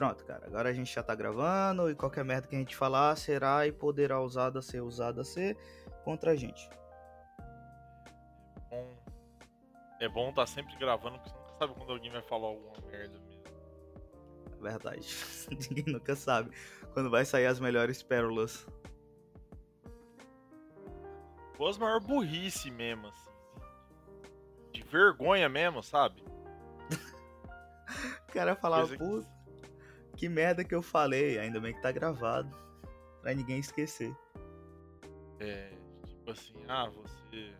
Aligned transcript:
Pronto, 0.00 0.24
cara. 0.24 0.46
Agora 0.46 0.70
a 0.70 0.72
gente 0.72 0.94
já 0.94 1.02
tá 1.02 1.14
gravando 1.14 1.90
e 1.90 1.94
qualquer 1.94 2.24
merda 2.24 2.48
que 2.48 2.56
a 2.56 2.58
gente 2.58 2.74
falar 2.74 3.14
será 3.16 3.66
e 3.66 3.70
poderá 3.70 4.18
usada 4.18 4.62
ser 4.62 4.80
usada 4.80 5.22
ser 5.22 5.58
contra 6.04 6.30
a 6.30 6.34
gente. 6.34 6.70
É 10.00 10.08
bom 10.08 10.30
estar 10.30 10.40
tá 10.40 10.46
sempre 10.46 10.74
gravando, 10.78 11.18
porque 11.18 11.28
você 11.28 11.36
nunca 11.36 11.58
sabe 11.58 11.74
quando 11.74 11.92
alguém 11.92 12.10
vai 12.10 12.22
falar 12.22 12.46
alguma 12.46 12.72
merda 12.90 13.18
mesmo. 13.18 13.42
É 14.58 14.62
verdade. 14.62 15.06
Ninguém 15.68 15.92
nunca 15.92 16.16
sabe 16.16 16.50
quando 16.94 17.10
vai 17.10 17.26
sair 17.26 17.44
as 17.44 17.60
melhores 17.60 18.02
pérolas. 18.02 18.66
Ou 21.58 21.68
as 21.68 21.76
maiores 21.76 22.06
burrice 22.06 22.70
mesmo, 22.70 23.06
assim. 23.08 23.30
De 24.72 24.80
vergonha 24.80 25.46
mesmo, 25.46 25.82
sabe? 25.82 26.24
o 28.26 28.32
cara 28.32 28.56
falava, 28.56 28.96
puta, 28.96 29.39
que 30.20 30.28
merda 30.28 30.62
que 30.62 30.74
eu 30.74 30.82
falei. 30.82 31.38
Ainda 31.38 31.58
bem 31.58 31.72
que 31.74 31.80
tá 31.80 31.90
gravado. 31.90 32.54
Pra 33.22 33.32
ninguém 33.34 33.58
esquecer. 33.58 34.14
É, 35.38 35.72
tipo 36.06 36.30
assim, 36.30 36.54
ah, 36.68 36.88
você 36.90 37.52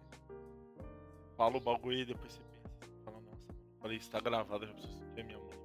fala 1.37 1.57
o 1.57 1.61
bagulho 1.61 1.99
e 1.99 2.05
depois 2.05 2.35
você 2.35 2.41
pensa. 2.53 2.69
Você 2.93 3.05
fala, 3.05 3.21
nossa, 3.21 3.55
falei, 3.81 3.97
isso 3.97 4.11
tá 4.11 4.21
gravado, 4.21 4.65
eu 4.65 4.69
já 4.69 4.75
preciso 4.75 5.03
a 5.05 5.23
minha 5.25 5.39
mãe. 5.39 5.59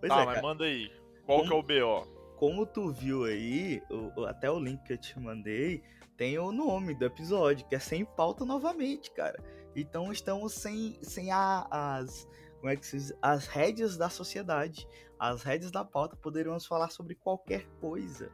Pois 0.00 0.12
tá, 0.12 0.22
é, 0.22 0.24
mas 0.26 0.34
cara. 0.36 0.42
manda 0.46 0.64
aí. 0.64 0.92
Qual 1.24 1.38
Como- 1.40 1.64
que 1.64 1.72
é 1.72 1.80
o 1.84 2.02
BO? 2.02 2.16
Como 2.36 2.66
tu 2.66 2.92
viu 2.92 3.24
aí, 3.24 3.82
o- 3.90 4.24
até 4.26 4.50
o 4.50 4.58
link 4.58 4.82
que 4.84 4.92
eu 4.92 4.98
te 4.98 5.18
mandei 5.18 5.82
tem 6.16 6.38
o 6.38 6.52
nome 6.52 6.94
do 6.94 7.04
episódio, 7.04 7.66
que 7.66 7.74
é 7.74 7.78
sem 7.78 8.04
pauta 8.04 8.44
novamente, 8.44 9.10
cara. 9.10 9.42
Então 9.74 10.12
estamos 10.12 10.52
sem, 10.54 10.98
sem 11.02 11.30
a- 11.32 11.66
as. 11.70 12.28
Como 12.66 12.74
é 12.74 12.76
que 12.76 12.84
se 12.84 12.96
diz? 12.98 13.12
As 13.22 13.46
rédeas 13.46 13.96
da 13.96 14.10
sociedade. 14.10 14.88
As 15.20 15.44
rédeas 15.44 15.70
da 15.70 15.84
pauta. 15.84 16.16
Poderíamos 16.16 16.66
falar 16.66 16.90
sobre 16.90 17.14
qualquer 17.14 17.64
coisa. 17.80 18.28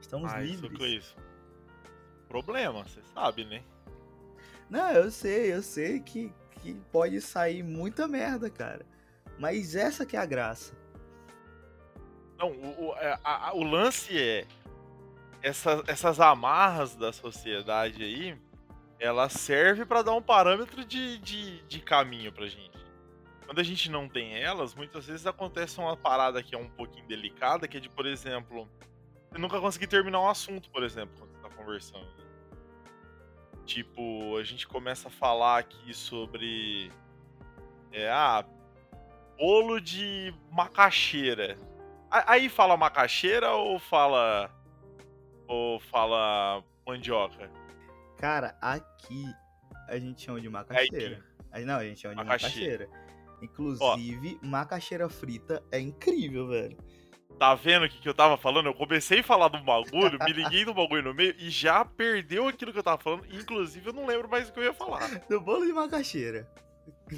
Estamos 0.00 0.32
Ah, 0.32 0.38
livres. 0.40 0.80
isso. 1.04 1.16
Problema, 2.28 2.84
você 2.84 3.02
sabe, 3.12 3.44
né? 3.44 3.64
Não, 4.70 4.92
eu 4.92 5.10
sei, 5.10 5.52
eu 5.52 5.62
sei 5.62 5.98
que, 5.98 6.32
que 6.62 6.74
pode 6.92 7.20
sair 7.20 7.64
muita 7.64 8.06
merda, 8.06 8.48
cara. 8.48 8.86
Mas 9.36 9.74
essa 9.74 10.06
que 10.06 10.16
é 10.16 10.20
a 10.20 10.26
graça. 10.26 10.72
Não, 12.38 12.52
o, 12.52 12.90
o, 12.90 12.96
é, 12.98 13.18
a- 13.24 13.48
a- 13.48 13.52
o 13.52 13.64
lance 13.64 14.16
é. 14.16 14.46
Essa, 15.42 15.82
essas 15.88 16.20
amarras 16.20 16.94
da 16.94 17.12
sociedade 17.12 18.00
aí, 18.04 18.38
ela 19.00 19.28
serve 19.28 19.84
pra 19.84 20.02
dar 20.02 20.12
um 20.12 20.22
parâmetro 20.22 20.84
de, 20.84 21.18
de, 21.18 21.62
de 21.62 21.80
caminho 21.80 22.32
pra 22.32 22.46
gente. 22.46 22.75
Quando 23.46 23.60
a 23.60 23.62
gente 23.62 23.90
não 23.90 24.08
tem 24.08 24.34
elas, 24.34 24.74
muitas 24.74 25.06
vezes 25.06 25.26
acontece 25.26 25.78
uma 25.78 25.96
parada 25.96 26.42
que 26.42 26.54
é 26.54 26.58
um 26.58 26.68
pouquinho 26.68 27.06
delicada, 27.06 27.68
que 27.68 27.76
é 27.76 27.80
de, 27.80 27.88
por 27.88 28.04
exemplo, 28.04 28.68
você 29.30 29.38
nunca 29.38 29.60
conseguir 29.60 29.86
terminar 29.86 30.20
um 30.20 30.28
assunto, 30.28 30.68
por 30.70 30.82
exemplo, 30.82 31.14
quando 31.16 31.32
você 31.32 31.40
tá 31.40 31.50
conversando. 31.50 32.08
Tipo, 33.64 34.36
a 34.36 34.42
gente 34.42 34.66
começa 34.66 35.08
a 35.08 35.10
falar 35.10 35.58
aqui 35.58 35.94
sobre. 35.94 36.90
É, 37.92 38.10
ah, 38.10 38.44
bolo 39.38 39.80
de 39.80 40.34
macaxeira. 40.50 41.56
Aí 42.10 42.48
fala 42.48 42.76
macaxeira 42.76 43.52
ou 43.52 43.78
fala. 43.78 44.50
Ou 45.46 45.78
fala 45.78 46.64
mandioca? 46.86 47.50
Cara, 48.16 48.56
aqui 48.60 49.24
a 49.88 49.98
gente 49.98 50.22
chama 50.22 50.40
de 50.40 50.48
macaxeira. 50.48 51.24
Aí, 51.52 51.64
não, 51.64 51.76
a 51.76 51.84
gente 51.84 52.00
chama 52.00 52.14
de 52.14 52.24
Macaxeira. 52.24 52.86
macaxeira. 52.86 53.05
Inclusive, 53.42 54.38
macaxeira 54.42 55.08
frita 55.08 55.62
é 55.70 55.78
incrível, 55.78 56.48
velho. 56.48 56.76
Tá 57.38 57.54
vendo 57.54 57.84
o 57.84 57.88
que, 57.88 58.00
que 58.00 58.08
eu 58.08 58.14
tava 58.14 58.38
falando? 58.38 58.66
Eu 58.66 58.74
comecei 58.74 59.20
a 59.20 59.24
falar 59.24 59.48
do 59.48 59.62
bagulho, 59.62 60.18
me 60.24 60.32
liguei 60.32 60.64
no 60.64 60.72
bagulho 60.72 61.02
no 61.02 61.14
meio 61.14 61.34
e 61.38 61.50
já 61.50 61.84
perdeu 61.84 62.48
aquilo 62.48 62.72
que 62.72 62.78
eu 62.78 62.82
tava 62.82 63.02
falando. 63.02 63.26
Inclusive, 63.30 63.86
eu 63.86 63.92
não 63.92 64.06
lembro 64.06 64.28
mais 64.28 64.48
o 64.48 64.52
que 64.52 64.58
eu 64.58 64.64
ia 64.64 64.72
falar. 64.72 65.06
Do 65.28 65.40
bolo 65.40 65.66
de 65.66 65.72
macaxeira. 65.72 66.50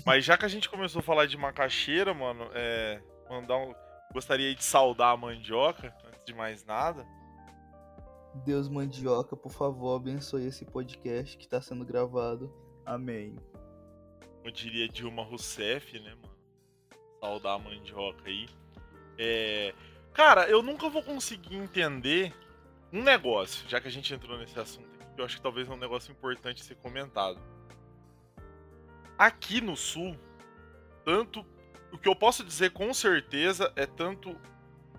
Mas 0.05 0.25
já 0.25 0.37
que 0.37 0.45
a 0.45 0.49
gente 0.49 0.69
começou 0.69 0.99
a 1.01 1.03
falar 1.03 1.27
de 1.27 1.37
macaxeira, 1.37 2.13
mano, 2.13 2.49
é. 2.53 3.01
Mandar 3.31 3.59
um. 3.59 3.75
Gostaria 4.13 4.55
de 4.55 4.65
saudar 4.65 5.13
a 5.13 5.17
mandioca, 5.17 5.95
antes 6.07 6.25
de 6.25 6.35
mais 6.35 6.65
nada. 6.65 7.07
Deus 8.45 8.69
mandioca, 8.69 9.37
por 9.37 9.53
favor, 9.53 9.97
abençoe 9.97 10.47
esse 10.47 10.65
podcast 10.65 11.37
que 11.37 11.47
tá 11.47 11.61
sendo 11.61 11.85
gravado. 11.85 12.53
Amém. 12.85 13.37
Como 14.49 14.53
diria 14.53 14.89
Dilma 14.89 15.23
Rousseff, 15.23 16.01
né, 16.01 16.15
mano? 16.15 16.35
Saudar 17.21 17.57
a 17.57 17.59
mandioca 17.59 18.23
aí. 18.25 18.49
É. 19.19 19.75
Cara, 20.15 20.49
eu 20.49 20.63
nunca 20.63 20.89
vou 20.89 21.03
conseguir 21.03 21.55
entender 21.55 22.33
um 22.91 23.03
negócio, 23.03 23.69
já 23.69 23.79
que 23.79 23.89
a 23.89 23.91
gente 23.91 24.13
entrou 24.15 24.39
nesse 24.39 24.59
assunto 24.59 24.89
aqui, 24.95 25.15
que 25.15 25.21
eu 25.21 25.25
acho 25.27 25.37
que 25.37 25.43
talvez 25.43 25.69
é 25.69 25.73
um 25.73 25.77
negócio 25.77 26.11
importante 26.11 26.65
ser 26.65 26.77
comentado. 26.77 27.39
Aqui 29.19 29.61
no 29.61 29.77
sul, 29.77 30.17
tanto. 31.05 31.45
O 31.93 31.99
que 31.99 32.09
eu 32.09 32.17
posso 32.17 32.43
dizer 32.43 32.71
com 32.71 32.95
certeza 32.95 33.71
é 33.77 33.85
tanto 33.85 34.35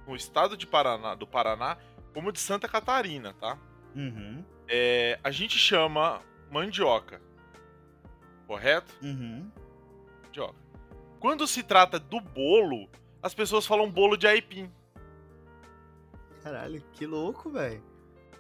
no 0.08 0.16
estado 0.16 0.56
de 0.56 0.68
Paraná, 0.68 1.16
do 1.16 1.26
Paraná, 1.26 1.78
como 2.14 2.32
de 2.32 2.40
Santa 2.40 2.68
Catarina, 2.68 3.34
tá? 3.34 3.58
Uhum, 3.96 4.46
É, 4.68 5.20
a 5.24 5.32
gente 5.32 5.58
chama 5.58 6.22
mandioca. 6.52 7.20
Correto? 8.50 8.92
uhum. 9.04 9.48
mandioca. 10.24 10.58
Quando 11.20 11.46
se 11.46 11.62
trata 11.62 12.00
do 12.00 12.20
bolo, 12.20 12.90
as 13.22 13.32
pessoas 13.32 13.64
falam 13.68 13.92
bolo 13.92 14.18
de 14.18 14.26
aipim. 14.26 14.72
Caralho, 16.42 16.84
que 16.94 17.06
louco, 17.06 17.52
velho. 17.52 17.84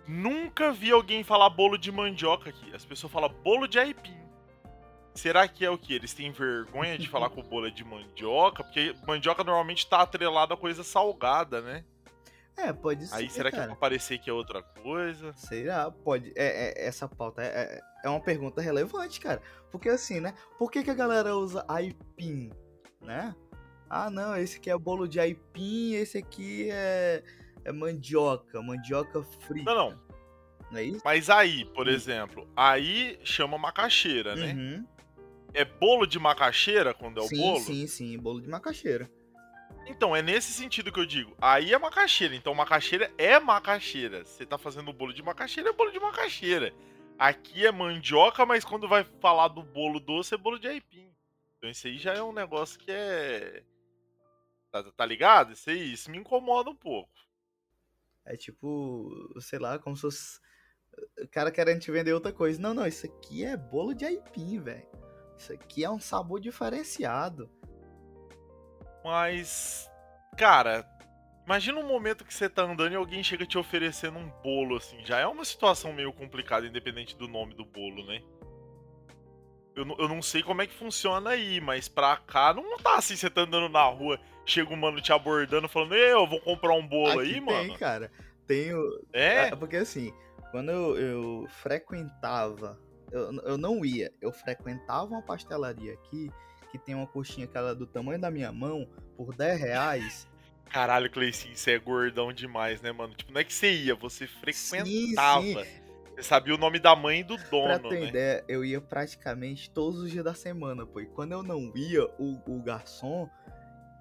Nunca 0.07 0.71
vi 0.71 0.89
alguém 0.89 1.23
falar 1.23 1.51
bolo 1.51 1.77
de 1.77 1.91
mandioca 1.91 2.49
aqui. 2.49 2.73
As 2.73 2.83
pessoas 2.83 3.13
falam 3.13 3.29
bolo 3.29 3.67
de 3.67 3.77
aipim. 3.77 4.17
Será 5.13 5.47
que 5.47 5.63
é 5.63 5.69
o 5.69 5.77
que? 5.77 5.93
Eles 5.93 6.15
têm 6.15 6.31
vergonha 6.31 6.97
de 6.97 7.07
falar 7.07 7.29
o 7.41 7.43
bolo 7.43 7.67
é 7.67 7.69
de 7.69 7.83
mandioca? 7.83 8.63
Porque 8.63 8.95
mandioca 9.05 9.43
normalmente 9.43 9.87
tá 9.87 10.01
atrelada 10.01 10.55
a 10.55 10.57
coisa 10.57 10.83
salgada, 10.83 11.61
né? 11.61 11.85
É, 12.61 12.73
pode 12.73 13.07
ser. 13.07 13.15
Aí 13.15 13.29
será 13.29 13.49
que 13.49 13.55
cara. 13.55 13.67
pra 13.69 13.75
parecer 13.77 14.17
que 14.19 14.29
é 14.29 14.33
outra 14.33 14.61
coisa? 14.61 15.31
Será? 15.35 15.89
Pode. 15.89 16.31
É, 16.35 16.83
é- 16.83 16.87
essa 16.87 17.07
pauta 17.07 17.41
é, 17.41 17.47
é, 17.47 17.81
é 18.05 18.09
uma 18.09 18.19
pergunta 18.19 18.61
relevante, 18.61 19.19
cara. 19.19 19.41
Porque 19.71 19.87
assim, 19.89 20.19
né? 20.19 20.33
Por 20.57 20.69
que, 20.71 20.83
que 20.83 20.89
a 20.91 20.95
galera 20.95 21.35
usa 21.35 21.63
aipim, 21.67 22.51
né? 23.01 23.33
Ah, 23.89 24.09
não, 24.09 24.35
esse 24.37 24.57
aqui 24.57 24.69
é 24.69 24.77
bolo 24.77 25.07
de 25.07 25.19
aipim, 25.19 25.93
esse 25.93 26.17
aqui 26.17 26.69
é, 26.71 27.23
é 27.63 27.71
mandioca, 27.71 28.61
mandioca 28.61 29.23
frita. 29.23 29.73
Não, 29.73 29.89
não. 29.91 30.09
Não 30.71 30.77
é 30.77 30.83
isso? 30.83 31.01
Mas 31.03 31.29
aí, 31.29 31.65
por 31.73 31.87
Hum. 31.87 31.91
exemplo, 31.91 32.47
aí 32.55 33.17
chama 33.23 33.57
macaxeira, 33.57 34.35
né? 34.35 34.53
Uhum. 34.53 34.85
É 35.53 35.65
bolo 35.65 36.05
de 36.05 36.19
macaxeira 36.19 36.93
quando 36.93 37.19
é 37.19 37.23
o 37.23 37.27
sim, 37.27 37.37
bolo? 37.37 37.59
sim, 37.59 37.87
sim, 37.87 38.17
bolo 38.19 38.39
de 38.41 38.47
macaxeira. 38.47 39.09
Então, 39.89 40.15
é 40.15 40.21
nesse 40.21 40.53
sentido 40.53 40.91
que 40.91 40.99
eu 40.99 41.05
digo. 41.05 41.35
Aí 41.41 41.73
é 41.73 41.77
macaxeira. 41.77 42.35
Então, 42.35 42.53
macaxeira 42.53 43.11
é 43.17 43.39
macaxeira. 43.39 44.23
Você 44.23 44.45
tá 44.45 44.55
fazendo 44.55 44.93
bolo 44.93 45.11
de 45.11 45.23
macaxeira, 45.23 45.71
é 45.71 45.73
bolo 45.73 45.91
de 45.91 45.99
macaxeira. 45.99 46.71
Aqui 47.17 47.65
é 47.65 47.71
mandioca, 47.71 48.45
mas 48.45 48.63
quando 48.63 48.87
vai 48.87 49.03
falar 49.19 49.47
do 49.47 49.63
bolo 49.63 49.99
doce, 49.99 50.35
é 50.35 50.37
bolo 50.37 50.59
de 50.59 50.67
aipim. 50.67 51.11
Então, 51.57 51.71
isso 51.71 51.87
aí 51.87 51.97
já 51.97 52.13
é 52.13 52.21
um 52.21 52.31
negócio 52.31 52.79
que 52.79 52.91
é. 52.91 53.63
Tá, 54.71 54.83
tá 54.91 55.05
ligado? 55.05 55.53
Isso 55.53 55.71
aí, 55.71 55.91
isso 55.91 56.11
me 56.11 56.19
incomoda 56.19 56.69
um 56.69 56.75
pouco. 56.75 57.11
É 58.23 58.37
tipo, 58.37 59.09
sei 59.41 59.57
lá, 59.57 59.79
como 59.79 59.95
se 59.95 60.03
fosse. 60.03 60.39
O 61.19 61.27
cara 61.29 61.51
querendo 61.51 61.79
te 61.79 61.91
vender 61.91 62.13
outra 62.13 62.31
coisa. 62.31 62.61
Não, 62.61 62.75
não, 62.75 62.85
isso 62.85 63.07
aqui 63.07 63.43
é 63.43 63.57
bolo 63.57 63.95
de 63.95 64.05
aipim, 64.05 64.59
velho. 64.59 64.87
Isso 65.35 65.51
aqui 65.51 65.83
é 65.83 65.89
um 65.89 65.99
sabor 65.99 66.39
diferenciado. 66.39 67.49
Mas. 69.09 69.89
Cara, 70.37 70.85
imagina 71.45 71.79
um 71.79 71.87
momento 71.87 72.23
que 72.23 72.33
você 72.33 72.47
tá 72.47 72.63
andando 72.63 72.93
e 72.93 72.95
alguém 72.95 73.23
chega 73.23 73.45
te 73.45 73.57
oferecendo 73.57 74.17
um 74.17 74.29
bolo, 74.43 74.77
assim. 74.77 75.03
Já 75.05 75.19
é 75.19 75.27
uma 75.27 75.43
situação 75.43 75.91
meio 75.91 76.13
complicada, 76.13 76.65
independente 76.65 77.17
do 77.17 77.27
nome 77.27 77.53
do 77.55 77.65
bolo, 77.65 78.05
né? 78.05 78.21
Eu, 79.75 79.85
não- 79.85 79.95
eu 79.97 80.07
não 80.07 80.21
sei 80.21 80.43
como 80.43 80.61
é 80.61 80.67
que 80.67 80.73
funciona 80.73 81.31
aí, 81.31 81.61
mas 81.61 81.87
pra 81.87 82.17
cá 82.17 82.53
não 82.53 82.77
tá 82.77 82.95
assim, 82.97 83.15
você 83.15 83.29
tá 83.29 83.41
andando 83.41 83.69
na 83.69 83.83
rua, 83.83 84.19
chega 84.45 84.73
um 84.73 84.77
mano 84.77 84.99
te 85.01 85.11
abordando, 85.13 85.69
falando, 85.69 85.95
eu 85.95 86.27
vou 86.27 86.39
comprar 86.41 86.73
um 86.73 86.85
bolo 86.85 87.19
Aqui 87.19 87.21
aí, 87.21 87.31
tem, 87.33 87.41
mano. 87.41 87.77
cara. 87.77 88.11
Tem 88.45 88.73
o, 88.73 88.99
É? 89.13 89.47
É, 89.47 89.55
porque 89.55 89.77
assim, 89.77 90.11
quando 90.51 90.69
eu, 90.71 90.97
eu 90.97 91.47
frequentava, 91.61 92.77
eu, 93.11 93.31
eu 93.43 93.57
não 93.57 93.85
ia, 93.85 94.11
eu 94.21 94.31
frequentava 94.31 95.05
uma 95.05 95.21
pastelaria 95.21 95.93
aqui, 95.93 96.29
que 96.71 96.77
tem 96.77 96.95
uma 96.95 97.07
coxinha 97.07 97.47
que 97.47 97.57
ela 97.57 97.71
é 97.71 97.75
do 97.75 97.85
tamanho 97.87 98.19
da 98.19 98.29
minha 98.31 98.51
mão, 98.51 98.87
por 99.15 99.35
10 99.35 99.59
reais. 99.59 100.27
Caralho, 100.69 101.09
Cleicinho, 101.09 101.55
você 101.57 101.71
é 101.71 101.79
gordão 101.79 102.31
demais, 102.31 102.81
né, 102.81 102.91
mano? 102.91 103.15
Tipo, 103.15 103.31
não 103.31 103.41
é 103.41 103.43
que 103.43 103.53
você 103.53 103.71
ia, 103.73 103.95
você 103.95 104.27
sim, 104.27 104.33
frequentava. 104.39 105.41
sim. 105.41 105.55
Você 106.15 106.23
sabia 106.23 106.53
o 106.53 106.57
nome 106.57 106.79
da 106.79 106.95
mãe 106.95 107.21
e 107.21 107.23
do 107.23 107.37
Pra 107.37 107.77
dono, 107.77 107.89
ter 107.89 108.01
né? 108.01 108.07
ideia, 108.07 108.45
eu 108.47 108.63
ia 108.63 108.79
praticamente 108.81 109.69
todos 109.71 109.99
os 110.01 110.11
dias 110.11 110.23
da 110.23 110.33
semana, 110.33 110.85
pô. 110.85 110.99
E 110.99 111.05
quando 111.05 111.31
eu 111.31 111.41
não 111.41 111.71
ia, 111.75 112.05
o, 112.19 112.39
o 112.45 112.61
garçom, 112.61 113.27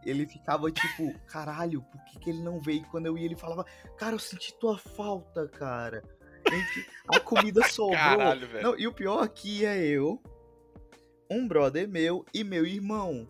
ele 0.04 0.26
ficava 0.26 0.70
tipo, 0.70 1.14
caralho, 1.26 1.80
por 1.82 2.04
que, 2.04 2.18
que 2.18 2.30
ele 2.30 2.42
não 2.42 2.60
veio? 2.60 2.82
E 2.82 2.84
quando 2.86 3.06
eu 3.06 3.16
ia, 3.16 3.24
ele 3.24 3.36
falava, 3.36 3.64
cara, 3.96 4.14
eu 4.14 4.18
senti 4.18 4.52
tua 4.58 4.76
falta, 4.76 5.48
cara. 5.48 6.02
A 7.08 7.20
comida 7.20 7.62
sobrou. 7.68 7.96
Caralho, 7.96 8.48
velho. 8.48 8.62
Não, 8.62 8.78
e 8.78 8.86
o 8.86 8.92
pior 8.92 9.22
aqui 9.22 9.64
é 9.64 9.78
eu, 9.78 10.20
um 11.30 11.46
brother 11.46 11.88
meu 11.88 12.24
e 12.32 12.42
meu 12.44 12.64
irmão. 12.66 13.28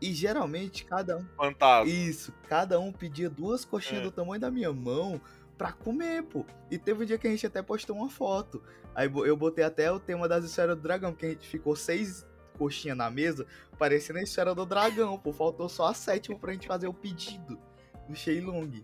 E 0.00 0.12
geralmente 0.14 0.84
cada 0.84 1.18
um. 1.18 1.26
Fantasma. 1.36 1.90
Isso, 1.92 2.32
cada 2.48 2.80
um 2.80 2.90
pedia 2.92 3.28
duas 3.28 3.64
coxinhas 3.64 4.02
É. 4.02 4.04
do 4.06 4.10
tamanho 4.10 4.40
da 4.40 4.50
minha 4.50 4.72
mão 4.72 5.20
pra 5.58 5.72
comer, 5.72 6.22
pô. 6.22 6.44
E 6.70 6.78
teve 6.78 7.02
um 7.02 7.06
dia 7.06 7.18
que 7.18 7.26
a 7.26 7.30
gente 7.30 7.46
até 7.46 7.60
postou 7.62 7.96
uma 7.96 8.08
foto. 8.08 8.62
Aí 8.94 9.10
eu 9.26 9.36
botei 9.36 9.62
até 9.62 9.92
o 9.92 10.00
tema 10.00 10.26
das 10.26 10.44
esferas 10.44 10.74
do 10.76 10.82
dragão, 10.82 11.12
porque 11.12 11.26
a 11.26 11.30
gente 11.30 11.46
ficou 11.46 11.76
seis 11.76 12.26
coxinhas 12.58 12.96
na 12.96 13.10
mesa, 13.10 13.46
parecendo 13.78 14.18
a 14.18 14.22
esfera 14.22 14.54
do 14.54 14.64
dragão, 14.64 15.18
pô. 15.18 15.32
Faltou 15.32 15.68
só 15.68 15.86
a 15.88 15.94
sétima 15.94 16.38
pra 16.38 16.52
gente 16.52 16.66
fazer 16.66 16.88
o 16.88 16.94
pedido 16.94 17.58
do 18.08 18.16
Sheilong. 18.16 18.82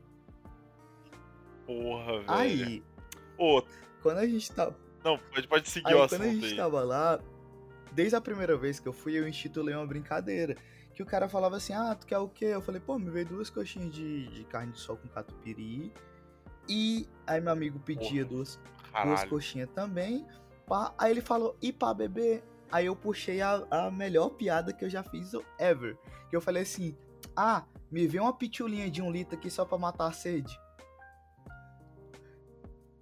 Porra, 1.66 2.12
velho. 2.18 2.24
Aí, 2.28 2.82
Ô, 3.38 3.62
quando 4.02 4.18
a 4.18 4.26
gente 4.26 4.50
tá. 4.52 4.70
não, 5.04 5.18
pode, 5.18 5.48
pode 5.48 5.68
seguir 5.68 5.88
Aí 5.88 5.94
o 5.94 6.08
quando 6.08 6.12
a 6.22 6.24
assunto 6.24 6.34
gente 6.40 6.46
aí. 6.52 6.56
tava 6.56 6.82
lá, 6.84 7.20
desde 7.96 8.14
a 8.14 8.20
primeira 8.20 8.58
vez 8.58 8.78
que 8.78 8.86
eu 8.86 8.92
fui, 8.92 9.18
eu 9.18 9.26
instituí 9.26 9.74
uma 9.74 9.86
brincadeira. 9.86 10.54
Que 10.92 11.02
o 11.02 11.06
cara 11.06 11.28
falava 11.28 11.56
assim, 11.56 11.72
ah, 11.72 11.94
tu 11.94 12.06
quer 12.06 12.18
o 12.18 12.28
quê? 12.28 12.44
Eu 12.44 12.60
falei, 12.60 12.80
pô, 12.80 12.98
me 12.98 13.10
veio 13.10 13.26
duas 13.26 13.48
coxinhas 13.48 13.92
de, 13.92 14.28
de 14.28 14.44
carne 14.44 14.72
de 14.72 14.78
sol 14.78 14.98
com 14.98 15.08
catupiry. 15.08 15.92
E 16.68 17.08
aí 17.26 17.40
meu 17.40 17.52
amigo 17.52 17.78
pedia 17.78 18.24
Porra, 18.24 18.36
duas, 18.36 18.60
duas 19.04 19.24
coxinhas 19.24 19.70
também. 19.74 20.26
Pá. 20.66 20.94
Aí 20.98 21.10
ele 21.10 21.22
falou, 21.22 21.56
e 21.60 21.72
pra 21.72 21.94
beber? 21.94 22.44
Aí 22.70 22.86
eu 22.86 22.94
puxei 22.94 23.40
a, 23.40 23.66
a 23.70 23.90
melhor 23.90 24.30
piada 24.30 24.72
que 24.72 24.84
eu 24.84 24.90
já 24.90 25.02
fiz 25.02 25.32
ever. 25.58 25.96
Que 26.28 26.36
eu 26.36 26.40
falei 26.40 26.64
assim, 26.64 26.94
ah, 27.34 27.64
me 27.90 28.06
vê 28.06 28.20
uma 28.20 28.32
pitulinha 28.36 28.90
de 28.90 29.00
um 29.00 29.10
litro 29.10 29.36
aqui 29.36 29.50
só 29.50 29.64
pra 29.64 29.78
matar 29.78 30.08
a 30.08 30.12
sede. 30.12 30.58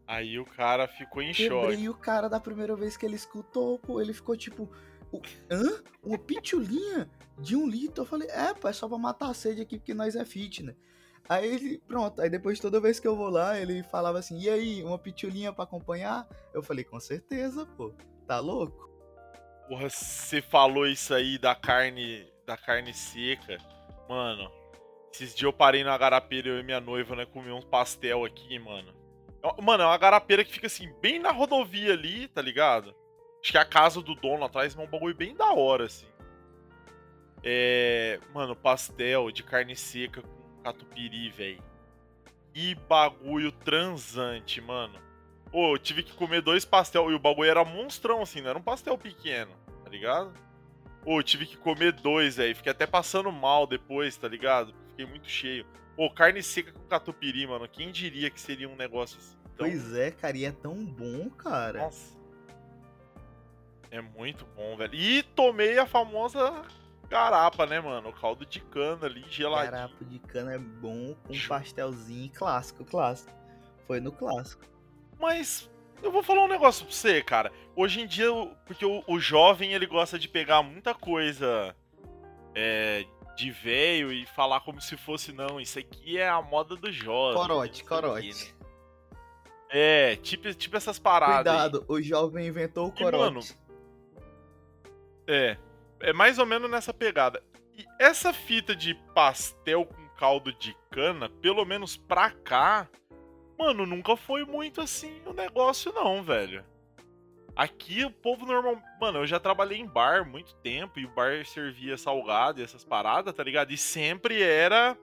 Aí 0.07 0.39
o 0.39 0.45
cara 0.45 0.87
ficou 0.87 1.23
em 1.23 1.33
choque. 1.33 1.69
Quebrei 1.69 1.89
o 1.89 1.95
cara 1.95 2.29
da 2.29 2.39
primeira 2.39 2.77
vez 2.77 2.97
que 2.97 3.07
ele 3.07 3.17
escutou, 3.17 3.79
pô. 3.79 4.01
Ele 4.01 4.13
ficou 4.13 4.37
tipo, 4.37 4.71
"O- 5.11 5.21
hã? 5.51 5.83
Uma 6.03 6.19
pitulinha 6.19 7.09
de 7.39 7.57
um 7.57 7.67
litro? 7.67 8.03
Eu 8.03 8.07
falei, 8.07 8.29
é, 8.31 8.53
pô, 8.53 8.69
é 8.69 8.73
só 8.73 8.87
pra 8.89 8.99
matar 8.99 9.31
a 9.31 9.35
sede 9.35 9.63
aqui 9.63 9.79
porque 9.79 9.95
nós 9.95 10.15
é 10.15 10.25
fitness. 10.25 10.77
Aí 11.27 11.55
ele, 11.55 11.79
pronto, 11.79 12.21
aí 12.21 12.29
depois 12.29 12.61
toda 12.61 12.79
vez 12.81 13.01
que 13.01 13.09
eu 13.09 13.17
vou 13.17 13.31
lá, 13.31 13.59
ele 13.59 13.83
falava 13.85 14.19
assim, 14.19 14.39
e 14.39 14.51
aí, 14.51 14.83
uma 14.83 14.99
pitulinha 14.99 15.55
pra 15.55 15.65
acompanhar? 15.65 16.29
Eu 16.53 16.63
falei, 16.63 16.85
com 16.85 17.01
certeza, 17.01 17.65
pô, 17.65 17.95
tá 18.27 18.39
louco? 18.41 18.91
Porra, 19.67 19.89
você 19.89 20.43
falou 20.43 20.87
isso 20.87 21.15
aí 21.15 21.39
da 21.39 21.55
carne, 21.55 22.31
da 22.45 22.59
carne 22.59 22.93
seca. 22.93 23.57
Mano, 24.07 24.53
esses 25.11 25.31
dias 25.35 25.45
eu 25.45 25.53
parei 25.55 25.83
na 25.83 25.97
garapeira, 25.97 26.49
eu 26.51 26.59
e 26.61 26.63
minha 26.63 26.81
noiva, 26.81 27.17
né, 27.17 27.25
comer 27.25 27.53
uns 27.53 27.65
pastel 27.65 28.23
aqui, 28.27 28.59
mano. 28.59 28.93
Mano, 29.63 29.83
é 29.83 29.87
uma 29.87 29.99
garapeira 29.99 30.45
que 30.45 30.53
fica 30.53 30.67
assim, 30.67 30.93
bem 31.01 31.19
na 31.19 31.31
rodovia 31.31 31.93
ali, 31.93 32.29
tá 32.29 32.41
ligado? 32.41 32.95
Acho 33.43 33.53
que 33.53 33.59
a 33.59 33.65
casa 33.65 34.01
do 34.01 34.15
dono 34.15 34.45
atrás, 34.45 34.75
é 34.75 34.81
um 34.81 34.87
bagulho 34.87 35.15
bem 35.15 35.35
da 35.35 35.53
hora, 35.53 35.85
assim. 35.85 36.07
É. 37.43 38.19
Mano, 38.33 38.57
pastel 38.57 39.31
de 39.31 39.43
carne 39.43 39.77
seca 39.77 40.23
com 40.23 40.63
catupiry, 40.63 41.29
velho. 41.29 41.63
Que 42.55 42.75
bagulho 42.75 43.53
transante, 43.53 44.61
mano. 44.63 44.99
Pô, 45.53 45.75
eu 45.75 45.79
tive 45.79 46.03
que 46.03 46.15
comer 46.15 46.41
dois 46.41 46.65
pastel 46.65 47.11
e 47.11 47.15
o 47.15 47.19
bagulho 47.19 47.51
era 47.51 47.65
monstrão, 47.65 48.23
assim, 48.23 48.41
não 48.41 48.51
era 48.51 48.59
um 48.59 48.63
pastel 48.63 48.97
pequeno, 48.97 49.53
tá 49.85 49.91
ligado? 49.91 50.33
Pô, 51.03 51.19
eu 51.19 51.23
tive 51.23 51.45
que 51.45 51.57
comer 51.57 51.93
dois, 51.93 52.37
velho. 52.37 52.57
Fiquei 52.57 52.73
até 52.73 52.87
passando 52.87 53.31
mal 53.31 53.67
depois, 53.67 54.17
tá 54.17 54.27
ligado? 54.27 54.75
Fiquei 54.97 55.07
muito 55.07 55.29
cheio. 55.29 55.67
Pô, 55.97 56.11
carne 56.11 56.43
seca 56.43 56.73
com 56.73 56.81
catupiry, 56.87 57.47
mano. 57.47 57.69
Quem 57.69 57.91
diria 57.91 58.31
que 58.31 58.41
seria 58.41 58.69
um 58.69 58.77
negócio 58.77 59.19
assim? 59.19 59.37
tão- 59.57 59.67
Pois 59.69 59.95
é, 59.95 60.11
cara, 60.11 60.37
e 60.37 60.45
é 60.45 60.53
tão 60.53 60.85
bom, 60.85 61.29
cara. 61.31 61.79
Nossa. 61.81 62.17
É 63.91 64.01
muito 64.01 64.45
bom, 64.57 64.77
velho. 64.77 64.95
E 64.95 65.23
tomei 65.23 65.79
a 65.79 65.87
famosa 65.87 66.63
garapa, 67.09 67.65
né, 67.65 67.81
mano? 67.81 68.09
O 68.09 68.13
caldo 68.13 68.45
de 68.45 68.61
cana 68.61 69.07
ali, 69.07 69.25
geladinho. 69.29 69.71
Garapo 69.73 70.05
de 70.05 70.19
cana 70.19 70.53
é 70.55 70.59
bom 70.59 71.15
com 71.25 71.33
Show. 71.33 71.57
pastelzinho 71.57 72.31
clássico, 72.33 72.85
clássico. 72.85 73.33
Foi 73.87 74.01
no 74.01 74.11
clássico. 74.11 74.65
Mas 75.21 75.71
eu 76.03 76.11
vou 76.11 76.23
falar 76.25 76.43
um 76.45 76.49
negócio 76.49 76.85
pra 76.85 76.93
você, 76.95 77.23
cara. 77.23 77.53
Hoje 77.77 78.01
em 78.01 78.07
dia, 78.07 78.27
porque 78.67 78.85
o, 78.85 79.05
o 79.07 79.21
jovem 79.21 79.73
ele 79.73 79.87
gosta 79.87 80.19
de 80.19 80.27
pegar 80.29 80.61
muita 80.63 80.93
coisa 80.93 81.77
é, 82.53 83.05
de 83.37 83.51
velho 83.51 84.13
e 84.13 84.27
falar 84.27 84.61
como 84.61 84.81
se 84.81 84.97
fosse, 84.97 85.33
não, 85.33 85.61
isso 85.61 85.79
aqui 85.79 86.19
é 86.19 86.29
a 86.29 86.41
moda 86.41 86.77
do 86.77 86.91
jovem. 86.91 87.41
Corote, 87.41 87.85
corote. 87.85 88.29
né? 88.29 88.65
É, 89.71 90.17
tipo, 90.17 90.53
tipo 90.55 90.77
essas 90.77 90.99
paradas. 90.99 91.53
aí. 91.53 91.61
Cuidado, 91.61 91.85
o 91.89 92.01
jovem 92.01 92.47
inventou 92.47 92.89
o 92.89 92.95
E, 92.97 93.03
mano, 93.03 93.41
corote. 93.41 93.59
É, 95.27 95.57
é 96.01 96.13
mais 96.13 96.39
ou 96.39 96.47
menos 96.47 96.71
nessa 96.71 96.93
pegada. 96.95 97.43
E 97.77 97.85
essa 97.99 98.33
fita 98.33 98.75
de 98.77 98.95
pastel 99.15 99.85
com 99.85 100.09
caldo 100.11 100.53
de 100.53 100.77
cana, 100.91 101.29
pelo 101.29 101.65
menos 101.65 101.97
pra 101.97 102.31
cá, 102.31 102.89
mano, 103.59 103.85
nunca 103.85 104.17
foi 104.17 104.45
muito 104.45 104.81
assim 104.81 105.21
o 105.27 105.33
negócio 105.33 105.93
não, 105.93 106.23
velho. 106.23 106.65
Aqui 107.57 108.05
o 108.05 108.11
povo 108.11 108.45
normal, 108.45 108.83
mano, 109.01 109.19
eu 109.21 109.27
já 109.27 109.39
trabalhei 109.39 109.79
em 109.79 109.87
bar 109.87 110.29
muito 110.29 110.55
tempo 110.57 110.99
e 110.99 111.05
o 111.07 111.15
bar 111.15 111.45
servia 111.47 111.97
salgado 111.97 112.61
e 112.61 112.65
essas 112.65 112.85
paradas, 112.85 113.33
tá 113.33 113.45
ligado? 113.45 113.73
E 113.73 113.77
sempre 113.79 114.43
era 114.43 114.97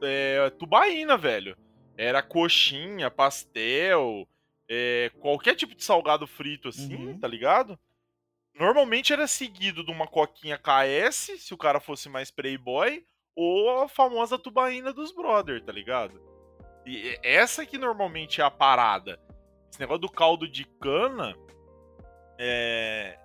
é, 0.00 0.50
tubaína, 0.50 1.16
velho. 1.16 1.56
Era 1.96 2.22
coxinha, 2.22 3.10
pastel, 3.10 4.26
é, 4.68 5.10
qualquer 5.18 5.54
tipo 5.56 5.74
de 5.74 5.82
salgado 5.82 6.26
frito 6.26 6.68
assim, 6.68 6.94
Uhum. 6.94 7.18
tá 7.18 7.26
ligado? 7.26 7.78
Normalmente 8.54 9.12
era 9.12 9.26
seguido 9.26 9.84
de 9.84 9.90
uma 9.90 10.06
coquinha 10.06 10.58
KS, 10.58 11.38
se 11.38 11.54
o 11.54 11.58
cara 11.58 11.80
fosse 11.80 12.08
mais 12.08 12.30
playboy, 12.30 13.04
ou 13.34 13.80
a 13.80 13.88
famosa 13.88 14.38
tubaína 14.38 14.92
dos 14.92 15.12
brother, 15.12 15.62
tá 15.64 15.72
ligado? 15.72 16.20
E 16.86 17.18
essa 17.22 17.64
que 17.64 17.78
normalmente 17.78 18.40
é 18.40 18.44
a 18.44 18.50
parada. 18.50 19.18
Esse 19.72 19.80
negócio 19.80 20.02
do 20.02 20.10
caldo 20.10 20.46
de 20.46 20.66
cana 20.78 21.34
é 22.38 23.18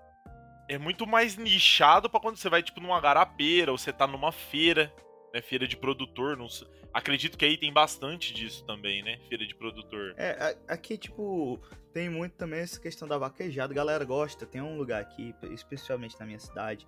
é 0.70 0.78
muito 0.78 1.06
mais 1.08 1.38
nichado 1.38 2.10
pra 2.10 2.20
quando 2.20 2.36
você 2.38 2.50
vai 2.50 2.62
tipo 2.62 2.82
numa 2.82 3.00
garapeira 3.00 3.72
ou 3.72 3.78
você 3.78 3.94
tá 3.94 4.06
numa 4.06 4.34
feira, 4.34 4.94
né, 5.34 5.42
feira 5.42 5.66
de 5.68 5.78
produtor, 5.78 6.36
não. 6.36 6.48
Acredito 6.94 7.38
que 7.38 7.46
aí 7.46 7.58
tem 7.58 7.72
bastante 7.72 8.34
disso 8.34 8.66
também, 8.66 9.02
né? 9.04 9.18
Feira 9.30 9.46
de 9.46 9.56
produtor. 9.56 10.14
É, 10.18 10.58
aqui, 10.68 10.98
tipo, 10.98 11.58
tem 11.94 12.10
muito 12.10 12.34
também 12.34 12.60
essa 12.62 12.80
questão 12.82 13.08
da 13.08 13.18
vaquejada. 13.18 13.74
Galera 13.74 14.04
gosta. 14.04 14.46
Tem 14.46 14.62
um 14.62 14.78
lugar 14.78 15.02
aqui, 15.02 15.34
especialmente 15.52 16.20
na 16.20 16.26
minha 16.26 16.40
cidade, 16.40 16.88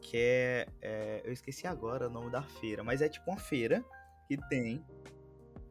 que 0.00 0.16
é, 0.16 0.66
é- 0.80 1.22
Eu 1.24 1.32
esqueci 1.32 1.66
agora 1.66 2.08
o 2.08 2.10
nome 2.10 2.30
da 2.30 2.42
feira, 2.42 2.82
mas 2.82 3.02
é 3.02 3.08
tipo 3.08 3.30
uma 3.30 3.38
feira 3.38 3.84
que 4.26 4.36
tem. 4.48 4.84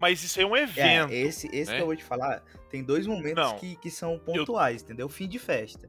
Mas 0.02 0.24
isso 0.24 0.42
é 0.42 0.46
um 0.46 0.56
É, 0.56 0.64
evento. 0.64 1.14
esse, 1.14 1.48
esse 1.56 1.70
né? 1.70 1.78
que 1.78 1.82
eu 1.84 1.86
vou 1.86 1.96
te 1.96 2.04
falar, 2.04 2.44
tem 2.70 2.84
dois 2.84 3.06
momentos 3.06 3.36
Não, 3.44 3.58
que, 3.60 3.76
que 3.76 3.92
são 3.92 4.18
pontuais, 4.18 4.82
entendeu? 4.82 5.08
Fim 5.08 5.28
de 5.28 5.38
festa. 5.38 5.88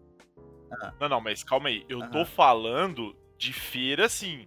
Não, 1.00 1.08
não, 1.08 1.20
mas 1.20 1.42
calma 1.42 1.68
aí. 1.70 1.84
Eu 1.88 2.08
tô 2.10 2.24
falando 2.26 3.16
de 3.38 3.52
feira, 3.52 4.04
assim. 4.06 4.46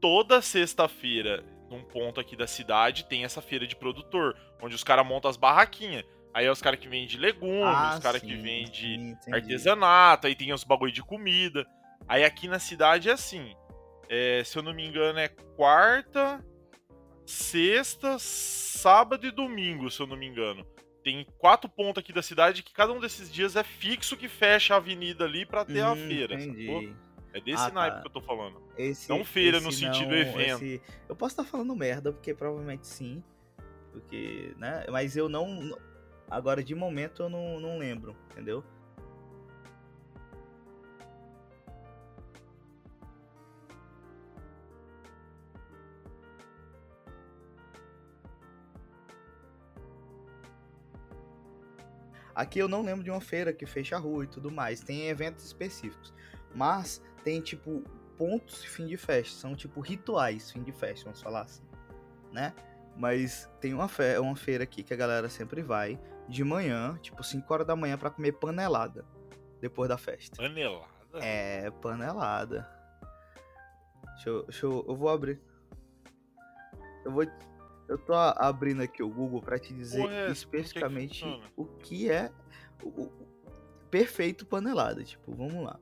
Toda 0.00 0.40
sexta-feira, 0.42 1.42
num 1.70 1.82
ponto 1.82 2.20
aqui 2.20 2.36
da 2.36 2.46
cidade, 2.46 3.04
tem 3.06 3.24
essa 3.24 3.40
feira 3.42 3.66
de 3.66 3.74
produtor, 3.74 4.36
onde 4.62 4.74
os 4.74 4.84
caras 4.84 5.06
montam 5.06 5.30
as 5.30 5.36
barraquinhas. 5.36 6.04
Aí 6.32 6.46
é 6.46 6.50
os 6.52 6.60
caras 6.62 6.78
que 6.78 6.86
vendem 6.88 7.16
legumes, 7.18 7.64
Ah, 7.64 7.94
os 7.94 8.00
caras 8.00 8.20
que 8.22 8.34
vendem 8.36 9.16
artesanato, 9.32 10.26
aí 10.26 10.34
tem 10.34 10.52
os 10.52 10.62
bagulho 10.64 10.92
de 10.92 11.02
comida. 11.02 11.66
Aí 12.06 12.24
aqui 12.24 12.46
na 12.46 12.58
cidade 12.58 13.08
é 13.08 13.12
assim. 13.12 13.54
é, 14.08 14.42
se 14.44 14.56
eu 14.56 14.62
não 14.62 14.72
me 14.72 14.86
engano, 14.86 15.18
é 15.18 15.28
quarta, 15.28 16.42
sexta, 17.28 18.18
sábado 18.18 19.26
e 19.26 19.30
domingo, 19.30 19.90
se 19.90 20.00
eu 20.00 20.06
não 20.06 20.16
me 20.16 20.26
engano. 20.26 20.66
Tem 21.04 21.26
quatro 21.38 21.68
pontos 21.70 22.00
aqui 22.02 22.12
da 22.12 22.22
cidade 22.22 22.62
que 22.62 22.72
cada 22.72 22.92
um 22.92 23.00
desses 23.00 23.30
dias 23.32 23.54
é 23.56 23.62
fixo 23.62 24.16
que 24.16 24.28
fecha 24.28 24.74
a 24.74 24.78
avenida 24.78 25.24
ali 25.24 25.44
pra 25.46 25.64
ter 25.64 25.80
a 25.80 25.92
Hum, 25.92 26.08
feira, 26.08 26.38
sacou? 26.38 26.54
entendi. 26.54 26.96
É 27.32 27.40
desse 27.40 27.62
Ah, 27.64 27.70
naipe 27.70 27.96
tá. 27.96 28.00
que 28.02 28.06
eu 28.08 28.12
tô 28.12 28.20
falando. 28.22 28.60
Esse, 28.76 29.08
Não 29.08 29.24
feira 29.24 29.60
no 29.60 29.70
sentido 29.70 30.08
não- 30.08 30.16
evento. 30.16 30.64
esse- 30.64 30.82
Eu 31.08 31.14
posso 31.14 31.32
estar 31.34 31.44
falando 31.44 31.74
merda, 31.76 32.10
porque 32.12 32.32
provavelmente 32.34 32.86
sim. 32.86 33.22
Porque, 33.92 34.54
né? 34.56 34.84
Mas 34.90 35.16
eu 35.16 35.28
não. 35.28 35.76
Agora, 36.30 36.62
de 36.62 36.74
momento, 36.74 37.22
eu 37.22 37.28
não, 37.28 37.60
não 37.60 37.78
lembro, 37.78 38.16
entendeu? 38.32 38.64
Aqui 52.38 52.60
eu 52.60 52.68
não 52.68 52.82
lembro 52.82 53.02
de 53.02 53.10
uma 53.10 53.20
feira 53.20 53.52
que 53.52 53.66
fecha 53.66 53.96
a 53.96 53.98
rua 53.98 54.22
e 54.22 54.28
tudo 54.28 54.48
mais. 54.48 54.78
Tem 54.80 55.08
eventos 55.08 55.44
específicos. 55.44 56.14
Mas 56.54 57.02
tem, 57.24 57.40
tipo, 57.40 57.82
pontos 58.16 58.62
fim 58.62 58.86
de 58.86 58.96
festa, 58.96 59.36
são 59.36 59.56
tipo 59.56 59.80
rituais 59.80 60.52
fim 60.52 60.62
de 60.62 60.70
festa, 60.70 61.06
vamos 61.06 61.20
falar 61.20 61.40
assim, 61.40 61.64
né? 62.32 62.54
Mas 62.96 63.50
tem 63.60 63.74
uma, 63.74 63.88
fe 63.88 64.16
uma 64.18 64.36
feira 64.36 64.62
aqui 64.62 64.84
que 64.84 64.94
a 64.94 64.96
galera 64.96 65.28
sempre 65.28 65.62
vai 65.62 65.98
de 66.28 66.44
manhã, 66.44 66.96
tipo 67.02 67.24
5 67.24 67.52
horas 67.52 67.66
da 67.66 67.74
manhã, 67.74 67.98
para 67.98 68.08
comer 68.08 68.32
panelada 68.32 69.04
depois 69.60 69.88
da 69.88 69.98
festa. 69.98 70.36
Panelada? 70.36 70.86
É, 71.14 71.72
panelada. 71.82 72.70
Deixa 74.14 74.28
eu, 74.28 74.42
deixa 74.44 74.66
eu, 74.66 74.84
eu 74.86 74.94
vou 74.94 75.08
abrir. 75.08 75.40
Eu 77.04 77.10
vou. 77.10 77.26
Eu 77.88 77.96
tô 77.96 78.12
abrindo 78.12 78.82
aqui 78.82 79.02
o 79.02 79.08
Google 79.08 79.40
para 79.40 79.58
te 79.58 79.72
dizer 79.72 80.06
é, 80.10 80.30
especificamente 80.30 81.24
que 81.24 81.42
o 81.56 81.64
que 81.64 82.10
é 82.10 82.30
o, 82.82 82.88
o, 82.88 83.12
perfeito 83.90 84.46
panelada. 84.46 85.02
Tipo, 85.02 85.34
vamos 85.34 85.64
lá. 85.64 85.80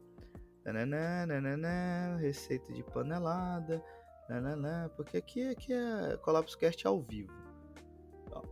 Nananã, 0.65 1.27
nananã, 1.27 2.17
receita 2.17 2.73
de 2.73 2.85
panelada. 2.85 3.83
Nananã, 4.29 4.89
porque 4.97 5.17
aqui, 5.17 5.49
aqui 5.49 5.73
é 5.73 6.17
Colapso 6.19 6.57
Cast 6.57 6.87
ao 6.87 7.01
vivo. 7.01 7.33
Ó, 8.31 8.43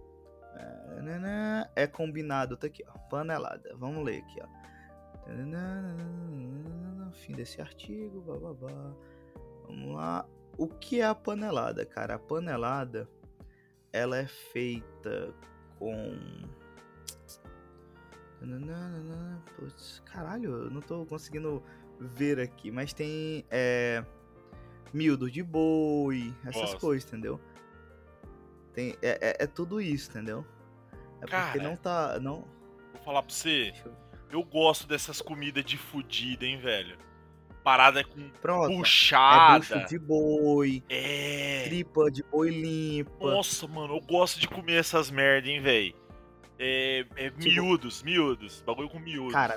nananã, 0.97 1.69
é 1.77 1.87
combinado, 1.87 2.57
tá 2.57 2.67
aqui, 2.67 2.85
ó. 2.89 2.99
Panelada. 3.09 3.75
Vamos 3.77 4.05
ler 4.05 4.19
aqui, 4.19 4.41
ó. 4.43 5.29
Nananã, 5.29 7.11
fim 7.13 7.35
desse 7.35 7.61
artigo, 7.61 8.21
bababá. 8.21 8.95
Vamos 9.67 9.95
lá. 9.95 10.27
O 10.59 10.67
que 10.67 11.01
é 11.01 11.05
a 11.05 11.15
panelada, 11.15 11.87
cara? 11.87 12.15
A 12.15 12.19
panelada 12.19 13.09
ela 13.95 14.19
é 14.19 14.27
feita 14.27 15.33
com 15.79 16.19
Putz, 19.57 20.03
caralho, 20.05 20.65
eu 20.65 20.71
não 20.71 20.83
tô 20.83 21.07
conseguindo 21.07 21.63
ver 21.99 22.39
aqui, 22.41 22.71
mas 22.71 22.93
tem 22.93 23.47
é, 23.51 24.05
miúdo 24.93 25.31
de 25.31 25.43
boi, 25.43 26.35
essas 26.43 26.63
Nossa. 26.63 26.77
coisas, 26.77 27.09
entendeu? 27.09 27.41
Tem, 28.75 28.97
é, 29.01 29.19
é, 29.21 29.45
é, 29.45 29.47
tudo 29.47 29.81
isso, 29.81 30.11
entendeu? 30.11 30.45
É 31.23 31.27
Cara, 31.27 31.53
porque 31.53 31.67
não 31.67 31.77
tá. 31.77 32.19
Não... 32.19 32.45
Vou 32.93 33.03
falar 33.03 33.23
pra 33.23 33.33
você. 33.33 33.73
Eu... 33.85 33.95
eu 34.31 34.43
gosto 34.43 34.87
dessas 34.87 35.23
comidas 35.23 35.65
de 35.65 35.79
fudida, 35.79 36.45
hein, 36.45 36.59
velho? 36.59 36.99
Parada 37.65 38.05
com 38.05 38.29
Pronto, 38.43 38.71
é 38.71 38.77
puxada. 38.77 39.77
É 39.77 39.85
de 39.87 39.99
boi. 39.99 40.83
É. 40.89 41.63
Tripa 41.65 42.11
de 42.11 42.23
boi 42.23 42.51
limpa. 42.51 43.31
Nossa, 43.31 43.67
mano, 43.67 43.97
eu 43.97 44.01
gosto 44.03 44.39
de 44.39 44.47
comer 44.47 44.75
essas 44.75 45.11
merda, 45.11 45.49
hein, 45.49 45.63
velho. 45.63 45.95
É, 46.59 47.07
é 47.17 47.31
tipo, 47.31 47.43
miúdos, 47.43 48.03
miúdos. 48.03 48.63
Bagulho 48.67 48.91
com 48.91 48.99
miúdos. 48.99 49.33
Cara, 49.33 49.57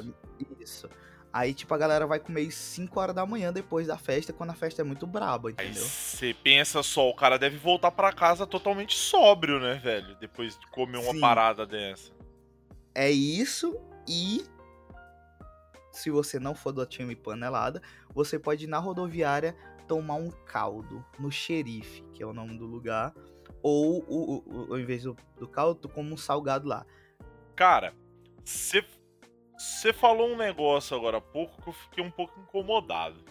isso. 0.58 0.90
Aí, 1.34 1.54
tipo, 1.54 1.74
a 1.74 1.78
galera 1.78 2.08
vai 2.08 2.20
comer 2.20 2.50
5 2.50 3.00
horas 3.00 3.14
da 3.14 3.26
manhã 3.26 3.52
depois 3.52 3.86
da 3.86 3.98
festa, 3.98 4.32
quando 4.32 4.52
a 4.52 4.56
festa 4.56 4.82
é 4.82 4.86
muito 4.86 5.06
braba, 5.06 5.52
entendeu? 5.52 5.84
Você 5.84 6.34
pensa 6.34 6.82
só, 6.82 7.10
o 7.10 7.14
cara 7.14 7.38
deve 7.38 7.58
voltar 7.58 7.92
para 7.92 8.12
casa 8.14 8.48
totalmente 8.48 8.96
sóbrio, 8.96 9.60
né, 9.60 9.76
velho? 9.76 10.16
Depois 10.16 10.58
de 10.58 10.66
comer 10.68 10.98
uma 10.98 11.12
Sim. 11.12 11.20
parada 11.20 11.66
dessa. 11.68 12.12
É 12.96 13.12
isso 13.12 13.78
e 14.08 14.44
se 15.98 16.10
você 16.10 16.39
não 16.39 16.54
for 16.54 16.72
do 16.72 16.86
time 16.86 17.16
panelada, 17.16 17.82
você 18.13 18.38
pode 18.38 18.66
ir 18.66 18.68
na 18.68 18.77
rodoviária 18.77 19.56
tomar 19.88 20.16
um 20.16 20.30
caldo 20.30 21.04
no 21.18 21.32
xerife, 21.32 22.04
que 22.13 22.22
é 22.22 22.25
o 22.25 22.34
nome 22.34 22.58
do 22.58 22.66
lugar, 22.66 23.13
ou 23.63 24.04
o, 24.08 24.44
o, 24.46 24.74
ao 24.74 24.80
invés 24.80 25.04
do, 25.04 25.16
do 25.39 25.48
caldo, 25.48 25.80
tu 25.82 25.89
come 25.89 26.13
um 26.13 26.18
salgado 26.18 26.68
lá. 26.68 26.86
Cara, 27.56 27.94
você 28.46 29.92
falou 29.92 30.30
um 30.30 30.38
negócio 30.38 30.96
agora 30.96 31.18
há 31.18 31.22
pouco 31.22 31.62
que 31.62 31.70
eu 31.70 31.74
fiquei 31.74 32.04
um 32.04 32.12
pouco 32.12 32.39
incomodado. 32.39 33.24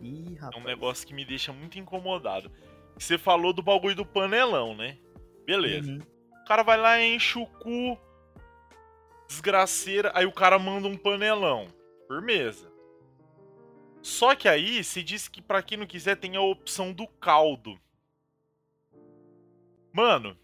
Ih, 0.00 0.34
rapaz. 0.34 0.56
É 0.56 0.64
um 0.64 0.68
negócio 0.68 1.06
que 1.06 1.14
me 1.14 1.24
deixa 1.24 1.52
muito 1.52 1.78
incomodado. 1.78 2.50
Você 2.98 3.16
falou 3.16 3.52
do 3.52 3.62
bagulho 3.62 3.94
do 3.94 4.04
panelão, 4.04 4.74
né? 4.74 4.98
Beleza. 5.46 5.90
Uhum. 5.90 6.00
O 6.42 6.44
cara 6.44 6.62
vai 6.62 6.76
lá, 6.76 7.00
enche 7.00 7.38
o 7.38 7.46
cu, 7.46 7.98
desgraceira, 9.26 10.12
aí 10.14 10.26
o 10.26 10.32
cara 10.32 10.58
manda 10.58 10.86
um 10.86 10.96
panelão. 10.96 11.66
Firmeza. 12.06 12.72
Só 14.02 14.34
que 14.36 14.48
aí 14.48 14.84
se 14.84 15.02
diz 15.02 15.26
que 15.26 15.42
para 15.42 15.62
quem 15.62 15.78
não 15.78 15.86
quiser 15.86 16.16
tem 16.16 16.36
a 16.36 16.40
opção 16.40 16.92
do 16.92 17.08
caldo. 17.08 17.78
Mano, 19.92 20.38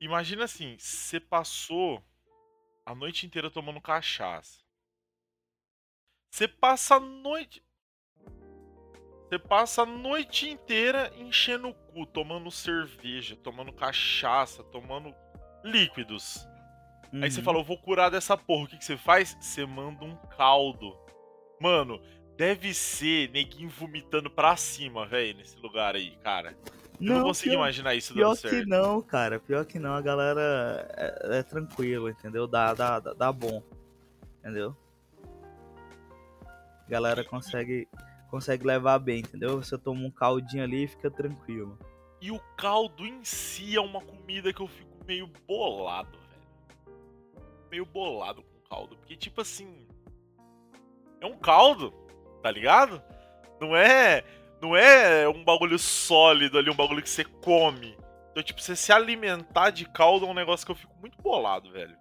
imagina 0.00 0.44
assim, 0.44 0.76
você 0.78 1.20
passou 1.20 2.02
a 2.86 2.94
noite 2.94 3.26
inteira 3.26 3.50
tomando 3.50 3.80
cachaça. 3.80 4.62
Você 6.30 6.48
passa 6.48 6.96
a 6.96 7.00
noite. 7.00 7.62
Você 9.28 9.38
passa 9.38 9.82
a 9.82 9.86
noite 9.86 10.48
inteira 10.48 11.12
enchendo 11.16 11.68
o 11.68 11.74
cu, 11.74 12.06
tomando 12.06 12.50
cerveja, 12.50 13.36
tomando 13.36 13.72
cachaça, 13.72 14.64
tomando 14.64 15.14
líquidos. 15.62 16.46
Uhum. 17.12 17.22
Aí 17.22 17.30
você 17.30 17.40
uhum. 17.40 17.44
falou, 17.44 17.64
vou 17.64 17.76
curar 17.76 18.10
dessa 18.10 18.36
porra. 18.36 18.64
O 18.64 18.68
que, 18.68 18.78
que 18.78 18.84
você 18.84 18.96
faz? 18.96 19.36
Você 19.40 19.66
manda 19.66 20.04
um 20.04 20.16
caldo. 20.16 20.98
Mano, 21.62 22.00
deve 22.36 22.74
ser 22.74 23.30
neguinho 23.30 23.68
vomitando 23.68 24.28
pra 24.28 24.56
cima, 24.56 25.06
velho, 25.06 25.38
nesse 25.38 25.56
lugar 25.60 25.94
aí, 25.94 26.10
cara. 26.16 26.58
Eu 27.00 27.06
não, 27.06 27.16
não 27.18 27.22
consigo 27.26 27.50
pior, 27.50 27.60
imaginar 27.60 27.94
isso 27.94 28.12
dando 28.12 28.34
certo. 28.34 28.52
Pior 28.52 28.62
que 28.64 28.68
não, 28.68 29.02
cara. 29.02 29.38
Pior 29.38 29.64
que 29.64 29.78
não. 29.78 29.94
A 29.94 30.00
galera 30.00 30.88
é, 30.96 31.38
é 31.38 31.42
tranquilo, 31.44 32.08
entendeu? 32.08 32.48
Dá, 32.48 32.74
dá, 32.74 32.98
dá, 32.98 33.12
dá 33.12 33.32
bom. 33.32 33.62
Entendeu? 34.40 34.76
A 36.84 36.90
galera 36.90 37.22
consegue, 37.22 37.86
consegue 38.28 38.66
levar 38.66 38.98
bem, 38.98 39.20
entendeu? 39.20 39.62
Você 39.62 39.78
toma 39.78 40.04
um 40.04 40.10
caldinho 40.10 40.64
ali 40.64 40.82
e 40.82 40.88
fica 40.88 41.08
tranquilo. 41.08 41.78
E 42.20 42.32
o 42.32 42.40
caldo 42.56 43.06
em 43.06 43.22
si 43.22 43.76
é 43.76 43.80
uma 43.80 44.00
comida 44.00 44.52
que 44.52 44.60
eu 44.60 44.66
fico 44.66 45.04
meio 45.06 45.30
bolado, 45.46 46.18
velho. 46.18 46.98
Meio 47.70 47.86
bolado 47.86 48.42
com 48.42 48.68
caldo. 48.68 48.96
Porque, 48.96 49.16
tipo 49.16 49.40
assim. 49.40 49.86
É 51.22 51.26
um 51.26 51.36
caldo, 51.36 51.94
tá 52.42 52.50
ligado? 52.50 53.00
Não 53.60 53.76
é 53.76 54.24
não 54.60 54.76
é 54.76 55.28
um 55.28 55.42
bagulho 55.42 55.76
sólido 55.76 56.56
ali, 56.56 56.70
um 56.70 56.74
bagulho 56.74 57.02
que 57.02 57.10
você 57.10 57.24
come. 57.24 57.96
Então, 58.30 58.42
tipo, 58.42 58.60
você 58.60 58.76
se 58.76 58.92
alimentar 58.92 59.70
de 59.70 59.84
caldo 59.84 60.24
é 60.24 60.28
um 60.28 60.34
negócio 60.34 60.64
que 60.64 60.70
eu 60.70 60.76
fico 60.76 60.94
muito 61.00 61.20
bolado, 61.20 61.70
velho. 61.72 61.96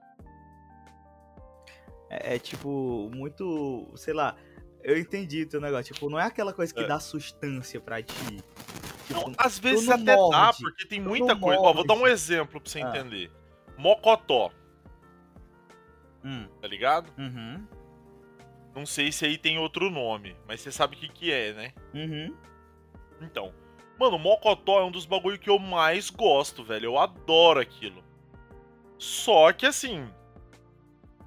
É, 2.08 2.36
é 2.36 2.40
tipo, 2.40 3.10
muito. 3.13 3.92
Sei 3.96 4.13
lá. 4.13 4.36
Eu 4.84 4.98
entendi 4.98 5.44
o 5.44 5.50
teu 5.50 5.60
negócio. 5.60 5.94
Tipo, 5.94 6.10
não 6.10 6.20
é 6.20 6.25
aquela 6.25 6.54
coisa 6.54 6.74
que 6.74 6.82
é. 6.82 6.88
dá 6.88 7.00
sustância 7.00 7.80
pra 7.82 8.01
ti. 8.01 8.44
Tipo, 9.08 9.30
não, 9.30 9.34
às 9.38 9.58
vezes 9.58 9.90
até 9.90 10.16
morde, 10.16 10.32
dá, 10.38 10.54
porque 10.54 10.88
tem 10.88 11.00
muita 11.00 11.36
coisa. 11.36 11.60
Ó, 11.60 11.74
vou 11.74 11.86
dar 11.86 11.96
um 11.96 12.08
exemplo 12.08 12.62
pra 12.62 12.72
você 12.72 12.82
ah. 12.82 12.90
entender. 12.90 13.32
Mocotó. 13.78 14.51
Hum. 16.24 16.48
Tá 16.62 16.68
ligado? 16.68 17.12
Uhum. 17.18 17.66
Não 18.74 18.86
sei 18.86 19.12
se 19.12 19.25
aí 19.25 19.38
tem 19.38 19.60
outro 19.60 19.90
nome, 19.90 20.36
mas 20.48 20.62
você 20.62 20.72
sabe 20.72 20.96
o 20.96 21.00
que, 21.00 21.10
que 21.10 21.32
é, 21.32 21.54
né? 21.54 21.74
Uhum. 21.94 22.36
Então, 23.22 23.54
mano, 24.00 24.18
Mocotó 24.18 24.80
é 24.80 24.84
um 24.84 24.92
dos 24.92 25.06
bagulho 25.06 25.38
que 25.38 25.50
eu 25.50 25.60
mais 25.60 26.10
gosto, 26.10 26.63
velho. 26.63 26.86
Eu 26.86 26.98
adoro 26.98 27.60
aquilo. 27.60 28.04
Só 28.98 29.51
que 29.51 29.66
assim, 29.66 30.10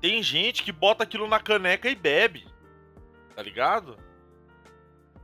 tem 0.01 0.23
gente 0.23 0.63
que 0.63 0.73
bota 0.73 1.03
aquilo 1.03 1.27
na 1.27 1.41
caneca 1.41 1.89
e 1.89 1.95
bebe. 1.95 2.47
Tá 3.35 3.43
ligado? 3.43 3.97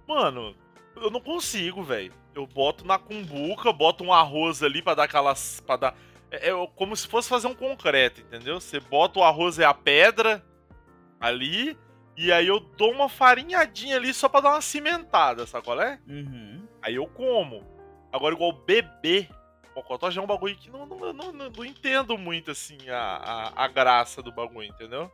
Mano, 0.07 0.57
eu 0.97 1.11
não 1.11 1.21
consigo, 1.21 1.83
velho. 1.83 2.12
Eu 2.35 2.47
boto 2.47 2.85
na 2.85 2.99
cumbuca, 2.99 3.73
boto 3.73 4.05
um 4.05 4.12
arroz 4.12 4.62
ali 4.62 4.83
para 4.83 4.95
dar 4.95 5.05
aquelas. 5.05 5.61
Pra 5.61 5.77
dar... 5.77 5.95
É, 6.31 6.50
é, 6.50 6.67
como 6.77 6.97
se 6.97 7.07
fosse 7.07 7.29
fazer 7.29 7.47
um 7.47 7.55
concreto, 7.55 8.21
entendeu? 8.21 8.61
Você 8.61 8.81
bota 8.81 9.19
o 9.19 9.23
arroz 9.23 9.59
e 9.59 9.65
a 9.65 9.75
pedra 9.75 10.45
ali, 11.21 11.77
e 12.17 12.33
aí 12.33 12.47
eu 12.47 12.61
dou 12.61 12.93
uma 12.93 13.09
farinhadinha 13.09 13.97
ali 13.97 14.12
só 14.12 14.29
pra 14.29 14.40
dar 14.40 14.50
uma 14.50 14.61
cimentada, 14.61 15.47
sabe 15.47 15.64
qual 15.64 15.81
é? 15.81 15.99
Uhum. 16.07 16.67
Aí 16.83 16.95
eu 16.95 17.07
como. 17.07 17.64
Agora, 18.12 18.35
igual 18.35 18.52
bebê, 18.52 19.29
Mocotó 19.75 20.11
já 20.11 20.21
é 20.21 20.25
um 20.25 20.26
bagulho 20.26 20.57
que 20.57 20.71
não, 20.71 20.85
não, 20.87 21.12
não, 21.12 21.33
não, 21.33 21.64
entendo 21.64 22.19
muito, 22.19 22.50
assim, 22.50 22.76
a, 22.88 22.99
a, 22.99 23.64
a, 23.64 23.69
graça 23.69 24.23
do 24.23 24.33
bagulho, 24.33 24.69
entendeu? 24.69 25.11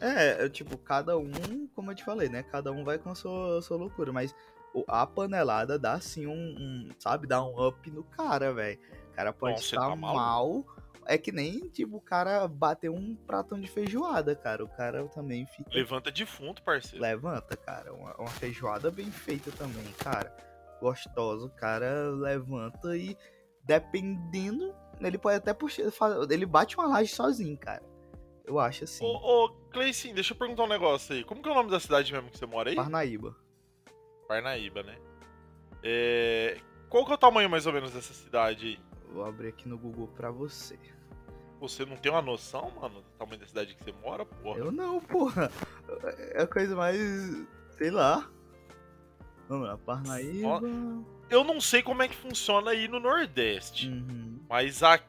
É, 0.00 0.44
é, 0.44 0.48
tipo, 0.48 0.76
cada 0.76 1.16
um, 1.16 1.66
como 1.74 1.90
eu 1.90 1.94
te 1.94 2.04
falei, 2.04 2.28
né? 2.28 2.42
Cada 2.44 2.70
um 2.70 2.84
vai 2.84 2.98
com 2.98 3.10
a 3.10 3.14
sua, 3.14 3.58
a 3.58 3.62
sua 3.62 3.76
loucura, 3.76 4.12
mas 4.12 4.34
a 4.86 5.06
panelada 5.06 5.78
dá, 5.78 5.94
assim, 5.94 6.26
um, 6.26 6.32
um 6.32 6.88
sabe? 6.98 7.26
Dá 7.26 7.42
um 7.42 7.66
up 7.66 7.90
no 7.90 8.04
cara, 8.04 8.52
velho. 8.52 8.78
O 9.10 9.16
cara 9.16 9.32
pode 9.32 9.54
Nossa, 9.54 9.64
estar 9.64 9.88
tá 9.88 9.96
mal 9.96 10.64
é 11.08 11.16
que 11.16 11.32
nem, 11.32 11.60
tipo, 11.70 11.96
o 11.96 12.00
cara 12.02 12.46
bater 12.46 12.90
um 12.90 13.16
pratão 13.16 13.58
de 13.58 13.66
feijoada, 13.66 14.36
cara. 14.36 14.62
O 14.62 14.68
cara 14.68 15.08
também 15.08 15.46
fica. 15.46 15.70
Levanta 15.72 16.10
defunto, 16.10 16.62
parceiro. 16.62 17.02
Levanta, 17.02 17.56
cara. 17.56 17.94
Uma, 17.94 18.14
uma 18.16 18.28
feijoada 18.28 18.90
bem 18.90 19.10
feita 19.10 19.50
também, 19.52 19.90
cara. 19.98 20.36
Gostoso. 20.82 21.46
O 21.46 21.50
cara 21.50 22.10
levanta 22.10 22.94
e, 22.94 23.16
dependendo, 23.64 24.74
ele 25.00 25.16
pode 25.16 25.38
até 25.38 25.54
puxar. 25.54 25.84
Ele 26.30 26.44
bate 26.44 26.76
uma 26.76 26.86
laje 26.86 27.10
sozinho, 27.10 27.56
cara. 27.56 27.82
Eu 28.44 28.58
acho 28.58 28.84
assim. 28.84 29.02
Ô, 29.02 29.44
ô 29.44 29.48
Cleicinho, 29.70 30.14
deixa 30.14 30.34
eu 30.34 30.38
perguntar 30.38 30.64
um 30.64 30.68
negócio 30.68 31.14
aí. 31.14 31.24
Como 31.24 31.42
que 31.42 31.48
é 31.48 31.52
o 31.52 31.54
nome 31.54 31.70
da 31.70 31.80
cidade 31.80 32.12
mesmo 32.12 32.30
que 32.30 32.36
você 32.36 32.44
mora 32.44 32.68
aí? 32.68 32.76
Parnaíba. 32.76 33.34
Parnaíba, 34.28 34.82
né? 34.82 34.98
É... 35.82 36.58
Qual 36.90 37.06
que 37.06 37.12
é 37.12 37.14
o 37.14 37.18
tamanho 37.18 37.48
mais 37.48 37.66
ou 37.66 37.72
menos 37.72 37.92
dessa 37.92 38.12
cidade 38.12 38.66
aí? 38.66 38.78
Vou 39.10 39.24
abrir 39.24 39.48
aqui 39.48 39.66
no 39.66 39.78
Google 39.78 40.08
pra 40.08 40.30
você. 40.30 40.78
Você 41.60 41.84
não 41.84 41.96
tem 41.96 42.10
uma 42.10 42.22
noção, 42.22 42.70
mano, 42.80 43.00
do 43.00 43.10
tamanho 43.18 43.40
da 43.40 43.46
cidade 43.46 43.74
que 43.74 43.84
você 43.84 43.92
mora, 44.00 44.24
porra? 44.24 44.58
Eu 44.58 44.70
não, 44.70 45.00
porra. 45.00 45.50
É 46.34 46.42
a 46.42 46.46
coisa 46.46 46.76
mais. 46.76 46.96
sei 47.76 47.90
lá. 47.90 48.28
Vamos 49.48 49.66
lá, 49.66 49.78
Parnaíba. 49.78 50.60
Eu 51.30 51.42
não 51.42 51.60
sei 51.60 51.82
como 51.82 52.02
é 52.02 52.08
que 52.08 52.16
funciona 52.16 52.70
aí 52.70 52.86
no 52.86 53.00
Nordeste. 53.00 53.88
Uhum. 53.88 54.38
Mas 54.48 54.82
a, 54.82 55.00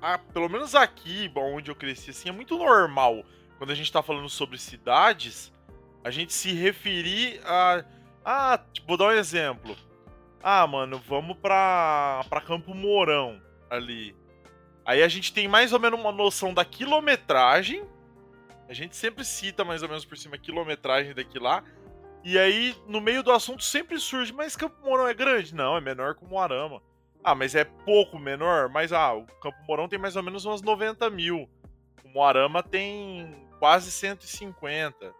a, 0.00 0.18
pelo 0.18 0.48
menos 0.48 0.74
aqui, 0.74 1.30
onde 1.36 1.70
eu 1.70 1.74
cresci, 1.74 2.10
assim, 2.10 2.28
é 2.28 2.32
muito 2.32 2.56
normal. 2.56 3.24
Quando 3.58 3.70
a 3.70 3.74
gente 3.74 3.92
tá 3.92 4.02
falando 4.02 4.28
sobre 4.28 4.58
cidades, 4.58 5.52
a 6.04 6.10
gente 6.10 6.32
se 6.32 6.52
referir 6.52 7.40
a. 7.44 7.84
Ah, 8.24 8.58
tipo, 8.72 8.88
vou 8.88 8.96
dar 8.96 9.06
um 9.06 9.12
exemplo. 9.12 9.76
Ah, 10.42 10.66
mano, 10.66 11.00
vamos 11.06 11.36
pra, 11.38 12.24
pra 12.28 12.40
Campo 12.40 12.74
Mourão 12.74 13.40
ali. 13.68 14.14
Aí 14.86 15.02
a 15.02 15.08
gente 15.08 15.32
tem 15.32 15.48
mais 15.48 15.72
ou 15.72 15.80
menos 15.80 15.98
uma 15.98 16.12
noção 16.12 16.54
da 16.54 16.64
quilometragem. 16.64 17.84
A 18.68 18.72
gente 18.72 18.96
sempre 18.96 19.24
cita 19.24 19.64
mais 19.64 19.82
ou 19.82 19.88
menos 19.88 20.04
por 20.04 20.16
cima 20.16 20.36
a 20.36 20.38
quilometragem 20.38 21.12
daqui 21.12 21.40
lá. 21.40 21.64
E 22.24 22.38
aí, 22.38 22.74
no 22.86 23.00
meio 23.00 23.22
do 23.22 23.32
assunto, 23.32 23.64
sempre 23.64 23.98
surge, 23.98 24.32
mas 24.32 24.54
Campo 24.54 24.76
Mourão 24.84 25.08
é 25.08 25.14
grande? 25.14 25.54
Não, 25.54 25.76
é 25.76 25.80
menor 25.80 26.14
que 26.14 26.24
o 26.24 26.28
Moarama. 26.28 26.80
Ah, 27.22 27.34
mas 27.34 27.56
é 27.56 27.64
pouco 27.64 28.18
menor? 28.18 28.68
Mas 28.68 28.92
ah, 28.92 29.12
o 29.12 29.26
Campo 29.26 29.58
Mourão 29.66 29.88
tem 29.88 29.98
mais 29.98 30.14
ou 30.14 30.22
menos 30.22 30.44
umas 30.44 30.62
90 30.62 31.10
mil. 31.10 31.48
O 32.04 32.08
Moarama 32.08 32.62
tem 32.62 33.48
quase 33.58 33.90
150. 33.90 35.12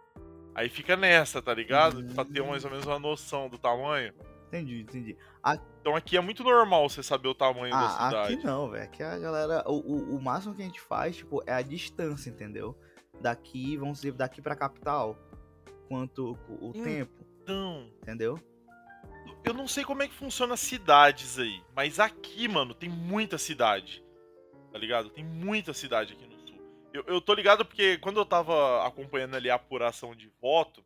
Aí 0.55 0.69
fica 0.69 0.95
nessa, 0.95 1.41
tá 1.41 1.53
ligado? 1.53 2.03
Pra 2.13 2.23
ter 2.23 2.41
mais 2.41 2.63
ou 2.63 2.71
menos 2.71 2.85
uma 2.85 2.99
noção 2.99 3.49
do 3.49 3.57
tamanho. 3.57 4.13
Entendi, 4.47 4.79
entendi. 4.81 5.17
Então 5.81 5.95
aqui 5.95 6.15
é 6.17 6.21
muito 6.21 6.43
normal 6.43 6.87
você 6.89 7.03
saber 7.03 7.27
o 7.27 7.35
tamanho 7.35 7.71
da 7.73 7.85
Ah, 7.85 7.89
cidade. 7.89 8.33
aqui 8.33 8.43
não, 8.45 8.69
velho. 8.69 8.83
Aqui 8.83 9.03
a 9.03 9.17
galera. 9.19 9.63
O, 9.67 9.73
o, 9.75 10.15
o 10.17 10.21
máximo 10.21 10.55
que 10.55 10.61
a 10.61 10.65
gente 10.65 10.79
faz, 10.81 11.17
tipo, 11.17 11.43
é 11.45 11.53
a 11.53 11.61
distância, 11.61 12.29
entendeu? 12.29 12.77
Daqui, 13.19 13.75
vamos 13.77 13.97
dizer, 13.97 14.13
daqui 14.13 14.41
pra 14.41 14.55
capital. 14.55 15.17
Quanto 15.89 16.37
o, 16.49 16.67
o 16.67 16.69
Hum. 16.75 16.83
tempo, 16.83 17.25
Então, 17.43 17.89
entendeu? 18.01 18.39
eu 19.43 19.53
não 19.53 19.67
sei 19.67 19.85
como 19.85 20.03
é 20.03 20.07
que 20.07 20.13
funciona 20.13 20.53
as 20.55 20.59
cidades 20.59 21.39
aí, 21.39 21.63
mas 21.73 21.99
aqui, 21.99 22.47
mano, 22.49 22.73
tem 22.73 22.89
muita 22.89 23.37
cidade. 23.37 24.03
Tá 24.71 24.77
ligado? 24.77 25.09
Tem 25.09 25.23
muita 25.23 25.73
cidade 25.73 26.11
aqui 26.13 26.25
no 26.25 26.37
sul. 26.45 26.59
Eu, 26.93 27.03
eu 27.07 27.21
tô 27.21 27.33
ligado 27.33 27.63
porque 27.65 27.97
quando 27.99 28.17
eu 28.17 28.25
tava 28.25 28.85
acompanhando 28.85 29.35
ali 29.35 29.49
a 29.49 29.55
apuração 29.55 30.13
de 30.13 30.29
voto 30.41 30.83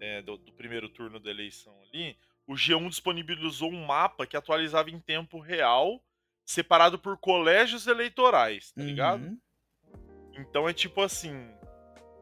é, 0.00 0.22
do, 0.22 0.38
do 0.38 0.52
primeiro 0.52 0.88
turno 0.88 1.20
da 1.20 1.30
eleição 1.30 1.74
ali, 1.82 2.16
o 2.46 2.54
G1 2.54 2.88
disponibilizou 2.88 3.70
um 3.70 3.86
mapa 3.86 4.26
que 4.26 4.36
atualizava 4.36 4.90
em 4.90 5.00
tempo 5.00 5.40
real, 5.40 6.02
separado 6.44 6.98
por 6.98 7.16
colégios 7.16 7.86
eleitorais, 7.86 8.72
tá 8.72 8.82
ligado? 8.82 9.24
Uhum. 9.24 9.38
Então 10.38 10.68
é 10.68 10.72
tipo 10.72 11.00
assim. 11.00 11.50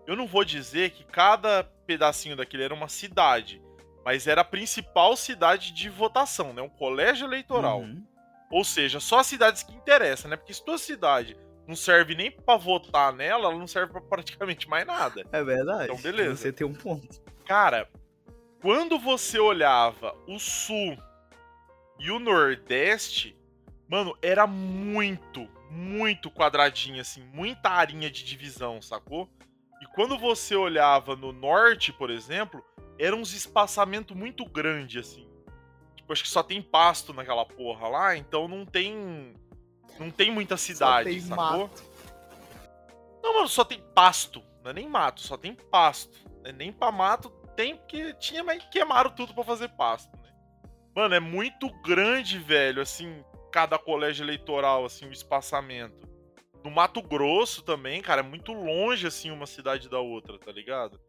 Eu 0.07 0.17
não 0.17 0.27
vou 0.27 0.45
dizer 0.45 0.91
que 0.91 1.05
cada 1.05 1.65
pedacinho 1.87 2.37
daquele 2.37 2.65
era 2.65 2.75
uma 2.75 2.89
cidade, 2.89 3.63
mas 4.05 4.27
era 4.27 4.41
a 4.41 4.45
principal 4.45 5.17
cidade 5.17 5.73
de 5.73 5.89
votação, 5.89 6.53
né? 6.53 6.61
Um 6.61 6.69
colégio 6.69 7.27
eleitoral. 7.27 7.81
Uhum. 7.81 8.05
Ou 8.51 8.65
seja, 8.65 9.01
só 9.01 9.21
as 9.21 9.27
cidades 9.27 9.63
que 9.63 9.75
interessam, 9.75 10.31
né? 10.31 10.37
Porque 10.37 10.53
se 10.53 10.65
tua 10.65 10.77
cidade 10.77 11.37
não 11.67 11.77
serve 11.77 12.15
nem 12.15 12.31
pra 12.31 12.57
votar 12.57 13.13
nela, 13.13 13.47
ela 13.47 13.59
não 13.59 13.67
serve 13.67 13.93
pra 13.93 14.01
praticamente 14.01 14.69
mais 14.69 14.87
nada. 14.87 15.25
É 15.33 15.43
verdade. 15.43 15.85
Então, 15.85 15.97
beleza. 15.97 16.37
Você 16.37 16.53
tem 16.53 16.67
um 16.67 16.75
ponto. 16.75 17.23
Cara, 17.47 17.89
quando 18.63 18.97
você 18.97 19.41
olhava 19.41 20.17
o 20.27 20.39
sul 20.39 20.97
e 21.99 22.13
o 22.13 22.21
nordeste, 22.21 23.37
mano, 23.89 24.17
era 24.23 24.47
muito, 24.47 25.49
muito 25.69 26.31
quadradinho, 26.31 27.01
assim, 27.01 27.23
muita 27.35 27.69
arinha 27.69 28.09
de 28.09 28.25
divisão, 28.25 28.81
sacou? 28.81 29.29
E 29.83 29.87
quando 29.87 30.17
você 30.17 30.55
olhava 30.55 31.17
no 31.17 31.33
norte, 31.33 31.93
por 31.93 32.09
exemplo, 32.09 32.65
era 32.97 33.17
uns 33.17 33.35
espaçamento 33.35 34.15
muito 34.15 34.45
grande, 34.45 35.01
assim. 35.01 35.29
Tipo, 35.97 36.13
acho 36.13 36.23
que 36.23 36.31
só 36.31 36.43
tem 36.43 36.63
pasto 36.63 37.13
naquela 37.13 37.45
porra 37.45 37.89
lá, 37.89 38.17
então 38.17 38.47
não 38.47 38.65
tem. 38.65 39.35
Não 39.99 40.11
tem 40.11 40.31
muita 40.31 40.57
cidade, 40.57 41.11
tem 41.11 41.21
sacou? 41.21 41.65
mato. 41.69 41.83
Não, 43.23 43.35
mano, 43.35 43.49
só 43.49 43.65
tem 43.65 43.81
pasto. 43.93 44.43
Não 44.63 44.71
é 44.71 44.75
nem 44.75 44.89
mato, 44.89 45.21
só 45.21 45.37
tem 45.37 45.53
pasto. 45.53 46.17
É 46.45 46.53
nem 46.53 46.73
pra 46.73 46.93
mato, 46.93 47.31
tem 47.57 47.77
porque 47.77 48.15
tinha, 48.15 48.43
mas 48.43 48.65
queimaram 48.71 49.11
tudo 49.11 49.35
pra 49.35 49.45
fazer 49.45 49.69
pasto, 49.71 50.17
né? 50.17 50.33
Mano, 50.95 51.15
é 51.15 51.21
muito 51.21 51.71
grande, 51.83 52.39
velho, 52.39 52.83
assim, 52.83 53.25
cada 53.51 53.79
colégio 53.79 54.25
eleitoral, 54.25 54.85
assim, 54.85 55.07
o 55.07 55.13
espaçamento. 55.13 56.09
No 56.65 56.71
Mato 56.71 57.03
Grosso 57.03 57.63
também, 57.63 58.01
cara, 58.03 58.21
é 58.21 58.25
muito 58.25 58.53
longe, 58.53 59.07
assim, 59.07 59.31
uma 59.31 59.47
cidade 59.47 59.89
da 59.89 59.99
outra, 59.99 60.39
tá 60.39 60.53
ligado? 60.53 61.01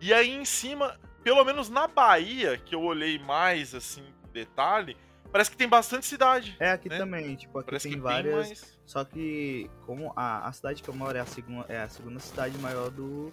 E 0.00 0.12
aí 0.12 0.30
em 0.30 0.44
cima, 0.44 0.98
pelo 1.22 1.44
menos 1.44 1.70
na 1.70 1.86
Bahia, 1.86 2.58
que 2.58 2.74
eu 2.74 2.82
olhei 2.82 3.18
mais, 3.18 3.74
assim, 3.74 4.04
detalhe, 4.32 4.96
parece 5.32 5.50
que 5.50 5.56
tem 5.56 5.68
bastante 5.68 6.04
cidade. 6.04 6.56
É, 6.60 6.72
aqui 6.72 6.88
né? 6.88 6.98
também, 6.98 7.34
tipo, 7.36 7.58
aqui 7.58 7.66
Parece 7.70 7.88
tem 7.88 7.96
que 7.96 8.02
várias. 8.02 8.48
tem. 8.48 8.74
Só 8.84 9.04
que, 9.04 9.70
como 9.86 10.12
a, 10.14 10.46
a 10.46 10.52
cidade 10.52 10.82
que 10.82 10.90
eu 10.90 10.94
moro 10.94 11.16
é 11.16 11.20
a 11.20 11.26
segunda, 11.26 11.64
é 11.68 11.80
a 11.80 11.88
segunda 11.88 12.20
cidade 12.20 12.58
maior 12.58 12.90
do, 12.90 13.32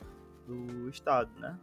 do 0.51 0.89
estado, 0.89 1.31
né? 1.39 1.57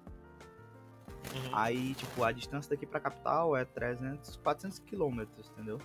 Uhum. 1.34 1.50
Aí, 1.52 1.94
tipo, 1.94 2.24
a 2.24 2.32
distância 2.32 2.70
daqui 2.70 2.86
pra 2.86 3.00
capital 3.00 3.56
é 3.56 3.64
300, 3.64 4.36
400 4.36 4.78
quilômetros, 4.80 5.50
entendeu? 5.50 5.78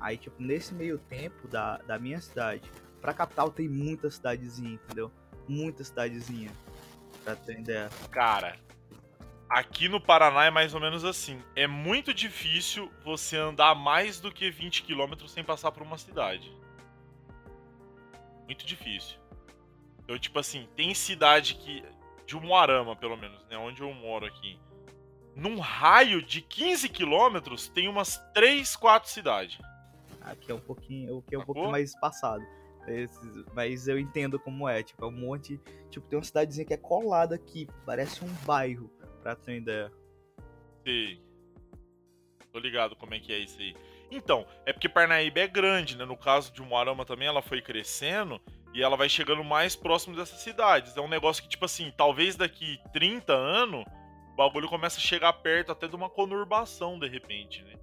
Aí, 0.00 0.16
tipo, 0.16 0.42
nesse 0.42 0.74
meio 0.74 0.98
tempo 0.98 1.46
da, 1.48 1.78
da 1.78 1.98
minha 1.98 2.20
cidade 2.20 2.68
pra 3.00 3.12
capital 3.12 3.50
tem 3.50 3.68
muita 3.68 4.10
cidadezinha, 4.10 4.74
entendeu? 4.74 5.12
Muita 5.46 5.84
cidadezinha. 5.84 6.50
Pra 7.22 7.36
ter 7.36 7.60
ideia. 7.60 7.90
Cara, 8.10 8.56
aqui 9.48 9.88
no 9.88 10.00
Paraná 10.00 10.46
é 10.46 10.50
mais 10.50 10.74
ou 10.74 10.80
menos 10.80 11.04
assim. 11.04 11.38
É 11.54 11.66
muito 11.66 12.14
difícil 12.14 12.90
você 13.04 13.36
andar 13.36 13.74
mais 13.74 14.20
do 14.20 14.32
que 14.32 14.50
20 14.50 14.82
km 14.82 15.26
sem 15.28 15.44
passar 15.44 15.70
por 15.70 15.82
uma 15.82 15.98
cidade. 15.98 16.50
Muito 18.46 18.64
difícil. 18.64 19.18
Então, 20.02 20.18
tipo 20.18 20.38
assim, 20.38 20.68
tem 20.74 20.94
cidade 20.94 21.54
que. 21.54 21.84
De 22.26 22.36
Umuarama, 22.36 22.96
pelo 22.96 23.16
menos, 23.16 23.44
né? 23.46 23.56
Onde 23.56 23.82
eu 23.82 23.92
moro 23.92 24.26
aqui. 24.26 24.58
Num 25.36 25.58
raio 25.58 26.22
de 26.22 26.40
15 26.40 26.88
quilômetros, 26.88 27.68
tem 27.68 27.88
umas 27.88 28.18
3, 28.32 28.76
4 28.76 29.10
cidades. 29.10 29.58
Aqui 30.20 30.50
é 30.50 30.54
um 30.54 30.60
pouquinho, 30.60 31.18
aqui 31.18 31.34
é 31.34 31.38
um 31.38 31.44
pouquinho 31.44 31.70
mais 31.70 31.90
espaçado. 31.90 32.44
Mas 33.54 33.88
eu 33.88 33.98
entendo 33.98 34.38
como 34.38 34.68
é, 34.68 34.82
tipo, 34.82 35.04
é 35.04 35.08
um 35.08 35.12
monte. 35.12 35.60
Tipo, 35.90 36.06
tem 36.06 36.18
uma 36.18 36.24
cidadezinha 36.24 36.66
que 36.66 36.74
é 36.74 36.78
colada 36.78 37.34
aqui, 37.34 37.68
parece 37.84 38.24
um 38.24 38.32
bairro, 38.46 38.90
pra 39.22 39.34
ter 39.34 39.52
uma 39.52 39.58
ideia. 39.58 39.92
Sei. 40.84 41.22
Tô 42.52 42.58
ligado 42.58 42.94
como 42.94 43.14
é 43.14 43.18
que 43.18 43.32
é 43.32 43.38
isso 43.38 43.58
aí. 43.58 43.74
Então, 44.10 44.46
é 44.64 44.72
porque 44.72 44.88
Parnaíba 44.88 45.40
é 45.40 45.48
grande, 45.48 45.96
né? 45.96 46.04
No 46.04 46.16
caso 46.16 46.52
de 46.52 46.62
Umuarama 46.62 47.04
também, 47.04 47.26
ela 47.26 47.42
foi 47.42 47.60
crescendo 47.60 48.40
e 48.74 48.82
ela 48.82 48.96
vai 48.96 49.08
chegando 49.08 49.44
mais 49.44 49.76
próximo 49.76 50.16
dessas 50.16 50.40
cidades. 50.40 50.96
É 50.96 51.00
um 51.00 51.08
negócio 51.08 51.40
que, 51.42 51.48
tipo 51.48 51.64
assim, 51.64 51.92
talvez 51.96 52.34
daqui 52.34 52.80
30 52.92 53.32
anos, 53.32 53.84
o 54.32 54.36
bagulho 54.36 54.68
começa 54.68 54.98
a 54.98 55.00
chegar 55.00 55.32
perto 55.34 55.70
até 55.70 55.86
de 55.86 55.94
uma 55.94 56.10
conurbação, 56.10 56.98
de 56.98 57.06
repente, 57.06 57.62
né? 57.62 57.74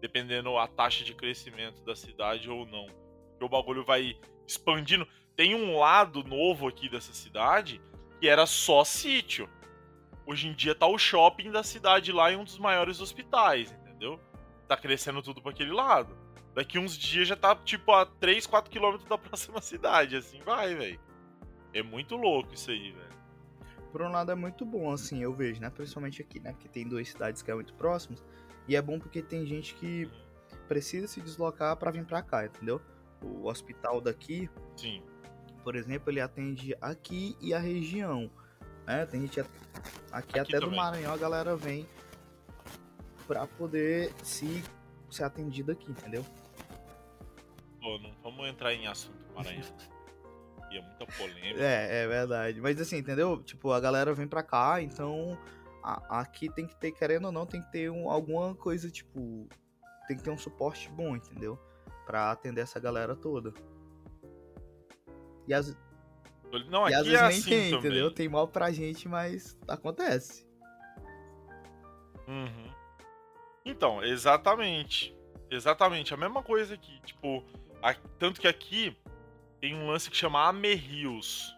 Dependendo 0.00 0.58
a 0.58 0.66
taxa 0.66 1.04
de 1.04 1.14
crescimento 1.14 1.84
da 1.84 1.94
cidade 1.94 2.50
ou 2.50 2.66
não. 2.66 2.86
Porque 3.30 3.44
o 3.44 3.48
bagulho 3.48 3.84
vai 3.84 4.18
expandindo. 4.44 5.06
Tem 5.36 5.54
um 5.54 5.78
lado 5.78 6.24
novo 6.24 6.66
aqui 6.66 6.88
dessa 6.88 7.14
cidade 7.14 7.80
que 8.20 8.28
era 8.28 8.44
só 8.44 8.82
sítio. 8.82 9.48
Hoje 10.26 10.48
em 10.48 10.52
dia 10.52 10.74
tá 10.74 10.86
o 10.86 10.98
shopping 10.98 11.52
da 11.52 11.62
cidade 11.62 12.10
lá 12.10 12.32
e 12.32 12.36
um 12.36 12.44
dos 12.44 12.58
maiores 12.58 13.00
hospitais, 13.00 13.70
entendeu? 13.70 14.18
Tá 14.66 14.76
crescendo 14.76 15.22
tudo 15.22 15.40
pra 15.40 15.52
aquele 15.52 15.72
lado. 15.72 16.23
Daqui 16.54 16.78
uns 16.78 16.96
dias 16.96 17.26
já 17.28 17.36
tá 17.36 17.54
tipo 17.56 17.90
a 17.92 18.06
3, 18.06 18.46
4 18.46 18.70
quilômetros 18.70 19.08
da 19.08 19.18
próxima 19.18 19.60
cidade, 19.60 20.16
assim 20.16 20.40
vai, 20.42 20.74
velho. 20.74 21.00
É 21.72 21.82
muito 21.82 22.16
louco 22.16 22.54
isso 22.54 22.70
aí, 22.70 22.92
velho. 22.92 23.14
Por 23.90 24.02
um 24.02 24.08
lado 24.10 24.30
é 24.30 24.34
muito 24.34 24.64
bom, 24.64 24.90
assim, 24.92 25.22
eu 25.22 25.32
vejo, 25.32 25.60
né? 25.60 25.70
Principalmente 25.70 26.20
aqui, 26.22 26.40
né? 26.40 26.52
Porque 26.52 26.68
tem 26.68 26.86
duas 26.86 27.08
cidades 27.08 27.42
que 27.42 27.50
é 27.50 27.54
muito 27.54 27.74
próximas. 27.74 28.24
E 28.68 28.74
é 28.76 28.82
bom 28.82 28.98
porque 28.98 29.22
tem 29.22 29.44
gente 29.46 29.74
que 29.74 30.08
precisa 30.68 31.06
se 31.06 31.20
deslocar 31.20 31.76
pra 31.76 31.90
vir 31.90 32.04
pra 32.04 32.22
cá, 32.22 32.46
entendeu? 32.46 32.80
O 33.22 33.46
hospital 33.46 34.00
daqui, 34.00 34.48
Sim. 34.76 35.02
por 35.62 35.74
exemplo, 35.76 36.10
ele 36.10 36.20
atende 36.20 36.74
aqui 36.80 37.36
e 37.40 37.52
a 37.54 37.58
região. 37.58 38.30
Né? 38.86 39.06
Tem 39.06 39.20
gente 39.20 39.40
a- 39.40 39.46
aqui, 40.12 40.38
até 40.38 40.58
do 40.58 40.62
também. 40.66 40.76
Maranhão, 40.76 41.12
a 41.12 41.16
galera 41.16 41.56
vem 41.56 41.86
pra 43.26 43.46
poder 43.46 44.12
se 44.22 44.62
ser 45.10 45.24
atendido 45.24 45.72
aqui, 45.72 45.90
entendeu? 45.90 46.24
Não 47.98 48.12
vamos 48.22 48.48
entrar 48.48 48.72
em 48.74 48.86
assunto 48.86 49.16
Maranhão. 49.34 49.62
E 50.70 50.78
é 50.78 50.80
muita 50.80 51.06
polêmica. 51.06 51.60
É, 51.62 52.02
é 52.02 52.06
verdade. 52.08 52.60
Mas 52.60 52.80
assim, 52.80 52.96
entendeu? 52.96 53.40
Tipo, 53.44 53.70
a 53.70 53.78
galera 53.78 54.12
vem 54.12 54.26
pra 54.26 54.42
cá, 54.42 54.82
então 54.82 55.38
a- 55.84 56.20
aqui 56.20 56.48
tem 56.52 56.66
que 56.66 56.74
ter, 56.74 56.90
querendo 56.90 57.26
ou 57.26 57.32
não, 57.32 57.46
tem 57.46 57.62
que 57.62 57.70
ter 57.70 57.90
um, 57.90 58.10
alguma 58.10 58.56
coisa, 58.56 58.90
tipo. 58.90 59.46
Tem 60.08 60.16
que 60.16 60.22
ter 60.24 60.30
um 60.30 60.38
suporte 60.38 60.88
bom, 60.90 61.14
entendeu? 61.14 61.56
Pra 62.06 62.32
atender 62.32 62.62
essa 62.62 62.80
galera 62.80 63.14
toda. 63.14 63.54
E, 65.46 65.54
as, 65.54 65.76
Não, 66.68 66.88
e 66.88 66.94
às 66.94 67.06
vezes 67.06 67.20
é 67.20 67.28
nem 67.28 67.38
assim 67.38 67.50
tem, 67.50 67.70
também. 67.70 67.78
entendeu? 67.90 68.10
Tem 68.10 68.28
mal 68.28 68.48
pra 68.48 68.72
gente, 68.72 69.06
mas 69.06 69.56
acontece. 69.68 70.44
Uhum. 72.26 72.70
Então, 73.64 74.02
exatamente. 74.02 75.16
Exatamente, 75.50 76.12
a 76.12 76.16
mesma 76.16 76.42
coisa 76.42 76.74
aqui. 76.74 77.00
Tipo, 77.02 77.44
tanto 78.18 78.40
que 78.40 78.48
aqui 78.48 78.96
tem 79.60 79.74
um 79.74 79.86
lance 79.88 80.10
que 80.10 80.16
chama 80.16 80.46
Amerrios. 80.48 81.54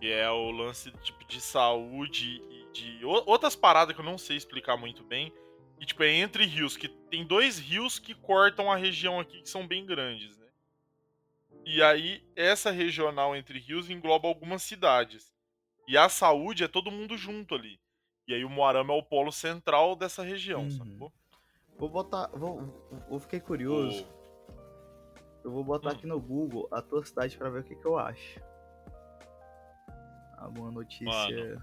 Que 0.00 0.10
é 0.12 0.30
o 0.30 0.50
lance 0.50 0.90
tipo, 1.02 1.24
de 1.26 1.40
saúde 1.40 2.42
e 2.50 2.72
de 2.72 3.04
o- 3.04 3.24
outras 3.30 3.56
paradas 3.56 3.94
que 3.94 4.00
eu 4.00 4.04
não 4.04 4.18
sei 4.18 4.36
explicar 4.36 4.76
muito 4.76 5.02
bem. 5.02 5.32
E, 5.80 5.86
tipo, 5.86 6.02
é 6.02 6.10
entre 6.10 6.44
rios, 6.44 6.76
que 6.76 6.88
tem 6.88 7.24
dois 7.26 7.58
rios 7.58 7.98
que 7.98 8.14
cortam 8.14 8.70
a 8.70 8.76
região 8.76 9.18
aqui, 9.18 9.40
que 9.42 9.48
são 9.48 9.66
bem 9.66 9.84
grandes, 9.84 10.36
né? 10.36 10.46
E 11.64 11.82
aí, 11.82 12.22
essa 12.36 12.70
regional 12.70 13.34
entre 13.34 13.58
rios 13.58 13.88
engloba 13.90 14.28
algumas 14.28 14.62
cidades. 14.62 15.32
E 15.88 15.96
a 15.96 16.08
saúde 16.08 16.64
é 16.64 16.68
todo 16.68 16.90
mundo 16.90 17.16
junto 17.16 17.54
ali. 17.54 17.80
E 18.28 18.34
aí 18.34 18.44
o 18.44 18.50
Moarama 18.50 18.92
é 18.94 18.96
o 18.96 19.02
polo 19.02 19.32
central 19.32 19.96
dessa 19.96 20.22
região, 20.22 20.62
Uhum. 20.64 20.70
sacou? 20.70 21.12
Vou 21.78 21.88
botar. 21.88 22.28
Vou, 22.28 22.88
eu 23.10 23.18
fiquei 23.18 23.40
curioso. 23.40 24.06
Eu 25.44 25.50
vou 25.50 25.62
botar 25.62 25.90
Hum. 25.90 25.92
aqui 25.92 26.06
no 26.06 26.18
Google 26.20 26.68
a 26.72 26.80
tua 26.80 27.04
cidade 27.04 27.36
pra 27.36 27.50
ver 27.50 27.60
o 27.60 27.64
que, 27.64 27.76
que 27.76 27.86
eu 27.86 27.98
acho. 27.98 28.40
Alguma 30.38 30.70
notícia. 30.70 31.06
Mano. 31.06 31.62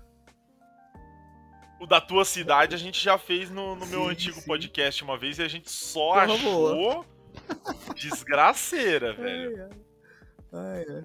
O 1.79 1.87
da 1.87 1.99
tua 1.99 2.23
cidade 2.23 2.75
a 2.75 2.77
gente 2.77 3.03
já 3.03 3.17
fez 3.17 3.49
no, 3.49 3.75
no 3.75 3.87
meu 3.87 4.03
Sim, 4.03 4.09
antigo 4.11 4.39
sim. 4.39 4.45
podcast 4.47 5.03
uma 5.03 5.17
vez 5.17 5.39
e 5.39 5.43
a 5.43 5.47
gente 5.47 5.69
só 5.71 6.13
Porra 6.13 6.23
achou 6.25 7.05
desgraceira, 7.95 9.13
velho. 9.13 9.69
Ai, 10.53 10.85
ai. 10.89 11.03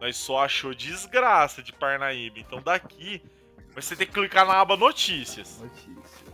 Nós 0.00 0.16
só 0.16 0.44
achou 0.44 0.74
desgraça 0.74 1.62
de 1.62 1.72
Parnaíba. 1.72 2.40
Então 2.40 2.60
daqui 2.60 3.22
você 3.74 3.94
tem 3.94 4.06
que 4.06 4.12
clicar 4.12 4.44
na 4.46 4.54
aba 4.60 4.76
notícias. 4.76 5.60
Notícias. 5.60 6.24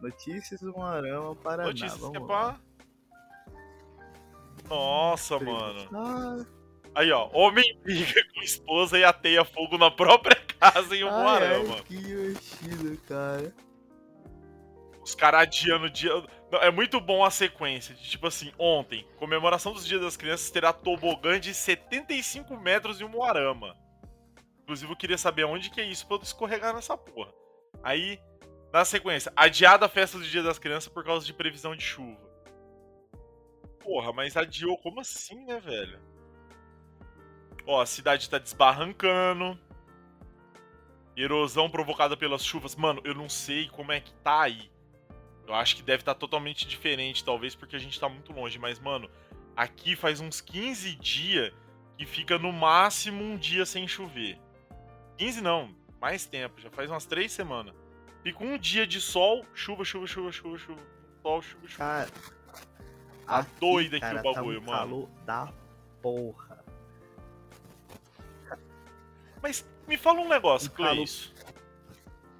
Notícias 0.00 0.60
do 0.60 0.76
Marama, 0.76 1.34
Paraná. 1.36 1.68
Notícias 1.68 1.94
que 1.94 1.98
é 1.98 2.10
Vamos 2.10 2.26
pra. 2.26 2.60
Nossa, 4.68 5.38
mano. 5.38 5.88
Ah, 5.94 6.44
Aí, 6.94 7.12
ó. 7.12 7.28
Homem 7.34 7.64
briga 7.82 8.22
com 8.34 8.40
esposa 8.42 8.98
e 8.98 9.04
ateia 9.04 9.44
fogo 9.44 9.76
na 9.76 9.90
própria 9.90 10.34
casa 10.58 10.96
em 10.96 11.02
ai, 11.02 11.08
Umuarama. 11.08 11.74
ai, 11.74 11.82
que 11.82 11.96
divertido, 11.98 12.96
cara. 13.06 13.54
Os 15.02 15.14
caras 15.14 15.42
adiando 15.42 15.90
dia. 15.90 16.10
Não, 16.50 16.58
é 16.60 16.70
muito 16.70 16.98
bom 17.00 17.22
a 17.22 17.30
sequência. 17.30 17.94
De, 17.94 18.02
tipo 18.02 18.26
assim, 18.26 18.50
ontem, 18.58 19.06
comemoração 19.18 19.72
dos 19.74 19.86
Dias 19.86 20.00
das 20.00 20.16
Crianças 20.16 20.50
terá 20.50 20.72
tobogã 20.72 21.38
de 21.38 21.52
75 21.52 22.56
metros 22.56 23.00
em 23.00 23.04
Umuarama. 23.04 23.76
Inclusive, 24.62 24.90
eu 24.90 24.96
queria 24.96 25.18
saber 25.18 25.44
onde 25.44 25.70
que 25.70 25.80
é 25.80 25.84
isso 25.84 26.06
pra 26.06 26.16
eu 26.16 26.22
escorregar 26.22 26.74
nessa 26.74 26.96
porra. 26.96 27.32
Aí, 27.84 28.18
na 28.72 28.84
sequência, 28.84 29.30
adiada 29.36 29.86
a 29.86 29.88
festa 29.88 30.18
do 30.18 30.24
Dia 30.24 30.42
das 30.42 30.58
Crianças 30.58 30.88
por 30.92 31.04
causa 31.04 31.24
de 31.26 31.32
previsão 31.34 31.76
de 31.76 31.84
chuva. 31.84 32.25
Porra, 33.86 34.12
mas 34.12 34.36
adiou 34.36 34.76
como 34.78 34.98
assim, 34.98 35.46
né, 35.46 35.60
velho? 35.60 36.00
Ó, 37.64 37.80
a 37.80 37.86
cidade 37.86 38.28
tá 38.28 38.36
desbarrancando. 38.36 39.56
Erosão 41.16 41.70
provocada 41.70 42.16
pelas 42.16 42.44
chuvas. 42.44 42.74
Mano, 42.74 43.00
eu 43.04 43.14
não 43.14 43.28
sei 43.28 43.68
como 43.68 43.92
é 43.92 44.00
que 44.00 44.12
tá 44.14 44.42
aí. 44.42 44.72
Eu 45.46 45.54
acho 45.54 45.76
que 45.76 45.82
deve 45.82 46.02
estar 46.02 46.16
totalmente 46.16 46.66
diferente, 46.66 47.24
talvez 47.24 47.54
porque 47.54 47.76
a 47.76 47.78
gente 47.78 47.98
tá 48.00 48.08
muito 48.08 48.32
longe. 48.32 48.58
Mas, 48.58 48.80
mano, 48.80 49.08
aqui 49.54 49.94
faz 49.94 50.18
uns 50.18 50.40
15 50.40 50.96
dias 50.96 51.54
que 51.96 52.04
fica 52.04 52.36
no 52.36 52.52
máximo 52.52 53.22
um 53.22 53.36
dia 53.36 53.64
sem 53.64 53.86
chover. 53.86 54.36
15 55.16 55.40
não, 55.40 55.72
mais 56.00 56.26
tempo, 56.26 56.60
já 56.60 56.70
faz 56.70 56.90
umas 56.90 57.06
3 57.06 57.30
semanas. 57.30 57.72
Fica 58.24 58.42
um 58.42 58.58
dia 58.58 58.84
de 58.84 59.00
sol, 59.00 59.46
chuva, 59.54 59.84
chuva, 59.84 60.08
chuva, 60.08 60.32
chuva, 60.32 60.58
chuva. 60.58 60.82
Sol, 61.22 61.40
chuva, 61.40 61.68
chuva. 61.68 61.78
Cara. 61.78 62.35
Tá 63.26 63.38
aqui, 63.38 63.50
doido 63.60 63.96
aqui 63.96 64.00
cara, 64.00 64.20
o 64.20 64.22
bagulho, 64.22 64.60
tá 64.60 64.66
um 64.66 64.70
mano. 64.72 64.78
calor 64.78 65.08
da 65.26 65.52
porra. 66.02 66.64
Mas 69.42 69.64
me 69.86 69.96
fala 69.96 70.20
um 70.20 70.28
negócio, 70.28 70.70
Um 70.70 70.74
calor- 70.74 70.94
Cleis. 70.94 71.32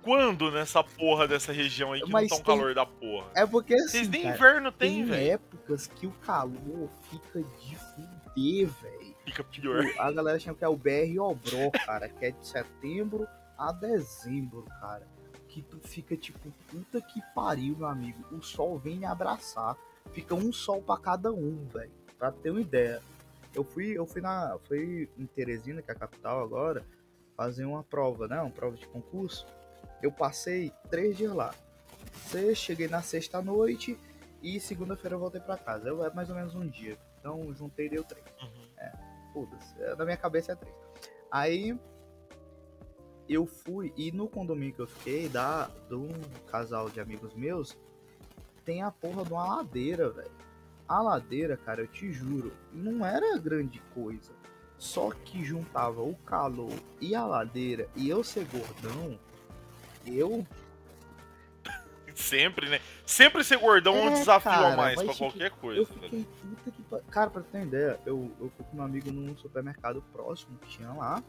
Quando 0.03 0.53
nessa 0.53 0.85
porra 0.85 1.27
dessa 1.27 1.53
região 1.53 1.93
aí 1.93 2.01
que 2.01 2.11
Mas 2.11 2.31
não 2.31 2.37
tá 2.39 2.43
um 2.43 2.45
tem- 2.45 2.59
calor 2.59 2.75
da 2.75 2.87
porra? 2.87 3.29
É 3.35 3.45
porque 3.45 3.75
assim, 3.75 3.89
Vocês 3.89 4.09
nem 4.09 4.23
cara, 4.23 4.35
inverno 4.37 4.73
tem, 4.73 4.95
tem 4.99 5.05
velho. 5.05 5.33
épocas 5.35 5.87
que 5.89 6.07
o 6.07 6.13
calor 6.13 6.89
fica 7.11 7.43
de 7.43 7.77
fuder, 7.77 8.69
velho. 8.69 9.17
Fica 9.25 9.43
pior. 9.43 9.85
Tipo, 9.85 10.01
a 10.01 10.13
galera 10.13 10.39
chama 10.39 10.57
que 10.57 10.65
é 10.65 10.69
o 10.69 10.77
BR 10.77 11.19
Obró, 11.19 11.71
cara, 11.85 12.09
que 12.09 12.25
é 12.25 12.31
de 12.31 12.47
setembro 12.47 13.27
a 13.59 13.73
dezembro, 13.73 14.63
cara. 14.81 15.09
Que 15.49 15.61
tu 15.63 15.81
fica 15.81 16.17
tipo, 16.17 16.53
puta 16.71 17.01
que 17.01 17.21
pariu, 17.35 17.77
meu 17.77 17.89
amigo. 17.89 18.25
O 18.31 18.41
sol 18.41 18.79
vem 18.79 18.99
me 18.99 19.07
abraçar. 19.07 19.77
Fica 20.13 20.35
um 20.35 20.53
sol 20.53 20.83
pra 20.83 20.97
cada 20.97 21.33
um, 21.33 21.67
velho. 21.67 21.93
Pra 22.19 22.33
ter 22.33 22.51
uma 22.51 22.61
ideia. 22.61 23.03
Eu 23.55 23.65
fui, 23.65 23.97
eu 23.97 24.07
fui 24.07 24.21
na. 24.21 24.59
Fui 24.65 25.09
em 25.19 25.27
Teresina, 25.27 25.83
que 25.83 25.91
é 25.91 25.95
a 25.95 25.99
capital 25.99 26.43
agora, 26.43 26.85
fazer 27.37 27.65
uma 27.65 27.83
prova, 27.83 28.27
né? 28.27 28.41
Uma 28.41 28.51
prova 28.51 28.77
de 28.77 28.87
concurso. 28.89 29.47
Eu 30.03 30.13
passei 30.13 30.73
três 30.91 31.17
dias 31.17 31.33
lá. 31.33 31.55
Cheguei 32.55 32.89
na 32.89 33.03
sexta 33.03 33.41
noite 33.41 33.99
e 34.43 34.61
segunda-feira 34.61 35.17
eu 35.17 35.21
voltei 35.21 35.41
pra 35.41 35.57
casa. 35.57 35.89
Eu, 35.89 36.05
é 36.05 36.13
mais 36.13 36.29
ou 36.29 36.37
menos 36.37 36.55
um 36.55 36.67
dia. 36.67 36.99
Então 37.19 37.53
juntei 37.55 37.87
e 37.87 37.91
deu 37.91 38.05
três. 38.05 38.25
Uhum. 38.43 38.67
Foda-se. 39.33 39.75
é, 39.83 39.95
Na 39.95 40.05
minha 40.05 40.17
cabeça 40.17 40.53
é 40.53 40.55
três. 40.55 40.75
Aí 41.31 41.79
eu 43.29 43.45
fui, 43.47 43.93
e 43.97 44.13
no 44.13 44.29
condomínio 44.29 44.75
que 44.75 44.81
eu 44.81 44.87
fiquei, 44.87 45.29
da, 45.29 45.69
de 45.89 45.95
um 45.95 46.09
casal 46.47 46.89
de 46.89 47.01
amigos 47.01 47.35
meus, 47.35 47.77
tem 48.67 48.83
a 48.83 48.91
porra 48.91 49.25
de 49.25 49.33
uma 49.33 49.57
ladeira, 49.57 50.11
velho. 50.11 50.31
A 50.89 51.01
ladeira, 51.01 51.57
cara, 51.57 51.81
eu 51.81 51.87
te 51.87 52.13
juro, 52.13 52.53
não 52.73 53.07
era 53.07 53.39
grande 53.39 53.81
coisa. 53.95 54.33
Só 54.77 55.11
que 55.25 55.43
juntava 55.43 56.03
o 56.03 56.15
calor 56.17 56.73
e 57.01 57.15
a 57.15 57.25
ladeira, 57.25 57.89
e 57.97 58.11
eu 58.11 58.23
ser 58.23 58.45
gordão, 58.47 59.19
eu. 60.05 60.47
Sempre, 62.15 62.69
né? 62.69 62.81
Sempre 63.05 63.45
ser 63.45 63.59
gordão 63.59 63.95
é 63.97 64.03
um 64.03 64.09
É, 64.09 64.15
desafio 64.15 64.51
cara, 64.51 64.73
a 64.73 64.77
mais 64.77 64.95
pra 64.95 65.13
tipo, 65.13 65.19
qualquer 65.19 65.51
Eu 65.51 65.57
coisa, 65.57 65.85
velho. 65.85 66.01
fiquei 66.03 66.25
puta 66.25 66.71
que 66.71 67.11
Cara, 67.11 67.31
pra 67.31 67.43
ter 67.43 67.59
uma 67.59 67.65
ideia, 67.67 68.01
eu, 68.07 68.31
eu 68.41 68.51
fui 68.57 68.65
com 68.71 68.79
um 68.79 68.83
amigo 68.83 69.11
num 69.11 69.37
supermercado 69.37 70.03
próximo 70.13 70.59
que 70.59 70.69
tinha 70.69 70.93
lá. 70.93 71.23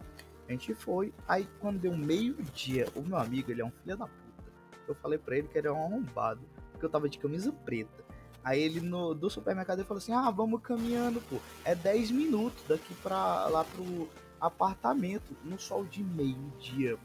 A 0.47 0.51
gente 0.51 0.73
foi. 0.73 1.13
Aí 1.27 1.47
quando 1.59 1.79
deu 1.79 1.95
meio-dia, 1.95 2.87
o 2.95 3.01
meu 3.01 3.17
amigo, 3.17 3.51
ele 3.51 3.61
é 3.61 3.65
um 3.65 3.71
filho 3.71 3.97
da 3.97 4.07
puta. 4.07 4.51
Eu 4.87 4.95
falei 4.95 5.17
pra 5.19 5.37
ele 5.37 5.47
que 5.49 5.57
ele 5.57 5.67
é 5.67 5.71
um 5.71 5.83
arrombado. 5.83 6.39
Porque 6.77 6.85
eu 6.85 6.89
tava 6.91 7.09
de 7.09 7.17
camisa 7.17 7.51
preta. 7.51 8.05
Aí 8.43 8.61
ele 8.61 8.79
no, 8.79 9.15
do 9.15 9.29
supermercado 9.29 9.79
ele 9.79 9.87
falou 9.87 9.97
assim: 9.97 10.13
Ah, 10.13 10.29
vamos 10.29 10.61
caminhando, 10.61 11.19
pô. 11.21 11.37
É 11.65 11.73
10 11.73 12.11
minutos 12.11 12.63
daqui 12.67 12.93
pra 12.95 13.47
lá 13.47 13.65
pro 13.65 14.07
apartamento. 14.39 15.35
No 15.43 15.59
sol 15.59 15.83
de 15.83 16.03
meio-dia. 16.03 16.97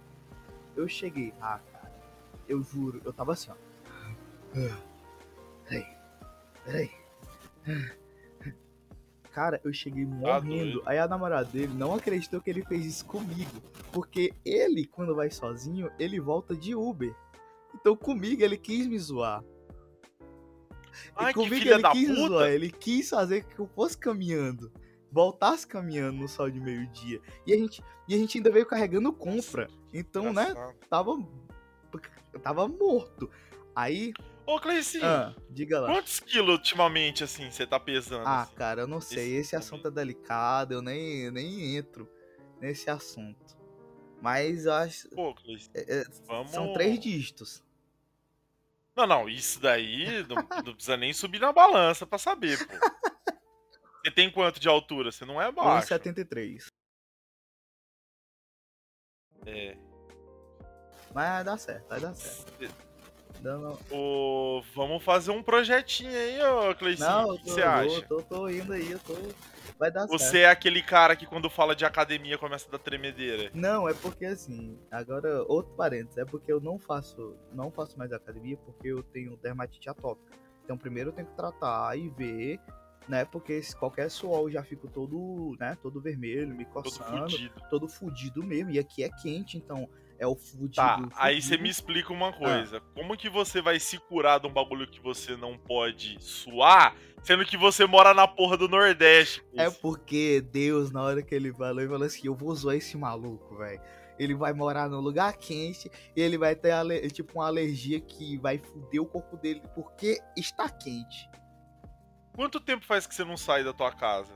Eu 0.76 0.87
cheguei, 0.88 1.35
ah, 1.40 1.58
cara, 1.72 1.92
eu 2.48 2.62
juro, 2.62 3.00
eu 3.04 3.12
tava 3.12 3.32
assim, 3.32 3.50
ó. 3.50 3.54
Peraí, 5.64 5.87
peraí. 6.64 6.90
Cara, 9.32 9.61
eu 9.64 9.72
cheguei 9.72 10.04
morrendo. 10.04 10.46
doido. 10.48 10.82
Aí 10.85 10.98
a 10.98 11.08
namorada 11.08 11.48
dele 11.50 11.72
não 11.74 11.94
acreditou 11.94 12.40
que 12.40 12.50
ele 12.50 12.62
fez 12.64 12.85
isso 12.85 13.06
comigo. 13.06 13.62
Porque 13.90 14.32
ele, 14.44 14.87
quando 14.87 15.14
vai 15.14 15.30
sozinho, 15.30 15.90
ele 15.98 16.20
volta 16.20 16.54
de 16.54 16.74
Uber. 16.74 17.14
Então 17.74 17.96
comigo 17.96 18.42
ele 18.42 18.58
quis 18.58 18.87
me 18.87 18.98
zoar. 18.98 19.42
Ai, 21.16 21.31
e 21.31 21.35
que 21.35 21.48
filha 21.48 21.74
ele 21.74 21.83
da 21.83 21.92
quis 21.92 22.09
puta. 22.09 22.50
Ele 22.50 22.70
quis 22.70 23.11
fazer 23.11 23.44
que 23.44 23.59
eu 23.59 23.66
fosse 23.66 23.96
caminhando. 23.96 24.72
Voltasse 25.11 25.66
caminhando 25.66 26.18
no 26.18 26.28
sol 26.28 26.50
de 26.50 26.59
meio-dia. 26.59 27.20
E 27.46 27.52
a 27.52 27.57
gente, 27.57 27.83
e 28.09 28.14
a 28.14 28.18
gente 28.18 28.38
ainda 28.38 28.50
veio 28.50 28.64
carregando 28.64 29.12
compra. 29.12 29.68
Então, 29.92 30.33
né, 30.33 30.55
tava. 30.88 31.12
Tava 32.42 32.66
morto. 32.66 33.31
Aí. 33.74 34.12
Ô, 34.46 34.59
Cleici, 34.59 35.00
Ah, 35.02 35.35
diga 35.50 35.81
lá. 35.81 35.88
quantos 35.92 36.18
quilos 36.18 36.57
ultimamente, 36.57 37.22
assim, 37.22 37.50
você 37.50 37.66
tá 37.66 37.78
pesando? 37.78 38.26
Ah, 38.26 38.42
assim? 38.42 38.55
cara, 38.55 38.81
eu 38.83 38.87
não 38.87 39.00
sei. 39.00 39.35
Esse 39.37 39.55
Esse 39.55 39.57
assunto 39.57 39.88
é 39.88 39.90
delicado, 39.90 40.72
eu 40.74 40.83
nem, 40.83 41.31
nem 41.31 41.76
entro 41.76 42.09
nesse 42.61 42.90
assunto. 42.90 43.57
Mas 44.20 44.66
eu 44.66 44.72
acho. 44.72 45.09
Pô, 45.11 45.35
Cleici, 45.35 45.70
é, 45.74 46.00
é, 46.00 46.05
vamos... 46.26 46.50
São 46.50 46.72
três 46.72 46.98
dígitos. 46.98 47.62
Não, 48.94 49.07
não, 49.07 49.28
isso 49.28 49.59
daí 49.59 50.22
não, 50.28 50.37
não 50.37 50.74
precisa 50.74 50.96
nem 50.96 51.12
subir 51.12 51.40
na 51.40 51.52
balança 51.52 52.07
pra 52.07 52.18
saber, 52.18 52.59
pô. 52.66 52.74
Você 54.05 54.11
tem 54.11 54.31
quanto 54.31 54.61
de 54.61 54.68
altura? 54.68 55.11
Você 55.12 55.24
não 55.24 55.40
é 55.40 55.50
baixo. 55.50 55.94
1,73. 55.94 56.66
É. 59.46 59.76
Mas 61.14 61.28
vai 61.28 61.44
dar 61.44 61.57
certo, 61.57 61.88
vai 61.88 62.00
dar 62.00 62.14
certo. 62.14 62.91
Não, 63.42 63.78
vamos 64.74 65.02
fazer 65.02 65.31
um 65.33 65.42
projetinho 65.42 66.11
aí, 66.16 66.40
ô 66.42 66.74
Cleicinho. 66.74 67.09
não, 67.09 67.28
o 67.31 67.35
eu 67.35 67.38
que 67.38 67.44
tô, 67.44 67.50
você 67.52 67.62
acha? 67.62 68.02
tô, 68.02 68.22
tô 68.22 68.48
indo 68.48 68.72
aí, 68.72 68.90
eu 68.92 68.98
tô. 69.00 69.14
Vai 69.78 69.90
dar 69.90 70.07
certo. 70.07 70.12
Você 70.12 70.38
é 70.40 70.48
aquele 70.50 70.81
cara 70.83 71.16
que 71.16 71.26
quando 71.26 71.50
fala 71.50 71.74
de 71.74 71.85
academia 71.85 72.38
começa 72.38 72.68
a 72.68 72.72
dar 72.72 72.78
tremedeira. 72.78 73.50
Não, 73.52 73.88
é 73.88 73.94
porque 73.94 74.24
assim, 74.24 74.78
agora 74.90 75.42
outro 75.48 75.72
parênteses, 75.74 76.18
é 76.18 76.24
porque 76.24 76.52
eu 76.52 76.61
não 76.61 76.78
faço, 76.78 77.35
não 77.52 77.70
faço 77.70 77.98
mais 77.98 78.12
academia 78.12 78.57
porque 78.59 78.88
eu 78.88 79.02
tenho 79.02 79.37
dermatite 79.38 79.88
atópica. 79.90 80.37
Então 80.64 80.78
primeiro 80.78 81.11
eu 81.11 81.14
tenho 81.14 81.26
que 81.26 81.35
tratar 81.37 81.98
e 81.98 82.09
ver, 82.11 82.61
né? 83.09 83.24
Porque 83.24 83.61
qualquer 83.76 84.09
suor 84.09 84.42
eu 84.42 84.50
já 84.52 84.62
fico 84.62 84.87
todo, 84.87 85.57
né, 85.59 85.76
todo 85.83 86.00
vermelho, 86.00 86.55
me 86.55 86.64
Todo 86.66 86.85
coçando, 86.85 87.31
fudido. 87.31 87.55
todo 87.68 87.88
fudido 87.88 88.42
mesmo. 88.44 88.70
E 88.70 88.78
aqui 88.78 89.02
é 89.02 89.09
quente, 89.09 89.57
então 89.59 89.88
é 90.22 90.26
o 90.26 90.35
fudido. 90.37 90.74
Tá, 90.76 91.08
aí 91.16 91.40
você 91.42 91.48
fudido. 91.48 91.62
me 91.64 91.68
explica 91.70 92.12
Ah. 92.12 92.16
uma 92.16 92.32
coisa. 92.32 92.80
Como 92.94 93.16
que 93.16 93.28
você 93.28 93.61
vai 93.61 93.78
se 93.80 93.98
curar 93.98 94.38
de 94.40 94.46
um 94.46 94.52
bagulho 94.52 94.87
que 94.90 95.00
você 95.00 95.37
não 95.37 95.58
pode 95.58 96.16
suar, 96.22 96.94
sendo 97.22 97.44
que 97.44 97.56
você 97.56 97.85
mora 97.87 98.14
na 98.14 98.26
porra 98.28 98.56
do 98.56 98.68
Nordeste? 98.68 99.42
É 99.56 99.68
porque 99.70 100.40
Deus, 100.40 100.90
na 100.90 101.02
hora 101.02 101.22
que 101.22 101.35
ele 101.35 101.52
falou, 101.52 101.80
ele 101.80 101.90
falou 101.90 102.06
assim: 102.06 102.26
eu 102.26 102.35
vou 102.35 102.54
zoar 102.54 102.76
esse 102.76 102.96
maluco, 102.96 103.56
velho. 103.56 103.80
Ele 104.18 104.35
vai 104.35 104.52
morar 104.52 104.88
num 104.88 105.00
lugar 105.00 105.32
quente 105.37 105.90
e 106.14 106.20
ele 106.20 106.38
vai 106.38 106.54
ter 106.54 107.11
tipo 107.11 107.38
uma 107.40 107.46
alergia 107.46 107.98
que 108.00 108.37
vai 108.38 108.58
foder 108.58 109.00
o 109.02 109.06
corpo 109.06 109.37
dele 109.37 109.61
porque 109.74 110.20
está 110.37 110.68
quente. 110.68 111.28
Quanto 112.35 112.61
tempo 112.61 112.85
faz 112.85 113.06
que 113.06 113.14
você 113.14 113.24
não 113.24 113.37
sai 113.37 113.64
da 113.64 113.72
tua 113.72 113.90
casa? 113.90 114.32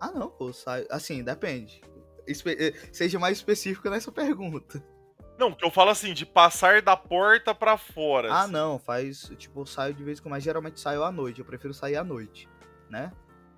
Ah, 0.00 0.10
não, 0.12 0.28
pô, 0.28 0.52
sai. 0.52 0.84
Assim, 0.90 1.22
depende. 1.24 1.80
Espe- 2.26 2.56
eh, 2.58 2.72
Seja 2.92 3.18
mais 3.18 3.38
específico 3.38 3.88
nessa 3.88 4.12
pergunta. 4.12 4.84
Não, 5.42 5.52
que 5.52 5.64
eu 5.64 5.70
falo 5.70 5.90
assim, 5.90 6.12
de 6.14 6.24
passar 6.26 6.82
da 6.82 6.96
porta 6.96 7.54
pra 7.54 7.76
fora. 7.76 8.32
Ah, 8.32 8.42
assim. 8.42 8.52
não, 8.52 8.78
faz. 8.78 9.30
Tipo, 9.38 9.60
eu 9.62 9.66
saio 9.66 9.92
de 9.94 10.04
vez 10.04 10.18
em 10.18 10.22
quando, 10.22 10.32
mas 10.32 10.44
geralmente 10.44 10.78
saio 10.80 11.02
à 11.02 11.10
noite. 11.10 11.40
Eu 11.40 11.44
prefiro 11.44 11.72
sair 11.74 11.96
à 11.96 12.04
noite, 12.04 12.48
né? 12.88 13.12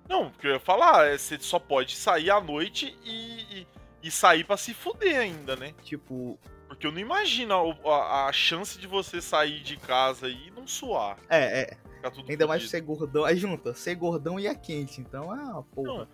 Não, 0.09 0.29
porque 0.29 0.47
eu 0.47 0.53
ia 0.53 0.59
falar, 0.59 1.05
é, 1.07 1.17
você 1.17 1.37
só 1.39 1.57
pode 1.59 1.95
sair 1.95 2.29
à 2.31 2.39
noite 2.39 2.97
e, 3.03 3.59
e, 3.61 3.67
e 4.03 4.11
sair 4.11 4.43
pra 4.43 4.55
se 4.57 4.73
fuder 4.73 5.17
ainda, 5.19 5.55
né? 5.55 5.73
Tipo, 5.83 6.39
Porque 6.67 6.85
eu 6.87 6.91
não 6.91 6.99
imagino 6.99 7.53
a, 7.85 7.89
a- 7.89 8.25
a 8.27 8.31
chance 8.33 8.77
de 8.79 8.85
você 8.87 9.21
sair 9.21 9.61
de 9.61 9.77
casa 9.77 10.27
e 10.29 10.51
não 10.51 10.65
suar. 10.67 11.17
é, 11.29 11.61
é. 11.61 11.77
Ainda 12.29 12.45
mais 12.45 12.61
fudido. 12.61 12.69
ser 12.69 12.81
gordão. 12.81 13.25
Aí 13.25 13.35
junta, 13.35 13.73
ser 13.73 13.95
gordão 13.95 14.39
e 14.39 14.45
é 14.45 14.53
quente. 14.53 15.01
Então, 15.01 15.31
ah, 15.31 15.63
porra. 15.73 15.87
Não, 16.01 16.07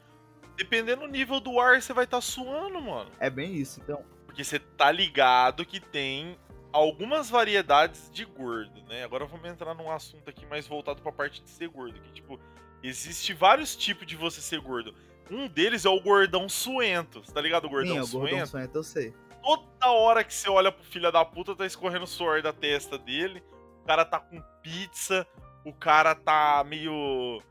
dependendo 0.56 1.02
do 1.02 1.08
nível 1.08 1.42
do 1.42 1.60
ar, 1.60 1.82
você 1.82 1.92
vai 1.94 2.06
estar 2.06 2.22
suando, 2.22 2.82
mano. 2.82 3.12
É 3.20 3.30
bem 3.30 3.54
isso. 3.56 3.82
Então, 3.84 4.02
Porque 4.32 4.46
você 4.46 4.60
tá 4.60 4.90
ligado 4.90 5.66
que 5.66 5.82
tem 5.82 6.38
algumas 6.72 7.30
variedades 7.30 8.10
de 8.14 8.24
gordo, 8.24 8.82
né? 8.88 9.04
Agora 9.04 9.26
vamos 9.26 9.46
entrar 9.46 9.74
num 9.74 9.92
assunto 9.92 10.30
aqui 10.30 10.46
mais 10.46 10.66
voltado 10.66 11.02
pra 11.02 11.12
parte 11.12 11.44
de 11.44 11.50
ser 11.50 11.68
gordo. 11.68 12.00
Que, 12.00 12.14
tipo, 12.14 12.40
existe 12.82 13.34
vários 13.34 13.76
tipos 13.76 14.08
de 14.08 14.16
você 14.16 14.40
ser 14.40 14.62
gordo. 14.62 14.96
Um 15.30 15.50
deles 15.50 15.84
é 15.84 15.90
o 15.90 16.00
gordão 16.00 16.48
suento. 16.48 17.20
Você 17.20 17.34
tá 17.34 17.42
ligado? 17.42 17.66
O 17.66 17.70
gordão 17.70 18.06
sim, 18.06 18.16
o 18.16 18.20
gordão 18.20 18.38
suento. 18.38 18.48
suento, 18.48 18.78
eu 18.78 18.84
sei. 18.84 19.14
Toda 19.44 19.92
hora 19.92 20.24
que 20.24 20.34
você 20.34 20.50
olha 20.50 20.72
pro 20.72 20.84
filho 20.86 21.12
da 21.12 21.26
puta, 21.26 21.54
tá 21.54 21.66
escorrendo 21.66 22.08
suor 22.08 22.42
da 22.42 22.54
testa 22.54 22.98
dele. 22.98 23.44
O 23.84 23.86
cara 23.86 24.06
tá 24.06 24.18
com 24.18 24.42
pizza. 24.64 25.28
O 25.66 25.74
cara 25.74 26.16
tá 26.16 26.64
meio. 26.66 27.44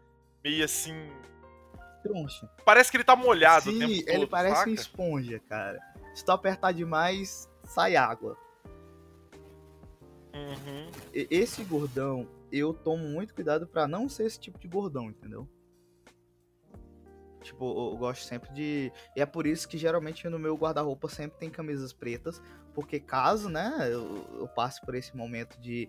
meio 0.43 0.65
assim. 0.65 0.95
Troncha. 2.03 2.49
Parece 2.65 2.91
que 2.91 2.97
ele 2.97 3.05
tá 3.05 3.15
molhado 3.15 3.69
o 3.69 3.73
Sim, 3.75 3.79
tempo 3.81 3.93
ele 3.93 4.21
todo, 4.21 4.29
parece 4.29 4.57
saca? 4.57 4.71
uma 4.71 4.75
esponja, 4.75 5.39
cara. 5.47 5.90
Se 6.15 6.25
tu 6.25 6.33
apertar 6.33 6.73
demais, 6.73 7.49
sai 7.65 7.97
água. 7.97 8.37
Uhum. 10.35 10.91
Esse 11.13 11.65
gordão, 11.65 12.29
eu 12.53 12.73
tomo 12.73 13.05
muito 13.09 13.35
cuidado 13.35 13.67
pra 13.67 13.87
não 13.87 14.09
ser 14.09 14.27
esse 14.27 14.39
tipo 14.39 14.59
de 14.59 14.69
gordão, 14.69 15.11
entendeu? 15.11 15.49
Tipo, 17.43 17.65
eu 17.65 17.93
eu 17.93 17.97
gosto 17.97 18.25
sempre 18.25 18.53
de. 18.53 18.93
E 19.17 19.21
é 19.21 19.27
por 19.27 19.47
isso 19.47 19.69
que 19.69 19.79
geralmente 19.79 20.29
no 20.29 20.39
meu 20.39 20.57
guarda-roupa 20.57 21.09
sempre 21.09 21.39
tem 21.39 21.51
camisas 21.51 21.93
pretas. 21.93 22.41
Porque 22.75 23.01
caso, 23.01 23.49
né, 23.49 23.89
eu, 23.91 24.25
eu 24.39 24.49
passe 24.49 24.81
por 24.81 24.95
esse 24.95 25.17
momento 25.17 25.59
de. 25.59 25.89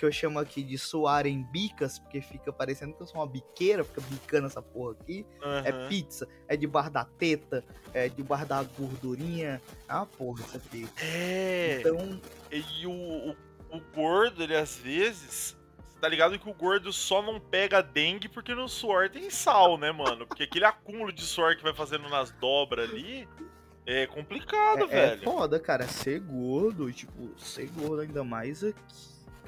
Que 0.00 0.06
eu 0.06 0.10
chamo 0.10 0.38
aqui 0.38 0.62
de 0.62 0.78
suar 0.78 1.26
em 1.26 1.42
bicas, 1.42 1.98
porque 1.98 2.22
fica 2.22 2.50
parecendo 2.50 2.94
que 2.94 3.02
eu 3.02 3.06
sou 3.06 3.20
uma 3.20 3.26
biqueira, 3.26 3.84
fica 3.84 4.00
bicando 4.00 4.46
essa 4.46 4.62
porra 4.62 4.92
aqui. 4.98 5.26
É 5.62 5.68
Aham. 5.68 5.88
pizza, 5.90 6.26
é 6.48 6.56
debaixo 6.56 6.88
da 6.88 7.04
teta, 7.04 7.62
é 7.92 8.08
debaixo 8.08 8.46
da 8.46 8.62
gordurinha. 8.62 9.60
Ah, 9.86 10.06
porra, 10.06 10.40
isso 10.40 10.56
aqui. 10.56 10.88
É. 11.02 11.80
Então, 11.80 12.18
E 12.50 12.86
o, 12.86 12.90
o, 12.90 13.36
o 13.76 13.80
gordo, 13.94 14.42
ele 14.42 14.56
às 14.56 14.74
vezes. 14.78 15.54
Tá 16.00 16.08
ligado 16.08 16.38
que 16.38 16.48
o 16.48 16.54
gordo 16.54 16.90
só 16.94 17.20
não 17.20 17.38
pega 17.38 17.82
dengue 17.82 18.26
porque 18.26 18.54
no 18.54 18.70
suor 18.70 19.10
tem 19.10 19.28
sal, 19.28 19.76
né, 19.76 19.92
mano? 19.92 20.26
Porque 20.26 20.44
aquele 20.44 20.64
acúmulo 20.64 21.12
de 21.12 21.20
suor 21.20 21.56
que 21.58 21.62
vai 21.62 21.74
fazendo 21.74 22.08
nas 22.08 22.30
dobras 22.30 22.88
ali 22.88 23.28
é 23.84 24.06
complicado, 24.06 24.84
é, 24.84 24.84
é 24.84 24.86
velho. 25.08 25.22
foda, 25.24 25.60
cara. 25.60 25.86
Ser 25.86 26.20
gordo, 26.20 26.90
tipo, 26.90 27.38
ser 27.38 27.68
gordo 27.68 28.00
ainda 28.00 28.24
mais 28.24 28.64
aqui, 28.64 28.80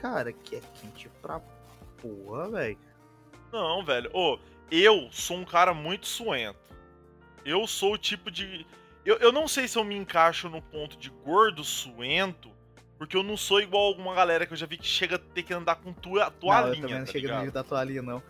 cara, 0.03 0.33
que 0.33 0.57
é 0.57 0.61
quente 0.81 1.09
pra 1.23 1.41
porra, 2.01 2.51
velho. 2.51 2.79
Não, 3.53 3.85
velho. 3.85 4.11
Ô, 4.12 4.38
eu 4.71 5.09
sou 5.12 5.37
um 5.37 5.45
cara 5.45 5.73
muito 5.73 6.07
suento. 6.07 6.59
Eu 7.45 7.67
sou 7.67 7.95
o 7.95 7.99
tipo 7.99 8.31
de. 8.31 8.67
Eu, 9.05 9.17
eu 9.19 9.33
não 9.33 9.47
sei 9.47 9.69
se 9.69 9.79
eu 9.79 9.85
me 9.85 9.97
encaixo 9.97 10.49
no 10.49 10.61
ponto 10.61 10.97
de 10.97 11.11
gordo 11.11 11.62
suento, 11.65 12.51
porque 12.99 13.17
eu 13.17 13.23
não 13.23 13.37
sou 13.37 13.61
igual 13.61 13.85
alguma 13.87 14.15
galera 14.15 14.47
que 14.47 14.53
eu 14.53 14.57
já 14.57 14.67
vi 14.67 14.77
que 14.79 14.87
chega 14.87 15.17
a 15.17 15.19
ter 15.19 15.43
que 15.43 15.53
andar 15.55 15.77
com 15.77 15.93
tua, 15.93 16.21
Não, 16.21 16.27
eu 16.27 16.31
toalhinha, 16.33 16.83
também 16.83 16.99
não 16.99 17.05
tá 17.07 17.12
chego 17.12 17.29
no 17.29 17.37
nível 17.38 17.53
da 17.53 17.62
toalhinha, 17.65 18.03
não. 18.03 18.23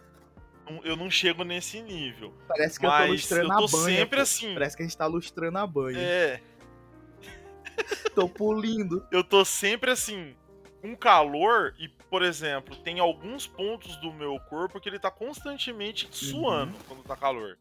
Não- 0.69 0.81
Eu 0.85 0.97
não 0.97 1.11
chego 1.11 1.43
nesse 1.45 1.83
nível. 1.83 2.33
Parece 2.49 2.79
que 2.79 2.87
eu 2.87 2.91
tô 2.91 3.05
lustrando 3.05 3.49
eu 3.49 3.53
a 3.53 3.57
tô 3.59 3.69
banha. 3.69 3.97
sempre 3.99 4.17
pô. 4.17 4.23
assim. 4.23 4.53
Parece 4.55 4.77
que 4.77 4.83
a 4.83 4.87
gente 4.87 4.97
tá 4.97 5.07
lustrando 5.07 5.59
a 5.59 5.67
banha. 5.67 5.99
É, 5.99 6.41
Tô 8.15 8.29
pulindo. 8.29 9.07
eu 9.11 9.25
tô 9.25 9.45
sempre 9.45 9.91
assim, 9.91 10.35
com 10.83 10.95
calor 10.97 11.75
e, 11.79 11.89
por 11.89 12.21
exemplo, 12.23 12.77
tem 12.77 12.99
alguns 12.99 13.47
pontos 13.47 13.97
do 13.97 14.13
meu 14.13 14.39
corpo 14.51 14.79
que 14.81 14.89
ele 14.89 14.99
tá 14.99 15.11
constantemente 15.11 16.07
suando 16.11 16.77
quando 16.87 17.03
tá 17.05 17.17
calor. 17.17 17.57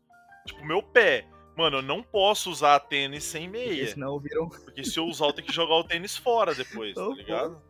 Tipo, 0.45 0.65
meu 0.65 0.81
pé. 0.83 1.25
Mano, 1.55 1.77
eu 1.77 1.81
não 1.81 2.01
posso 2.01 2.49
usar 2.49 2.79
tênis 2.79 3.23
sem 3.23 3.49
Porque 3.49 3.65
meia. 3.67 3.87
senão 3.87 4.19
viram. 4.19 4.49
Porque 4.49 4.83
se 4.83 4.97
eu 4.97 5.05
usar, 5.05 5.27
eu 5.27 5.33
tenho 5.33 5.47
que 5.47 5.53
jogar 5.53 5.75
o 5.75 5.83
tênis 5.83 6.17
fora 6.17 6.55
depois, 6.55 6.95
tá 6.95 7.05
ligado? 7.09 7.61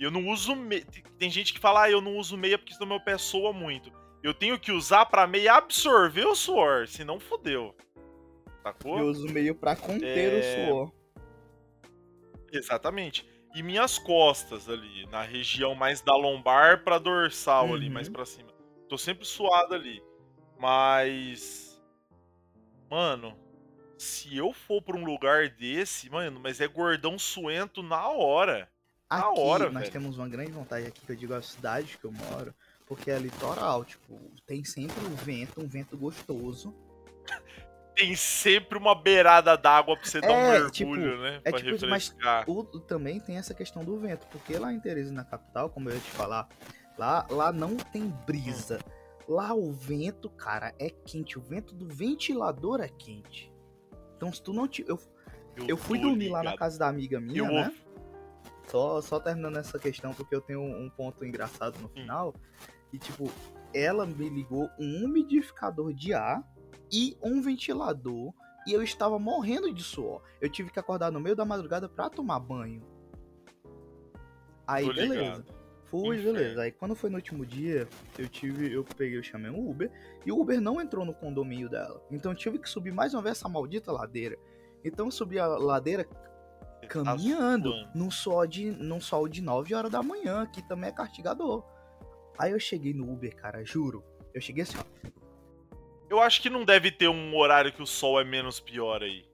E 0.00 0.04
eu 0.04 0.10
não 0.10 0.28
uso 0.28 0.56
meia. 0.56 0.84
Tem 1.18 1.28
gente 1.30 1.52
que 1.52 1.60
fala, 1.60 1.82
ah, 1.82 1.90
eu 1.90 2.00
não 2.00 2.16
uso 2.16 2.36
meia 2.36 2.56
porque 2.56 2.72
senão 2.72 2.86
meu 2.86 3.00
pé 3.00 3.18
soa 3.18 3.52
muito. 3.52 3.92
Eu 4.22 4.32
tenho 4.32 4.58
que 4.58 4.72
usar 4.72 5.04
pra 5.06 5.26
meia 5.26 5.54
absorver 5.56 6.24
o 6.26 6.34
suor, 6.34 6.88
senão 6.88 7.20
fodeu. 7.20 7.74
Sacou? 8.62 8.98
Eu 8.98 9.06
uso 9.08 9.26
meio 9.28 9.54
pra 9.54 9.76
conter 9.76 10.32
É. 10.32 10.38
o 10.38 10.68
suor. 10.70 10.92
Exatamente. 12.52 13.28
E 13.54 13.62
minhas 13.62 13.98
costas 13.98 14.68
ali, 14.68 15.06
na 15.06 15.22
região 15.22 15.74
mais 15.74 16.00
da 16.00 16.14
lombar 16.16 16.82
pra 16.82 16.98
dorsal 16.98 17.72
ali, 17.72 17.86
Uhum. 17.86 17.92
mais 17.92 18.08
pra 18.08 18.26
cima. 18.26 18.48
Tô 18.88 18.98
sempre 18.98 19.24
suado 19.24 19.74
ali. 19.74 20.02
Mas. 20.58 21.80
Mano, 22.90 23.36
se 23.96 24.36
eu 24.36 24.52
for 24.52 24.82
pra 24.82 24.96
um 24.96 25.04
lugar 25.04 25.48
desse, 25.48 26.10
mano, 26.10 26.40
mas 26.40 26.60
é 26.60 26.66
gordão 26.66 27.18
suento 27.18 27.82
na 27.82 28.08
hora. 28.08 28.68
Na 29.10 29.28
Aqui, 29.28 29.40
hora, 29.40 29.64
nós 29.70 29.82
velho. 29.82 29.92
temos 29.92 30.18
uma 30.18 30.28
grande 30.28 30.50
vantagem 30.50 30.88
aqui, 30.88 31.04
que 31.06 31.12
eu 31.12 31.16
digo 31.16 31.34
a 31.34 31.42
cidade 31.42 31.96
que 31.98 32.04
eu 32.04 32.10
moro, 32.12 32.52
porque 32.86 33.10
é 33.10 33.18
litoral, 33.18 33.84
tipo, 33.84 34.18
tem 34.46 34.64
sempre 34.64 34.98
um 35.04 35.14
vento, 35.14 35.60
um 35.60 35.68
vento 35.68 35.96
gostoso. 35.96 36.74
Tem 37.94 38.14
sempre 38.16 38.76
uma 38.76 38.94
beirada 38.94 39.56
d'água 39.56 39.96
pra 39.96 40.04
você 40.04 40.20
dar 40.20 40.32
um 40.32 40.36
É, 40.36 40.50
mergulho, 40.52 40.70
tipo, 40.72 40.96
né? 40.96 41.40
é 41.44 41.50
pra 41.50 41.58
tipo 41.60 41.74
isso, 41.76 41.86
mas 41.86 42.08
refrescar. 42.08 42.44
O, 42.50 42.64
também 42.80 43.20
tem 43.20 43.36
essa 43.36 43.54
questão 43.54 43.84
do 43.84 43.96
vento, 43.98 44.26
porque 44.32 44.58
lá 44.58 44.72
em 44.72 44.80
Teresina 44.80 45.22
na 45.22 45.24
capital, 45.24 45.70
como 45.70 45.88
eu 45.88 45.94
ia 45.94 46.00
te 46.00 46.10
falar, 46.10 46.48
lá, 46.98 47.26
lá 47.30 47.52
não 47.52 47.76
tem 47.76 48.08
brisa. 48.26 48.78
Lá 49.28 49.54
o 49.54 49.72
vento, 49.72 50.28
cara, 50.28 50.74
é 50.78 50.90
quente. 50.90 51.38
O 51.38 51.42
vento 51.42 51.74
do 51.74 51.86
ventilador 51.88 52.80
é 52.80 52.88
quente. 52.88 53.52
Então 54.16 54.32
se 54.32 54.42
tu 54.42 54.52
não 54.52 54.66
te. 54.68 54.84
Eu, 54.86 54.98
eu 55.68 55.76
fui 55.76 55.98
tô 56.00 56.08
dormir 56.08 56.28
lá 56.28 56.38
na 56.38 56.42
ligado. 56.50 56.58
casa 56.58 56.78
da 56.78 56.88
amiga 56.88 57.20
minha, 57.20 57.38
Eu 57.38 57.46
né? 57.46 57.72
vou- 57.72 57.84
Só, 58.66 59.00
só 59.00 59.20
terminando 59.20 59.56
essa 59.58 59.78
questão, 59.78 60.12
porque 60.14 60.34
eu 60.34 60.40
tenho 60.40 60.60
um 60.62 60.90
ponto 60.90 61.24
engraçado 61.24 61.78
no 61.80 61.88
final. 61.88 62.34
E, 62.92 62.98
tipo, 62.98 63.30
ela 63.72 64.04
me 64.06 64.28
ligou 64.28 64.68
um 64.78 65.04
umidificador 65.04 65.92
de 65.94 66.12
ar 66.14 66.42
e 66.92 67.16
um 67.22 67.40
ventilador. 67.40 68.32
E 68.66 68.72
eu 68.72 68.82
estava 68.82 69.18
morrendo 69.18 69.72
de 69.72 69.82
suor. 69.82 70.22
Eu 70.40 70.48
tive 70.48 70.70
que 70.70 70.78
acordar 70.78 71.12
no 71.12 71.20
meio 71.20 71.36
da 71.36 71.44
madrugada 71.44 71.88
pra 71.88 72.08
tomar 72.08 72.40
banho. 72.40 72.82
Aí, 74.66 74.90
beleza. 74.92 75.44
Fui, 75.84 76.16
Inferno. 76.16 76.32
beleza. 76.38 76.62
Aí 76.62 76.72
quando 76.72 76.94
foi 76.94 77.10
no 77.10 77.16
último 77.16 77.44
dia, 77.44 77.86
eu 78.18 78.28
tive. 78.28 78.72
Eu 78.72 78.82
peguei, 78.82 79.18
eu 79.18 79.22
chamei 79.22 79.50
um 79.50 79.68
Uber. 79.68 79.90
E 80.24 80.32
o 80.32 80.40
Uber 80.40 80.60
não 80.60 80.80
entrou 80.80 81.04
no 81.04 81.14
condomínio 81.14 81.68
dela. 81.68 82.02
Então 82.10 82.32
eu 82.32 82.36
tive 82.36 82.58
que 82.58 82.68
subir 82.68 82.92
mais 82.92 83.14
uma 83.14 83.22
vez 83.22 83.36
essa 83.36 83.48
maldita 83.48 83.92
ladeira. 83.92 84.36
Então 84.82 85.06
eu 85.06 85.10
subi 85.12 85.38
a 85.38 85.46
ladeira 85.46 86.06
caminhando 86.88 87.70
suando. 87.70 87.90
num 87.94 88.10
sol 88.10 88.46
de 88.46 88.70
num 88.70 89.00
sol 89.00 89.28
de 89.28 89.40
9 89.40 89.74
horas 89.74 89.90
da 89.90 90.02
manhã, 90.02 90.46
que 90.46 90.66
também 90.66 90.88
é 90.88 90.92
castigador. 90.92 91.64
Aí 92.38 92.52
eu 92.52 92.58
cheguei 92.58 92.92
no 92.92 93.10
Uber, 93.12 93.34
cara, 93.36 93.64
juro. 93.64 94.02
Eu 94.32 94.40
cheguei 94.40 94.64
assim, 94.64 94.78
ó. 94.78 95.10
Eu 96.14 96.20
acho 96.20 96.40
que 96.40 96.48
não 96.48 96.64
deve 96.64 96.92
ter 96.92 97.08
um 97.08 97.36
horário 97.36 97.72
que 97.72 97.82
o 97.82 97.86
sol 97.86 98.20
é 98.20 98.24
menos 98.24 98.60
pior 98.60 99.02
aí. 99.02 99.24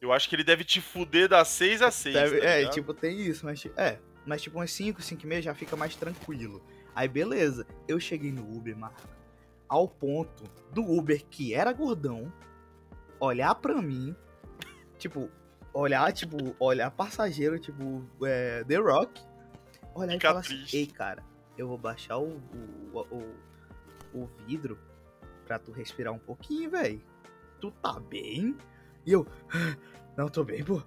Eu 0.00 0.12
acho 0.12 0.28
que 0.28 0.36
ele 0.36 0.44
deve 0.44 0.62
te 0.62 0.80
fuder 0.80 1.28
das 1.28 1.48
6 1.48 1.82
às 1.82 1.94
6. 1.96 2.14
Deve- 2.14 2.40
tá 2.40 2.46
é, 2.46 2.68
tipo, 2.68 2.94
tem 2.94 3.20
isso, 3.20 3.44
mas 3.44 3.66
é, 3.76 3.98
mas 4.24 4.40
tipo 4.40 4.56
umas 4.58 4.70
5, 4.70 5.02
5 5.02 5.24
e 5.24 5.26
meia 5.26 5.42
já 5.42 5.54
fica 5.56 5.74
mais 5.74 5.96
tranquilo. 5.96 6.64
Aí 6.94 7.08
beleza, 7.08 7.66
eu 7.88 7.98
cheguei 7.98 8.30
no 8.30 8.42
Uber, 8.56 8.76
Marco, 8.76 9.08
ao 9.68 9.88
ponto 9.88 10.44
do 10.72 10.82
Uber 10.88 11.24
que 11.26 11.52
era 11.52 11.72
gordão 11.72 12.32
olhar 13.18 13.52
pra 13.56 13.82
mim, 13.82 14.14
tipo, 14.98 15.28
olhar, 15.74 16.12
tipo, 16.12 16.54
olhar 16.60 16.92
passageiro, 16.92 17.58
tipo, 17.58 18.08
é, 18.24 18.62
The 18.62 18.76
Rock, 18.76 19.20
olhar 19.96 20.12
Fica 20.12 20.26
e 20.28 20.30
falar 20.30 20.40
assim, 20.40 20.64
ei, 20.72 20.86
cara, 20.86 21.24
eu 21.56 21.66
vou 21.66 21.76
baixar 21.76 22.18
o, 22.18 22.40
o, 22.92 23.00
o, 23.00 23.34
o 24.14 24.26
vidro 24.46 24.78
pra 25.48 25.58
tu 25.58 25.72
respirar 25.72 26.12
um 26.12 26.18
pouquinho, 26.18 26.70
velho. 26.70 27.02
Tu 27.58 27.70
tá 27.70 27.98
bem? 27.98 28.54
E 29.04 29.12
eu, 29.12 29.26
não 30.14 30.28
tô 30.28 30.44
bem, 30.44 30.62
pô. 30.62 30.82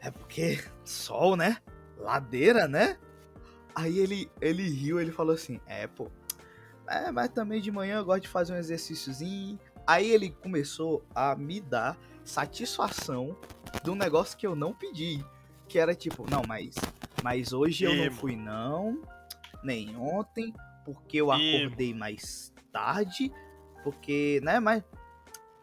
É 0.00 0.10
porque 0.10 0.58
sol, 0.82 1.36
né? 1.36 1.58
Ladeira, 1.98 2.66
né? 2.66 2.98
Aí 3.74 3.98
ele, 3.98 4.30
ele 4.40 4.62
riu, 4.62 4.98
ele 4.98 5.12
falou 5.12 5.34
assim: 5.34 5.60
É, 5.66 5.86
pô. 5.86 6.10
É, 6.88 7.10
mas 7.10 7.28
também 7.28 7.60
de 7.60 7.70
manhã 7.70 7.98
eu 7.98 8.04
gosto 8.04 8.22
de 8.22 8.28
fazer 8.28 8.54
um 8.54 8.56
exercíciozinho. 8.56 9.58
Aí 9.86 10.10
ele 10.10 10.30
começou 10.30 11.04
a 11.14 11.36
me 11.36 11.60
dar 11.60 11.96
satisfação 12.24 13.36
do 13.82 13.94
negócio 13.94 14.36
que 14.36 14.46
eu 14.46 14.56
não 14.56 14.72
pedi. 14.72 15.22
Que 15.68 15.78
era 15.78 15.94
tipo, 15.94 16.28
não, 16.30 16.42
mas, 16.46 16.74
mas 17.22 17.52
hoje 17.52 17.84
eu 17.84 17.94
não 17.94 18.10
fui, 18.12 18.36
não. 18.36 19.00
Nem 19.62 19.96
ontem, 19.96 20.52
porque 20.84 21.18
eu 21.18 21.32
Emo. 21.32 21.64
acordei 21.64 21.94
mais 21.94 22.52
tarde. 22.72 23.32
Porque, 23.84 24.40
né, 24.42 24.58
mas. 24.58 24.82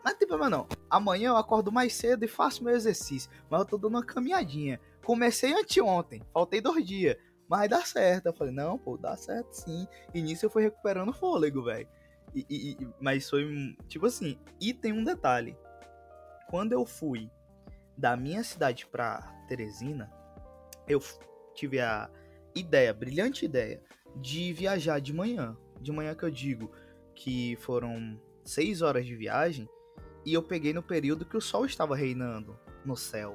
Não 0.06 0.16
tem 0.16 0.28
problema 0.28 0.50
não. 0.50 0.68
Amanhã 0.90 1.30
eu 1.30 1.38
acordo 1.38 1.72
mais 1.72 1.94
cedo 1.94 2.24
e 2.24 2.28
faço 2.28 2.64
meu 2.64 2.74
exercício. 2.74 3.30
Mas 3.50 3.60
eu 3.60 3.66
tô 3.66 3.78
dando 3.78 3.96
uma 3.96 4.06
caminhadinha. 4.06 4.80
Comecei 5.04 5.54
anteontem, 5.54 6.22
faltei 6.34 6.62
dois 6.62 6.86
dias. 6.86 7.18
Mas 7.48 7.70
dá 7.70 7.82
certo. 7.84 8.28
Eu 8.28 8.34
falei, 8.34 8.54
não, 8.54 8.78
pô, 8.78 8.98
dá 8.98 9.16
certo 9.18 9.52
sim. 9.52 9.86
E 10.14 10.22
nisso 10.22 10.46
eu 10.46 10.50
fui 10.50 10.64
recuperando 10.64 11.10
o 11.10 11.14
fôlego, 11.14 11.64
velho. 11.64 11.88
E, 12.34 12.46
e- 12.50 12.88
mas 13.00 13.30
foi, 13.30 13.76
tipo 13.88 14.06
assim, 14.06 14.40
e 14.60 14.74
tem 14.74 14.94
um 14.94 15.04
detalhe. 15.04 15.56
Quando 16.50 16.72
eu 16.72 16.86
fui 16.86 17.30
da 17.98 18.16
minha 18.16 18.44
cidade 18.44 18.88
pra 18.88 19.22
Teresina, 19.48 20.12
eu 20.88 21.00
tive 21.54 21.80
a 21.80 22.10
ideia, 22.56 22.94
brilhante 22.94 23.46
ideia, 23.46 23.84
de 24.16 24.52
viajar 24.54 25.00
de 25.00 25.14
manhã. 25.14 25.56
De 25.80 25.92
manhã 25.92 26.16
que 26.16 26.24
eu 26.24 26.32
digo 26.32 26.72
que 27.24 27.56
foram 27.58 28.20
seis 28.44 28.82
horas 28.82 29.06
de 29.06 29.16
viagem. 29.16 29.70
E 30.26 30.34
eu 30.34 30.42
peguei 30.42 30.74
no 30.74 30.82
período 30.82 31.24
que 31.24 31.38
o 31.38 31.42
sol 31.42 31.66
estava 31.66 31.96
reinando 31.96 32.60
no 32.84 32.98
céu. 32.98 33.34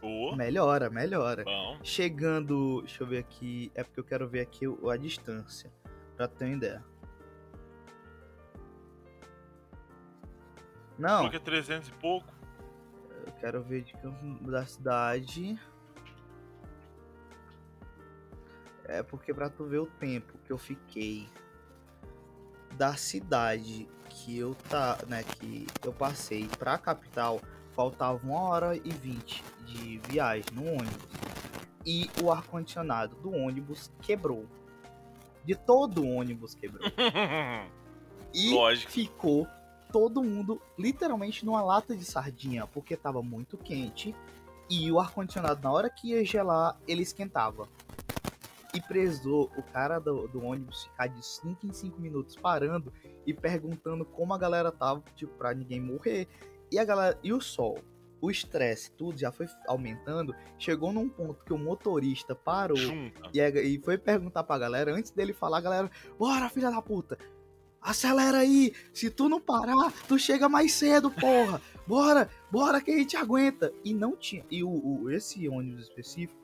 Boa. 0.00 0.36
Melhora, 0.36 0.88
melhora. 0.88 1.42
Bom. 1.44 1.78
Chegando, 1.82 2.82
deixa 2.82 3.02
eu 3.02 3.06
ver 3.06 3.18
aqui, 3.18 3.70
é 3.74 3.82
porque 3.82 3.98
eu 3.98 4.04
quero 4.04 4.28
ver 4.28 4.40
aqui 4.40 4.64
a 4.88 4.96
distância, 4.96 5.72
pra 6.16 6.28
ter 6.28 6.44
uma 6.44 6.54
ideia. 6.56 6.84
Não, 10.96 11.22
Porque 11.22 11.36
é 11.36 11.40
300 11.40 11.88
e 11.88 11.92
pouco. 11.94 12.32
eu 13.26 13.32
quero 13.40 13.62
ver 13.62 13.82
de 13.82 13.92
Campo 13.94 14.50
da 14.50 14.64
cidade. 14.66 15.58
É 18.84 19.02
porque 19.02 19.32
pra 19.32 19.48
tu 19.48 19.64
ver 19.64 19.78
o 19.78 19.86
tempo 19.86 20.36
que 20.44 20.52
eu 20.52 20.58
fiquei 20.58 21.26
da 22.80 22.96
cidade 22.96 23.86
que 24.08 24.38
eu 24.38 24.54
tá, 24.70 24.96
né, 25.06 25.22
que 25.22 25.66
eu 25.84 25.92
passei 25.92 26.48
pra 26.58 26.78
capital, 26.78 27.38
faltava 27.72 28.18
uma 28.26 28.40
hora 28.40 28.74
e 28.74 28.88
vinte 28.88 29.44
de 29.66 29.98
viagem 30.08 30.46
no 30.54 30.62
ônibus. 30.62 31.10
E 31.84 32.08
o 32.22 32.32
ar 32.32 32.42
condicionado 32.44 33.16
do 33.16 33.32
ônibus 33.32 33.92
quebrou. 34.00 34.46
De 35.44 35.54
todo 35.54 36.02
o 36.02 36.14
ônibus 36.16 36.54
quebrou. 36.54 36.82
E 38.32 38.54
Lógico. 38.54 38.92
ficou 38.92 39.48
todo 39.90 40.22
mundo 40.22 40.62
literalmente 40.78 41.44
numa 41.44 41.60
lata 41.60 41.96
de 41.96 42.04
sardinha, 42.04 42.64
porque 42.64 42.96
tava 42.96 43.20
muito 43.22 43.58
quente 43.58 44.14
e 44.70 44.90
o 44.92 45.00
ar-condicionado, 45.00 45.60
na 45.64 45.72
hora 45.72 45.90
que 45.90 46.10
ia 46.10 46.24
gelar, 46.24 46.78
ele 46.86 47.02
esquentava. 47.02 47.68
E 48.74 48.80
prezou 48.80 49.50
o 49.56 49.62
cara 49.62 49.98
do, 49.98 50.28
do 50.28 50.42
ônibus 50.44 50.84
ficar 50.84 51.08
de 51.08 51.24
5 51.26 51.66
em 51.66 51.72
5 51.72 52.00
minutos 52.00 52.36
parando 52.36 52.92
e 53.26 53.34
perguntando 53.34 54.04
como 54.04 54.32
a 54.32 54.38
galera 54.38 54.70
tava, 54.70 55.02
tipo, 55.16 55.32
pra 55.34 55.52
ninguém 55.52 55.80
morrer. 55.80 56.28
E 56.70 56.78
a 56.78 56.84
galera. 56.84 57.18
E 57.22 57.32
o 57.32 57.40
sol, 57.40 57.78
o 58.20 58.30
estresse, 58.30 58.92
tudo 58.92 59.18
já 59.18 59.32
foi 59.32 59.46
aumentando. 59.66 60.32
Chegou 60.56 60.92
num 60.92 61.08
ponto 61.08 61.44
que 61.44 61.52
o 61.52 61.58
motorista 61.58 62.32
parou. 62.34 62.76
Junta. 62.76 63.28
E, 63.34 63.40
e 63.40 63.80
foi 63.80 63.98
perguntar 63.98 64.44
pra 64.44 64.56
galera, 64.58 64.94
antes 64.94 65.10
dele 65.10 65.32
falar, 65.32 65.58
a 65.58 65.62
galera, 65.62 65.90
bora, 66.16 66.48
filha 66.48 66.70
da 66.70 66.80
puta, 66.80 67.18
acelera 67.82 68.38
aí, 68.38 68.72
se 68.92 69.10
tu 69.10 69.28
não 69.28 69.40
parar, 69.40 69.92
tu 70.06 70.18
chega 70.18 70.48
mais 70.48 70.72
cedo, 70.74 71.10
porra, 71.10 71.60
bora, 71.86 72.28
bora 72.52 72.80
que 72.80 72.90
a 72.92 72.96
gente 72.98 73.16
aguenta. 73.16 73.72
E 73.84 73.92
não 73.94 74.14
tinha, 74.16 74.44
e 74.50 74.62
o, 74.62 74.68
o- 74.70 75.10
esse 75.10 75.48
ônibus 75.48 75.88
específico, 75.88 76.38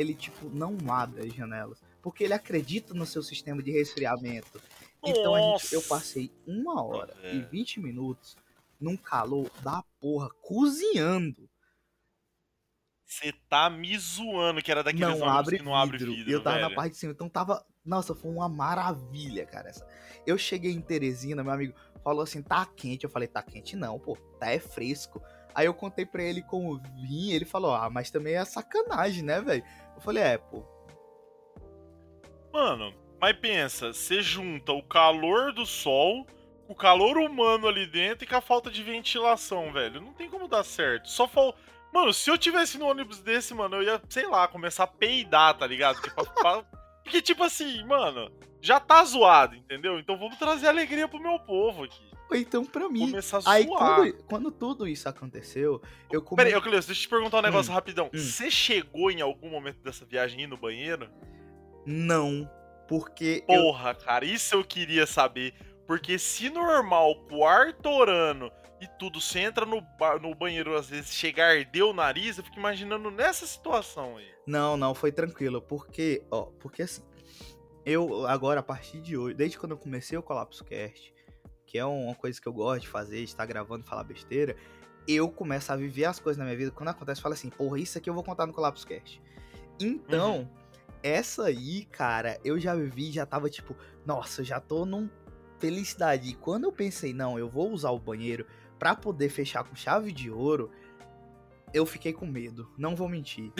ele, 0.00 0.14
tipo, 0.14 0.48
não 0.48 0.76
abre 0.88 1.26
as 1.26 1.34
janelas, 1.34 1.82
porque 2.00 2.24
ele 2.24 2.32
acredita 2.32 2.94
no 2.94 3.04
seu 3.04 3.22
sistema 3.22 3.62
de 3.62 3.70
resfriamento. 3.70 4.60
Então, 5.04 5.34
a 5.34 5.40
gente, 5.40 5.74
eu 5.74 5.82
passei 5.82 6.32
uma 6.46 6.82
hora 6.82 7.14
e 7.22 7.38
velho. 7.38 7.48
20 7.50 7.80
minutos 7.80 8.36
num 8.80 8.96
calor 8.96 9.50
da 9.62 9.84
porra, 10.00 10.30
cozinhando. 10.40 11.48
Você 13.04 13.32
tá 13.48 13.68
me 13.68 13.98
zoando 13.98 14.62
que 14.62 14.70
era 14.70 14.82
daqueles 14.82 15.18
não 15.18 15.28
abre 15.28 15.58
que 15.58 15.64
não 15.64 15.74
abre 15.74 15.98
vidro. 15.98 16.14
vidro. 16.14 16.30
E 16.30 16.32
eu 16.32 16.42
tava 16.42 16.60
na 16.60 16.68
velho. 16.68 16.76
parte 16.76 16.92
de 16.92 16.98
cima, 16.98 17.12
então 17.12 17.28
tava. 17.28 17.64
Nossa, 17.84 18.14
foi 18.14 18.30
uma 18.30 18.48
maravilha, 18.48 19.44
cara. 19.44 19.68
Essa. 19.68 19.86
Eu 20.26 20.38
cheguei 20.38 20.72
em 20.72 20.80
Teresina, 20.80 21.42
meu 21.42 21.52
amigo 21.52 21.74
falou 22.02 22.22
assim: 22.22 22.42
tá 22.42 22.64
quente. 22.64 23.04
Eu 23.04 23.10
falei: 23.10 23.28
tá 23.28 23.42
quente 23.42 23.76
não, 23.76 23.98
pô, 23.98 24.16
tá 24.38 24.50
é 24.50 24.58
fresco. 24.58 25.20
Aí 25.54 25.66
eu 25.66 25.74
contei 25.74 26.06
pra 26.06 26.22
ele 26.22 26.42
como 26.42 26.80
vim, 27.02 27.32
ele 27.32 27.44
falou: 27.44 27.74
ah, 27.74 27.90
mas 27.90 28.10
também 28.10 28.34
é 28.34 28.44
sacanagem, 28.44 29.24
né, 29.24 29.40
velho? 29.40 29.64
Eu 30.00 30.04
falei: 30.04 30.22
é, 30.24 30.38
pô. 30.38 30.64
Mano, 32.52 32.94
mas 33.20 33.36
pensa, 33.36 33.92
você 33.92 34.22
junta 34.22 34.72
o 34.72 34.82
calor 34.82 35.52
do 35.52 35.66
sol 35.66 36.26
com 36.66 36.72
o 36.72 36.76
calor 36.76 37.18
humano 37.18 37.68
ali 37.68 37.86
dentro 37.86 38.24
e 38.24 38.26
com 38.26 38.36
a 38.36 38.40
falta 38.40 38.70
de 38.70 38.82
ventilação, 38.82 39.72
velho. 39.72 40.00
Não 40.00 40.12
tem 40.14 40.28
como 40.30 40.48
dar 40.48 40.64
certo. 40.64 41.08
Só 41.08 41.28
fal... 41.28 41.54
Mano, 41.92 42.12
se 42.14 42.30
eu 42.30 42.38
tivesse 42.38 42.78
no 42.78 42.86
ônibus 42.86 43.20
desse, 43.20 43.52
mano, 43.52 43.76
eu 43.76 43.82
ia, 43.82 44.00
sei 44.08 44.26
lá, 44.26 44.46
começar 44.48 44.84
a 44.84 44.86
peidar, 44.86 45.54
tá 45.58 45.66
ligado? 45.66 46.00
Tipo, 46.02 46.24
pra- 46.34 46.62
Porque, 47.02 47.20
tipo 47.20 47.42
assim, 47.42 47.84
mano, 47.84 48.30
já 48.60 48.78
tá 48.80 49.04
zoado, 49.04 49.56
entendeu? 49.56 49.98
Então 49.98 50.16
vamos 50.16 50.38
trazer 50.38 50.68
alegria 50.68 51.08
pro 51.08 51.18
meu 51.20 51.38
povo 51.40 51.84
aqui. 51.84 52.10
Ou 52.30 52.36
então 52.36 52.64
pra 52.64 52.88
mim. 52.88 53.10
Começar 53.10 53.38
a 53.44 53.52
Aí 53.52 53.64
zoar. 53.66 53.96
quando, 53.96 54.22
quando 54.24 54.50
tudo 54.52 54.86
isso 54.86 55.08
aconteceu, 55.08 55.82
eu 56.10 56.22
come... 56.22 56.42
Peraí, 56.44 56.60
Cleus, 56.60 56.86
deixa 56.86 57.00
eu 57.00 57.06
te 57.06 57.08
perguntar 57.08 57.38
um 57.38 57.42
negócio 57.42 57.72
rapidão. 57.72 58.06
hum. 58.06 58.18
Você 58.18 58.50
chegou 58.50 59.10
em 59.10 59.20
algum 59.20 59.50
momento 59.50 59.78
dessa 59.82 60.04
viagem 60.04 60.42
ir 60.42 60.46
no 60.46 60.56
banheiro? 60.56 61.10
Não. 61.86 62.48
Porque 62.88 63.44
eu, 63.48 63.62
Porra, 63.62 63.94
cara, 63.94 64.24
isso 64.24 64.54
eu 64.54 64.64
queria 64.64 65.06
saber. 65.06 65.54
Porque 65.86 66.18
se 66.18 66.50
normal, 66.50 67.16
quarto 67.28 67.88
orando 67.88 68.50
e 68.80 68.86
tudo, 68.98 69.20
você 69.20 69.40
entra 69.40 69.66
no, 69.66 69.80
ba- 69.98 70.18
no 70.18 70.34
banheiro, 70.34 70.76
às 70.76 70.88
vezes 70.88 71.12
chega 71.12 71.44
a 71.44 71.48
arder 71.50 71.84
o 71.84 71.92
nariz, 71.92 72.38
eu 72.38 72.44
fico 72.44 72.58
imaginando 72.58 73.10
nessa 73.10 73.46
situação 73.46 74.16
aí. 74.16 74.28
Não, 74.46 74.76
não, 74.76 74.94
foi 74.94 75.10
tranquilo. 75.12 75.60
Porque, 75.60 76.22
ó, 76.30 76.44
porque 76.60 76.82
assim, 76.82 77.02
eu 77.84 78.26
agora, 78.26 78.60
a 78.60 78.62
partir 78.62 79.00
de 79.00 79.16
hoje, 79.16 79.34
desde 79.34 79.58
quando 79.58 79.72
eu 79.72 79.78
comecei 79.78 80.16
o 80.16 80.22
Colapso 80.22 80.64
Cast, 80.64 81.12
que 81.70 81.78
é 81.78 81.84
uma 81.84 82.16
coisa 82.16 82.40
que 82.40 82.48
eu 82.48 82.52
gosto 82.52 82.80
de 82.80 82.88
fazer, 82.88 83.20
estar 83.20 83.46
gravando, 83.46 83.84
falar 83.84 84.02
besteira, 84.02 84.56
eu 85.06 85.30
começo 85.30 85.72
a 85.72 85.76
viver 85.76 86.04
as 86.04 86.18
coisas 86.18 86.36
na 86.36 86.44
minha 86.44 86.56
vida. 86.56 86.72
Quando 86.72 86.88
acontece, 86.88 87.20
eu 87.20 87.22
falo 87.22 87.34
assim, 87.34 87.48
porra, 87.48 87.78
isso 87.78 87.96
aqui 87.96 88.10
eu 88.10 88.14
vou 88.14 88.24
contar 88.24 88.44
no 88.44 88.52
Colapso 88.52 88.84
Cast. 88.84 89.22
Então, 89.80 90.50
essa 91.00 91.44
aí, 91.44 91.84
cara, 91.84 92.40
eu 92.44 92.58
já 92.58 92.74
vivi, 92.74 93.12
já 93.12 93.24
tava 93.24 93.48
tipo, 93.48 93.76
nossa, 94.04 94.40
eu 94.40 94.44
já 94.44 94.58
tô 94.58 94.84
num 94.84 95.08
felicidade. 95.60 96.30
E 96.30 96.34
quando 96.34 96.64
eu 96.64 96.72
pensei, 96.72 97.14
não, 97.14 97.38
eu 97.38 97.48
vou 97.48 97.70
usar 97.70 97.90
o 97.90 98.00
banheiro 98.00 98.44
pra 98.76 98.96
poder 98.96 99.28
fechar 99.28 99.62
com 99.62 99.76
chave 99.76 100.10
de 100.10 100.28
ouro, 100.28 100.72
eu 101.72 101.86
fiquei 101.86 102.12
com 102.12 102.26
medo. 102.26 102.68
Não 102.76 102.96
vou 102.96 103.08
mentir. 103.08 103.52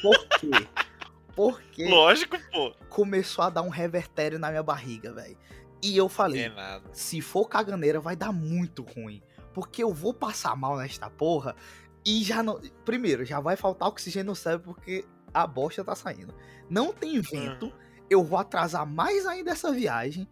Por 0.00 0.26
quê? 0.40 0.48
Porque 1.36 1.84
Lógico, 1.84 2.38
pô. 2.50 2.72
começou 2.88 3.44
a 3.44 3.50
dar 3.50 3.60
um 3.62 3.68
revertério 3.68 4.38
na 4.38 4.48
minha 4.48 4.62
barriga, 4.62 5.12
velho. 5.12 5.36
E 5.82 5.96
eu 5.96 6.08
falei, 6.08 6.44
É 6.46 6.80
se 6.92 7.20
for 7.20 7.48
caganeira, 7.48 8.00
vai 8.00 8.16
dar 8.16 8.32
muito 8.32 8.82
ruim. 8.82 9.22
Porque 9.52 9.82
eu 9.82 9.92
vou 9.92 10.12
passar 10.12 10.56
mal 10.56 10.76
nesta 10.76 11.08
porra. 11.10 11.54
E 12.04 12.22
já 12.22 12.42
não. 12.42 12.60
Primeiro, 12.84 13.24
já 13.24 13.40
vai 13.40 13.56
faltar 13.56 13.88
oxigênio 13.88 14.30
no 14.30 14.36
cérebro 14.36 14.74
porque 14.74 15.04
a 15.32 15.46
bosta 15.46 15.84
tá 15.84 15.94
saindo. 15.94 16.34
Não 16.68 16.92
tem 16.92 17.20
vento. 17.20 17.66
Uhum. 17.66 17.72
Eu 18.10 18.22
vou 18.22 18.38
atrasar 18.38 18.86
mais 18.86 19.26
ainda 19.26 19.52
essa 19.52 19.72
viagem. 19.72 20.28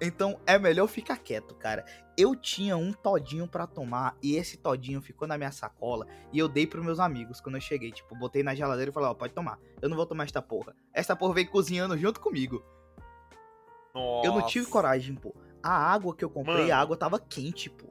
Então 0.00 0.38
é 0.46 0.58
melhor 0.58 0.86
ficar 0.86 1.16
quieto, 1.16 1.54
cara. 1.54 1.84
Eu 2.16 2.36
tinha 2.36 2.76
um 2.76 2.92
todinho 2.92 3.48
pra 3.48 3.66
tomar 3.66 4.16
e 4.22 4.36
esse 4.36 4.56
todinho 4.56 5.00
ficou 5.00 5.26
na 5.26 5.38
minha 5.38 5.50
sacola 5.50 6.06
e 6.32 6.38
eu 6.38 6.48
dei 6.48 6.66
pros 6.66 6.84
meus 6.84 7.00
amigos 7.00 7.40
quando 7.40 7.56
eu 7.56 7.60
cheguei. 7.60 7.90
Tipo, 7.90 8.14
botei 8.16 8.42
na 8.42 8.54
geladeira 8.54 8.90
e 8.90 8.94
falei: 8.94 9.08
Ó, 9.08 9.14
pode 9.14 9.32
tomar. 9.32 9.58
Eu 9.80 9.88
não 9.88 9.96
vou 9.96 10.06
tomar 10.06 10.24
esta 10.24 10.42
porra. 10.42 10.74
Esta 10.92 11.16
porra 11.16 11.34
veio 11.34 11.50
cozinhando 11.50 11.96
junto 11.96 12.20
comigo. 12.20 12.62
Nossa. 14.00 14.26
Eu 14.28 14.32
não 14.34 14.46
tive 14.46 14.66
coragem, 14.66 15.14
pô. 15.14 15.34
A 15.62 15.70
água 15.92 16.14
que 16.14 16.24
eu 16.24 16.30
comprei, 16.30 16.56
Mano. 16.62 16.72
a 16.72 16.76
água 16.76 16.96
tava 16.96 17.18
quente, 17.18 17.68
pô. 17.70 17.86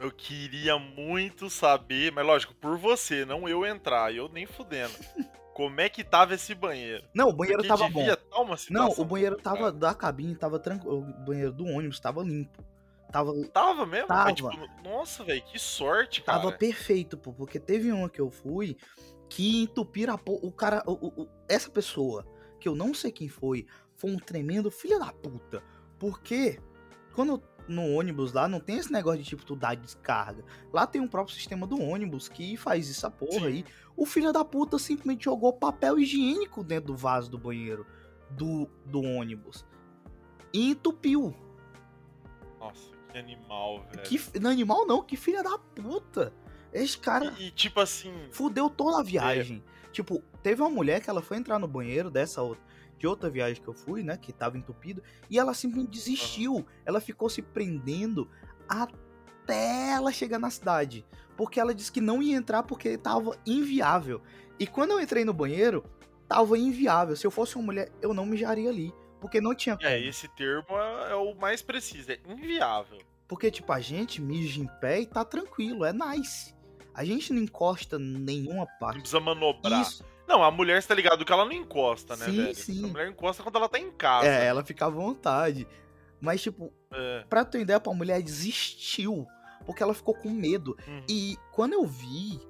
Eu 0.00 0.10
queria 0.10 0.78
muito 0.78 1.50
saber, 1.50 2.10
mas 2.10 2.24
lógico, 2.26 2.54
por 2.54 2.78
você, 2.78 3.24
não 3.26 3.46
eu 3.48 3.66
entrar, 3.66 4.14
eu 4.14 4.28
nem 4.30 4.46
fudendo. 4.46 4.92
Como 5.54 5.78
é 5.78 5.90
que 5.90 6.02
tava 6.02 6.34
esse 6.34 6.54
banheiro? 6.54 7.04
Não, 7.14 7.28
o 7.28 7.32
banheiro 7.34 7.62
Porque 7.62 7.68
tava 7.68 7.86
bom. 7.90 8.06
tá 8.06 8.40
uma 8.40 8.56
Não, 8.70 8.88
o 8.96 9.04
banheiro 9.04 9.36
tava 9.36 9.58
cara. 9.58 9.72
da 9.72 9.92
cabine, 9.94 10.34
tava 10.34 10.58
tranquilo. 10.58 11.00
O 11.00 11.24
banheiro 11.24 11.52
do 11.52 11.66
ônibus 11.66 12.00
tava 12.00 12.22
limpo. 12.22 12.64
Tava, 13.12 13.34
Tava 13.48 13.84
mesmo? 13.84 14.06
Tava. 14.06 14.24
Mas, 14.24 14.34
tipo, 14.36 14.50
nossa, 14.82 15.22
velho, 15.22 15.42
que 15.42 15.58
sorte, 15.58 16.22
cara. 16.22 16.38
tava 16.38 16.52
perfeito, 16.52 17.18
pô. 17.18 17.32
Porque 17.34 17.60
teve 17.60 17.92
uma 17.92 18.08
que 18.08 18.20
eu 18.20 18.30
fui 18.30 18.76
que 19.28 19.62
entupiram 19.62 20.14
a 20.14 20.18
po... 20.18 20.38
O 20.42 20.50
cara. 20.50 20.82
o- 20.86 21.22
o- 21.24 21.28
essa 21.48 21.68
pessoa, 21.68 22.24
que 22.58 22.66
eu 22.68 22.74
não 22.74 22.94
sei 22.94 23.12
quem 23.12 23.28
foi, 23.28 23.66
foi 24.00 24.10
um 24.10 24.16
tremendo 24.16 24.70
filho 24.70 24.98
da 24.98 25.12
puta. 25.12 25.62
Porque 25.98 26.58
quando 27.12 27.42
no 27.68 27.86
ônibus 27.94 28.32
lá 28.32 28.48
não 28.48 28.58
tem 28.58 28.78
esse 28.78 28.90
negócio 28.90 29.22
de 29.22 29.28
tipo 29.28 29.44
tu 29.44 29.54
dar 29.54 29.76
descarga. 29.76 30.42
Lá 30.72 30.86
tem 30.86 31.00
um 31.00 31.06
próprio 31.06 31.36
sistema 31.36 31.66
do 31.66 31.80
ônibus 31.80 32.28
que 32.28 32.56
faz 32.56 32.90
essa 32.90 33.10
porra 33.10 33.40
Sim. 33.40 33.46
aí. 33.46 33.64
O 33.94 34.06
filho 34.06 34.32
da 34.32 34.42
puta 34.42 34.78
simplesmente 34.78 35.24
jogou 35.24 35.52
papel 35.52 35.98
higiênico 35.98 36.64
dentro 36.64 36.86
do 36.86 36.96
vaso 36.96 37.30
do 37.30 37.38
banheiro 37.38 37.86
do, 38.30 38.66
do 38.86 39.02
ônibus. 39.02 39.66
E 40.52 40.70
entupiu. 40.70 41.36
Nossa, 42.58 42.90
que 43.12 43.18
animal, 43.18 43.84
velho. 43.84 44.02
Que, 44.02 44.40
não, 44.40 44.50
animal 44.50 44.86
não, 44.86 45.02
que 45.02 45.16
filha 45.16 45.42
da 45.42 45.58
puta. 45.58 46.32
Esse 46.72 46.96
cara 46.96 47.34
E, 47.38 47.48
e, 47.48 47.50
tipo 47.50 47.80
assim, 47.80 48.12
fudeu 48.30 48.70
toda 48.70 49.00
a 49.00 49.02
viagem. 49.02 49.62
Tipo, 49.92 50.22
teve 50.42 50.62
uma 50.62 50.70
mulher 50.70 51.00
que 51.00 51.10
ela 51.10 51.20
foi 51.20 51.36
entrar 51.36 51.58
no 51.58 51.66
banheiro 51.66 52.10
dessa 52.10 52.42
outra, 52.42 52.62
de 53.00 53.06
outra 53.06 53.30
viagem 53.30 53.60
que 53.62 53.66
eu 53.68 53.72
fui, 53.72 54.02
né, 54.02 54.16
que 54.18 54.30
tava 54.30 54.58
entupido, 54.58 55.02
e 55.30 55.38
ela 55.38 55.54
simplesmente 55.54 55.90
desistiu. 55.92 56.66
Ela 56.84 57.00
ficou 57.00 57.30
se 57.30 57.40
prendendo 57.40 58.30
até 58.68 59.92
ela 59.92 60.12
chegar 60.12 60.38
na 60.38 60.50
cidade, 60.50 61.04
porque 61.34 61.58
ela 61.58 61.74
disse 61.74 61.90
que 61.90 62.00
não 62.00 62.22
ia 62.22 62.36
entrar 62.36 62.62
porque 62.62 62.98
tava 62.98 63.36
inviável. 63.46 64.20
E 64.58 64.66
quando 64.66 64.90
eu 64.90 65.00
entrei 65.00 65.24
no 65.24 65.32
banheiro, 65.32 65.82
tava 66.28 66.58
inviável. 66.58 67.16
Se 67.16 67.26
eu 67.26 67.30
fosse 67.30 67.56
uma 67.56 67.64
mulher, 67.64 67.90
eu 68.02 68.12
não 68.12 68.26
mijaria 68.26 68.68
ali, 68.68 68.92
porque 69.18 69.40
não 69.40 69.54
tinha 69.54 69.78
é, 69.80 69.98
esse 69.98 70.28
termo 70.28 70.66
é, 70.78 71.12
é 71.12 71.14
o 71.14 71.34
mais 71.34 71.62
preciso, 71.62 72.12
é 72.12 72.20
inviável. 72.28 72.98
Porque, 73.26 73.50
tipo, 73.50 73.72
a 73.72 73.80
gente 73.80 74.20
mija 74.20 74.60
em 74.60 74.66
pé 74.78 75.00
e 75.00 75.06
tá 75.06 75.24
tranquilo, 75.24 75.86
é 75.86 75.92
nice. 75.92 76.54
A 76.92 77.02
gente 77.02 77.32
não 77.32 77.40
encosta 77.40 77.98
nenhuma 77.98 78.66
Não 78.66 78.78
parte. 78.78 78.98
precisa 78.98 79.20
manobrar. 79.20 79.80
Isso. 79.80 80.04
Não, 80.30 80.44
a 80.44 80.50
mulher, 80.52 80.80
você 80.80 80.86
tá 80.86 80.94
ligado 80.94 81.24
que 81.24 81.32
ela 81.32 81.44
não 81.44 81.50
encosta, 81.50 82.14
né, 82.14 82.24
Sim, 82.26 82.36
velho? 82.36 82.54
sim. 82.54 82.84
A 82.84 82.86
mulher 82.86 83.08
encosta 83.08 83.42
quando 83.42 83.56
ela 83.56 83.68
tá 83.68 83.80
em 83.80 83.90
casa. 83.90 84.28
É, 84.28 84.46
ela 84.46 84.62
fica 84.64 84.86
à 84.86 84.88
vontade. 84.88 85.66
Mas, 86.20 86.40
tipo, 86.40 86.72
É. 86.92 87.24
pra 87.28 87.44
ter 87.44 87.62
ideia, 87.62 87.82
a 87.84 87.92
mulher 87.94 88.22
desistiu. 88.22 89.26
Porque 89.66 89.82
ela 89.82 89.92
ficou 89.92 90.14
com 90.14 90.30
medo. 90.30 90.76
Uhum. 90.86 91.02
E 91.08 91.36
quando 91.50 91.72
eu 91.72 91.84
vi, 91.84 92.40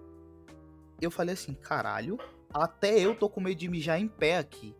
eu 1.00 1.10
falei 1.10 1.32
assim, 1.32 1.54
caralho, 1.54 2.18
até 2.52 2.98
eu 3.00 3.14
tô 3.14 3.30
com 3.30 3.40
medo 3.40 3.58
de 3.58 3.66
mijar 3.66 3.98
em 3.98 4.06
pé 4.08 4.36
aqui. 4.36 4.76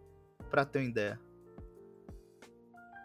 Pra 0.51 0.67
ter 0.67 0.81
uma 0.81 0.89
ideia. 0.89 1.19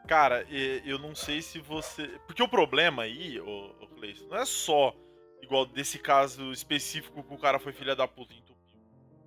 Cara, 0.08 0.46
eu 0.50 1.00
não 1.00 1.16
sei 1.16 1.42
se 1.42 1.60
você. 1.60 2.08
Porque 2.28 2.44
o 2.44 2.50
problema 2.50 3.04
aí, 3.04 3.40
ô, 3.40 3.72
ô 3.82 3.88
Cleison, 3.88 4.28
não 4.28 4.38
é 4.38 4.46
só 4.46 4.94
igual 5.42 5.66
desse 5.66 5.98
caso 6.00 6.52
específico 6.52 7.24
que 7.24 7.34
o 7.34 7.38
cara 7.38 7.60
foi 7.60 7.72
filha 7.72 7.96
da 7.96 8.08
puta 8.08 8.34
e 8.34 8.38
entupiu. 8.38 8.55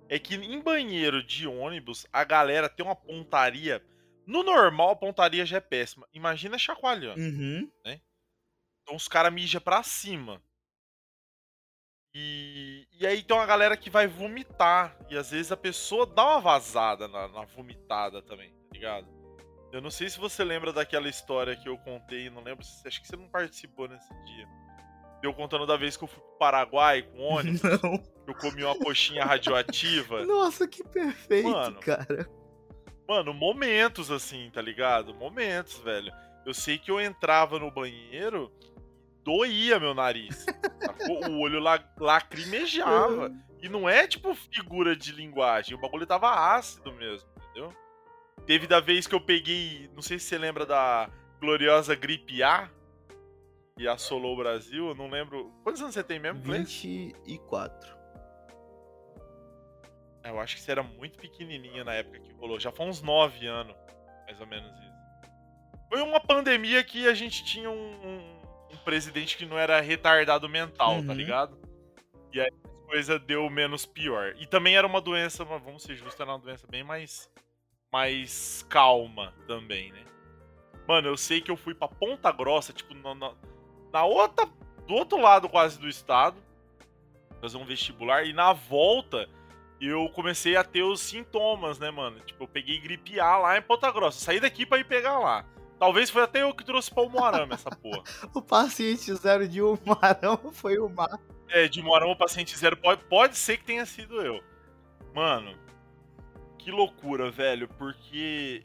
É 0.09 0.17
que 0.19 0.35
em 0.35 0.59
banheiro 0.59 1.23
de 1.23 1.47
ônibus, 1.47 2.05
a 2.11 2.23
galera 2.23 2.67
tem 2.67 2.83
uma 2.85 2.95
pontaria. 2.95 3.81
No 4.25 4.43
normal, 4.43 4.89
a 4.91 4.95
pontaria 4.95 5.45
já 5.45 5.57
é 5.57 5.61
péssima. 5.61 6.07
Imagina 6.13 6.57
chacoalhando. 6.57 7.21
Uhum. 7.21 7.71
Então 8.83 8.95
os 8.95 9.07
caras 9.07 9.31
mijam 9.31 9.61
pra 9.61 9.83
cima. 9.83 10.41
E, 12.13 12.87
e 12.91 13.05
aí 13.05 13.21
tem 13.21 13.35
uma 13.37 13.45
galera 13.45 13.77
que 13.77 13.89
vai 13.89 14.07
vomitar. 14.07 14.97
E 15.09 15.17
às 15.17 15.29
vezes 15.31 15.51
a 15.51 15.57
pessoa 15.57 16.05
dá 16.07 16.25
uma 16.25 16.41
vazada 16.41 17.07
na, 17.07 17.27
na 17.27 17.45
vomitada 17.45 18.21
também, 18.21 18.51
tá 18.51 18.73
ligado? 18.73 19.07
Eu 19.71 19.81
não 19.81 19.91
sei 19.91 20.09
se 20.09 20.19
você 20.19 20.43
lembra 20.43 20.73
daquela 20.73 21.07
história 21.07 21.55
que 21.55 21.69
eu 21.69 21.77
contei, 21.77 22.27
não 22.31 22.41
lembro, 22.41 22.65
se- 22.65 22.87
acho 22.87 22.99
que 23.01 23.07
você 23.07 23.15
não 23.15 23.29
participou 23.29 23.87
nesse 23.87 24.09
dia. 24.25 24.47
Eu 25.21 25.33
contando 25.33 25.65
da 25.65 25.75
vez 25.75 25.97
que 25.97 26.03
eu 26.03 26.07
fui 26.07 26.19
pro 26.21 26.37
Paraguai 26.37 27.01
com 27.03 27.19
ônibus, 27.35 27.61
Não. 27.61 28.03
eu 28.27 28.33
comi 28.35 28.63
uma 28.63 28.77
coxinha 28.77 29.23
radioativa. 29.25 30.23
Nossa, 30.27 30.67
que 30.67 30.83
perfeito, 30.83 31.49
Mano. 31.49 31.79
cara. 31.79 32.29
Mano, 33.07 33.33
momentos 33.33 34.11
assim, 34.11 34.49
tá 34.53 34.61
ligado? 34.61 35.13
Momentos, 35.13 35.77
velho. 35.79 36.11
Eu 36.45 36.53
sei 36.53 36.77
que 36.77 36.89
eu 36.91 37.01
entrava 37.01 37.57
no 37.59 37.69
banheiro, 37.71 38.51
doía 39.23 39.79
meu 39.79 39.93
nariz. 39.93 40.45
sacou? 40.79 41.27
o 41.29 41.39
olho 41.41 41.59
la 41.59 41.83
lacrimejava. 41.99 43.31
E 43.61 43.67
não 43.67 43.89
é 43.89 44.07
tipo 44.07 44.33
figura 44.33 44.95
de 44.95 45.11
linguagem, 45.11 45.75
o 45.75 45.81
bagulho 45.81 46.05
tava 46.05 46.29
ácido 46.55 46.93
mesmo, 46.93 47.27
entendeu? 47.49 47.73
Teve 48.45 48.65
da 48.67 48.79
vez 48.79 49.05
que 49.05 49.13
eu 49.13 49.19
peguei, 49.19 49.89
não 49.93 50.01
sei 50.01 50.17
se 50.17 50.25
você 50.25 50.37
lembra 50.37 50.65
da 50.65 51.09
gloriosa 51.41 51.93
gripe 51.93 52.41
A, 52.41 52.69
que 53.79 53.87
assolou 53.87 54.33
o 54.33 54.37
Brasil, 54.37 54.89
eu 54.89 54.95
não 54.95 55.09
lembro. 55.09 55.53
Quantos 55.63 55.81
anos 55.81 55.93
você 55.93 56.03
tem 56.03 56.19
mesmo, 56.19 56.41
Cleiton? 56.43 56.65
24. 56.65 57.97
É, 60.21 60.29
Eu 60.31 60.39
acho 60.41 60.57
que 60.57 60.61
você 60.61 60.71
era 60.71 60.83
muito 60.83 61.17
pequenininha 61.17 61.85
na 61.85 61.93
época 61.93 62.19
que 62.19 62.33
rolou. 62.33 62.59
Já 62.59 62.73
foi 62.73 62.85
uns 62.87 63.01
9 63.01 63.47
anos, 63.47 63.73
mais 64.25 64.37
ou 64.41 64.47
menos 64.47 64.69
isso. 64.69 64.99
Foi 65.87 66.01
uma 66.01 66.19
pandemia 66.19 66.83
que 66.83 67.07
a 67.07 67.13
gente 67.13 67.41
tinha 67.45 67.69
um, 67.69 67.73
um- 68.05 68.41
um 68.73 68.77
presidente 68.83 69.37
que 69.37 69.45
não 69.45 69.57
era 69.57 69.79
retardado 69.79 70.49
mental, 70.49 71.01
tá 71.01 71.11
Uhum. 71.13 71.17
ligado? 71.17 71.57
E 72.33 72.41
aí 72.41 72.49
a 72.65 72.85
coisa 72.85 73.17
deu 73.17 73.49
menos 73.49 73.85
pior. 73.85 74.35
E 74.37 74.45
também 74.45 74.75
era 74.75 74.85
uma 74.85 74.99
doença, 74.99 75.45
vamos 75.45 75.83
ser 75.83 75.95
justos, 75.95 76.19
era 76.19 76.29
uma 76.31 76.37
doença 76.39 76.67
bem 76.67 76.83
mais, 76.83 77.31
mais 77.93 78.61
calma 78.69 79.33
também, 79.47 79.89
né? 79.93 80.03
Mano, 80.85 81.07
eu 81.07 81.15
sei 81.17 81.39
que 81.39 81.49
eu 81.49 81.55
fui 81.55 81.73
pra 81.73 81.87
Ponta 81.87 82.29
Grossa, 82.31 82.73
tipo, 82.73 82.93
na, 82.93 83.15
na, 83.15 83.33
na 83.91 84.03
outra, 84.05 84.47
do 84.87 84.93
outro 84.93 85.19
lado 85.19 85.47
quase 85.49 85.79
do 85.79 85.87
estado, 85.87 86.37
fazer 87.41 87.57
um 87.57 87.65
vestibular, 87.65 88.23
e 88.25 88.33
na 88.33 88.53
volta 88.53 89.27
eu 89.81 90.09
comecei 90.09 90.55
a 90.57 90.63
ter 90.63 90.83
os 90.83 90.99
sintomas, 90.99 91.79
né, 91.79 91.89
mano? 91.89 92.19
Tipo, 92.21 92.43
eu 92.43 92.47
peguei 92.47 92.79
gripe 92.79 93.19
A 93.19 93.37
lá 93.37 93.57
em 93.57 93.61
Ponta 93.61 93.89
Grossa. 93.91 94.19
Saí 94.19 94.39
daqui 94.39 94.65
pra 94.65 94.77
ir 94.77 94.83
pegar 94.83 95.17
lá. 95.19 95.45
Talvez 95.79 96.09
foi 96.09 96.21
até 96.23 96.41
eu 96.43 96.53
que 96.53 96.65
trouxe 96.65 96.93
pra 96.93 97.03
Umuarama 97.03 97.53
essa 97.53 97.69
porra. 97.69 98.03
O 98.35 98.41
paciente 98.41 99.13
zero 99.15 99.47
de 99.47 99.61
Umarão 99.61 100.51
foi 100.51 100.77
o 100.77 100.89
Mar. 100.89 101.17
É, 101.47 101.69
de 101.69 101.79
Umuarama, 101.79 102.13
paciente 102.17 102.57
zero. 102.57 102.75
Pode, 102.75 103.01
pode 103.05 103.37
ser 103.37 103.55
que 103.57 103.63
tenha 103.63 103.85
sido 103.85 104.21
eu. 104.21 104.43
Mano, 105.15 105.57
que 106.57 106.69
loucura, 106.69 107.31
velho. 107.31 107.69
Porque 107.69 108.63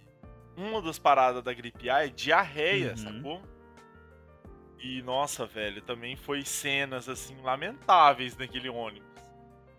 uma 0.57 0.83
das 0.83 0.99
paradas 0.99 1.45
da 1.45 1.53
gripe 1.55 1.89
A 1.89 2.05
é 2.05 2.09
diarreia, 2.09 2.91
Uhum. 2.91 2.97
sacou? 2.97 3.43
E, 4.85 5.01
nossa, 5.01 5.47
velho, 5.47 5.81
também 5.81 6.15
foi 6.15 6.45
cenas, 6.45 7.09
assim, 7.09 7.35
lamentáveis 7.41 8.37
naquele 8.37 8.69
ônibus. 8.69 9.09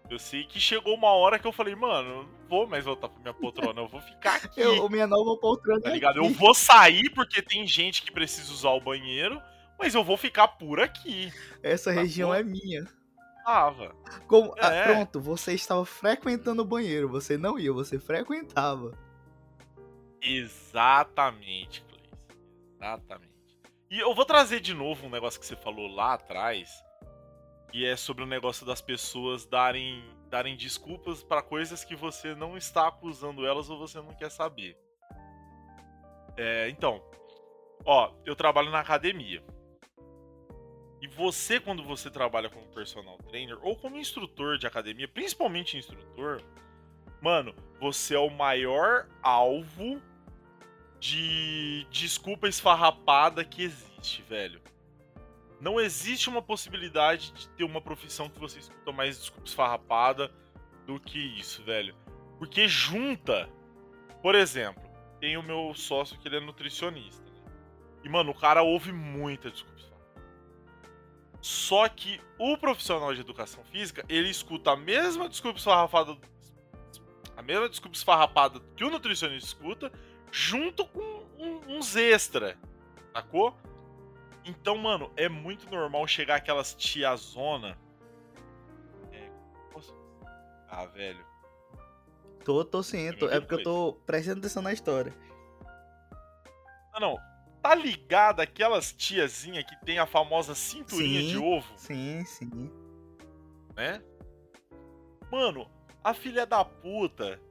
Eu 0.10 0.18
sei 0.18 0.44
que 0.46 0.60
chegou 0.60 0.96
uma 0.96 1.10
hora 1.12 1.38
que 1.38 1.46
eu 1.46 1.52
falei, 1.52 1.76
mano, 1.76 2.10
eu 2.10 2.24
não 2.24 2.30
vou 2.50 2.68
mais 2.68 2.86
voltar 2.86 3.10
pra 3.10 3.22
minha 3.22 3.34
poltrona, 3.34 3.82
eu 3.82 3.88
vou 3.88 4.02
ficar 4.02 4.36
aqui. 4.44 4.60
Eu, 4.62 4.90
minha 4.90 5.06
nova 5.06 5.38
poltrona. 5.40 5.80
Tá 5.82 5.90
é 5.90 5.94
ligado? 5.94 6.18
Eu 6.18 6.26
aqui. 6.26 6.34
vou 6.34 6.56
sair 6.56 7.10
porque 7.12 7.40
tem 7.40 7.68
gente 7.68 8.02
que 8.02 8.12
precisa 8.12 8.52
usar 8.52 8.72
o 8.72 8.82
banheiro, 8.82 9.40
mas 9.78 9.94
eu 9.94 10.04
vou 10.04 10.18
ficar 10.18 10.48
por 10.48 10.80
aqui. 10.80 11.32
Essa 11.62 11.92
Sacou? 11.92 12.02
região 12.02 12.34
é 12.34 12.42
minha. 12.42 12.88
Tava. 13.44 13.96
Como, 14.28 14.56
ah, 14.60 14.74
É. 14.74 14.84
pronto, 14.86 15.22
você 15.22 15.54
estava 15.54 15.86
frequentando 15.86 16.64
o 16.64 16.66
banheiro. 16.66 17.08
Você 17.10 17.38
não 17.38 17.60
ia, 17.60 17.72
você 17.72 18.00
frequentava. 18.00 18.98
Exatamente, 20.20 21.84
Cleice. 21.84 22.10
Exatamente. 22.76 23.35
E 23.96 24.00
eu 24.02 24.14
vou 24.14 24.26
trazer 24.26 24.60
de 24.60 24.74
novo 24.74 25.08
um 25.08 25.10
negócio 25.10 25.40
que 25.40 25.46
você 25.46 25.56
falou 25.56 25.88
lá 25.88 26.16
atrás, 26.16 26.84
que 27.72 27.86
é 27.86 27.96
sobre 27.96 28.26
o 28.26 28.28
negócio 28.28 28.66
das 28.66 28.82
pessoas 28.82 29.46
darem, 29.46 30.04
darem 30.28 30.58
desculpas 30.58 31.24
pra 31.24 31.42
coisas 31.42 31.82
que 31.86 31.96
você 31.96 32.36
não 32.36 32.58
está 32.58 32.90
acusando 32.90 33.48
elas 33.48 33.70
ou 33.70 33.80
você 33.80 34.00
não 34.00 34.14
quer 34.14 34.30
saber. 34.30 34.78
É, 36.36 36.68
então, 36.68 37.02
ó, 37.86 38.12
eu 38.26 38.36
trabalho 38.36 38.70
na 38.70 38.82
academia. 38.82 39.42
E 41.02 41.08
você, 41.08 41.58
quando 41.58 41.82
você 41.82 42.12
trabalha 42.12 42.50
como 42.50 42.68
personal 42.74 43.18
trainer 43.20 43.58
ou 43.62 43.78
como 43.78 43.96
instrutor 43.96 44.58
de 44.58 44.68
academia, 44.68 45.08
principalmente 45.08 45.78
instrutor, 45.78 46.42
mano, 47.22 47.56
você 47.80 48.14
é 48.14 48.20
o 48.20 48.30
maior 48.30 49.08
alvo 49.24 50.02
de 51.06 51.86
desculpa 51.92 52.48
esfarrapada 52.48 53.46
que 53.46 53.62
existe, 53.62 54.24
velho. 54.24 54.60
Não 55.62 55.80
existe 55.80 56.30
uma 56.30 56.42
possibilidade 56.42 57.32
de 57.32 57.48
ter 57.50 57.64
uma 57.64 57.80
profissão 57.80 58.28
que 58.28 58.40
você 58.40 58.58
escuta 58.58 58.92
mais 58.92 59.20
desculpa 59.20 59.48
esfarrapada 59.48 60.32
do 60.88 61.00
que 61.00 61.20
isso, 61.20 61.64
velho. 61.64 61.96
Porque 62.40 62.68
junta. 62.68 63.48
Por 64.20 64.34
exemplo, 64.34 64.84
tem 65.20 65.38
o 65.38 65.44
meu 65.44 65.76
sócio 65.76 66.18
que 66.18 66.28
ele 66.28 66.38
é 66.38 66.40
nutricionista. 66.40 67.24
Né? 67.24 67.52
E, 68.04 68.10
mano, 68.10 68.32
o 68.32 68.36
cara 68.36 68.64
ouve 68.64 68.92
muita 68.92 69.52
desculpa 69.52 69.78
esfarrapada. 69.78 70.22
Só 71.40 71.88
que 71.88 72.20
o 72.40 72.58
profissional 72.58 73.14
de 73.14 73.22
educação 73.22 73.64
física, 73.66 74.04
ele 74.10 74.30
escuta 74.30 74.72
a 74.72 74.76
mesma 74.76 75.30
desculpa 75.30 75.60
esfarrapada. 75.60 76.18
A 77.38 77.44
mesma 77.44 77.70
desculpa 77.70 77.96
esfarrapada 77.96 78.60
que 78.76 78.84
o 78.84 78.90
nutricionista 78.90 79.46
escuta, 79.46 79.92
junto 80.32 80.86
com 80.86 81.24
um, 81.38 81.78
uns 81.78 81.96
extra. 81.96 82.58
Sacou? 83.14 83.56
Então, 84.44 84.78
mano, 84.78 85.12
é 85.16 85.28
muito 85.28 85.70
normal 85.70 86.08
chegar 86.08 86.36
aquelas 86.36 86.74
tiazona. 86.76 87.78
É, 89.12 89.30
posso... 89.72 89.96
Ah, 90.70 90.86
velho. 90.86 91.26
Tô, 92.44 92.64
tô 92.64 92.84
sim, 92.84 93.12
tô, 93.14 93.28
é 93.28 93.40
porque 93.40 93.56
eu 93.56 93.64
tô 93.64 93.94
prestando 94.06 94.40
atenção 94.40 94.62
na 94.62 94.72
história. 94.72 95.12
Não, 96.94 97.00
não. 97.00 97.36
Tá 97.62 97.74
ligado 97.74 98.42
aquelas 98.42 98.94
tiazinha 98.94 99.64
que 99.64 99.76
tem 99.84 99.98
a 99.98 100.06
famosa 100.06 100.54
cinturinha 100.54 101.22
sim, 101.22 101.28
de 101.30 101.38
ovo? 101.40 101.74
Sim, 101.76 102.24
sim. 102.26 102.72
Né? 103.76 104.04
Mano, 105.32 105.68
a 106.04 106.14
filha 106.14 106.46
da 106.46 106.64
puta 106.64 107.42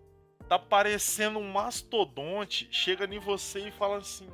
tá 0.48 0.58
parecendo 0.58 1.38
um 1.38 1.52
mastodonte, 1.52 2.68
chega 2.70 3.04
em 3.04 3.18
você 3.18 3.68
e 3.68 3.72
fala 3.72 3.98
assim: 3.98 4.28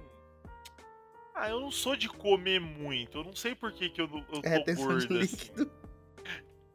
ah, 1.35 1.49
eu 1.49 1.61
não 1.61 1.71
sou 1.71 1.97
de 1.97 2.09
comer 2.09 2.61
muito. 2.61 3.19
Eu 3.19 3.25
não 3.25 3.35
sei 3.35 3.55
por 3.55 3.73
que, 3.73 3.89
que 3.89 4.01
eu, 4.01 4.09
eu 4.33 4.41
é, 4.43 4.61
tô 4.61 4.75
gordo 4.75 5.17
assim. 5.21 5.51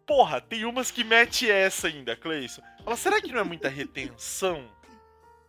Porra, 0.05 0.41
tem 0.41 0.65
umas 0.65 0.91
que 0.91 1.03
mete 1.03 1.49
essa 1.49 1.87
ainda, 1.87 2.15
Cleison. 2.15 2.61
Fala, 2.83 2.95
será 2.95 3.21
que 3.21 3.31
não 3.31 3.39
é 3.39 3.43
muita 3.43 3.69
retenção? 3.69 4.67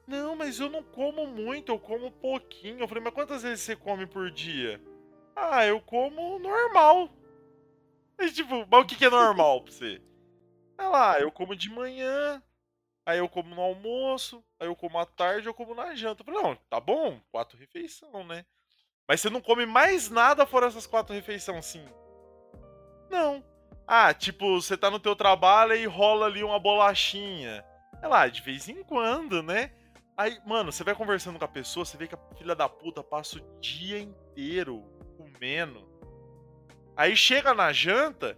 Não, 0.07 0.37
mas 0.37 0.61
eu 0.61 0.71
não 0.71 0.83
como 0.83 1.27
muito, 1.27 1.73
eu 1.73 1.79
como 1.79 2.11
pouquinho. 2.11 2.81
Eu 2.81 2.89
falei, 2.89 3.03
mas 3.03 3.15
quantas 3.15 3.43
vezes 3.43 3.61
você 3.61 3.75
come 3.75 4.07
por 4.07 4.31
dia? 4.31 4.81
Ah, 5.35 5.67
eu 5.67 5.81
como 5.81 6.39
normal. 6.39 7.11
Aí, 8.19 8.31
tipo, 8.33 8.67
mas 8.71 8.83
o 8.83 8.87
que, 8.87 8.97
que 8.97 9.05
é 9.05 9.11
normal 9.11 9.63
pra 9.63 9.73
você? 9.73 10.01
É 10.79 10.83
lá, 10.85 11.19
eu 11.21 11.31
como 11.31 11.57
de 11.57 11.69
manhã, 11.71 12.43
aí 13.07 13.19
eu 13.19 13.29
como 13.29 13.55
no 13.55 13.63
almoço, 13.63 14.45
aí 14.59 14.67
eu 14.67 14.75
como 14.75 14.99
à 14.99 15.07
tarde, 15.07 15.47
eu 15.47 15.55
como 15.55 15.75
na 15.75 15.95
janta. 15.95 16.23
Eu 16.23 16.27
falei, 16.27 16.43
não, 16.43 16.57
tá 16.69 16.81
bom, 16.81 17.21
quatro 17.31 17.57
refeições, 17.57 18.27
né? 18.27 18.45
Mas 19.09 19.21
você 19.21 19.31
não 19.31 19.41
come 19.41 19.65
mais 19.65 20.11
nada 20.11 20.45
fora 20.45 20.67
essas 20.67 20.87
quatro 20.87 21.15
refeições, 21.15 21.65
sim? 21.65 21.87
Não. 23.09 23.45
Ah, 23.87 24.13
tipo, 24.13 24.61
você 24.61 24.77
tá 24.77 24.91
no 24.91 24.99
teu 24.99 25.15
trabalho 25.15 25.75
e 25.77 25.87
rola 25.87 26.27
ali 26.27 26.43
uma 26.43 26.59
bolachinha. 26.59 27.65
É 28.03 28.09
lá, 28.09 28.27
de 28.27 28.43
vez 28.43 28.69
em 28.69 28.83
quando, 28.83 29.45
né? 29.45 29.73
Aí, 30.17 30.41
mano, 30.45 30.73
você 30.73 30.83
vai 30.83 30.95
conversando 30.95 31.39
com 31.39 31.45
a 31.45 31.49
pessoa, 31.49 31.85
você 31.85 31.97
vê 31.97 32.09
que 32.09 32.17
a 32.17 32.35
filha 32.37 32.57
da 32.57 32.69
puta 32.69 33.05
passa 33.05 33.39
o 33.39 33.61
dia 33.61 34.01
inteiro 34.01 34.83
comendo. 35.17 35.89
Aí 36.97 37.15
chega 37.15 37.55
na 37.55 37.73
janta, 37.73 38.37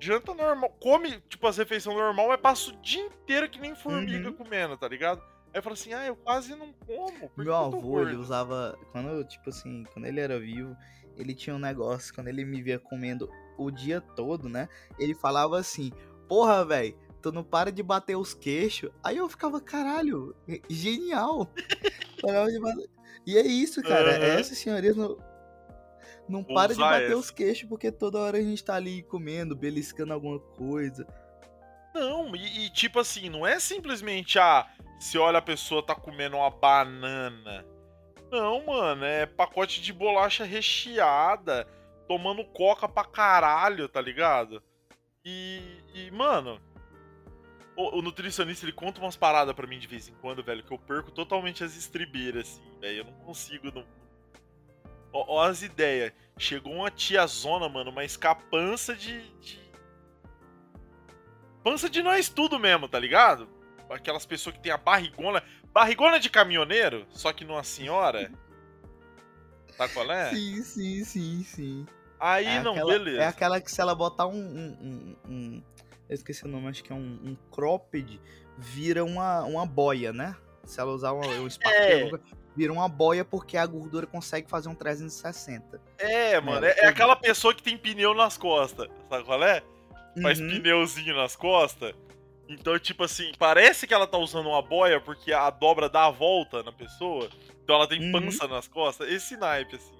janta 0.00 0.34
normal, 0.34 0.70
come, 0.80 1.20
tipo, 1.28 1.46
as 1.46 1.56
refeições 1.56 1.96
normal, 1.96 2.28
mas 2.28 2.40
passa 2.40 2.70
o 2.70 2.76
dia 2.76 3.02
inteiro 3.02 3.48
que 3.48 3.60
nem 3.60 3.74
formiga 3.74 4.28
uhum. 4.28 4.34
comendo, 4.34 4.76
tá 4.76 4.88
ligado? 4.88 5.20
Aí 5.52 5.58
eu 5.58 5.62
falo 5.62 5.74
assim, 5.74 5.92
ah, 5.92 6.06
eu 6.06 6.16
quase 6.16 6.54
não 6.54 6.72
como. 6.72 7.30
Meu 7.36 7.54
avô, 7.54 8.02
ele 8.02 8.16
usava. 8.16 8.78
Quando, 8.92 9.24
tipo 9.24 9.48
assim, 9.48 9.84
quando 9.92 10.06
ele 10.06 10.20
era 10.20 10.38
vivo, 10.38 10.76
ele 11.16 11.34
tinha 11.34 11.56
um 11.56 11.58
negócio, 11.58 12.14
quando 12.14 12.28
ele 12.28 12.44
me 12.44 12.62
via 12.62 12.78
comendo 12.78 13.30
o 13.56 13.70
dia 13.70 14.00
todo, 14.00 14.48
né? 14.48 14.68
Ele 14.98 15.14
falava 15.14 15.58
assim, 15.58 15.90
porra, 16.28 16.64
velho, 16.64 16.96
tu 17.20 17.32
não 17.32 17.42
para 17.42 17.72
de 17.72 17.82
bater 17.82 18.16
os 18.16 18.34
queixos. 18.34 18.90
Aí 19.02 19.16
eu 19.16 19.28
ficava, 19.28 19.60
caralho, 19.60 20.34
genial. 20.68 21.50
e 23.26 23.36
é 23.36 23.46
isso, 23.46 23.82
cara. 23.82 24.18
Uhum. 24.18 24.24
Essa 24.24 24.54
senhoria 24.54 24.94
não, 24.94 25.18
não 26.28 26.44
para 26.44 26.74
de 26.74 26.80
bater 26.80 27.06
essa. 27.06 27.16
os 27.16 27.30
queixos, 27.30 27.68
porque 27.68 27.90
toda 27.90 28.18
hora 28.18 28.38
a 28.38 28.42
gente 28.42 28.62
tá 28.62 28.74
ali 28.74 29.02
comendo, 29.02 29.56
beliscando 29.56 30.12
alguma 30.12 30.38
coisa. 30.38 31.06
Não, 31.94 32.34
e, 32.36 32.66
e 32.66 32.70
tipo 32.70 33.00
assim, 33.00 33.28
não 33.28 33.46
é 33.46 33.58
simplesmente, 33.58 34.38
ah, 34.38 34.66
se 35.00 35.18
olha 35.18 35.38
a 35.38 35.42
pessoa 35.42 35.82
tá 35.82 35.94
comendo 35.94 36.36
uma 36.36 36.50
banana. 36.50 37.64
Não, 38.30 38.66
mano, 38.66 39.04
é 39.04 39.26
pacote 39.26 39.80
de 39.80 39.92
bolacha 39.92 40.44
recheada, 40.44 41.66
tomando 42.06 42.44
coca 42.44 42.88
pra 42.88 43.04
caralho, 43.04 43.88
tá 43.88 44.00
ligado? 44.00 44.62
E, 45.24 45.82
e 45.94 46.10
mano, 46.10 46.60
o, 47.76 47.98
o, 47.98 48.02
nutricionista 48.02 48.64
ele 48.64 48.72
conta 48.72 49.00
umas 49.00 49.16
paradas 49.16 49.54
para 49.54 49.66
mim 49.66 49.78
de 49.78 49.86
vez 49.86 50.08
em 50.08 50.14
quando, 50.14 50.42
velho, 50.42 50.64
que 50.64 50.72
eu 50.72 50.78
perco 50.78 51.10
totalmente 51.10 51.62
as 51.62 51.76
estribeiras, 51.76 52.48
assim, 52.48 52.80
velho. 52.80 52.98
Eu 52.98 53.04
não 53.04 53.12
consigo. 53.20 53.72
Não... 53.72 53.84
Ó, 55.12 55.36
ó 55.36 55.44
as 55.44 55.62
ideias. 55.62 56.12
Chegou 56.38 56.72
uma 56.72 56.90
tiazona, 56.90 57.68
mano, 57.68 57.90
uma 57.90 58.04
escapança 58.04 58.94
de, 58.94 59.28
de. 59.40 59.60
Pança 61.64 61.90
de 61.90 62.02
nós 62.02 62.28
tudo 62.28 62.58
mesmo, 62.58 62.88
tá 62.88 62.98
ligado? 62.98 63.48
aquelas 63.90 64.26
pessoas 64.26 64.56
que 64.56 64.62
tem 64.62 64.72
a 64.72 64.76
barrigona. 64.76 65.42
Barrigona 65.72 66.18
de 66.18 66.28
caminhoneiro, 66.30 67.06
só 67.10 67.32
que 67.32 67.44
numa 67.44 67.62
senhora. 67.62 68.30
Tá 69.76 69.88
qual 69.88 70.10
é? 70.10 70.30
Sim, 70.30 70.62
sim, 70.62 71.04
sim, 71.04 71.44
sim. 71.44 71.86
Aí 72.18 72.46
é 72.46 72.62
não, 72.62 72.72
aquela, 72.72 72.92
beleza. 72.92 73.22
É 73.22 73.26
aquela 73.26 73.60
que 73.60 73.70
se 73.70 73.80
ela 73.80 73.94
botar 73.94 74.26
um. 74.26 74.34
um, 74.34 74.76
um, 74.80 75.30
um 75.32 75.62
eu 76.08 76.14
esqueci 76.14 76.44
o 76.44 76.48
nome, 76.48 76.68
acho 76.68 76.82
que 76.82 76.90
é 76.90 76.94
um, 76.94 77.20
um 77.22 77.36
cropped, 77.50 78.20
vira 78.56 79.04
uma, 79.04 79.44
uma 79.44 79.66
boia, 79.66 80.12
né? 80.12 80.34
Se 80.64 80.80
ela 80.80 80.90
usar 80.90 81.12
um, 81.12 81.20
um 81.20 81.46
espartilho, 81.46 82.16
é. 82.16 82.20
Vira 82.58 82.72
uma 82.72 82.88
boia 82.88 83.24
porque 83.24 83.56
a 83.56 83.64
gordura 83.64 84.04
consegue 84.04 84.50
fazer 84.50 84.68
um 84.68 84.74
360. 84.74 85.80
É, 85.96 86.40
mano, 86.40 86.66
é, 86.66 86.70
é, 86.70 86.80
é 86.80 86.86
aquela 86.88 87.14
pessoa 87.14 87.54
que 87.54 87.62
tem 87.62 87.78
pneu 87.78 88.12
nas 88.14 88.36
costas, 88.36 88.88
sabe 89.08 89.24
qual 89.24 89.42
é? 89.44 89.62
Faz 90.20 90.40
uhum. 90.40 90.48
pneuzinho 90.48 91.14
nas 91.14 91.36
costas. 91.36 91.94
Então, 92.48 92.76
tipo 92.78 93.04
assim, 93.04 93.30
parece 93.38 93.86
que 93.86 93.94
ela 93.94 94.06
tá 94.06 94.18
usando 94.18 94.48
uma 94.48 94.60
boia 94.60 95.00
porque 95.00 95.32
a 95.32 95.48
dobra 95.50 95.88
dá 95.88 96.06
a 96.06 96.10
volta 96.10 96.64
na 96.64 96.72
pessoa. 96.72 97.28
Então 97.62 97.76
ela 97.76 97.86
tem 97.86 98.00
uhum. 98.02 98.12
pança 98.12 98.46
uhum. 98.46 98.50
nas 98.50 98.66
costas. 98.66 99.08
Esse 99.08 99.36
naipe, 99.36 99.76
assim. 99.76 99.96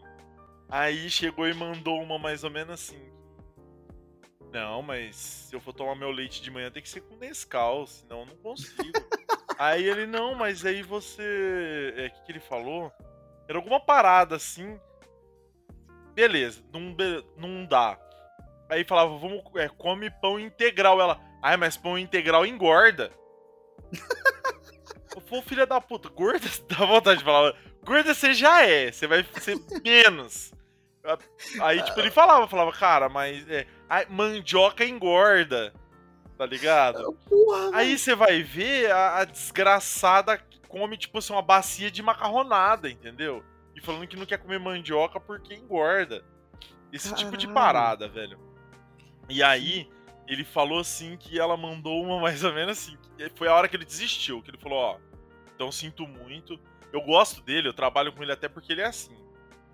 Aí 0.68 1.08
chegou 1.08 1.46
e 1.46 1.54
mandou 1.54 2.02
uma 2.02 2.18
mais 2.18 2.42
ou 2.42 2.50
menos 2.50 2.74
assim. 2.74 2.98
Não, 4.50 4.82
mas 4.82 5.14
se 5.14 5.54
eu 5.54 5.60
for 5.60 5.74
tomar 5.74 5.94
meu 5.94 6.10
leite 6.10 6.42
de 6.42 6.50
manhã 6.50 6.70
tem 6.70 6.82
que 6.82 6.88
ser 6.88 7.02
com 7.02 7.16
Nescau, 7.16 7.86
senão 7.86 8.20
eu 8.20 8.26
não 8.26 8.36
consigo. 8.36 8.82
aí 9.58 9.84
ele, 9.88 10.06
não, 10.06 10.34
mas 10.34 10.64
aí 10.64 10.82
você. 10.82 11.94
É, 11.96 12.06
o 12.06 12.10
que, 12.10 12.22
que 12.26 12.32
ele 12.32 12.40
falou? 12.40 12.92
Era 13.48 13.58
alguma 13.58 13.80
parada 13.80 14.36
assim. 14.36 14.78
Beleza, 16.14 16.62
não, 16.72 16.96
não 17.36 17.64
dá. 17.64 17.98
Aí 18.68 18.84
falava, 18.84 19.16
vamos, 19.16 19.42
é, 19.56 19.68
come 19.68 20.10
pão 20.10 20.38
integral. 20.38 21.00
Ela, 21.00 21.20
Ai, 21.42 21.56
mas 21.56 21.76
pão 21.76 21.98
integral 21.98 22.44
engorda. 22.44 23.10
Pô, 25.28 25.42
filha 25.42 25.66
da 25.66 25.80
puta, 25.80 26.08
gorda, 26.08 26.48
dá 26.68 26.86
vontade 26.86 27.18
de 27.18 27.24
falar. 27.24 27.54
Gorda 27.84 28.14
você 28.14 28.34
já 28.34 28.62
é, 28.64 28.90
você 28.90 29.06
vai 29.06 29.24
ser 29.40 29.58
menos. 29.84 30.52
Aí, 31.60 31.82
tipo, 31.82 32.00
ele 32.00 32.10
falava, 32.10 32.48
falava, 32.48 32.72
cara, 32.72 33.08
mas 33.08 33.48
é, 33.48 33.66
mandioca 34.08 34.84
engorda, 34.84 35.72
tá 36.38 36.46
ligado? 36.46 37.12
Porra, 37.28 37.70
Aí 37.74 37.98
você 37.98 38.14
vai 38.14 38.44
ver 38.44 38.92
a, 38.92 39.18
a, 39.18 39.24
desgraçada 39.24 40.40
come, 40.68 40.96
tipo 40.96 41.18
assim, 41.18 41.32
uma 41.32 41.42
bacia 41.42 41.90
de 41.90 42.00
macarronada, 42.00 42.88
entendeu? 42.88 43.44
E 43.74 43.80
falando 43.80 44.06
que 44.06 44.16
não 44.16 44.24
quer 44.24 44.38
comer 44.38 44.60
mandioca 44.60 45.18
porque 45.18 45.54
engorda. 45.54 46.24
Esse 46.92 47.10
Caralho. 47.10 47.24
tipo 47.24 47.36
de 47.36 47.48
parada, 47.48 48.08
velho. 48.08 48.38
E 49.28 49.42
aí, 49.42 49.90
ele 50.28 50.44
falou 50.44 50.78
assim 50.78 51.16
que 51.16 51.40
ela 51.40 51.56
mandou 51.56 52.02
uma 52.04 52.20
mais 52.22 52.44
ou 52.44 52.54
menos 52.54 52.78
assim. 52.78 52.96
Foi 53.34 53.48
a 53.48 53.54
hora 53.54 53.68
que 53.68 53.74
ele 53.74 53.84
desistiu, 53.84 54.40
que 54.40 54.50
ele 54.50 54.58
falou, 54.58 54.78
ó, 54.78 54.98
então 55.54 55.72
sinto 55.72 56.06
muito. 56.06 56.58
Eu 56.92 57.02
gosto 57.02 57.42
dele, 57.42 57.68
eu 57.68 57.74
trabalho 57.74 58.12
com 58.12 58.22
ele 58.22 58.32
até 58.32 58.48
porque 58.48 58.72
ele 58.72 58.80
é 58.80 58.86
assim. 58.86 59.18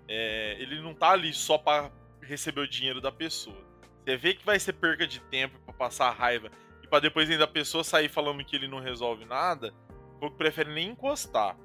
É, 0.07 0.57
ele 0.59 0.81
não 0.81 0.95
tá 0.95 1.11
ali 1.11 1.31
só 1.31 1.57
para 1.57 1.91
receber 2.21 2.61
o 2.61 2.67
dinheiro 2.67 2.99
da 2.99 3.11
pessoa. 3.11 3.63
Você 4.05 4.17
vê 4.17 4.35
que 4.35 4.45
vai 4.45 4.59
ser 4.59 4.73
perca 4.73 5.07
de 5.07 5.19
tempo 5.19 5.57
para 5.65 5.73
passar 5.73 6.11
raiva 6.11 6.51
e 6.83 6.87
para 6.87 6.99
depois 6.99 7.29
ainda 7.29 7.45
a 7.45 7.47
pessoa 7.47 7.83
sair 7.83 8.07
falando 8.07 8.45
que 8.45 8.55
ele 8.55 8.67
não 8.67 8.79
resolve 8.79 9.25
nada, 9.25 9.73
o 10.21 10.29
que 10.29 10.37
prefere 10.37 10.71
nem 10.71 10.89
encostar. 10.89 11.57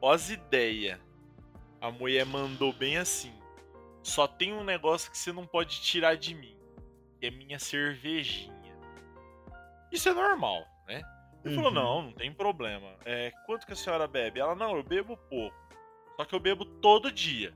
Ó 0.00 0.12
as 0.12 0.30
ideias. 0.30 1.00
A 1.80 1.90
mulher 1.90 2.24
mandou 2.24 2.72
bem 2.72 2.96
assim. 2.96 3.34
só 4.02 4.28
tem 4.28 4.52
um 4.52 4.62
negócio 4.62 5.10
que 5.10 5.18
você 5.18 5.32
não 5.32 5.44
pode 5.44 5.80
tirar 5.80 6.16
de 6.16 6.32
mim, 6.32 6.56
que 7.20 7.26
é 7.26 7.30
minha 7.30 7.58
cervejinha. 7.58 8.76
Isso 9.90 10.08
é 10.08 10.14
normal, 10.14 10.64
né? 10.86 11.02
Ele 11.44 11.56
uhum. 11.56 11.62
falou, 11.62 11.72
não, 11.72 12.02
não 12.02 12.12
tem 12.12 12.32
problema. 12.32 12.94
É, 13.04 13.32
quanto 13.44 13.66
que 13.66 13.72
a 13.72 13.76
senhora 13.76 14.06
bebe? 14.06 14.38
Ela, 14.38 14.54
não, 14.54 14.76
eu 14.76 14.82
bebo 14.84 15.16
pouco. 15.16 15.56
Só 16.16 16.24
que 16.24 16.34
eu 16.34 16.40
bebo 16.40 16.64
todo 16.64 17.10
dia. 17.10 17.52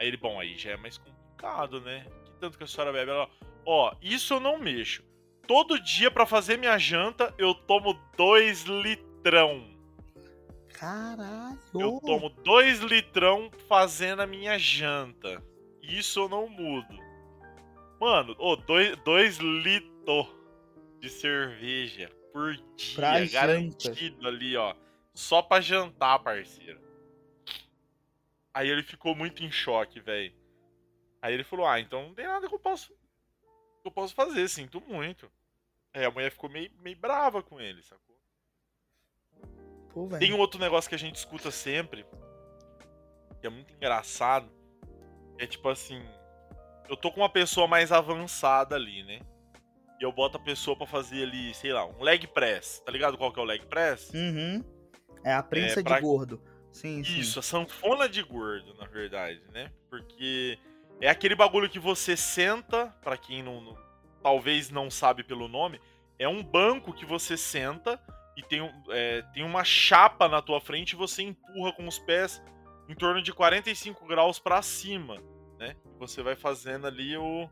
Aí 0.00 0.08
ele, 0.08 0.16
bom, 0.16 0.40
aí 0.40 0.56
já 0.56 0.72
é 0.72 0.76
mais 0.76 0.98
complicado, 0.98 1.80
né? 1.80 2.04
Tanto 2.40 2.56
que 2.56 2.64
a 2.64 2.66
senhora 2.66 2.92
bebe? 2.92 3.10
Ela, 3.10 3.28
ó, 3.66 3.94
isso 4.00 4.34
eu 4.34 4.40
não 4.40 4.58
mexo. 4.58 5.04
Todo 5.46 5.78
dia 5.78 6.10
para 6.10 6.24
fazer 6.24 6.56
minha 6.56 6.78
janta, 6.78 7.34
eu 7.36 7.54
tomo 7.54 8.00
dois 8.16 8.62
litrão. 8.62 9.68
Caralho! 10.72 11.58
Eu 11.74 12.00
tomo 12.00 12.30
dois 12.30 12.80
litrão 12.80 13.50
fazendo 13.68 14.22
a 14.22 14.26
minha 14.26 14.58
janta. 14.58 15.42
Isso 15.82 16.20
eu 16.20 16.28
não 16.28 16.48
mudo. 16.48 16.98
Mano, 18.00 18.34
oh, 18.38 18.56
dois, 18.56 18.96
dois 19.04 19.36
litros 19.36 20.26
de 21.00 21.10
cerveja 21.10 22.10
por 22.32 22.54
dia, 22.76 22.94
pra 22.94 23.26
garantido 23.26 24.16
janta. 24.16 24.28
ali, 24.28 24.56
ó. 24.56 24.74
Só 25.12 25.42
pra 25.42 25.60
jantar, 25.60 26.18
parceiro. 26.20 26.80
Aí 28.54 28.68
ele 28.68 28.82
ficou 28.82 29.14
muito 29.14 29.44
em 29.44 29.50
choque, 29.50 30.00
velho. 30.00 30.32
Aí 31.22 31.34
ele 31.34 31.44
falou: 31.44 31.66
Ah, 31.66 31.80
então 31.80 32.08
não 32.08 32.14
tem 32.14 32.26
nada 32.26 32.48
que 32.48 32.54
eu 32.54 32.58
posso. 32.58 32.92
Que 33.82 33.88
eu 33.88 33.90
posso 33.90 34.14
fazer, 34.14 34.48
sinto 34.48 34.80
muito. 34.80 35.30
Aí 35.92 36.04
a 36.04 36.10
mulher 36.10 36.30
ficou 36.30 36.48
meio, 36.48 36.70
meio 36.80 36.96
brava 36.96 37.42
com 37.42 37.60
ele, 37.60 37.82
sacou? 37.82 38.16
Pô, 39.92 40.08
tem 40.18 40.32
um 40.32 40.38
outro 40.38 40.60
negócio 40.60 40.88
que 40.88 40.94
a 40.94 40.98
gente 40.98 41.16
escuta 41.16 41.50
sempre, 41.50 42.06
que 43.40 43.46
é 43.46 43.50
muito 43.50 43.74
engraçado. 43.74 44.48
É 45.38 45.46
tipo 45.46 45.68
assim, 45.68 46.00
eu 46.88 46.96
tô 46.96 47.10
com 47.10 47.20
uma 47.20 47.28
pessoa 47.28 47.66
mais 47.66 47.90
avançada 47.90 48.76
ali, 48.76 49.02
né? 49.02 49.20
E 49.98 50.02
eu 50.02 50.12
boto 50.12 50.36
a 50.36 50.40
pessoa 50.40 50.76
para 50.76 50.86
fazer 50.86 51.24
ali, 51.24 51.52
sei 51.54 51.72
lá, 51.72 51.84
um 51.84 52.02
leg 52.02 52.26
press. 52.28 52.80
Tá 52.84 52.92
ligado 52.92 53.18
qual 53.18 53.32
que 53.32 53.38
é 53.38 53.42
o 53.42 53.46
leg 53.46 53.64
press? 53.66 54.10
Uhum. 54.14 54.64
É 55.24 55.32
a 55.32 55.42
prensa 55.42 55.80
é 55.80 55.82
pra... 55.82 55.96
de 55.96 56.02
gordo. 56.02 56.42
Sim, 56.72 57.00
Isso, 57.00 57.32
sim. 57.32 57.38
a 57.40 57.42
sanfona 57.42 58.08
de 58.08 58.22
gordo, 58.22 58.74
na 58.74 58.86
verdade, 58.86 59.42
né? 59.52 59.72
Porque 59.88 60.58
é 61.00 61.08
aquele 61.08 61.34
bagulho 61.34 61.68
que 61.68 61.78
você 61.78 62.16
senta, 62.16 62.94
para 63.02 63.16
quem 63.16 63.42
não, 63.42 63.60
não, 63.60 63.78
talvez 64.22 64.70
não 64.70 64.90
sabe 64.90 65.24
pelo 65.24 65.48
nome, 65.48 65.80
é 66.18 66.28
um 66.28 66.42
banco 66.42 66.92
que 66.92 67.06
você 67.06 67.36
senta 67.36 68.00
e 68.36 68.42
tem, 68.42 68.60
é, 68.90 69.22
tem 69.32 69.42
uma 69.42 69.64
chapa 69.64 70.28
na 70.28 70.42
tua 70.42 70.60
frente 70.60 70.92
e 70.92 70.96
você 70.96 71.22
empurra 71.22 71.72
com 71.72 71.86
os 71.88 71.98
pés 71.98 72.42
em 72.88 72.94
torno 72.94 73.22
de 73.22 73.32
45 73.32 74.06
graus 74.06 74.38
para 74.38 74.60
cima, 74.62 75.16
né? 75.58 75.76
Você 75.98 76.22
vai 76.22 76.36
fazendo 76.36 76.86
ali 76.86 77.16
o, 77.16 77.48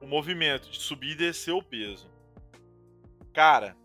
o 0.00 0.06
movimento 0.06 0.70
de 0.70 0.78
subir 0.78 1.12
e 1.12 1.14
descer 1.14 1.52
o 1.52 1.62
peso. 1.62 2.10
Cara, 3.32 3.76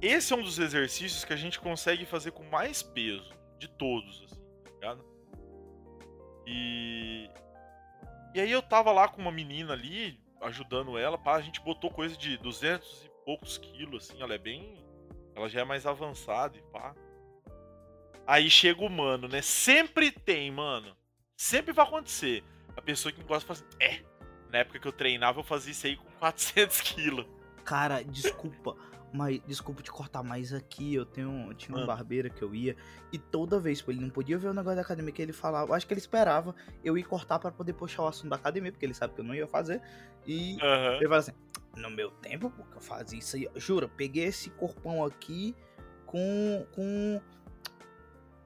esse 0.00 0.32
é 0.32 0.36
um 0.36 0.42
dos 0.42 0.58
exercícios 0.58 1.24
que 1.24 1.32
a 1.32 1.36
gente 1.36 1.58
consegue 1.58 2.04
fazer 2.04 2.32
com 2.32 2.42
mais 2.44 2.82
peso 2.82 3.32
de 3.58 3.68
todos, 3.68 4.22
assim, 4.24 4.42
tá 4.64 4.70
ligado? 4.70 5.04
E. 6.46 7.30
E 8.36 8.40
aí 8.40 8.52
eu 8.52 8.60
tava 8.60 8.92
lá 8.92 9.08
com 9.08 9.22
uma 9.22 9.32
menina 9.32 9.72
ali, 9.72 10.20
ajudando 10.42 10.98
ela, 10.98 11.16
pá, 11.16 11.36
a 11.36 11.40
gente 11.40 11.58
botou 11.58 11.90
coisa 11.90 12.14
de 12.14 12.36
200 12.36 13.04
e 13.06 13.10
poucos 13.24 13.56
quilos, 13.56 14.10
assim, 14.10 14.20
ela 14.20 14.34
é 14.34 14.38
bem. 14.38 14.84
Ela 15.34 15.48
já 15.48 15.62
é 15.62 15.64
mais 15.64 15.86
avançada 15.86 16.54
e 16.58 16.60
pá. 16.70 16.94
Aí 18.26 18.50
chega 18.50 18.84
o 18.84 18.90
mano, 18.90 19.26
né? 19.26 19.40
Sempre 19.40 20.10
tem, 20.10 20.50
mano. 20.50 20.94
Sempre 21.34 21.72
vai 21.72 21.86
acontecer. 21.86 22.44
A 22.76 22.82
pessoa 22.82 23.10
que 23.10 23.24
gosta 23.24 23.46
fala 23.46 23.58
assim, 23.58 23.78
é, 23.80 24.04
na 24.52 24.58
época 24.58 24.80
que 24.80 24.86
eu 24.86 24.92
treinava 24.92 25.40
eu 25.40 25.44
fazia 25.44 25.72
isso 25.72 25.86
aí 25.86 25.96
com 25.96 26.10
400 26.18 26.80
quilos. 26.92 27.24
Cara, 27.64 28.04
desculpa. 28.04 28.76
Mas, 29.12 29.40
desculpa 29.46 29.82
te 29.82 29.90
cortar, 29.90 30.22
mas 30.22 30.52
aqui 30.52 30.94
eu 30.94 31.06
tenho 31.06 31.54
tinha 31.54 31.76
um 31.78 31.86
barbeiro 31.86 32.28
que 32.30 32.42
eu 32.42 32.54
ia 32.54 32.76
e 33.12 33.18
toda 33.18 33.58
vez, 33.58 33.80
pô, 33.80 33.90
ele 33.90 34.00
não 34.00 34.10
podia 34.10 34.36
ver 34.36 34.48
o 34.48 34.54
negócio 34.54 34.76
da 34.76 34.82
academia 34.82 35.12
que 35.12 35.22
ele 35.22 35.32
falava. 35.32 35.74
Acho 35.74 35.86
que 35.86 35.94
ele 35.94 36.00
esperava 36.00 36.54
eu 36.84 36.98
ir 36.98 37.04
cortar 37.04 37.38
para 37.38 37.50
poder 37.50 37.72
puxar 37.72 38.02
o 38.02 38.06
assunto 38.06 38.30
da 38.30 38.36
academia, 38.36 38.72
porque 38.72 38.84
ele 38.84 38.94
sabe 38.94 39.14
que 39.14 39.20
eu 39.20 39.24
não 39.24 39.34
ia 39.34 39.46
fazer. 39.46 39.80
E 40.26 40.54
uhum. 40.54 40.96
ele 40.96 41.04
fala 41.04 41.18
assim: 41.18 41.32
No 41.76 41.90
meu 41.90 42.10
tempo, 42.10 42.50
porque 42.50 42.76
eu 42.76 42.80
fazia 42.80 43.18
isso 43.18 43.36
aí, 43.36 43.48
juro, 43.56 43.88
peguei 43.88 44.24
esse 44.24 44.50
corpão 44.50 45.04
aqui 45.04 45.54
com, 46.04 46.66
com 46.72 47.20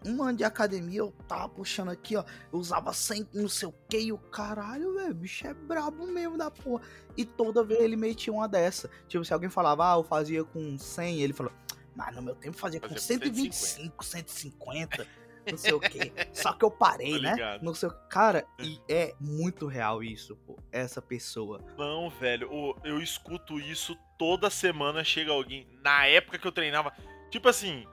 um 0.05 0.22
ano 0.22 0.38
de 0.38 0.44
academia, 0.44 1.01
eu 1.01 1.12
tava 1.28 1.48
puxando 1.48 1.90
aqui, 1.90 2.16
ó. 2.16 2.24
Eu 2.53 2.59
usava 2.59 2.92
100, 2.92 3.28
não 3.34 3.48
sei 3.48 3.68
o 3.68 3.74
que, 3.88 3.98
e 3.98 4.12
o 4.12 4.18
caralho, 4.18 4.94
velho, 4.94 5.14
bicho 5.14 5.46
é 5.46 5.55
brabo 5.55 6.07
mesmo 6.07 6.38
da 6.38 6.51
porra. 6.51 6.82
E 7.16 7.24
toda 7.24 7.62
vez 7.62 7.80
ele 7.80 7.96
metia 7.96 8.32
uma 8.32 8.48
dessa. 8.48 8.90
Tipo, 9.09 9.24
se 9.24 9.32
alguém 9.32 9.51
falava, 9.51 9.92
ah, 9.92 9.96
eu 9.96 10.05
fazia 10.05 10.44
com 10.44 10.78
100, 10.78 11.20
ele 11.20 11.32
falou, 11.32 11.53
mas 11.94 12.14
no 12.14 12.22
meu 12.22 12.34
tempo 12.34 12.57
fazia, 12.57 12.80
fazia 12.80 12.96
com 12.96 13.01
125, 13.01 14.05
150. 14.05 14.96
150 14.96 15.20
não 15.51 15.59
sei 15.59 15.72
o 15.72 15.80
que. 15.80 16.12
Só 16.32 16.53
que 16.53 16.64
eu 16.64 16.70
parei, 16.70 17.20
né? 17.20 17.59
Não 17.62 17.74
sei 17.74 17.88
o 17.88 17.92
Cara, 18.09 18.44
e 18.59 18.80
é 18.88 19.14
muito 19.20 19.66
real 19.66 20.03
isso, 20.03 20.36
pô. 20.36 20.59
Essa 20.72 21.01
pessoa. 21.01 21.61
Não, 21.78 22.11
velho. 22.11 22.76
Eu 22.84 23.01
escuto 23.01 23.59
isso 23.59 23.96
toda 24.18 24.51
semana. 24.51 25.05
Chega 25.05 25.32
alguém. 25.32 25.66
Na 25.82 26.07
época 26.07 26.38
que 26.38 26.46
eu 26.46 26.53
treinava. 26.53 26.92
Tipo 27.30 27.48
assim, 27.48 27.86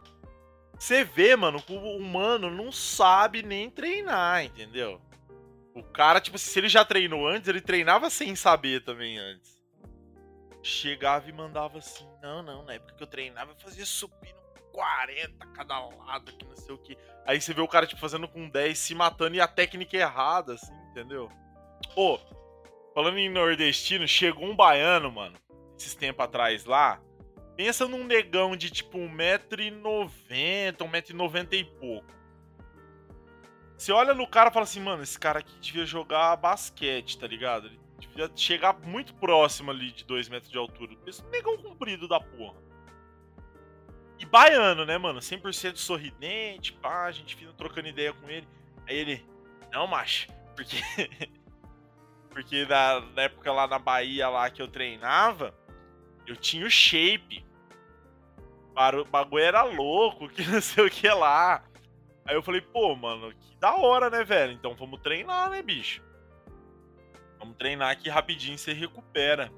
você 0.78 1.04
vê, 1.04 1.36
mano, 1.36 1.64
o 1.68 1.98
humano 1.98 2.50
não 2.50 2.72
sabe 2.72 3.42
nem 3.42 3.70
treinar, 3.70 4.46
entendeu? 4.46 5.02
O 5.74 5.84
cara, 5.84 6.20
tipo, 6.20 6.38
se 6.38 6.58
ele 6.60 6.70
já 6.70 6.84
treinou 6.84 7.28
antes, 7.28 7.48
ele 7.48 7.62
treinava 7.62 8.10
sem 8.10 8.36
saber 8.36 8.84
também 8.84 9.18
antes. 9.18 9.58
Chegava 10.64 11.30
e 11.30 11.34
mandava 11.34 11.78
assim: 11.78 12.08
não, 12.22 12.42
não, 12.42 12.64
na 12.64 12.74
época 12.74 12.96
que 12.96 13.04
eu 13.04 13.08
treinava, 13.08 13.52
eu 13.52 13.56
fazia 13.56 13.86
supino 13.86 14.38
40 14.72 15.46
cada 15.48 15.80
lado, 15.80 16.32
que 16.34 16.46
não 16.46 16.56
sei 16.56 16.74
o 16.74 16.78
que. 16.78 16.98
Aí 17.26 17.42
você 17.42 17.54
vê 17.54 17.62
o 17.62 17.68
cara, 17.68 17.88
tipo, 17.88 18.00
fazendo 18.00 18.28
com 18.28 18.48
10, 18.48 18.78
se 18.78 18.94
matando 18.94 19.36
e 19.36 19.42
a 19.42 19.48
técnica 19.48 19.98
errada, 19.98 20.54
assim, 20.54 20.74
entendeu? 20.92 21.30
Pô, 21.96 22.20
falando 22.94 23.18
em 23.18 23.30
nordestino, 23.30 24.08
chegou 24.08 24.46
um 24.46 24.56
baiano, 24.56 25.12
mano, 25.12 25.36
esses 25.78 25.96
tempos 25.96 26.26
atrás 26.26 26.66
lá, 26.66 27.02
Pensa 27.58 27.88
num 27.88 28.04
negão 28.04 28.56
de 28.56 28.70
tipo 28.70 29.00
1,90m, 29.00 30.78
1,90m 30.78 31.54
e 31.54 31.64
pouco. 31.64 32.16
Você 33.76 33.92
olha 33.92 34.14
no 34.14 34.28
cara 34.28 34.52
e 34.52 34.54
fala 34.54 34.64
assim, 34.64 34.80
mano, 34.80 35.02
esse 35.02 35.20
cara 35.20 35.40
aqui 35.40 35.60
devia 35.60 35.86
jogar 35.86 36.36
basquete, 36.36 37.18
tá 37.18 37.26
ligado? 37.26 37.66
Ele 37.66 37.80
devia 38.00 38.32
chegar 38.36 38.78
muito 38.80 39.16
próximo 39.16 39.72
ali 39.72 39.92
de 39.92 40.06
2 40.06 40.30
metros 40.30 40.52
de 40.52 40.58
altura. 40.58 40.96
Esse 41.08 41.24
negão 41.26 41.58
comprido 41.58 42.08
da 42.08 42.20
porra. 42.20 42.62
E 44.20 44.26
baiano, 44.26 44.86
né, 44.86 45.00
mano? 45.00 45.20
100% 45.20 45.78
sorridente, 45.78 46.74
pá, 46.74 47.06
a 47.06 47.12
gente 47.12 47.36
fica 47.36 47.52
trocando 47.54 47.88
ideia 47.88 48.14
com 48.14 48.30
ele. 48.30 48.48
Aí 48.88 48.98
ele, 48.98 49.26
não, 49.72 49.88
macho, 49.88 50.28
porque. 50.56 50.78
porque 52.30 52.66
na, 52.66 53.00
na 53.00 53.24
época 53.24 53.52
lá 53.52 53.68
na 53.68 53.80
Bahia, 53.80 54.30
lá 54.30 54.48
que 54.50 54.62
eu 54.62 54.68
treinava, 54.68 55.56
eu 56.28 56.36
tinha 56.36 56.66
o 56.66 56.70
shape 56.70 57.47
o 58.78 59.06
bagulho 59.06 59.44
era 59.44 59.64
louco, 59.64 60.30
que 60.30 60.44
não 60.48 60.62
sei 60.62 60.86
o 60.86 60.90
que 60.90 61.10
lá. 61.10 61.64
Aí 62.26 62.36
eu 62.36 62.44
falei, 62.44 62.62
pô, 62.62 62.96
mano, 62.96 63.34
que 63.34 63.56
da 63.56 63.76
hora, 63.76 64.10
né, 64.10 64.24
velho? 64.24 64.52
Então 64.52 64.76
vamos 64.76 65.02
treinar, 65.02 65.50
né, 65.50 65.62
bicho? 65.62 66.04
Vamos 67.40 67.58
treinar 67.58 67.92
aqui 67.92 68.10
rapidinho, 68.10 68.58
você 68.58 68.74
recupera. 68.74 69.52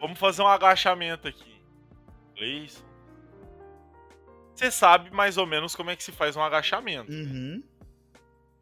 Vamos 0.00 0.18
fazer 0.18 0.42
um 0.42 0.48
agachamento 0.48 1.28
aqui. 1.28 1.62
Inglês. 2.32 2.84
Você 4.54 4.70
sabe 4.70 5.10
mais 5.10 5.36
ou 5.36 5.46
menos 5.46 5.74
como 5.74 5.90
é 5.90 5.96
que 5.96 6.04
se 6.04 6.12
faz 6.12 6.36
um 6.36 6.42
agachamento. 6.42 7.10
Uhum. 7.10 7.62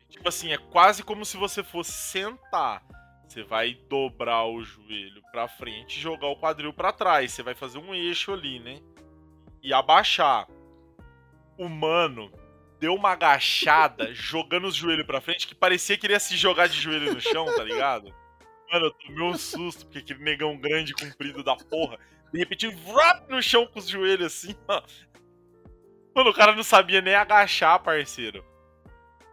Tipo 0.09 0.29
assim, 0.29 0.53
é 0.53 0.59
quase 0.59 1.03
como 1.03 1.25
se 1.25 1.37
você 1.37 1.63
fosse 1.63 1.93
sentar. 1.93 2.83
Você 3.27 3.43
vai 3.43 3.75
dobrar 3.89 4.45
o 4.45 4.63
joelho 4.63 5.23
para 5.33 5.49
frente 5.49 5.97
e 5.97 6.01
jogar 6.01 6.27
o 6.27 6.37
quadril 6.37 6.73
para 6.73 6.93
trás. 6.93 7.33
Você 7.33 7.43
vai 7.43 7.55
fazer 7.55 7.79
um 7.79 7.95
eixo 7.95 8.33
ali, 8.33 8.61
né? 8.61 8.79
E 9.63 9.73
abaixar. 9.73 10.49
O 11.57 11.69
mano 11.69 12.33
deu 12.81 12.95
uma 12.95 13.11
agachada, 13.11 14.13
jogando 14.15 14.67
os 14.67 14.75
joelhos 14.75 15.07
pra 15.07 15.21
frente, 15.21 15.47
que 15.47 15.55
parecia 15.55 15.97
que 15.97 16.07
ele 16.07 16.15
ia 16.15 16.21
se 16.21 16.37
jogar 16.37 16.69
de 16.69 16.81
joelho 16.81 17.15
no 17.15 17.21
chão, 17.21 17.47
tá 17.55 17.63
ligado? 17.63 18.13
Mano, 18.71 18.87
eu 18.87 18.91
tomei 18.93 19.23
um 19.23 19.35
susto, 19.37 19.85
porque 19.85 19.99
aquele 19.99 20.25
negão 20.25 20.57
grande, 20.57 20.95
comprido 20.95 21.45
da 21.45 21.55
porra, 21.55 21.99
de 22.33 22.39
repente, 22.39 22.67
vrap 22.69 23.29
no 23.29 23.43
chão 23.43 23.67
com 23.67 23.79
os 23.79 23.87
joelhos 23.87 24.27
assim, 24.27 24.57
ó. 24.67 24.83
Mano, 26.15 26.31
o 26.31 26.35
cara 26.35 26.55
não 26.55 26.63
sabia 26.63 27.01
nem 27.01 27.15
agachar, 27.15 27.83
parceiro. 27.83 28.45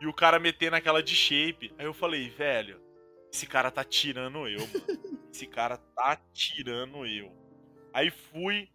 E 0.02 0.08
o 0.08 0.14
cara 0.14 0.40
metendo 0.40 0.76
aquela 0.76 1.02
de 1.02 1.16
shape. 1.16 1.74
Aí 1.78 1.86
eu 1.86 1.94
falei, 1.94 2.30
velho, 2.30 2.82
esse 3.32 3.46
cara 3.46 3.72
tá 3.72 3.84
tirando 3.84 4.48
eu, 4.48 4.60
mano. 4.60 5.20
Esse 5.32 5.46
cara 5.46 5.78
tá 5.78 6.20
tirando 6.34 7.06
eu. 7.06 7.32
Aí 7.94 8.10
fui, 8.12 8.70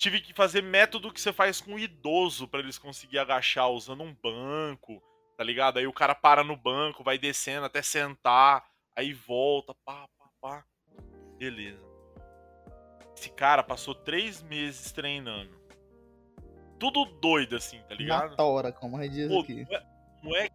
tive 0.00 0.22
que 0.22 0.32
fazer 0.32 0.62
método 0.62 1.12
que 1.12 1.20
você 1.20 1.30
faz 1.30 1.60
com 1.60 1.78
idoso 1.78 2.48
para 2.48 2.60
eles 2.60 2.78
conseguir 2.78 3.18
agachar 3.18 3.68
usando 3.68 4.02
um 4.02 4.14
banco, 4.14 5.00
tá 5.36 5.44
ligado? 5.44 5.78
Aí 5.78 5.86
o 5.86 5.92
cara 5.92 6.14
para 6.14 6.42
no 6.42 6.56
banco, 6.56 7.04
vai 7.04 7.18
descendo 7.18 7.66
até 7.66 7.82
sentar, 7.82 8.64
aí 8.96 9.12
volta, 9.12 9.74
pá, 9.84 10.08
pá, 10.18 10.26
pá. 10.40 10.64
Beleza. 11.38 11.84
Esse 13.14 13.28
cara 13.28 13.62
passou 13.62 13.94
três 13.94 14.42
meses 14.42 14.90
treinando. 14.90 15.60
Tudo 16.78 17.04
doido 17.04 17.56
assim, 17.56 17.78
tá 17.86 17.94
ligado? 17.94 18.30
Na 18.30 18.36
tora, 18.36 18.72
como 18.72 18.96
a 18.96 19.02
gente 19.02 19.12
diz 19.12 19.28
Pô, 19.28 19.40
aqui. 19.40 19.66
não 20.22 20.34
é. 20.34 20.48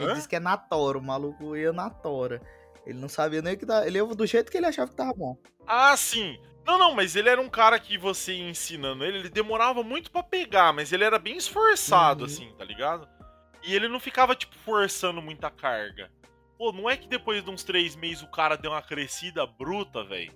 Ele 0.00 0.10
Hã? 0.10 0.14
disse 0.14 0.28
que 0.28 0.36
é 0.36 0.40
na 0.40 0.56
tora, 0.56 0.96
o 0.96 1.02
maluco 1.02 1.54
ia 1.54 1.70
na 1.70 1.90
tora. 1.90 2.40
Ele 2.86 2.98
não 2.98 3.10
sabia 3.10 3.42
nem 3.42 3.54
o 3.54 3.58
que 3.58 3.66
dá. 3.66 3.86
Ele 3.86 3.98
ia 3.98 4.06
do 4.06 4.26
jeito 4.26 4.50
que 4.50 4.56
ele 4.56 4.64
achava 4.66 4.90
que 4.90 4.96
tava 4.96 5.12
bom. 5.12 5.36
Ah, 5.66 5.94
sim. 5.98 6.38
Não, 6.66 6.76
não, 6.76 6.94
mas 6.94 7.14
ele 7.14 7.28
era 7.28 7.40
um 7.40 7.48
cara 7.48 7.78
que 7.78 7.96
você 7.96 8.34
ia 8.34 8.48
ensinando 8.50 9.04
ele, 9.04 9.18
ele 9.18 9.28
demorava 9.28 9.82
muito 9.84 10.10
pra 10.10 10.22
pegar, 10.22 10.72
mas 10.72 10.92
ele 10.92 11.04
era 11.04 11.18
bem 11.18 11.36
esforçado, 11.36 12.20
Uhum. 12.24 12.26
assim, 12.26 12.52
tá 12.58 12.64
ligado? 12.64 13.08
E 13.62 13.74
ele 13.74 13.88
não 13.88 14.00
ficava, 14.00 14.34
tipo, 14.34 14.54
forçando 14.58 15.22
muita 15.22 15.48
carga. 15.50 16.10
Pô, 16.58 16.72
não 16.72 16.88
é 16.90 16.96
que 16.96 17.06
depois 17.08 17.44
de 17.44 17.50
uns 17.50 17.62
três 17.62 17.94
meses 17.94 18.22
o 18.22 18.30
cara 18.30 18.56
deu 18.56 18.70
uma 18.72 18.82
crescida 18.82 19.46
bruta, 19.46 20.02
velho. 20.04 20.32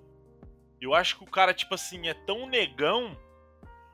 Eu 0.81 0.95
acho 0.95 1.17
que 1.19 1.25
o 1.25 1.31
cara, 1.31 1.53
tipo 1.53 1.75
assim, 1.75 2.09
é 2.09 2.15
tão 2.15 2.47
negão, 2.47 3.17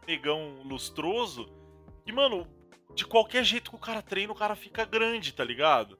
negão 0.06 0.62
lustroso, 0.64 1.48
que, 2.04 2.12
mano, 2.12 2.46
de 2.94 3.04
qualquer 3.06 3.44
jeito 3.44 3.70
que 3.70 3.76
o 3.76 3.80
cara 3.80 4.02
treina, 4.02 4.32
o 4.32 4.36
cara 4.36 4.54
fica 4.54 4.84
grande, 4.84 5.32
tá 5.32 5.42
ligado? 5.44 5.98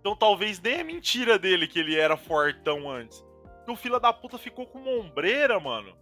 Então 0.00 0.14
talvez 0.16 0.60
nem 0.60 0.74
é 0.80 0.84
mentira 0.84 1.38
dele 1.38 1.66
que 1.66 1.78
ele 1.78 1.96
era 1.96 2.16
fortão 2.16 2.90
antes. 2.90 3.24
Porque 3.64 3.72
o 3.72 3.76
filho 3.76 3.98
da 3.98 4.12
puta 4.12 4.36
ficou 4.36 4.66
com 4.66 4.78
uma 4.78 4.90
ombreira, 4.90 5.58
mano. 5.58 5.96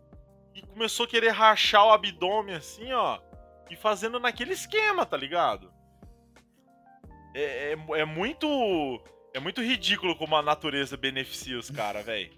E 0.52 0.62
começou 0.62 1.06
a 1.06 1.08
querer 1.08 1.30
rachar 1.30 1.86
o 1.86 1.92
abdômen 1.92 2.56
assim, 2.56 2.92
ó. 2.92 3.20
E 3.70 3.76
fazendo 3.76 4.18
naquele 4.18 4.52
esquema, 4.52 5.06
tá 5.06 5.16
ligado? 5.16 5.72
É, 7.34 7.72
é, 7.72 8.00
é 8.00 8.04
muito. 8.04 9.00
É 9.32 9.38
muito 9.40 9.62
ridículo 9.62 10.14
como 10.16 10.36
a 10.36 10.42
natureza 10.42 10.96
beneficia 10.96 11.56
os 11.58 11.70
caras, 11.70 12.04
velho. 12.04 12.32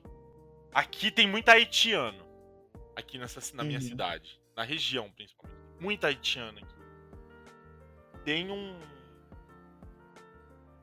Aqui 0.73 1.11
tem 1.11 1.27
muito 1.27 1.49
haitiano. 1.49 2.23
Aqui 2.95 3.17
nessa, 3.19 3.41
na 3.57 3.65
minha 3.65 3.79
Uhum. 3.81 3.85
cidade. 3.87 4.39
Na 4.55 4.63
região, 4.63 5.11
principalmente. 5.11 5.59
Muito 5.81 6.05
haitiano 6.07 6.59
aqui. 6.59 6.75
Tem 8.25 8.51
um. 8.51 8.79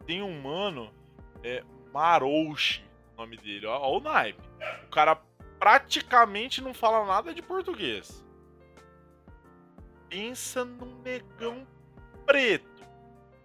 Tem 0.05 0.21
um 0.21 0.41
mano. 0.41 0.91
É. 1.43 1.63
Marouche, 1.93 2.83
nome 3.22 3.38
dele. 3.38 3.65
Ó, 3.65 3.97
o 3.97 3.99
naipe. 3.99 4.41
O 4.86 4.89
cara 4.89 5.15
praticamente 5.59 6.61
não 6.61 6.74
fala 6.74 7.05
nada 7.05 7.34
de 7.34 7.41
português. 7.41 8.26
Pensa 10.09 10.65
num 10.65 11.01
negão 11.01 11.65
preto. 12.26 12.69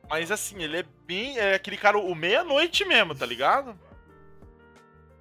Mas 0.09 0.31
assim, 0.31 0.63
ele 0.63 0.79
é 0.79 0.85
bem. 1.05 1.39
É 1.39 1.55
aquele 1.55 1.77
cara, 1.77 1.99
o 1.99 2.15
meia-noite 2.15 2.85
mesmo, 2.85 3.15
tá 3.15 3.27
ligado? 3.27 3.79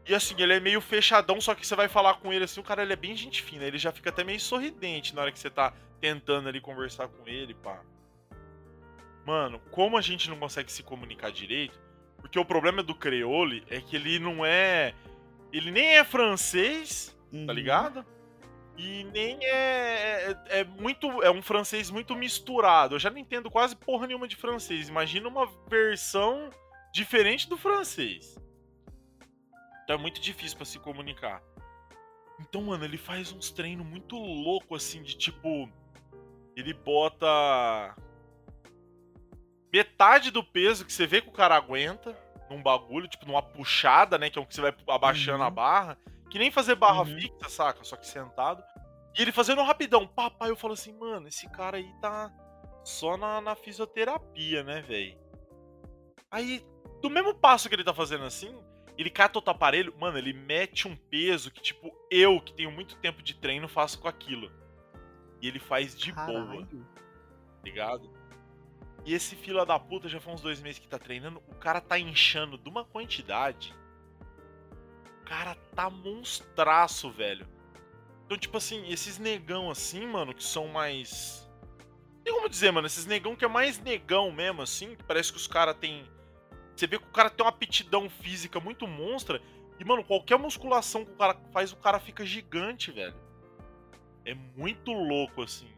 E 0.08 0.14
assim, 0.14 0.36
ele 0.38 0.53
é 0.53 0.60
meio 0.60 0.80
fechadão, 0.80 1.41
só 1.41 1.56
que 1.56 1.66
você 1.66 1.76
vai 1.76 1.88
falar 1.88 2.16
com 2.16 2.32
ele 2.32 2.45
assim, 2.45 2.60
o 2.60 2.64
cara 2.64 2.84
ele 2.84 2.93
é 2.93 2.95
bem 2.95 3.18
gente 3.18 3.41
fina, 3.41 3.64
ele 3.64 3.80
já 3.80 3.91
fica 3.91 4.12
até 4.12 4.24
meio 4.24 4.39
sorridente 4.39 5.16
na 5.16 5.24
hora 5.24 5.32
que 5.32 5.39
você 5.39 5.49
tá 5.49 5.74
tentando 5.99 6.47
ali 6.47 6.62
conversar 6.62 7.08
com 7.08 7.28
ele, 7.28 7.56
pá. 7.56 7.82
Mano, 9.26 9.60
como 9.72 9.97
a 9.97 10.01
gente 10.01 10.30
não 10.30 10.38
consegue 10.38 10.72
se 10.72 10.84
comunicar 10.84 11.32
direito, 11.32 11.80
porque 12.26 12.39
o 12.39 12.43
problema 12.45 12.82
do 12.82 12.95
creole 12.95 13.63
é 13.69 13.80
que 13.80 13.95
ele 13.95 14.17
não 14.17 14.43
é. 14.43 14.95
Ele 15.53 15.69
nem 15.69 15.89
é 15.95 16.03
francês, 16.03 17.15
tá 17.32 17.38
Uhum. 17.38 17.51
ligado? 17.51 18.03
E 18.76 19.03
nem 19.13 19.38
é, 19.45 20.32
é. 20.49 20.59
é 20.61 20.63
muito. 20.63 21.21
É 21.21 21.30
um 21.30 21.43
francês 21.43 21.91
muito 21.91 22.15
misturado. 22.15 22.95
Eu 22.95 22.99
já 22.99 23.11
não 23.11 23.19
entendo 23.19 23.51
quase 23.51 23.76
porra 23.76 24.07
nenhuma 24.07 24.28
de 24.28 24.36
francês. 24.36 24.89
Imagina 24.89 25.30
uma 25.30 25.45
versão 25.69 26.49
diferente 26.91 27.47
do 27.47 27.57
francês. 27.57 28.36
Então 29.84 29.95
é 29.95 29.99
muito 29.99 30.19
difícil 30.19 30.57
pra 30.57 30.65
se 30.65 30.80
comunicar. 30.80 31.43
Então, 32.41 32.63
mano, 32.63 32.84
ele 32.84 32.97
faz 32.97 33.32
uns 33.32 33.51
treinos 33.51 33.86
muito 33.86 34.15
louco 34.17 34.73
assim, 34.73 35.03
de 35.03 35.15
tipo. 35.15 35.69
Ele 36.55 36.73
bota. 36.73 37.95
Metade 39.76 40.32
do 40.32 40.41
peso 40.41 40.86
que 40.86 40.93
você 40.93 41.05
vê 41.05 41.21
que 41.21 41.28
o 41.28 41.34
cara 41.34 41.55
aguenta 41.55 42.17
num 42.49 42.61
bagulho, 42.63 43.07
tipo, 43.09 43.26
numa 43.26 43.41
puxada, 43.41 44.17
né? 44.17 44.30
Que 44.30 44.39
é 44.39 44.41
o 44.41 44.45
que 44.45 44.55
você 44.55 44.61
vai 44.61 44.73
abaixando 44.88 45.39
Uhum. 45.39 45.45
a 45.45 45.49
barra. 45.49 45.97
Que 46.32 46.39
nem 46.39 46.49
fazer 46.49 46.76
barra 46.76 47.01
Uhum. 47.01 47.19
fixa, 47.19 47.49
saca? 47.49 47.84
Só 47.84 47.97
que 47.97 48.07
sentado. 48.07 48.63
E 49.17 49.21
ele 49.21 49.34
fazendo 49.34 49.61
rapidão. 49.63 50.07
Papai, 50.07 50.49
eu 50.49 50.55
falo 50.55 50.73
assim, 50.73 50.93
mano, 50.97 51.28
esse 51.28 51.49
cara 51.49 51.76
aí 51.78 51.91
tá 52.01 52.32
só 52.86 53.17
na, 53.17 53.41
na 53.41 53.53
fisioterapia, 53.55 54.63
né, 54.63 54.82
velho? 54.82 55.17
Aí, 56.32 56.65
do 57.01 57.09
mesmo 57.09 57.34
passo 57.34 57.67
que 57.67 57.76
ele 57.76 57.84
tá 57.84 57.93
fazendo 57.93 58.23
assim, 58.23 58.57
ele 58.97 59.09
cata 59.09 59.38
outro 59.38 59.51
aparelho, 59.51 59.93
mano, 59.99 60.17
ele 60.17 60.32
mete 60.32 60.88
um 60.88 60.95
peso 60.95 61.51
que, 61.51 61.61
tipo, 61.61 61.91
eu, 62.09 62.39
que 62.39 62.53
tenho 62.53 62.71
muito 62.71 62.95
tempo 62.97 63.21
de 63.21 63.34
treino, 63.36 63.67
faço 63.67 63.99
com 63.99 64.07
aquilo. 64.07 64.49
E 65.41 65.47
ele 65.49 65.59
faz 65.59 65.97
de 65.97 66.11
boa, 66.13 66.26
Caralho. 66.45 66.65
tá 66.67 67.61
ligado? 67.63 68.09
E 69.06 69.14
esse 69.14 69.36
fila 69.36 69.66
da 69.66 69.78
puta 69.78 70.10
já 70.10 70.20
faz 70.20 70.36
uns 70.36 70.41
dois 70.41 70.60
meses 70.60 70.80
que 70.80 70.88
tá 70.88 70.97
treinando, 70.97 71.41
o 71.47 71.56
cara 71.56 71.80
tá 71.80 71.99
inchando 71.99 72.58
de 72.58 72.68
uma 72.68 72.84
quantidade. 72.84 73.74
O 75.22 75.26
cara 75.26 75.56
tá 75.76 75.89
monstraço, 75.91 77.12
velho. 77.12 77.47
Então, 78.26 78.36
tipo 78.36 78.58
assim, 78.58 78.89
esses 78.89 79.20
negão 79.20 79.70
assim, 79.70 80.08
mano, 80.08 80.34
que 80.34 80.43
são 80.43 80.68
mais. 80.68 81.47
Tem 82.24 82.34
como 82.34 82.49
dizer, 82.49 82.72
mano, 82.72 82.88
esses 82.88 83.06
negão 83.06 83.36
que 83.36 83.45
é 83.45 83.47
mais 83.47 83.78
negão 83.78 84.32
mesmo, 84.32 84.64
assim, 84.64 84.95
que 84.95 85.03
parece 85.03 85.32
que 85.32 85.38
os 85.38 85.45
caras 85.45 85.78
têm. 85.78 86.03
Você 86.76 86.88
vê 86.88 86.97
que 86.97 87.06
o 87.06 87.12
cara 87.12 87.30
tem 87.30 87.45
uma 87.45 87.51
aptidão 87.51 88.10
física 88.10 88.60
muito 88.60 88.88
monstra. 88.88 89.39
E, 89.80 89.86
mano, 89.86 90.03
qualquer 90.03 90.39
musculação 90.39 91.06
que 91.06 91.12
o 91.12 91.16
cara 91.16 91.38
faz, 91.53 91.72
o 91.72 91.78
cara 91.78 91.99
fica 91.99 92.26
gigante, 92.26 92.91
velho. 92.91 93.16
É 94.26 94.34
muito 94.34 94.91
louco, 94.91 95.43
assim. 95.43 95.72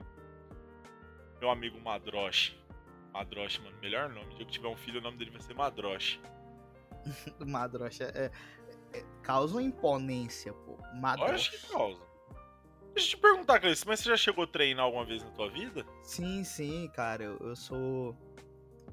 Meu 1.41 1.49
amigo 1.49 1.79
Madroche. 1.81 2.57
Madroche, 3.17 3.59
mano, 3.61 3.75
melhor 3.81 4.09
nome. 4.09 4.27
Se 4.31 4.35
dia 4.37 4.45
que 4.45 4.51
tiver 4.51 4.67
um 4.67 4.77
filho, 4.77 4.99
o 4.99 5.03
nome 5.03 5.17
dele 5.17 5.31
vai 5.31 5.41
ser 5.41 5.55
Madroche. 5.55 6.19
Madrocha 7.45 8.11
é, 8.13 8.31
é- 8.93 9.03
causa 9.23 9.55
uma 9.55 9.63
imponência, 9.63 10.53
pô. 10.53 10.77
Eu 11.19 11.25
acho 11.25 11.51
que 11.51 11.67
causa. 11.67 11.99
Deixa 12.93 13.13
eu 13.13 13.17
te 13.17 13.17
perguntar, 13.17 13.59
Cleiton, 13.59 13.83
mas 13.87 13.99
você 13.99 14.09
já 14.09 14.17
chegou 14.17 14.43
a 14.43 14.47
treinar 14.47 14.85
alguma 14.85 15.03
vez 15.05 15.23
na 15.23 15.29
tua 15.31 15.49
vida? 15.49 15.85
Sim, 16.03 16.43
sim, 16.43 16.89
cara, 16.93 17.23
eu, 17.23 17.37
eu 17.39 17.55
sou. 17.55 18.15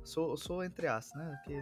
Sou, 0.02 0.30
eu 0.30 0.36
sou 0.36 0.64
entre 0.64 0.86
aspas, 0.86 1.18
né? 1.22 1.38
Porque, 1.42 1.58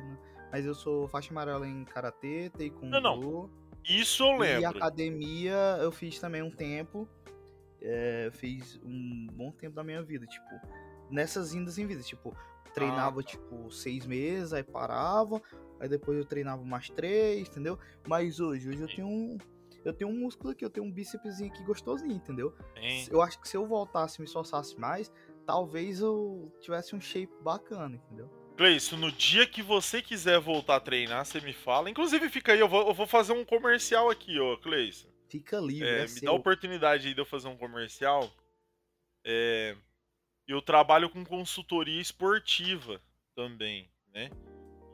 mas 0.51 0.65
eu 0.67 0.75
sou 0.75 1.07
faixa 1.09 1.31
amarela 1.31 1.67
em 1.67 1.85
karatê, 1.85 2.51
taekwondo. 2.51 3.01
Não, 3.01 3.01
não, 3.01 3.51
Isso 3.85 4.23
eu 4.25 4.35
E 4.37 4.39
lembro. 4.39 4.79
academia 4.79 5.79
eu 5.81 5.91
fiz 5.93 6.19
também 6.21 6.43
um 6.43 6.51
tempo. 6.51 7.09
É, 7.81 8.27
eu 8.27 8.33
fiz 8.33 8.81
um 8.85 9.27
bom 9.33 9.51
tempo 9.53 9.75
da 9.75 9.83
minha 9.85 10.03
vida, 10.03 10.27
tipo, 10.27 10.49
nessas 11.11 11.55
indas 11.55 11.79
em 11.79 11.87
vidas, 11.87 12.07
tipo, 12.07 12.37
treinava 12.73 13.21
Ah, 13.21 13.23
tá. 13.23 13.29
tipo 13.31 13.71
seis 13.71 14.07
meses, 14.07 14.53
aí 14.53 14.63
parava, 14.63 15.41
aí 15.81 15.89
depois 15.89 16.19
eu 16.19 16.25
treinava 16.25 16.63
mais 16.65 16.89
três, 16.91 17.49
entendeu? 17.49 17.79
Mas 18.07 18.41
hoje, 18.41 18.69
hoje 18.69 18.81
eu 18.81 18.89
Sim. 18.89 18.97
tenho 18.97 19.09
um. 19.09 19.39
Eu 19.85 19.93
tenho 19.93 20.11
um 20.11 20.15
músculo 20.21 20.51
aqui, 20.51 20.65
eu 20.65 20.71
tenho 20.71 20.87
um 20.87 20.93
bíceps 20.93 21.43
aqui 21.43 21.65
gostosinho, 21.65 22.15
entendeu? 22.15 22.55
Hein? 22.77 23.05
Eu 23.11 23.21
acho 23.21 23.41
que 23.41 23.49
se 23.49 23.57
eu 23.57 23.67
voltasse 23.67 24.19
e 24.19 24.21
me 24.21 24.27
esforçasse 24.27 24.79
mais, 24.79 25.13
talvez 25.45 26.01
eu 26.01 26.53
tivesse 26.61 26.95
um 26.95 27.01
shape 27.01 27.33
bacana, 27.43 27.97
entendeu? 27.97 28.31
Cleison, 28.57 28.97
no 28.97 29.11
dia 29.11 29.45
que 29.45 29.61
você 29.61 30.01
quiser 30.01 30.39
voltar 30.39 30.77
a 30.77 30.81
treinar, 30.81 31.25
você 31.25 31.41
me 31.41 31.53
fala. 31.53 31.91
Inclusive, 31.91 32.29
fica 32.29 32.53
aí, 32.53 32.61
eu 32.61 32.69
vou, 32.69 32.87
eu 32.87 32.95
vou 32.95 33.07
fazer 33.09 33.33
um 33.33 33.45
comercial 33.45 34.09
aqui, 34.09 34.39
ó, 34.39 34.57
Cleison. 34.57 35.09
Fica 35.29 35.59
livre, 35.59 35.89
É, 35.89 35.99
é, 36.01 36.03
me 36.03 36.09
seu. 36.09 36.27
dá 36.27 36.31
a 36.31 36.35
oportunidade 36.35 37.09
aí 37.09 37.15
de 37.15 37.21
eu 37.21 37.27
fazer 37.27 37.49
um 37.49 37.57
comercial. 37.57 38.31
É, 39.25 39.75
eu 40.47 40.61
trabalho 40.61 41.09
com 41.09 41.25
consultoria 41.25 42.01
esportiva 42.01 43.01
também, 43.35 43.91
né? 44.13 44.31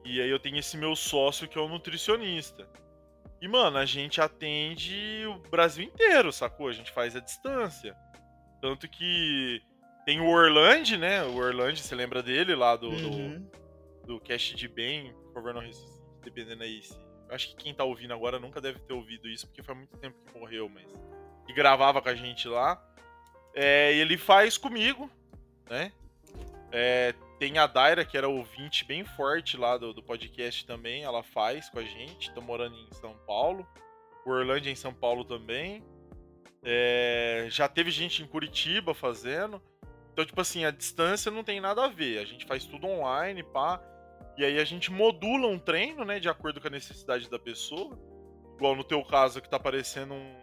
E 0.04 0.20
aí 0.20 0.30
eu 0.30 0.38
tenho 0.38 0.56
esse 0.58 0.76
meu 0.76 0.94
sócio 0.94 1.48
que 1.48 1.58
é 1.58 1.60
o 1.60 1.68
nutricionista. 1.68 2.68
E, 3.40 3.46
mano, 3.46 3.78
a 3.78 3.84
gente 3.84 4.20
atende 4.20 5.24
o 5.26 5.38
Brasil 5.48 5.84
inteiro, 5.84 6.32
sacou? 6.32 6.68
A 6.68 6.72
gente 6.72 6.90
faz 6.90 7.14
a 7.14 7.20
distância. 7.20 7.96
Tanto 8.60 8.88
que 8.88 9.62
tem 10.04 10.20
o 10.20 10.26
Orlando, 10.28 10.96
né? 10.98 11.22
O 11.24 11.36
Orlando, 11.36 11.76
você 11.76 11.94
lembra 11.94 12.22
dele 12.22 12.54
lá 12.54 12.74
do, 12.74 12.90
do, 12.90 13.08
Uhum. 13.08 13.50
do 14.06 14.20
Cast 14.20 14.56
de 14.56 14.66
Bem, 14.66 15.12
por 15.12 15.34
favor, 15.34 15.54
não 15.54 15.60
ressuscite, 15.60 16.02
dependendo 16.24 16.62
aí. 16.64 16.82
Se... 16.82 16.98
Acho 17.30 17.48
que 17.50 17.56
quem 17.56 17.74
tá 17.74 17.84
ouvindo 17.84 18.12
agora 18.14 18.38
nunca 18.40 18.60
deve 18.60 18.78
ter 18.80 18.92
ouvido 18.92 19.28
isso, 19.28 19.46
porque 19.46 19.62
faz 19.62 19.76
muito 19.78 19.96
tempo 19.98 20.16
que 20.24 20.38
morreu, 20.38 20.68
mas. 20.68 20.86
Que 21.46 21.52
gravava 21.52 22.02
com 22.02 22.08
a 22.08 22.14
gente 22.14 22.48
lá. 22.48 22.82
É, 23.54 23.94
e 23.94 24.00
ele 24.00 24.16
faz 24.16 24.58
comigo, 24.58 25.10
né? 25.68 25.92
É, 26.70 27.14
tem 27.38 27.58
a 27.58 27.66
Daira, 27.66 28.04
que 28.04 28.16
era 28.16 28.28
ouvinte 28.28 28.84
bem 28.84 29.04
forte 29.04 29.56
lá 29.56 29.76
do, 29.76 29.92
do 29.94 30.02
podcast 30.02 30.66
também, 30.66 31.04
ela 31.04 31.22
faz 31.22 31.70
com 31.70 31.78
a 31.78 31.84
gente, 31.84 32.32
tá 32.32 32.40
morando 32.40 32.76
em 32.76 32.94
São 32.94 33.14
Paulo. 33.26 33.66
O 34.26 34.30
Orlando 34.30 34.68
em 34.68 34.74
São 34.74 34.92
Paulo 34.92 35.24
também. 35.24 35.82
É, 36.62 37.46
já 37.48 37.68
teve 37.68 37.90
gente 37.90 38.22
em 38.22 38.26
Curitiba 38.26 38.92
fazendo. 38.92 39.62
Então, 40.12 40.26
tipo 40.26 40.40
assim, 40.40 40.64
a 40.64 40.70
distância 40.70 41.30
não 41.30 41.44
tem 41.44 41.60
nada 41.60 41.84
a 41.84 41.88
ver. 41.88 42.18
A 42.18 42.24
gente 42.24 42.44
faz 42.44 42.64
tudo 42.64 42.86
online, 42.86 43.42
pá. 43.42 43.80
E 44.36 44.44
aí 44.44 44.58
a 44.58 44.64
gente 44.64 44.90
modula 44.90 45.46
um 45.46 45.58
treino, 45.58 46.04
né, 46.04 46.20
de 46.20 46.28
acordo 46.28 46.60
com 46.60 46.66
a 46.66 46.70
necessidade 46.70 47.30
da 47.30 47.38
pessoa. 47.38 47.98
Igual 48.56 48.74
no 48.74 48.84
teu 48.84 49.04
caso 49.04 49.40
que 49.40 49.48
tá 49.48 49.58
parecendo 49.58 50.14
um, 50.14 50.36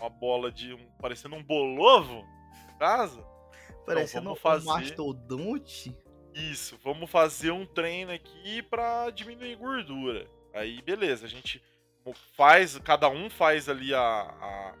uma 0.00 0.08
bola 0.08 0.50
de 0.50 0.72
um, 0.72 0.90
parecendo 0.98 1.36
um 1.36 1.42
bolovo, 1.42 2.24
no 2.70 2.78
caso. 2.78 3.24
Parecendo 3.94 4.24
vamos 4.24 4.38
um 4.38 4.42
fazer- 4.42 4.66
mastodonte. 4.66 5.96
Isso, 6.34 6.78
vamos 6.84 7.10
fazer 7.10 7.50
um 7.50 7.66
treino 7.66 8.12
aqui 8.12 8.62
pra 8.62 9.10
diminuir 9.10 9.56
gordura. 9.56 10.26
Aí, 10.54 10.80
beleza, 10.82 11.26
a 11.26 11.28
gente 11.28 11.62
faz, 12.36 12.78
cada 12.78 13.08
um 13.08 13.28
faz 13.28 13.68
ali 13.68 13.92
a, 13.92 14.00
a- 14.00 14.74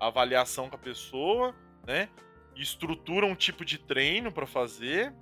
a 0.00 0.06
avaliação 0.06 0.68
com 0.68 0.76
a 0.76 0.78
pessoa, 0.78 1.54
né? 1.86 2.08
Estrutura 2.56 3.26
um 3.26 3.34
tipo 3.34 3.64
de 3.64 3.78
treino 3.78 4.32
pra 4.32 4.46
fazer. 4.46 5.12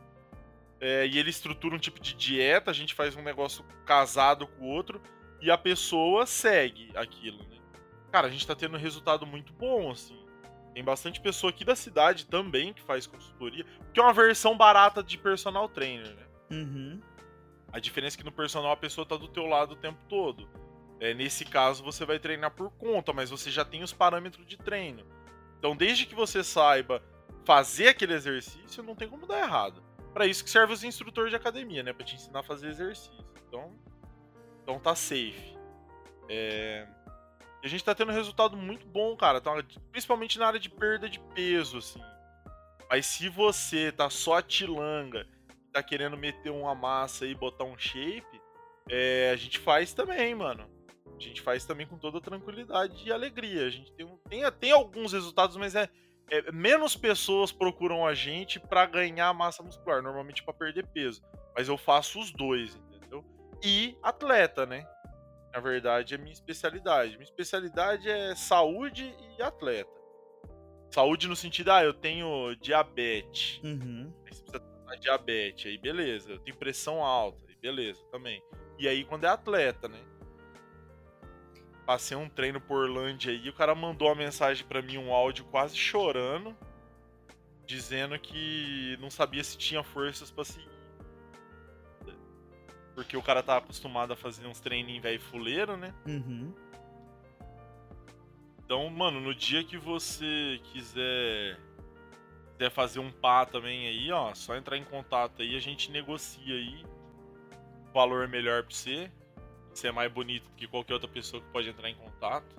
É, 0.80 1.06
e 1.06 1.16
ele 1.18 1.30
estrutura 1.30 1.74
um 1.76 1.78
tipo 1.78 2.00
de 2.00 2.12
dieta, 2.14 2.70
a 2.70 2.74
gente 2.74 2.92
faz 2.94 3.14
um 3.14 3.22
negócio 3.22 3.64
casado 3.86 4.46
com 4.48 4.64
o 4.64 4.68
outro 4.68 5.00
e 5.40 5.50
a 5.50 5.56
pessoa 5.56 6.26
segue 6.26 6.90
aquilo, 6.96 7.38
né? 7.48 7.58
Cara, 8.10 8.26
a 8.26 8.30
gente 8.30 8.46
tá 8.46 8.54
tendo 8.54 8.76
um 8.76 8.80
resultado 8.80 9.24
muito 9.26 9.52
bom, 9.52 9.90
assim. 9.90 10.20
Tem 10.74 10.82
bastante 10.82 11.20
pessoa 11.20 11.50
aqui 11.50 11.64
da 11.64 11.76
cidade 11.76 12.26
também 12.26 12.72
que 12.72 12.82
faz 12.82 13.06
consultoria, 13.06 13.64
que 13.92 14.00
é 14.00 14.02
uma 14.02 14.12
versão 14.12 14.56
barata 14.56 15.02
de 15.02 15.18
personal 15.18 15.68
trainer, 15.68 16.14
né? 16.14 16.26
Uhum. 16.50 17.00
A 17.72 17.78
diferença 17.78 18.16
é 18.16 18.18
que 18.18 18.24
no 18.24 18.32
personal 18.32 18.72
a 18.72 18.76
pessoa 18.76 19.06
tá 19.06 19.16
do 19.16 19.28
teu 19.28 19.46
lado 19.46 19.72
o 19.72 19.76
tempo 19.76 19.98
todo. 20.08 20.48
É, 21.00 21.12
nesse 21.12 21.44
caso 21.44 21.82
você 21.82 22.04
vai 22.04 22.18
treinar 22.18 22.52
por 22.52 22.70
conta, 22.72 23.12
mas 23.12 23.30
você 23.30 23.50
já 23.50 23.64
tem 23.64 23.82
os 23.82 23.92
parâmetros 23.92 24.46
de 24.46 24.56
treino. 24.56 25.04
Então, 25.58 25.76
desde 25.76 26.06
que 26.06 26.14
você 26.14 26.44
saiba 26.44 27.02
fazer 27.44 27.88
aquele 27.88 28.14
exercício, 28.14 28.82
não 28.82 28.94
tem 28.94 29.08
como 29.08 29.26
dar 29.26 29.40
errado. 29.40 29.82
Pra 30.12 30.26
isso 30.26 30.44
que 30.44 30.50
serve 30.50 30.72
os 30.72 30.84
instrutores 30.84 31.30
de 31.30 31.36
academia, 31.36 31.82
né? 31.82 31.92
Pra 31.92 32.04
te 32.04 32.14
ensinar 32.14 32.40
a 32.40 32.42
fazer 32.42 32.68
exercício. 32.68 33.24
Então, 33.48 33.72
então 34.62 34.78
tá 34.78 34.94
safe. 34.94 35.56
É... 36.28 36.86
E 37.62 37.66
a 37.66 37.68
gente 37.68 37.84
tá 37.84 37.94
tendo 37.94 38.10
um 38.10 38.14
resultado 38.14 38.56
muito 38.56 38.86
bom, 38.86 39.16
cara. 39.16 39.40
Tá- 39.40 39.62
Principalmente 39.90 40.38
na 40.38 40.46
área 40.48 40.60
de 40.60 40.68
perda 40.68 41.08
de 41.08 41.20
peso, 41.34 41.78
assim. 41.78 42.00
Mas 42.90 43.06
se 43.06 43.28
você 43.28 43.90
tá 43.92 44.10
só 44.10 44.38
atilanga, 44.38 45.26
tá 45.72 45.82
querendo 45.82 46.16
meter 46.16 46.50
uma 46.50 46.74
massa 46.74 47.24
e 47.26 47.34
botar 47.34 47.64
um 47.64 47.78
shape, 47.78 48.40
é, 48.90 49.30
a 49.32 49.36
gente 49.36 49.58
faz 49.58 49.92
também, 49.94 50.34
mano. 50.34 50.68
A 51.16 51.20
gente 51.20 51.40
faz 51.40 51.64
também 51.64 51.86
com 51.86 51.96
toda 51.96 52.20
tranquilidade 52.20 53.06
e 53.08 53.12
alegria. 53.12 53.66
A 53.66 53.70
gente 53.70 53.92
tem, 53.92 54.06
tem, 54.28 54.52
tem 54.52 54.72
alguns 54.72 55.12
resultados, 55.12 55.56
mas 55.56 55.74
é, 55.76 55.88
é- 56.30 56.50
menos 56.50 56.96
pessoas 56.96 57.52
procuram 57.52 58.04
a 58.04 58.12
gente 58.12 58.58
pra 58.58 58.84
ganhar 58.86 59.32
massa 59.32 59.62
muscular, 59.62 60.02
normalmente 60.02 60.42
pra 60.42 60.52
perder 60.52 60.86
peso. 60.88 61.22
Mas 61.56 61.68
eu 61.68 61.78
faço 61.78 62.18
os 62.18 62.32
dois, 62.32 62.74
entendeu? 62.74 63.24
E 63.62 63.96
atleta, 64.02 64.66
né? 64.66 64.84
Na 65.52 65.60
verdade, 65.60 66.14
é 66.14 66.18
minha 66.18 66.32
especialidade. 66.32 67.12
Minha 67.12 67.24
especialidade 67.24 68.08
é 68.08 68.34
saúde 68.34 69.14
e 69.38 69.42
atleta. 69.42 69.90
Saúde 70.90 71.28
no 71.28 71.36
sentido, 71.36 71.72
ah, 71.72 71.82
eu 71.84 71.94
tenho 71.94 72.54
diabetes. 72.56 73.60
Uhum. 73.62 74.12
Aí 74.26 74.34
você 74.34 74.42
precisa 74.44 74.60
tratar 74.60 74.96
diabetes, 74.96 75.66
aí 75.66 75.78
beleza. 75.78 76.32
Eu 76.32 76.38
tenho 76.38 76.56
pressão 76.56 77.02
alta, 77.02 77.38
aí 77.48 77.56
beleza 77.56 78.02
também. 78.10 78.42
E 78.78 78.88
aí 78.88 79.04
quando 79.04 79.24
é 79.24 79.28
atleta, 79.28 79.88
né? 79.88 79.98
Passei 81.86 82.16
um 82.16 82.28
treino 82.28 82.60
por 82.60 82.84
Orlândia 82.84 83.32
aí, 83.32 83.48
o 83.48 83.52
cara 83.52 83.74
mandou 83.74 84.08
uma 84.08 84.14
mensagem 84.14 84.64
pra 84.66 84.80
mim, 84.80 84.98
um 84.98 85.12
áudio 85.12 85.44
quase 85.46 85.76
chorando, 85.76 86.56
dizendo 87.66 88.18
que 88.18 88.96
não 89.00 89.10
sabia 89.10 89.42
se 89.42 89.58
tinha 89.58 89.82
forças 89.82 90.30
pra 90.30 90.44
seguir. 90.44 90.71
Porque 92.94 93.16
o 93.16 93.22
cara 93.22 93.42
tá 93.42 93.56
acostumado 93.56 94.12
a 94.12 94.16
fazer 94.16 94.46
uns 94.46 94.60
treininhos 94.60 95.02
velho 95.02 95.20
fuleiro, 95.20 95.76
né? 95.76 95.94
Uhum. 96.06 96.52
Então, 98.64 98.88
mano, 98.90 99.20
no 99.20 99.34
dia 99.34 99.64
que 99.64 99.76
você 99.76 100.60
quiser, 100.72 101.58
quiser 102.52 102.70
fazer 102.70 103.00
um 103.00 103.10
pá 103.10 103.44
também 103.44 103.88
aí, 103.88 104.10
ó, 104.12 104.34
só 104.34 104.56
entrar 104.56 104.76
em 104.76 104.84
contato 104.84 105.42
aí, 105.42 105.56
a 105.56 105.60
gente 105.60 105.90
negocia 105.90 106.54
aí. 106.54 106.84
O 107.90 107.92
valor 107.92 108.28
melhor 108.28 108.62
pra 108.62 108.74
você. 108.74 109.10
Você 109.72 109.88
é 109.88 109.92
mais 109.92 110.12
bonito 110.12 110.44
do 110.48 110.54
que 110.54 110.66
qualquer 110.66 110.94
outra 110.94 111.08
pessoa 111.08 111.42
que 111.42 111.48
pode 111.48 111.68
entrar 111.68 111.88
em 111.88 111.94
contato. 111.94 112.56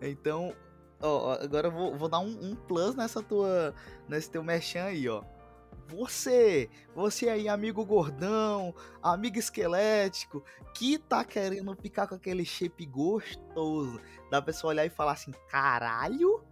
Então, 0.00 0.54
ó, 1.00 1.32
agora 1.32 1.68
eu 1.68 1.72
vou, 1.72 1.94
vou 1.94 2.08
dar 2.08 2.18
um, 2.18 2.50
um 2.50 2.54
plus 2.54 2.94
nessa 2.94 3.22
tua, 3.22 3.74
nesse 4.08 4.30
teu 4.30 4.42
merchan 4.42 4.84
aí, 4.84 5.08
ó. 5.08 5.22
Você, 5.88 6.68
você 6.94 7.28
aí, 7.28 7.48
amigo 7.48 7.84
gordão, 7.84 8.74
amigo 9.02 9.38
esquelético, 9.38 10.44
que 10.74 10.98
tá 10.98 11.24
querendo 11.24 11.74
ficar 11.76 12.06
com 12.06 12.16
aquele 12.16 12.44
shape 12.44 12.84
gostoso, 12.86 14.00
da 14.30 14.42
pessoa 14.42 14.72
olhar 14.72 14.84
e 14.84 14.90
falar 14.90 15.12
assim, 15.12 15.32
caralho, 15.48 16.44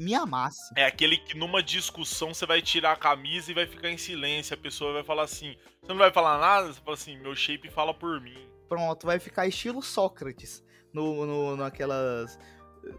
me 0.00 0.14
amasse. 0.14 0.72
É 0.76 0.86
aquele 0.86 1.18
que 1.18 1.36
numa 1.36 1.62
discussão 1.62 2.32
você 2.32 2.46
vai 2.46 2.62
tirar 2.62 2.92
a 2.92 2.96
camisa 2.96 3.50
e 3.50 3.54
vai 3.54 3.66
ficar 3.66 3.90
em 3.90 3.98
silêncio. 3.98 4.54
A 4.54 4.56
pessoa 4.56 4.94
vai 4.94 5.04
falar 5.04 5.24
assim. 5.24 5.54
Você 5.82 5.88
não 5.88 5.98
vai 5.98 6.10
falar 6.10 6.38
nada, 6.38 6.72
você 6.72 6.80
fala 6.80 6.96
assim, 6.96 7.18
meu 7.18 7.34
shape 7.34 7.70
fala 7.70 7.92
por 7.92 8.20
mim. 8.20 8.48
Pronto, 8.66 9.06
vai 9.06 9.18
ficar 9.18 9.46
estilo 9.46 9.82
Sócrates 9.82 10.64
no, 10.92 11.26
no, 11.26 11.56
naquelas. 11.56 12.38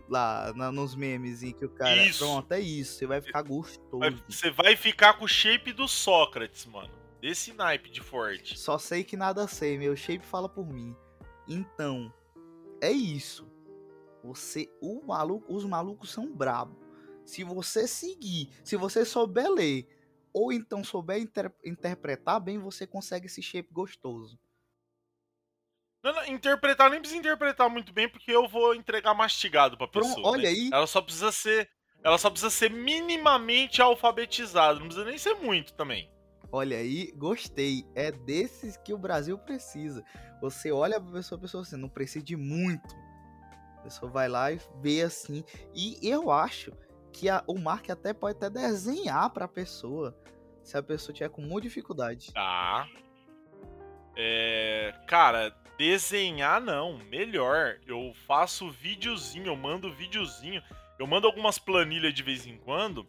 Lá, 0.10 0.54
na- 0.56 0.72
nos 0.72 0.96
memes 0.96 1.42
em 1.44 1.52
que 1.52 1.66
o 1.66 1.70
cara. 1.70 2.06
Isso. 2.06 2.20
Pronto, 2.20 2.52
é 2.52 2.60
isso. 2.60 2.96
Você 2.96 3.06
vai 3.08 3.22
ficar 3.22 3.42
gostoso. 3.42 4.24
Você 4.30 4.52
vai 4.52 4.76
ficar 4.76 5.14
com 5.14 5.26
o 5.26 5.28
shape 5.28 5.72
do 5.74 5.88
Sócrates, 5.88 6.66
mano. 6.66 6.90
Desse 7.22 7.54
naipe 7.54 7.90
de 7.90 8.02
forte. 8.02 8.58
Só 8.60 8.78
sei 8.78 9.04
que 9.04 9.16
nada 9.16 9.48
sei, 9.48 9.78
meu 9.78 9.96
shape 9.96 10.26
fala 10.26 10.50
por 10.50 10.66
mim. 10.68 10.96
Então, 11.48 12.12
é 12.82 12.92
isso. 12.92 13.48
Você, 14.24 14.70
o 14.82 15.04
maluco, 15.06 15.54
os 15.54 15.64
malucos 15.66 16.12
são 16.12 16.32
brabo. 16.32 16.80
Se 17.26 17.44
você 17.44 17.88
seguir, 17.88 18.50
se 18.64 18.76
você 18.76 19.06
souber 19.06 19.50
ler, 19.50 19.88
ou 20.34 20.52
então 20.52 20.84
souber 20.84 21.20
inter- 21.20 21.54
interpretar 21.66 22.40
bem, 22.40 22.58
você 22.58 22.86
consegue 22.88 23.26
esse 23.28 23.42
shape 23.42 23.70
gostoso. 23.72 24.40
Não, 26.04 26.14
não, 26.14 26.26
interpretar 26.26 26.90
nem 26.90 27.00
precisa 27.00 27.20
interpretar 27.20 27.70
muito 27.70 27.94
bem, 27.94 28.10
porque 28.10 28.32
eu 28.32 28.48
vou 28.48 28.74
entregar 28.74 29.14
mastigado 29.14 29.78
pra 29.78 29.88
Pronto, 29.88 30.08
pessoa. 30.16 30.30
olha 30.32 30.44
né? 30.44 30.50
aí. 30.50 30.70
Ela 30.74 30.88
só 30.88 31.02
precisa 31.02 31.32
ser. 31.32 31.70
Ela 32.04 32.18
só 32.18 32.30
precisa 32.30 32.50
ser 32.50 32.72
minimamente 32.72 33.82
alfabetizada. 33.82 34.80
Não 34.80 34.88
precisa 34.88 35.06
nem 35.06 35.18
ser 35.18 35.36
muito 35.36 35.74
também. 35.74 36.12
Olha 36.52 36.78
aí, 36.78 37.12
gostei. 37.16 37.86
É 37.96 38.12
desses 38.12 38.76
que 38.78 38.94
o 38.94 38.98
Brasil 38.98 39.38
precisa. 39.38 40.04
Você 40.42 40.72
olha 40.72 41.00
pra 41.00 41.12
pessoa, 41.14 41.38
a 41.38 41.42
pessoa 41.42 41.62
assim, 41.62 41.78
não 41.78 41.88
precisa 41.88 42.26
de 42.26 42.36
muito. 42.36 42.96
A 43.78 43.82
pessoa 43.84 44.12
vai 44.12 44.28
lá 44.28 44.52
e 44.52 44.60
vê 44.82 45.04
assim. 45.04 45.44
E 45.76 45.98
eu 46.02 46.32
acho 46.32 46.72
que 47.14 47.30
a- 47.30 47.44
o 47.48 47.58
Mark 47.60 47.90
até 47.90 48.12
pode 48.14 48.38
até 48.38 48.50
desenhar 48.50 49.30
pra 49.30 49.48
pessoa. 49.48 50.18
Se 50.64 50.76
a 50.78 50.84
pessoa 50.84 51.14
tiver 51.14 51.30
com 51.30 51.42
muita 51.42 51.68
dificuldade. 51.68 52.32
Tá. 52.34 52.88
É. 54.24 54.94
Cara, 55.08 55.52
desenhar 55.78 56.62
não. 56.62 57.00
Melhor. 57.10 57.78
Eu 57.88 58.14
faço 58.28 58.70
videozinho, 58.70 59.48
eu 59.48 59.56
mando 59.56 59.92
videozinho. 59.92 60.62
Eu 61.00 61.08
mando 61.08 61.26
algumas 61.26 61.58
planilhas 61.58 62.14
de 62.14 62.22
vez 62.22 62.46
em 62.46 62.56
quando 62.58 63.08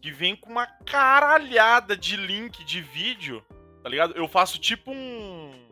que 0.00 0.10
vem 0.10 0.36
com 0.36 0.50
uma 0.50 0.66
caralhada 0.66 1.96
de 1.96 2.16
link 2.16 2.64
de 2.64 2.80
vídeo, 2.80 3.44
tá 3.82 3.88
ligado? 3.88 4.14
Eu 4.14 4.28
faço 4.28 4.58
tipo 4.58 4.90
um. 4.90 5.68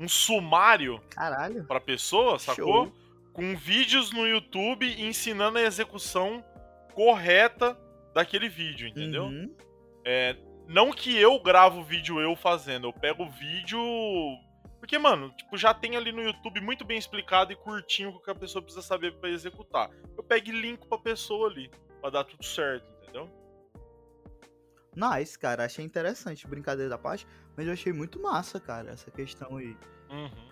Um 0.00 0.08
sumário 0.08 1.00
Caralho. 1.10 1.64
pra 1.64 1.80
pessoa, 1.80 2.38
sacou? 2.38 2.84
Show. 2.84 2.92
Com 3.32 3.56
vídeos 3.56 4.12
no 4.12 4.26
YouTube 4.26 4.86
ensinando 5.00 5.58
a 5.58 5.62
execução 5.62 6.44
correta 6.94 7.76
daquele 8.14 8.48
vídeo, 8.48 8.86
entendeu? 8.86 9.24
Uhum. 9.24 9.52
É, 10.04 10.36
não 10.68 10.92
que 10.92 11.16
eu 11.16 11.40
gravo 11.40 11.80
o 11.80 11.84
vídeo 11.84 12.20
eu 12.20 12.36
fazendo, 12.36 12.86
eu 12.86 12.92
pego 12.92 13.24
o 13.24 13.30
vídeo. 13.30 13.80
Porque, 14.78 14.98
mano, 14.98 15.30
tipo, 15.30 15.56
já 15.56 15.72
tem 15.72 15.96
ali 15.96 16.12
no 16.12 16.22
YouTube 16.22 16.60
muito 16.60 16.84
bem 16.84 16.98
explicado 16.98 17.50
e 17.52 17.56
curtinho 17.56 18.10
o 18.10 18.20
que 18.20 18.30
a 18.30 18.34
pessoa 18.34 18.62
precisa 18.62 18.86
saber 18.86 19.14
pra 19.14 19.30
executar. 19.30 19.90
Eu 20.16 20.22
pego 20.22 20.50
e 20.50 20.52
linko 20.52 20.86
pra 20.86 20.98
pessoa 20.98 21.48
ali, 21.48 21.70
pra 22.00 22.10
dar 22.10 22.24
tudo 22.24 22.44
certo, 22.44 22.86
entendeu? 23.02 23.28
Nice, 24.94 25.38
cara. 25.38 25.64
Achei 25.64 25.84
interessante. 25.84 26.46
Brincadeira 26.46 26.90
da 26.90 26.98
parte. 26.98 27.26
Mas 27.56 27.66
eu 27.66 27.72
achei 27.72 27.92
muito 27.92 28.20
massa, 28.20 28.60
cara, 28.60 28.90
essa 28.90 29.10
questão 29.10 29.56
aí. 29.56 29.76
Uhum. 30.10 30.48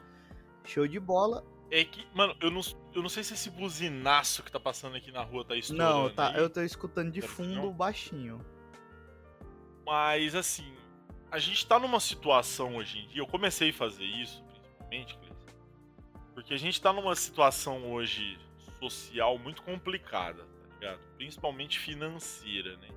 Show 0.64 0.88
de 0.88 0.98
bola. 0.98 1.44
É 1.70 1.84
que, 1.84 2.06
mano, 2.14 2.34
eu 2.40 2.50
não, 2.50 2.60
eu 2.94 3.02
não 3.02 3.08
sei 3.08 3.22
se 3.22 3.34
esse 3.34 3.50
buzinaço 3.50 4.42
que 4.42 4.50
tá 4.50 4.58
passando 4.58 4.96
aqui 4.96 5.12
na 5.12 5.22
rua 5.22 5.44
tá 5.44 5.56
estourando. 5.56 6.08
Não, 6.08 6.14
tá. 6.14 6.30
aí. 6.30 6.38
Eu 6.38 6.48
tô 6.48 6.62
escutando 6.62 7.10
de 7.10 7.20
Quero 7.20 7.32
fundo 7.32 7.70
baixinho. 7.72 8.40
Mas 9.86 10.34
assim, 10.34 10.74
a 11.30 11.38
gente 11.38 11.64
tá 11.64 11.78
numa 11.78 12.00
situação 12.00 12.74
hoje 12.76 12.98
em 12.98 13.06
dia. 13.06 13.22
Eu 13.22 13.26
comecei 13.26 13.70
a 13.70 13.72
fazer 13.72 14.04
isso, 14.04 14.44
principalmente, 14.88 15.18
porque 16.34 16.52
a 16.52 16.58
gente 16.58 16.80
tá 16.80 16.92
numa 16.92 17.14
situação 17.14 17.92
hoje 17.92 18.36
social 18.80 19.38
muito 19.38 19.62
complicada, 19.62 20.42
tá 20.42 20.74
ligado? 20.74 21.00
Principalmente 21.16 21.78
financeira, 21.78 22.76
né? 22.78 22.88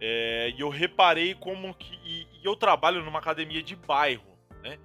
É, 0.00 0.50
e 0.56 0.60
eu 0.60 0.70
reparei 0.70 1.34
como 1.34 1.74
que. 1.74 1.94
E, 2.02 2.26
e, 2.32 2.44
eu 2.44 2.56
trabalho 2.56 3.04
numa 3.04 3.18
academia 3.18 3.62
de 3.62 3.76
bairro, 3.76 4.38
né? 4.62 4.78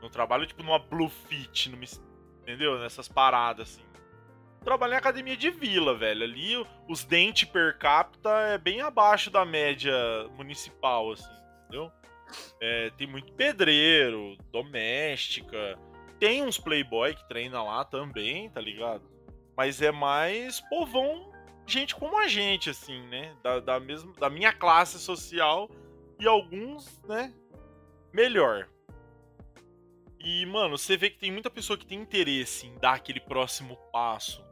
Não 0.00 0.08
trabalho 0.08 0.46
tipo 0.46 0.62
numa 0.62 0.78
Blue 0.78 1.10
Fit, 1.10 1.68
numa, 1.68 1.84
entendeu? 2.40 2.78
Nessas 2.78 3.06
paradas 3.06 3.68
assim. 3.68 3.89
Eu 4.60 4.64
trabalho 4.64 4.92
em 4.92 4.96
academia 4.96 5.36
de 5.36 5.50
vila, 5.50 5.96
velho. 5.96 6.22
Ali 6.22 6.66
os 6.86 7.02
dentes 7.02 7.48
per 7.48 7.78
capita 7.78 8.28
é 8.28 8.58
bem 8.58 8.82
abaixo 8.82 9.30
da 9.30 9.42
média 9.42 9.94
municipal, 10.36 11.12
assim, 11.12 11.32
entendeu? 11.62 11.90
É, 12.60 12.90
tem 12.90 13.06
muito 13.06 13.32
pedreiro, 13.32 14.36
doméstica. 14.52 15.78
Tem 16.18 16.44
uns 16.44 16.58
playboy 16.58 17.14
que 17.14 17.26
treina 17.26 17.62
lá 17.62 17.84
também, 17.86 18.50
tá 18.50 18.60
ligado? 18.60 19.02
Mas 19.56 19.80
é 19.80 19.90
mais 19.90 20.60
povão 20.68 21.32
gente 21.66 21.94
como 21.94 22.18
a 22.18 22.28
gente, 22.28 22.68
assim, 22.68 23.00
né? 23.08 23.34
Da, 23.42 23.60
da, 23.60 23.78
da 24.18 24.28
minha 24.28 24.52
classe 24.52 24.98
social 24.98 25.70
e 26.18 26.28
alguns, 26.28 27.02
né? 27.04 27.32
Melhor. 28.12 28.68
E, 30.18 30.44
mano, 30.44 30.76
você 30.76 30.98
vê 30.98 31.08
que 31.08 31.18
tem 31.18 31.32
muita 31.32 31.48
pessoa 31.48 31.78
que 31.78 31.86
tem 31.86 31.98
interesse 31.98 32.66
em 32.66 32.74
dar 32.78 32.92
aquele 32.92 33.20
próximo 33.20 33.74
passo 33.90 34.49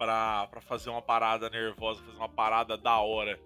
pra, 0.00 0.46
pra 0.46 0.60
fazer 0.62 0.88
uma 0.88 1.02
parada 1.02 1.50
nervosa, 1.50 2.02
fazer 2.02 2.16
uma 2.16 2.28
parada 2.28 2.76
da 2.76 2.98
hora 2.98 3.38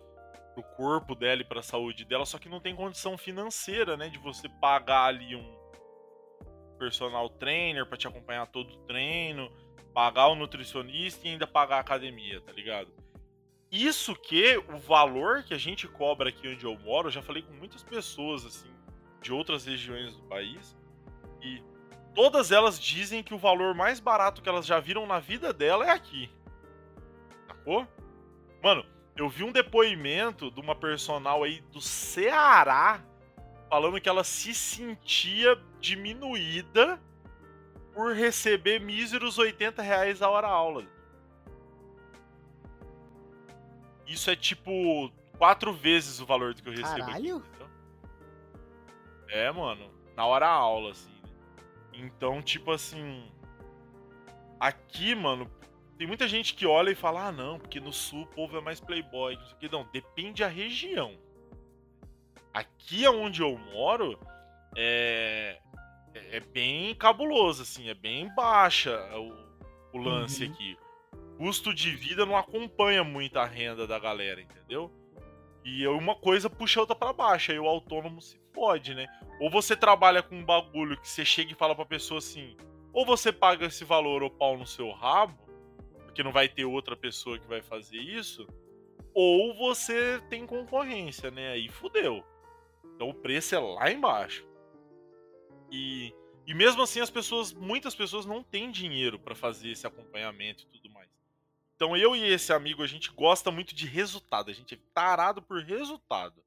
pro 0.55 0.63
corpo 0.63 1.17
dela 1.17 1.41
e 1.41 1.45
pra 1.45 1.61
saúde 1.61 2.05
dela, 2.05 2.25
só 2.25 2.39
que 2.39 2.49
não 2.49 2.61
tem 2.61 2.77
condição 2.77 3.19
financeira, 3.19 3.97
né? 3.97 4.09
De 4.09 4.19
você 4.19 4.49
pagar 4.49 5.07
ali 5.07 5.35
um 5.35 5.59
personal 6.79 7.29
trainer 7.29 7.85
para 7.85 7.99
te 7.99 8.07
acompanhar 8.07 8.47
todo 8.47 8.73
o 8.73 8.79
treino 8.87 9.51
pagar 9.95 10.27
o 10.27 10.35
nutricionista 10.35 11.27
e 11.27 11.31
ainda 11.31 11.47
pagar 11.47 11.77
a 11.77 11.81
academia, 11.81 12.41
tá 12.41 12.51
ligado? 12.51 12.93
Isso 13.71 14.15
que 14.17 14.57
o 14.57 14.77
valor 14.77 15.45
que 15.45 15.55
a 15.55 15.59
gente 15.59 15.87
cobra 15.87 16.29
aqui 16.29 16.49
onde 16.49 16.65
eu 16.67 16.77
moro, 16.81 17.07
eu 17.07 17.13
já 17.13 17.23
falei 17.23 17.43
com 17.43 17.53
muitas 17.55 17.83
pessoas 17.83 18.45
assim 18.45 18.73
de 19.23 19.33
outras 19.33 19.65
regiões 19.65 20.15
do 20.15 20.23
país 20.25 20.77
e 21.41 21.63
todas 22.15 22.51
elas 22.51 22.79
dizem 22.79 23.23
que 23.23 23.33
o 23.33 23.39
valor 23.39 23.75
mais 23.75 24.01
barato 24.01 24.43
que 24.43 24.49
elas 24.49 24.67
já 24.67 24.81
viram 24.81 25.07
na 25.07 25.21
vida 25.21 25.53
dela 25.53 25.87
é 25.87 25.91
aqui. 25.91 26.29
Sacou? 27.65 27.89
Mano, 28.63 28.85
eu 29.17 29.29
vi 29.29 29.43
um 29.43 29.51
depoimento 29.51 30.51
de 30.51 30.61
uma 30.61 30.75
personal 30.75 31.43
aí 31.43 31.63
do 31.73 31.81
Ceará 31.81 33.03
falando 33.71 34.01
que 34.01 34.09
ela 34.09 34.23
se 34.23 34.55
sentia 34.55 35.59
diminuída 35.81 37.01
por 37.93 38.15
receber 38.15 38.79
míseros 38.79 39.39
80 39.39 39.81
reais 39.83 40.21
a 40.21 40.29
hora 40.29 40.47
aula. 40.47 40.85
Isso 44.07 44.31
é 44.31 44.37
tipo 44.37 45.11
quatro 45.39 45.73
vezes 45.73 46.21
o 46.21 46.27
valor 46.27 46.53
do 46.55 46.63
que 46.63 46.69
eu 46.69 46.73
recebo 46.73 47.07
Caralho? 47.07 47.37
aqui. 47.37 47.49
Entendeu? 47.49 47.71
É, 49.29 49.51
mano. 49.51 49.91
Na 50.15 50.27
hora 50.27 50.47
aula, 50.47 50.91
assim. 50.91 51.09
Né? 51.09 51.31
Então, 51.95 52.43
tipo 52.43 52.71
assim. 52.71 53.29
Aqui, 54.61 55.15
mano, 55.15 55.51
tem 56.05 56.09
muita 56.09 56.29
gente 56.29 56.53
que 56.53 56.67
olha 56.67 56.91
e 56.91 56.95
fala: 56.95 57.29
ah, 57.29 57.33
não, 57.33 57.59
porque 57.59 57.81
no 57.81 57.93
sul 57.93 58.25
o 58.25 58.27
povo 58.27 58.59
é 58.59 58.61
mais 58.61 58.79
playboy. 58.79 59.37
Não, 59.37 59.47
sei 59.47 59.55
o 59.55 59.59
que. 59.59 59.69
não 59.71 59.89
depende 59.91 60.43
da 60.43 60.49
região. 60.49 61.17
Aqui 62.53 63.09
onde 63.09 63.41
eu 63.41 63.57
moro, 63.57 64.19
é 64.77 65.59
é, 66.15 66.37
é 66.37 66.41
bem 66.41 66.95
cabuloso, 66.95 67.63
assim, 67.63 67.89
é 67.89 67.95
bem 67.95 68.33
baixa 68.35 68.95
o, 69.19 69.97
o 69.97 69.99
lance 69.99 70.45
uhum. 70.45 70.53
aqui. 70.53 70.79
Custo 71.39 71.75
de 71.75 71.91
vida 71.91 72.25
não 72.25 72.37
acompanha 72.37 73.03
muito 73.03 73.39
a 73.39 73.47
renda 73.47 73.87
da 73.87 73.99
galera, 73.99 74.43
entendeu? 74.43 74.93
E 75.65 75.87
uma 75.89 76.15
coisa 76.15 76.51
puxa 76.51 76.79
a 76.79 76.83
outra 76.83 76.95
para 76.95 77.15
baixo, 77.15 77.51
aí 77.51 77.59
o 77.59 77.67
autônomo 77.67 78.21
se 78.21 78.39
pode, 78.53 78.95
né? 78.95 79.07
Ou 79.41 79.51
você 79.51 79.75
trabalha 79.75 80.23
com 80.23 80.37
um 80.37 80.45
bagulho 80.45 81.01
que 81.01 81.09
você 81.09 81.25
chega 81.25 81.53
e 81.53 81.57
fala 81.57 81.75
pra 81.75 81.87
pessoa 81.87 82.19
assim, 82.19 82.57
ou 82.93 83.07
você 83.07 83.33
paga 83.33 83.67
esse 83.67 83.85
valor 83.85 84.23
ou 84.23 84.31
pau 84.31 84.57
no 84.57 84.67
seu 84.67 84.93
rabo, 84.93 85.45
porque 86.15 86.23
não 86.23 86.31
vai 86.31 86.49
ter 86.49 86.65
outra 86.65 86.97
pessoa 86.97 87.41
que 87.41 87.47
vai 87.49 87.61
fazer 87.61 87.99
isso, 87.99 88.47
ou 89.13 89.53
você 89.53 90.21
tem 90.31 90.47
concorrência, 90.47 91.29
né? 91.29 91.51
Aí 91.51 91.69
fudeu. 91.69 92.25
Então 92.95 93.09
o 93.09 93.15
preço 93.15 93.57
é 93.57 93.59
lá 93.59 93.91
embaixo. 93.91 94.47
E, 95.73 96.15
e 96.47 96.55
mesmo 96.55 96.83
assim 96.83 97.01
as 97.01 97.11
pessoas, 97.11 97.53
muitas 97.53 97.97
pessoas 97.97 98.25
não 98.25 98.45
têm 98.45 98.71
dinheiro 98.71 99.19
para 99.19 99.35
fazer 99.35 99.71
esse 99.71 99.89
acompanhamento 99.89 100.63
e 100.63 100.67
tudo 100.67 100.89
mais. 100.91 101.11
Então 101.75 101.97
eu 101.97 102.15
e 102.15 102.23
esse 102.23 102.53
amigo 102.53 102.85
a 102.85 102.87
gente 102.87 103.11
gosta 103.11 103.51
muito 103.51 103.75
de 103.75 103.85
resultado, 103.85 104.53
a 104.53 104.55
gente 104.55 104.77
é 104.77 104.79
tarado 104.95 105.43
por 105.43 105.65
resultado. 105.65 106.41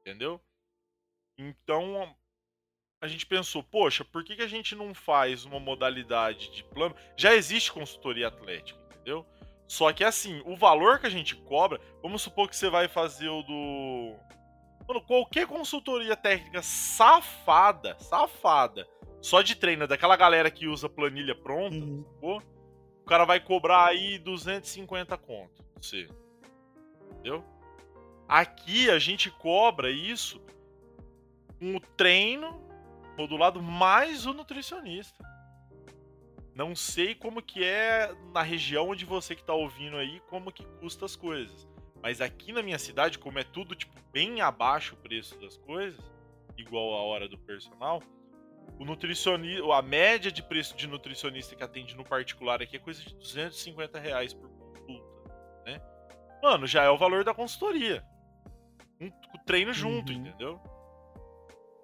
Entendeu? 0.00 0.40
Então 1.38 2.12
a 3.00 3.06
gente 3.06 3.26
pensou, 3.26 3.62
poxa, 3.62 4.04
por 4.04 4.24
que, 4.24 4.34
que 4.34 4.42
a 4.42 4.48
gente 4.48 4.74
não 4.74 4.92
faz 4.92 5.44
uma 5.44 5.60
modalidade 5.60 6.50
de 6.50 6.64
plano? 6.64 6.96
Já 7.16 7.32
existe 7.34 7.70
consultoria 7.70 8.26
atlética, 8.26 8.83
entendeu? 9.04 9.26
Só 9.68 9.92
que 9.92 10.02
assim, 10.02 10.42
o 10.46 10.56
valor 10.56 10.98
que 10.98 11.06
a 11.06 11.10
gente 11.10 11.36
cobra, 11.36 11.80
vamos 12.02 12.22
supor 12.22 12.48
que 12.48 12.56
você 12.56 12.70
vai 12.70 12.88
fazer 12.88 13.28
o 13.28 13.42
do 13.42 14.16
Mano, 14.86 15.00
qualquer 15.00 15.46
consultoria 15.46 16.14
técnica 16.14 16.62
safada, 16.62 17.96
safada, 17.98 18.86
só 19.20 19.40
de 19.40 19.54
treino 19.54 19.86
daquela 19.86 20.14
galera 20.16 20.50
que 20.50 20.68
usa 20.68 20.88
planilha 20.88 21.34
pronta, 21.34 21.76
uhum. 21.76 22.04
o 22.20 23.04
cara 23.06 23.24
vai 23.24 23.40
cobrar 23.40 23.86
aí 23.86 24.18
250 24.18 25.16
conto. 25.16 25.64
Você. 25.80 26.06
Entendeu? 27.12 27.42
Aqui 28.28 28.90
a 28.90 28.98
gente 28.98 29.30
cobra 29.30 29.90
isso 29.90 30.40
com 31.58 31.76
o 31.76 31.80
treino 31.80 32.62
modulado 33.16 33.62
mais 33.62 34.26
o 34.26 34.34
nutricionista. 34.34 35.24
Não 36.54 36.74
sei 36.76 37.14
como 37.14 37.42
que 37.42 37.64
é 37.64 38.14
na 38.32 38.42
região 38.42 38.88
onde 38.88 39.04
você 39.04 39.34
que 39.34 39.42
tá 39.42 39.52
ouvindo 39.52 39.96
aí, 39.96 40.20
como 40.28 40.52
que 40.52 40.64
custa 40.78 41.04
as 41.04 41.16
coisas. 41.16 41.68
Mas 42.00 42.20
aqui 42.20 42.52
na 42.52 42.62
minha 42.62 42.78
cidade, 42.78 43.18
como 43.18 43.38
é 43.38 43.44
tudo 43.44 43.74
tipo 43.74 43.94
bem 44.12 44.40
abaixo 44.40 44.94
o 44.94 44.98
preço 44.98 45.38
das 45.40 45.56
coisas, 45.56 46.00
igual 46.56 46.94
a 46.94 47.02
hora 47.02 47.28
do 47.28 47.36
personal, 47.36 48.00
o 48.78 48.84
nutricionista, 48.84 49.64
a 49.74 49.82
média 49.82 50.30
de 50.30 50.42
preço 50.42 50.76
de 50.76 50.86
nutricionista 50.86 51.56
que 51.56 51.64
atende 51.64 51.96
no 51.96 52.04
particular 52.04 52.62
aqui 52.62 52.76
é 52.76 52.78
coisa 52.78 53.02
de 53.02 53.14
250 53.16 53.98
reais 53.98 54.32
por 54.32 54.48
consulta, 54.50 55.34
né? 55.64 55.80
Mano, 56.42 56.66
já 56.66 56.84
é 56.84 56.90
o 56.90 56.98
valor 56.98 57.24
da 57.24 57.34
consultoria. 57.34 58.04
Um, 59.00 59.08
o 59.08 59.38
treino 59.44 59.72
junto, 59.72 60.12
uhum. 60.12 60.18
entendeu? 60.18 60.60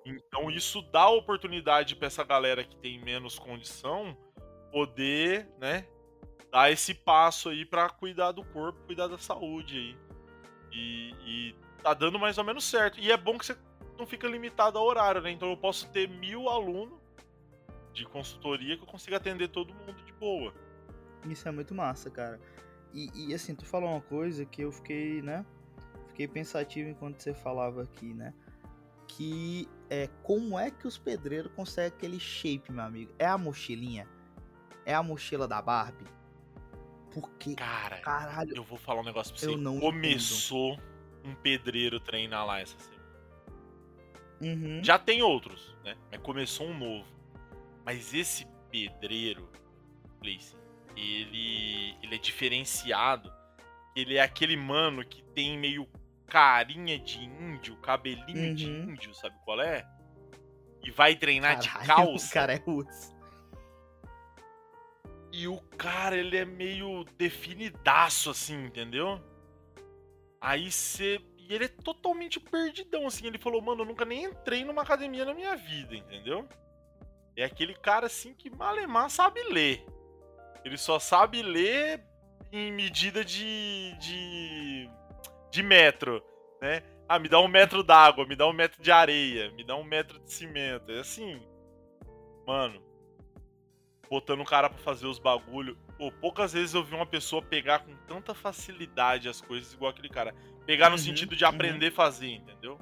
Então 0.05 0.51
isso 0.51 0.81
dá 0.93 1.09
oportunidade 1.09 1.97
para 1.97 2.07
essa 2.07 2.25
galera 2.25 2.63
que 2.63 2.77
tem 2.77 3.01
menos 3.01 3.39
condição 3.39 4.17
poder, 4.71 5.49
né, 5.59 5.87
dar 6.51 6.71
esse 6.71 6.95
passo 6.95 7.49
aí 7.49 7.65
para 7.65 7.89
cuidar 7.89 8.33
do 8.33 8.45
corpo, 8.45 8.81
cuidar 8.87 9.07
da 9.07 9.19
saúde 9.19 9.77
aí. 9.79 10.11
E, 10.73 11.15
e 11.25 11.55
tá 11.83 11.95
dando 11.95 12.19
mais 12.19 12.39
ou 12.39 12.45
menos 12.45 12.65
certo. 12.65 12.99
E 13.01 13.11
é 13.11 13.17
bom 13.17 13.39
que 13.39 13.47
você 13.47 13.57
não 13.99 14.07
fica 14.07 14.27
limitado 14.27 14.79
ao 14.79 14.85
horário, 14.85 15.21
né? 15.21 15.31
Então 15.31 15.51
eu 15.51 15.57
posso 15.57 15.89
ter 15.91 16.09
mil 16.09 16.49
alunos 16.49 16.99
de 17.93 18.05
consultoria 18.05 18.77
que 18.77 18.83
eu 18.83 18.87
consiga 18.87 19.17
atender 19.17 19.49
todo 19.49 19.75
mundo 19.75 20.03
de 20.05 20.13
boa. 20.13 20.55
Isso 21.29 21.47
é 21.49 21.51
muito 21.51 21.75
massa, 21.75 22.11
cara. 22.11 22.41
E, 22.93 23.11
e, 23.15 23.35
assim, 23.35 23.55
tu 23.55 23.65
falou 23.65 23.91
uma 23.91 24.01
coisa 24.01 24.45
que 24.45 24.63
eu 24.63 24.73
fiquei, 24.73 25.23
né? 25.23 25.45
Fiquei 26.09 26.27
pensativo 26.27 26.89
enquanto 26.89 27.21
você 27.21 27.35
falava 27.35 27.83
aqui, 27.83 28.13
né? 28.15 28.35
Que 29.07 29.69
é 29.89 30.09
como 30.23 30.59
é 30.59 30.71
que 30.71 30.87
os 30.87 30.99
pedreiros 30.99 31.53
conseguem 31.55 31.89
aquele 31.89 32.19
shape, 32.19 32.73
meu 32.73 32.85
amigo? 32.85 33.13
É 33.19 33.27
a 33.27 33.39
mochilinha? 33.39 34.09
É 34.91 34.95
a 34.95 35.03
mochila 35.05 35.47
da 35.47 35.63
Barbie? 35.63 36.05
Porque, 37.13 37.55
cara, 37.55 37.99
caralho, 37.99 38.57
eu 38.57 38.65
vou 38.65 38.77
falar 38.77 39.03
um 39.03 39.05
negócio 39.05 39.33
pra 39.33 39.41
você. 39.41 39.81
Começou 39.81 40.73
entendo. 40.73 40.85
um 41.27 41.35
pedreiro 41.37 42.01
treinar 42.01 42.45
lá 42.45 42.61
essa 42.61 42.77
semana. 42.79 43.01
Uhum. 44.41 44.83
Já 44.83 44.99
tem 44.99 45.23
outros, 45.23 45.77
né? 45.85 45.97
Mas 46.11 46.21
começou 46.23 46.67
um 46.67 46.77
novo. 46.77 47.07
Mas 47.85 48.13
esse 48.13 48.47
pedreiro, 48.69 49.49
Place, 50.21 50.57
ele, 50.97 51.97
ele 52.03 52.15
é 52.17 52.19
diferenciado. 52.19 53.33
Ele 53.95 54.17
é 54.17 54.23
aquele 54.23 54.57
mano 54.57 55.05
que 55.05 55.23
tem 55.23 55.57
meio 55.57 55.89
carinha 56.27 56.99
de 56.99 57.25
índio, 57.25 57.77
cabelinho 57.77 58.49
uhum. 58.49 58.55
de 58.55 58.67
índio, 58.67 59.15
sabe 59.15 59.37
qual 59.45 59.61
é? 59.61 59.87
E 60.83 60.91
vai 60.91 61.15
treinar 61.15 61.63
Caralho, 61.63 61.81
de 61.83 61.87
calça. 61.87 62.27
O 62.27 62.33
cara 62.33 62.53
é 62.55 62.57
roots. 62.57 63.20
E 65.33 65.47
o 65.47 65.61
cara, 65.77 66.17
ele 66.17 66.37
é 66.37 66.45
meio 66.45 67.05
definidaço, 67.17 68.31
assim, 68.31 68.65
entendeu? 68.65 69.21
Aí 70.41 70.71
você. 70.71 71.21
E 71.39 71.55
ele 71.55 71.65
é 71.65 71.69
totalmente 71.69 72.41
perdidão, 72.41 73.07
assim. 73.07 73.27
Ele 73.27 73.39
falou, 73.39 73.63
mano, 73.63 73.83
eu 73.83 73.87
nunca 73.87 74.05
nem 74.05 74.25
entrei 74.25 74.65
numa 74.65 74.83
academia 74.83 75.25
na 75.25 75.35
minha 75.35 75.57
vida, 75.57 75.95
entendeu? 75.95 76.49
É 77.37 77.45
aquele 77.45 77.75
cara, 77.75 78.07
assim, 78.07 78.35
que 78.35 78.51
malemar 78.51 79.09
sabe 79.09 79.43
ler. 79.45 79.85
Ele 80.65 80.77
só 80.77 80.99
sabe 80.99 81.43
ler 81.43 82.03
em 82.53 82.73
medida 82.73 83.25
de. 83.25 83.95
de. 83.99 84.91
de 85.51 85.63
metro, 85.63 86.23
né? 86.61 86.83
Ah, 87.09 87.19
me 87.19 87.29
dá 87.29 87.41
um 87.41 87.49
metro 87.49 87.83
d'água, 87.83 88.27
me 88.27 88.37
dá 88.37 88.47
um 88.47 88.53
metro 88.53 88.83
de 88.83 88.91
areia, 88.91 89.51
me 89.53 89.65
dá 89.65 89.77
um 89.77 89.85
metro 89.85 90.19
de 90.21 90.33
cimento. 90.33 90.91
É 90.91 91.01
assim. 91.01 91.41
Mano. 92.47 92.90
Botando 94.11 94.41
o 94.41 94.45
cara 94.45 94.69
pra 94.69 94.79
fazer 94.81 95.07
os 95.07 95.21
bagulho. 95.21 95.79
Pô, 95.97 96.11
poucas 96.11 96.53
vezes 96.53 96.75
eu 96.75 96.83
vi 96.83 96.95
uma 96.95 97.07
pessoa 97.07 97.41
pegar 97.41 97.79
com 97.81 97.95
tanta 98.09 98.35
facilidade 98.35 99.29
as 99.29 99.41
coisas 99.41 99.73
igual 99.73 99.93
aquele 99.93 100.09
cara. 100.09 100.35
Pegar 100.67 100.91
no 100.91 100.97
Uhum, 100.97 100.99
sentido 100.99 101.37
de 101.37 101.45
uhum. 101.45 101.51
aprender 101.51 101.87
a 101.89 101.93
fazer, 101.93 102.31
entendeu? 102.31 102.79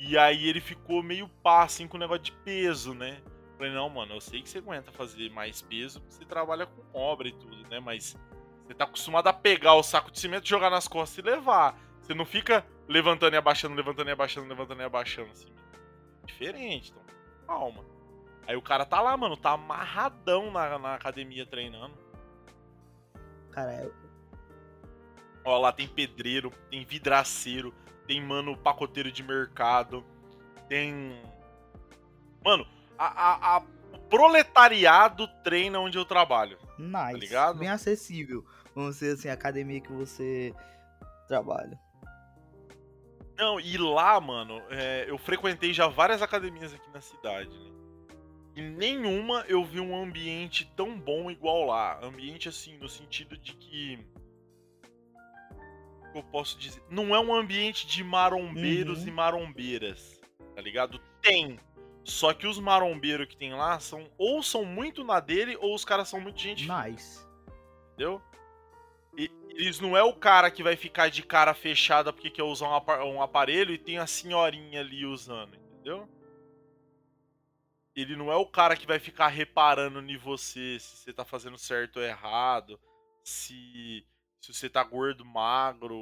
E 0.00 0.18
aí 0.18 0.48
ele 0.48 0.60
ficou 0.60 1.02
meio 1.02 1.28
pá, 1.42 1.62
assim, 1.62 1.86
com 1.86 1.96
o 1.96 2.00
negócio 2.00 2.24
de 2.24 2.32
peso, 2.32 2.94
né? 2.94 3.20
Falei, 3.56 3.72
não, 3.72 3.88
mano, 3.88 4.14
eu 4.14 4.20
sei 4.20 4.42
que 4.42 4.48
você 4.48 4.58
aguenta 4.58 4.90
fazer 4.92 5.30
mais 5.30 5.62
peso 5.62 6.00
porque 6.00 6.14
você 6.14 6.24
trabalha 6.24 6.66
com 6.66 6.82
obra 6.98 7.28
e 7.28 7.32
tudo, 7.32 7.68
né? 7.68 7.78
Mas 7.80 8.16
você 8.66 8.74
tá 8.74 8.84
acostumado 8.84 9.28
a 9.28 9.32
pegar 9.32 9.74
o 9.74 9.82
saco 9.82 10.10
de 10.10 10.18
cimento, 10.18 10.48
jogar 10.48 10.70
nas 10.70 10.86
costas 10.88 11.18
e 11.18 11.22
levar. 11.22 11.78
Você 12.02 12.14
não 12.14 12.24
fica 12.24 12.64
levantando 12.88 13.34
e 13.34 13.36
abaixando, 13.36 13.74
levantando 13.74 14.08
e 14.08 14.12
abaixando, 14.12 14.48
levantando 14.48 14.80
e 14.80 14.84
abaixando, 14.84 15.30
assim. 15.30 15.48
Diferente, 16.26 16.90
então 16.90 17.02
calma. 17.46 17.84
Aí 18.48 18.56
o 18.56 18.62
cara 18.62 18.86
tá 18.86 18.98
lá, 19.02 19.14
mano, 19.14 19.36
tá 19.36 19.50
amarradão 19.52 20.50
na, 20.50 20.78
na 20.78 20.94
academia 20.94 21.44
treinando. 21.44 21.92
Cara, 23.52 23.72
é- 23.74 23.90
Ó, 25.44 25.58
lá 25.58 25.70
tem 25.70 25.86
pedreiro, 25.86 26.50
tem 26.70 26.82
vidraceiro, 26.84 27.74
tem, 28.06 28.22
mano, 28.22 28.56
pacoteiro 28.56 29.12
de 29.12 29.22
mercado, 29.22 30.02
tem. 30.66 31.22
Mano, 32.42 32.66
a, 32.98 33.06
a- 33.06 33.56
a- 33.56 33.62
o 33.92 33.98
proletariado 34.08 35.28
treina 35.44 35.78
onde 35.78 35.98
eu 35.98 36.04
trabalho. 36.06 36.58
nice. 36.78 37.18
ligado? 37.18 37.58
Bem 37.58 37.68
acessível. 37.68 38.46
Vamos 38.74 38.94
dizer 38.98 39.12
assim, 39.14 39.28
a 39.28 39.34
academia 39.34 39.80
que 39.80 39.92
você 39.92 40.54
trabalha. 41.26 41.78
Não, 43.36 43.60
e 43.60 43.76
lá, 43.76 44.18
mano, 44.20 44.62
é, 44.70 45.04
eu 45.06 45.18
frequentei 45.18 45.72
já 45.74 45.86
várias 45.86 46.22
academias 46.22 46.72
aqui 46.72 46.90
na 46.90 47.00
cidade, 47.02 47.50
né? 47.50 47.67
E 48.58 48.60
nenhuma 48.60 49.44
eu 49.46 49.64
vi 49.64 49.78
um 49.78 49.96
ambiente 49.96 50.64
tão 50.74 50.98
bom 50.98 51.30
igual 51.30 51.64
lá. 51.64 52.04
Ambiente, 52.04 52.48
assim, 52.48 52.76
no 52.76 52.88
sentido 52.88 53.38
de 53.38 53.52
que. 53.54 54.04
Eu 56.12 56.24
posso 56.24 56.58
dizer. 56.58 56.82
Não 56.90 57.14
é 57.14 57.20
um 57.20 57.32
ambiente 57.32 57.86
de 57.86 58.02
marombeiros 58.02 59.02
Uhum. 59.02 59.08
e 59.08 59.10
marombeiras, 59.12 60.20
tá 60.56 60.60
ligado? 60.60 60.98
Tem. 61.22 61.56
Só 62.02 62.34
que 62.34 62.48
os 62.48 62.58
marombeiros 62.58 63.28
que 63.28 63.36
tem 63.36 63.54
lá 63.54 63.78
são 63.78 64.10
ou 64.18 64.42
são 64.42 64.64
muito 64.64 65.04
na 65.04 65.20
dele 65.20 65.56
ou 65.60 65.72
os 65.72 65.84
caras 65.84 66.08
são 66.08 66.20
muito 66.20 66.40
gente 66.40 66.66
Nice. 66.68 67.24
entendeu? 67.92 68.20
E 69.16 69.30
eles 69.50 69.78
não 69.78 69.96
é 69.96 70.02
o 70.02 70.14
cara 70.14 70.50
que 70.50 70.64
vai 70.64 70.74
ficar 70.74 71.10
de 71.10 71.22
cara 71.22 71.54
fechada 71.54 72.12
porque 72.12 72.28
quer 72.30 72.42
usar 72.42 72.66
um 72.66 73.04
um 73.14 73.22
aparelho 73.22 73.72
e 73.72 73.78
tem 73.78 73.98
a 73.98 74.06
senhorinha 74.06 74.80
ali 74.80 75.06
usando, 75.06 75.54
entendeu? 75.54 76.08
Ele 78.00 78.14
não 78.16 78.30
é 78.30 78.36
o 78.36 78.46
cara 78.46 78.76
que 78.76 78.86
vai 78.86 78.98
ficar 78.98 79.28
reparando 79.28 80.00
em 80.00 80.16
você 80.16 80.78
se 80.78 80.96
você 80.98 81.12
tá 81.12 81.24
fazendo 81.24 81.58
certo 81.58 81.96
ou 81.98 82.02
errado, 82.02 82.78
se, 83.24 84.06
se 84.40 84.52
você 84.54 84.68
tá 84.68 84.84
gordo, 84.84 85.24
magro, 85.24 85.98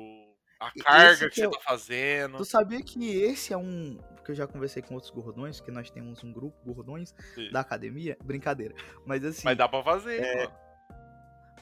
a 0.60 0.70
carga 0.82 1.16
que 1.28 1.28
que 1.30 1.34
você 1.36 1.44
é 1.44 1.48
o- 1.48 1.50
tá 1.52 1.60
fazendo. 1.60 2.36
Tu 2.38 2.44
sabia 2.44 2.82
que 2.82 3.08
esse 3.10 3.52
é 3.52 3.56
um. 3.56 3.96
Porque 4.14 4.30
eu 4.32 4.34
já 4.34 4.46
conversei 4.46 4.82
com 4.82 4.94
outros 4.94 5.10
gordões, 5.12 5.60
que 5.60 5.70
nós 5.70 5.90
temos 5.90 6.22
um 6.24 6.32
grupo 6.32 6.56
gordões 6.64 7.14
Sim. 7.34 7.50
da 7.50 7.60
academia. 7.60 8.16
Brincadeira. 8.22 8.74
Mas 9.06 9.24
assim. 9.24 9.42
Mas 9.44 9.56
dá 9.56 9.68
pra 9.68 9.82
fazer, 9.82 10.20
é, 10.22 10.36
mano. 10.44 10.56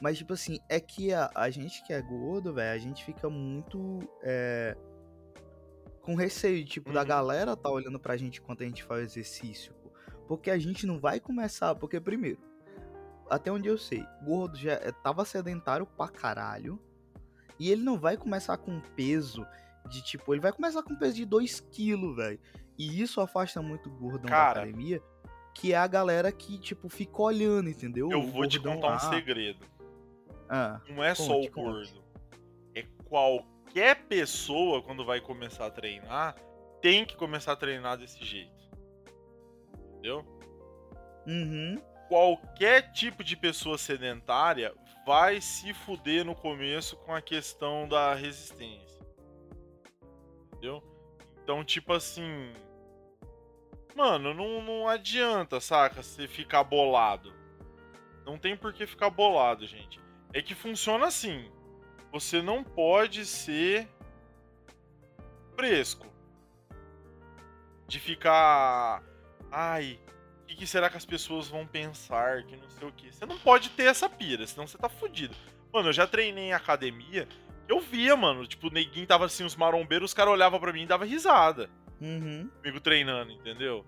Mas, 0.01 0.17
tipo 0.17 0.33
assim, 0.33 0.59
é 0.67 0.79
que 0.81 1.13
a, 1.13 1.31
a 1.33 1.49
gente 1.49 1.81
que 1.85 1.93
é 1.93 2.01
gordo, 2.01 2.53
velho, 2.53 2.73
a 2.75 2.77
gente 2.77 3.05
fica 3.05 3.29
muito. 3.29 3.99
é, 4.21 4.75
com 6.01 6.13
receio, 6.15 6.63
tipo, 6.65 6.91
da 6.91 7.01
Uhum. 7.01 7.07
galera 7.07 7.55
tá 7.55 7.69
olhando 7.69 7.99
pra 7.99 8.15
gente 8.17 8.39
enquanto 8.39 8.61
a 8.61 8.65
gente 8.65 8.83
faz 8.83 9.03
exercício. 9.03 9.73
Porque 10.27 10.49
a 10.49 10.57
gente 10.57 10.85
não 10.87 10.99
vai 10.99 11.19
começar. 11.19 11.75
Porque, 11.75 11.99
primeiro, 11.99 12.39
até 13.29 13.51
onde 13.51 13.67
eu 13.67 13.77
sei, 13.77 14.03
gordo 14.23 14.57
já 14.57 14.73
é- 14.73 14.91
tava 14.91 15.23
sedentário 15.25 15.85
pra 15.85 16.07
caralho. 16.07 16.79
E 17.59 17.71
ele 17.71 17.83
não 17.83 17.97
vai 17.97 18.17
começar 18.17 18.57
com 18.57 18.79
peso 18.95 19.45
de 19.89 20.03
tipo. 20.03 20.33
Ele 20.33 20.41
vai 20.41 20.51
começar 20.51 20.83
com 20.83 20.95
peso 20.95 21.15
de 21.15 21.25
2kg, 21.25 22.15
velho. 22.15 22.39
E 22.77 23.01
isso 23.01 23.21
afasta 23.21 23.61
muito 23.61 23.87
o 23.89 23.93
gordão 23.93 24.29
Cara. 24.29 24.55
da 24.55 24.61
academia. 24.61 25.01
Que 25.53 25.71
é 25.71 25.77
a 25.77 25.87
galera 25.87 26.31
que, 26.33 26.57
tipo, 26.59 26.89
fica 26.89 27.21
olhando, 27.21 27.69
entendeu? 27.69 28.09
Eu 28.11 28.19
O 28.19 28.31
vou 28.31 28.45
te 28.45 28.59
contar 28.59 28.87
um 28.87 28.91
lá. 28.91 28.99
segredo. 28.99 29.65
Ah. 30.49 30.81
Não 30.89 31.01
é 31.01 31.15
só 31.15 31.39
o 31.39 31.49
conte. 31.49 31.51
gordo. 31.51 32.03
É 32.75 32.83
qualquer 33.05 34.03
pessoa, 34.07 34.81
quando 34.81 35.05
vai 35.05 35.21
começar 35.21 35.65
a 35.65 35.71
treinar, 35.71 36.35
tem 36.81 37.05
que 37.05 37.15
começar 37.15 37.53
a 37.53 37.55
treinar 37.55 37.97
desse 37.97 38.23
jeito. 38.25 38.54
Entendeu? 40.05 40.23
Uhum. 41.25 41.81
Qualquer 42.07 42.91
tipo 42.91 43.23
de 43.23 43.35
pessoa 43.35 43.75
sedentária 43.75 44.71
vai 45.03 45.41
se 45.41 45.73
fuder 45.73 46.23
no 46.23 46.35
começo 46.35 46.95
com 46.97 47.13
a 47.15 47.21
questão 47.21 47.87
da 47.87 48.13
resistência. 48.13 49.03
Entendeu? 50.47 50.83
Então, 51.41 51.63
tipo 51.63 51.91
assim. 51.91 52.53
Mano, 53.95 54.33
não, 54.33 54.61
não 54.61 54.87
adianta, 54.87 55.59
saca? 55.59 56.03
Você 56.03 56.27
ficar 56.27 56.63
bolado. 56.63 57.33
Não 58.23 58.37
tem 58.37 58.55
por 58.55 58.73
que 58.73 58.85
ficar 58.85 59.09
bolado, 59.09 59.65
gente. 59.65 59.99
É 60.33 60.41
que 60.41 60.53
funciona 60.53 61.07
assim. 61.07 61.51
Você 62.11 62.41
não 62.43 62.63
pode 62.63 63.25
ser 63.25 63.89
fresco. 65.55 66.05
De 67.87 67.99
ficar. 67.99 69.03
Ai, 69.57 69.97
o 70.41 70.45
que, 70.47 70.55
que 70.57 70.67
será 70.67 70.89
que 70.89 70.97
as 70.97 71.05
pessoas 71.05 71.47
vão 71.47 71.65
pensar? 71.65 72.43
Que 72.43 72.57
não 72.57 72.69
sei 72.69 72.85
o 72.89 72.91
que. 72.91 73.09
Você 73.09 73.25
não 73.25 73.39
pode 73.39 73.69
ter 73.69 73.85
essa 73.85 74.09
pira, 74.09 74.45
senão 74.45 74.67
você 74.67 74.77
tá 74.77 74.89
fudido. 74.89 75.33
Mano, 75.71 75.87
eu 75.87 75.93
já 75.93 76.05
treinei 76.05 76.49
em 76.49 76.53
academia. 76.53 77.25
Eu 77.65 77.79
via, 77.79 78.17
mano. 78.17 78.45
Tipo, 78.45 78.67
o 78.67 78.69
neguinho 78.69 79.07
tava 79.07 79.23
assim, 79.23 79.45
os 79.45 79.55
marombeiros, 79.55 80.11
os 80.11 80.13
caras 80.13 80.33
olhavam 80.33 80.59
pra 80.59 80.73
mim 80.73 80.83
e 80.83 80.85
dava 80.85 81.05
risada. 81.05 81.69
Uhum. 82.01 82.49
Comigo 82.57 82.81
treinando, 82.81 83.31
entendeu? 83.31 83.85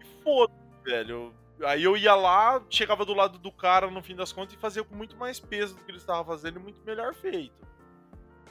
E 0.00 0.22
foda, 0.22 0.52
velho. 0.84 1.34
Aí 1.64 1.82
eu 1.82 1.96
ia 1.96 2.14
lá, 2.14 2.62
chegava 2.70 3.04
do 3.04 3.12
lado 3.12 3.40
do 3.40 3.50
cara 3.50 3.90
no 3.90 4.04
fim 4.04 4.14
das 4.14 4.32
contas 4.32 4.54
e 4.54 4.58
fazia 4.58 4.84
com 4.84 4.94
muito 4.94 5.16
mais 5.16 5.40
peso 5.40 5.74
do 5.74 5.82
que 5.82 5.90
ele 5.90 5.98
estava 5.98 6.24
fazendo 6.24 6.60
e 6.60 6.62
muito 6.62 6.80
melhor 6.86 7.12
feito. 7.12 7.66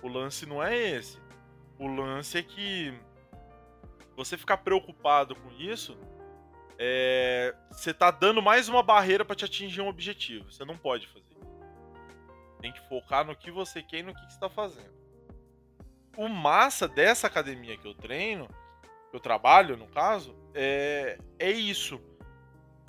O 0.02 0.10
lance 0.10 0.46
não 0.46 0.62
é 0.62 0.78
esse. 0.78 1.18
O 1.80 1.88
lance 1.88 2.38
é 2.38 2.44
que 2.44 2.94
você 4.18 4.38
ficar 4.38 4.58
preocupado 4.58 5.34
com 5.34 5.50
isso, 5.54 5.98
é, 6.84 7.54
você 7.70 7.94
tá 7.94 8.10
dando 8.10 8.42
mais 8.42 8.68
uma 8.68 8.82
barreira 8.82 9.24
pra 9.24 9.36
te 9.36 9.46
atingir 9.46 9.82
um 9.82 9.88
objetivo. 9.88 10.52
Você 10.52 10.66
não 10.66 10.76
pode 10.76 11.08
fazer. 11.08 11.38
Tem 12.60 12.74
que 12.74 12.80
focar 12.90 13.24
no 13.24 13.36
que 13.36 13.52
você 13.52 13.84
quer 13.84 14.00
e 14.00 14.04
no 14.04 14.16
que 14.16 14.26
que 14.26 14.34
você 14.34 14.40
tá 14.40 14.50
fazendo. 14.50 14.92
O 16.18 16.28
massa 16.28 16.88
dessa 16.88 17.28
academia 17.28 17.78
que 17.78 17.88
eu 17.88 17.94
treino, 17.94 18.48
que 19.12 19.16
eu 19.16 19.20
trabalho, 19.20 19.78
no 19.78 19.86
caso, 19.90 20.36
é, 20.56 21.20
é 21.38 21.52
isso. 21.52 22.02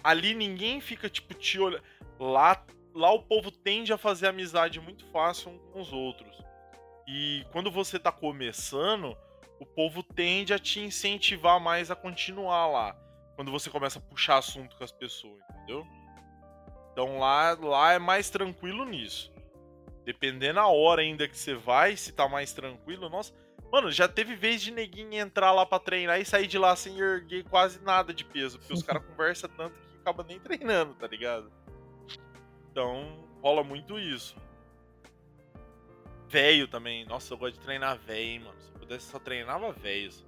Ali 0.02 0.34
ninguém 0.34 0.80
fica, 0.80 1.10
tipo, 1.10 1.34
te 1.34 1.60
olhando. 1.60 1.84
Lá, 2.18 2.64
lá 2.94 3.12
o 3.12 3.22
povo 3.22 3.50
tende 3.50 3.92
a 3.92 3.98
fazer 3.98 4.28
amizade 4.28 4.80
muito 4.80 5.04
fácil 5.10 5.52
com 5.70 5.82
os 5.82 5.92
outros. 5.92 6.42
E 7.06 7.44
quando 7.52 7.70
você 7.70 7.98
tá 7.98 8.10
começando, 8.10 9.14
o 9.60 9.66
povo 9.66 10.02
tende 10.02 10.54
a 10.54 10.58
te 10.58 10.80
incentivar 10.80 11.60
mais 11.60 11.90
a 11.90 11.94
continuar 11.94 12.66
lá. 12.68 13.02
Quando 13.42 13.50
você 13.50 13.68
começa 13.68 13.98
a 13.98 14.02
puxar 14.02 14.38
assunto 14.38 14.76
com 14.76 14.84
as 14.84 14.92
pessoas, 14.92 15.42
entendeu? 15.50 15.84
Então 16.92 17.18
lá, 17.18 17.58
lá 17.60 17.92
é 17.92 17.98
mais 17.98 18.30
tranquilo 18.30 18.84
nisso. 18.84 19.32
Dependendo 20.04 20.60
a 20.60 20.68
hora 20.68 21.02
ainda 21.02 21.26
que 21.26 21.36
você 21.36 21.52
vai, 21.52 21.96
se 21.96 22.12
tá 22.12 22.28
mais 22.28 22.52
tranquilo, 22.52 23.08
nossa. 23.08 23.34
Mano, 23.72 23.90
já 23.90 24.06
teve 24.06 24.36
vez 24.36 24.62
de 24.62 24.70
neguinho 24.70 25.14
entrar 25.14 25.50
lá 25.50 25.66
pra 25.66 25.80
treinar 25.80 26.20
e 26.20 26.24
sair 26.24 26.46
de 26.46 26.56
lá 26.56 26.76
sem 26.76 26.96
erguer 27.00 27.42
quase 27.42 27.82
nada 27.82 28.14
de 28.14 28.24
peso, 28.24 28.60
porque 28.60 28.74
os 28.74 28.84
caras 28.84 29.02
conversam 29.10 29.50
tanto 29.56 29.74
que 29.74 29.98
acaba 30.02 30.22
nem 30.22 30.38
treinando, 30.38 30.94
tá 30.94 31.08
ligado? 31.08 31.52
Então, 32.70 33.28
rola 33.42 33.64
muito 33.64 33.98
isso. 33.98 34.36
Velho 36.28 36.68
também. 36.68 37.04
Nossa, 37.06 37.34
eu 37.34 37.38
gosto 37.38 37.54
de 37.54 37.60
treinar 37.60 37.98
velho, 37.98 38.20
hein, 38.20 38.38
mano. 38.38 38.60
Se 38.60 38.70
eu 38.70 38.78
pudesse, 38.78 39.10
só 39.10 39.18
treinava 39.18 39.72
velhos. 39.72 40.24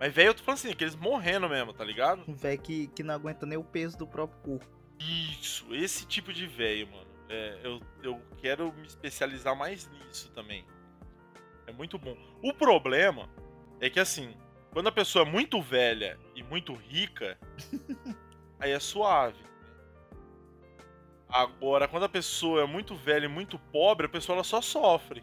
Mas 0.00 0.14
velho, 0.14 0.30
eu 0.30 0.34
tô 0.34 0.42
falando 0.42 0.58
assim, 0.60 0.70
aqueles 0.70 0.96
morrendo 0.96 1.46
mesmo, 1.46 1.74
tá 1.74 1.84
ligado? 1.84 2.24
Um 2.26 2.34
velho 2.34 2.58
que, 2.58 2.86
que 2.86 3.02
não 3.02 3.14
aguenta 3.14 3.44
nem 3.44 3.58
o 3.58 3.62
peso 3.62 3.98
do 3.98 4.06
próprio 4.06 4.40
corpo. 4.40 4.66
Isso, 4.98 5.74
esse 5.74 6.06
tipo 6.06 6.32
de 6.32 6.46
velho, 6.46 6.90
mano. 6.90 7.10
É, 7.28 7.60
eu, 7.62 7.80
eu 8.02 8.22
quero 8.38 8.72
me 8.72 8.86
especializar 8.86 9.54
mais 9.54 9.86
nisso 9.90 10.32
também. 10.32 10.64
É 11.66 11.72
muito 11.72 11.98
bom. 11.98 12.16
O 12.42 12.54
problema 12.54 13.28
é 13.78 13.90
que, 13.90 14.00
assim, 14.00 14.34
quando 14.72 14.86
a 14.86 14.92
pessoa 14.92 15.26
é 15.26 15.30
muito 15.30 15.60
velha 15.60 16.18
e 16.34 16.42
muito 16.42 16.72
rica, 16.72 17.38
aí 18.58 18.72
é 18.72 18.80
suave. 18.80 19.44
Agora, 21.28 21.86
quando 21.86 22.04
a 22.04 22.08
pessoa 22.08 22.62
é 22.62 22.66
muito 22.66 22.96
velha 22.96 23.26
e 23.26 23.28
muito 23.28 23.58
pobre, 23.58 24.06
a 24.06 24.08
pessoa 24.08 24.36
ela 24.36 24.44
só 24.44 24.62
sofre. 24.62 25.22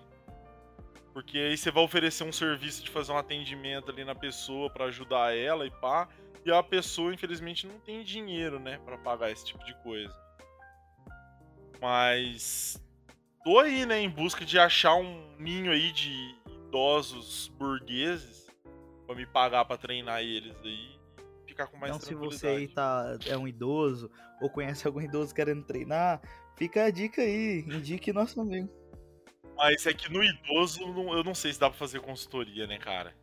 Porque 1.18 1.40
aí 1.40 1.58
você 1.58 1.72
vai 1.72 1.84
oferecer 1.84 2.24
um 2.24 2.32
serviço 2.32 2.84
de 2.84 2.92
fazer 2.92 3.12
um 3.12 3.18
atendimento 3.18 3.90
ali 3.90 4.06
na 4.06 4.14
pessoa 4.14 4.70
para 4.70 4.86
ajudar 4.86 5.36
ela 5.36 5.66
e 5.66 5.72
pá. 5.72 6.08
E 6.46 6.52
a 6.52 6.62
pessoa, 6.62 7.12
infelizmente, 7.12 7.66
não 7.66 7.80
tem 7.80 8.04
dinheiro, 8.04 8.60
né, 8.60 8.80
para 8.86 9.00
pagar 9.00 9.32
esse 9.32 9.44
tipo 9.44 9.66
de 9.66 9.74
coisa. 9.82 10.14
Mas 11.82 12.80
tô 13.44 13.58
aí, 13.58 13.84
né, 13.84 14.00
em 14.00 14.08
busca 14.08 14.46
de 14.46 14.60
achar 14.60 14.94
um 14.94 15.36
ninho 15.40 15.72
aí 15.72 15.92
de 15.92 16.36
idosos 16.68 17.48
burgueses 17.58 18.46
para 19.08 19.16
me 19.16 19.26
pagar 19.26 19.66
para 19.66 19.76
treinar 19.76 20.22
eles 20.22 20.56
aí 20.64 21.00
ficar 21.48 21.66
com 21.66 21.78
mais 21.78 21.96
Então, 21.96 22.08
se 22.08 22.14
você 22.14 22.48
aí 22.48 22.68
tá, 22.68 23.18
é 23.26 23.36
um 23.36 23.48
idoso 23.48 24.12
ou 24.40 24.52
conhece 24.52 24.86
algum 24.86 25.02
idoso 25.02 25.34
querendo 25.34 25.64
treinar, 25.64 26.22
fica 26.56 26.84
a 26.84 26.92
dica 26.92 27.24
aí, 27.24 27.62
indique 27.62 28.14
nosso 28.14 28.40
amigo. 28.40 28.70
Mas 29.58 29.86
é 29.88 29.94
que 29.94 30.12
no 30.12 30.24
idoso 30.24 30.82
eu 30.82 31.24
não 31.24 31.34
sei 31.34 31.52
se 31.52 31.60
dá 31.60 31.70
pra 31.70 31.78
fazer 31.78 32.00
consultoria, 32.00 32.68
né, 32.68 32.78
cara? 32.78 33.16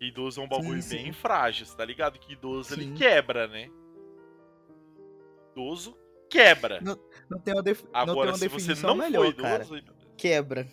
Idoso 0.00 0.40
é 0.40 0.44
um 0.44 0.48
bagulho 0.48 0.82
sim, 0.82 0.96
sim. 0.98 1.02
bem 1.04 1.12
frágil, 1.12 1.66
tá 1.74 1.84
ligado? 1.84 2.18
Que 2.18 2.32
idoso 2.32 2.74
sim. 2.74 2.80
ele 2.80 2.96
quebra, 2.96 3.46
né? 3.46 3.70
Idoso 5.52 5.96
quebra. 6.28 6.80
Não, 6.80 6.98
não 7.30 7.38
tem 7.38 7.54
uma, 7.54 7.62
def... 7.62 7.84
Agora, 7.92 8.32
não 8.32 8.38
tem 8.38 8.48
uma 8.48 8.56
definição 8.56 8.94
melhor, 8.94 9.26
idoso, 9.26 9.42
cara. 9.42 9.64
Quebra. 10.16 10.68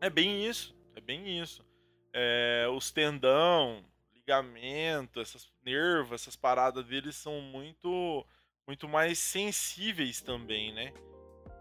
É 0.00 0.08
bem 0.08 0.46
isso. 0.46 0.74
É 0.94 1.00
bem 1.00 1.40
isso. 1.40 1.66
É, 2.12 2.66
os 2.72 2.90
tendão, 2.90 3.84
ligamento, 4.14 5.20
essas 5.20 5.50
nervos, 5.64 6.22
essas 6.22 6.36
paradas 6.36 6.84
deles 6.86 7.16
são 7.16 7.40
muito 7.40 8.24
muito 8.66 8.86
mais 8.86 9.18
sensíveis 9.18 10.20
também, 10.20 10.72
né? 10.74 10.92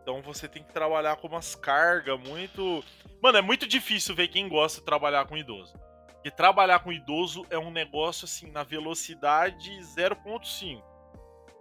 Então 0.07 0.21
você 0.21 0.47
tem 0.47 0.63
que 0.63 0.71
trabalhar 0.71 1.17
com 1.17 1.27
umas 1.27 1.53
cargas 1.53 2.17
muito. 2.17 2.81
Mano, 3.21 3.39
é 3.39 3.41
muito 3.41 3.67
difícil 3.67 4.15
ver 4.15 4.29
quem 4.29 4.47
gosta 4.47 4.79
de 4.79 4.85
trabalhar 4.85 5.27
com 5.27 5.35
idoso. 5.35 5.77
Porque 6.13 6.31
trabalhar 6.31 6.79
com 6.79 6.93
idoso 6.93 7.45
é 7.49 7.59
um 7.59 7.69
negócio 7.69 8.23
assim, 8.23 8.49
na 8.49 8.63
velocidade 8.63 9.69
0.5. 9.69 10.81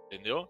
Entendeu? 0.05 0.47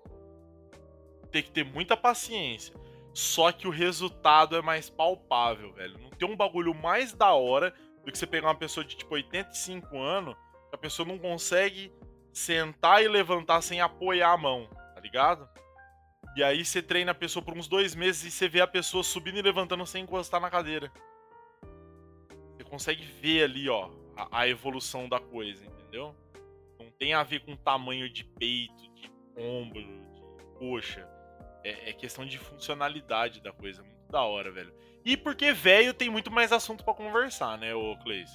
Tem 1.32 1.42
que 1.42 1.50
ter 1.50 1.66
muita 1.66 1.98
paciência. 1.98 2.76
Só 3.16 3.52
que 3.52 3.68
o 3.68 3.72
resultado 3.72 4.56
é 4.56 4.62
mais 4.62 4.92
palpável, 4.92 5.74
velho. 5.74 5.98
Não 5.98 6.12
tem 6.12 6.30
um 6.30 6.38
bagulho 6.38 6.76
mais 6.76 7.14
da 7.14 7.34
hora 7.34 7.74
do 8.06 8.12
que 8.12 8.18
você 8.20 8.28
pegar 8.28 8.50
uma 8.50 8.56
pessoa 8.56 8.86
de 8.86 8.96
tipo 8.96 9.16
85 9.16 9.98
anos, 9.98 10.36
que 10.70 10.76
a 10.76 10.78
pessoa 10.78 11.08
não 11.08 11.18
consegue 11.18 11.92
sentar 12.32 13.04
e 13.04 13.08
levantar 13.08 13.64
sem 13.64 13.82
apoiar 13.82 14.34
a 14.34 14.38
mão, 14.38 14.70
tá 14.94 15.02
ligado? 15.02 15.50
E 16.38 16.44
aí 16.44 16.64
você 16.64 16.84
treina 16.84 17.14
a 17.14 17.16
pessoa 17.16 17.44
por 17.44 17.58
uns 17.58 17.68
dois 17.68 17.96
meses 17.96 18.24
e 18.26 18.30
você 18.30 18.48
vê 18.48 18.62
a 18.62 18.68
pessoa 18.68 19.04
subindo 19.04 19.40
e 19.40 19.42
levantando 19.42 19.84
sem 19.88 20.04
encostar 20.04 20.40
na 20.40 20.52
cadeira. 20.52 20.92
Você 22.56 22.64
consegue 22.64 23.04
ver 23.04 23.46
ali, 23.46 23.68
ó, 23.68 23.90
a, 24.16 24.42
a 24.42 24.48
evolução 24.48 25.10
da 25.10 25.20
coisa, 25.20 25.66
entendeu? 25.66 26.16
Não 26.80 26.92
tem 26.92 27.16
a 27.16 27.24
ver 27.24 27.40
com 27.40 27.56
tamanho 27.56 28.08
de 28.08 28.24
peito, 28.24 28.84
de 28.94 29.12
ombro, 29.36 29.82
de 29.82 30.44
coxa 30.60 31.10
é, 31.64 31.90
é 31.90 31.94
questão 31.94 32.24
de 32.24 32.38
funcionalidade 32.38 33.42
da 33.42 33.52
coisa. 33.52 33.82
Muito 33.82 34.12
da 34.12 34.22
hora, 34.22 34.52
velho. 34.52 34.72
E 35.04 35.18
porque 35.18 35.52
velho 35.52 35.92
tem 35.92 36.08
muito 36.08 36.30
mais 36.30 36.52
assunto 36.52 36.86
para 36.86 36.94
conversar, 36.94 37.58
né, 37.58 37.74
ô 37.74 37.98
Cleis? 38.04 38.30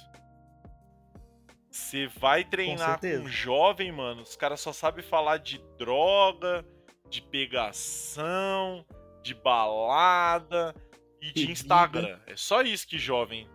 Você 1.71 2.07
vai 2.07 2.43
treinar 2.43 2.99
com, 2.99 3.21
com 3.21 3.29
jovem, 3.29 3.93
mano, 3.93 4.23
os 4.23 4.35
caras 4.35 4.59
só 4.59 4.73
sabem 4.73 5.05
falar 5.05 5.37
de 5.37 5.57
droga, 5.77 6.65
de 7.13 7.21
pegação, 7.21 8.83
de 9.21 9.35
balada 9.35 10.75
e 11.21 11.31
de 11.31 11.51
Instagram. 11.51 12.19
É 12.25 12.35
só 12.35 12.63
isso 12.63 12.87
que 12.87 12.97
jovem. 12.97 13.47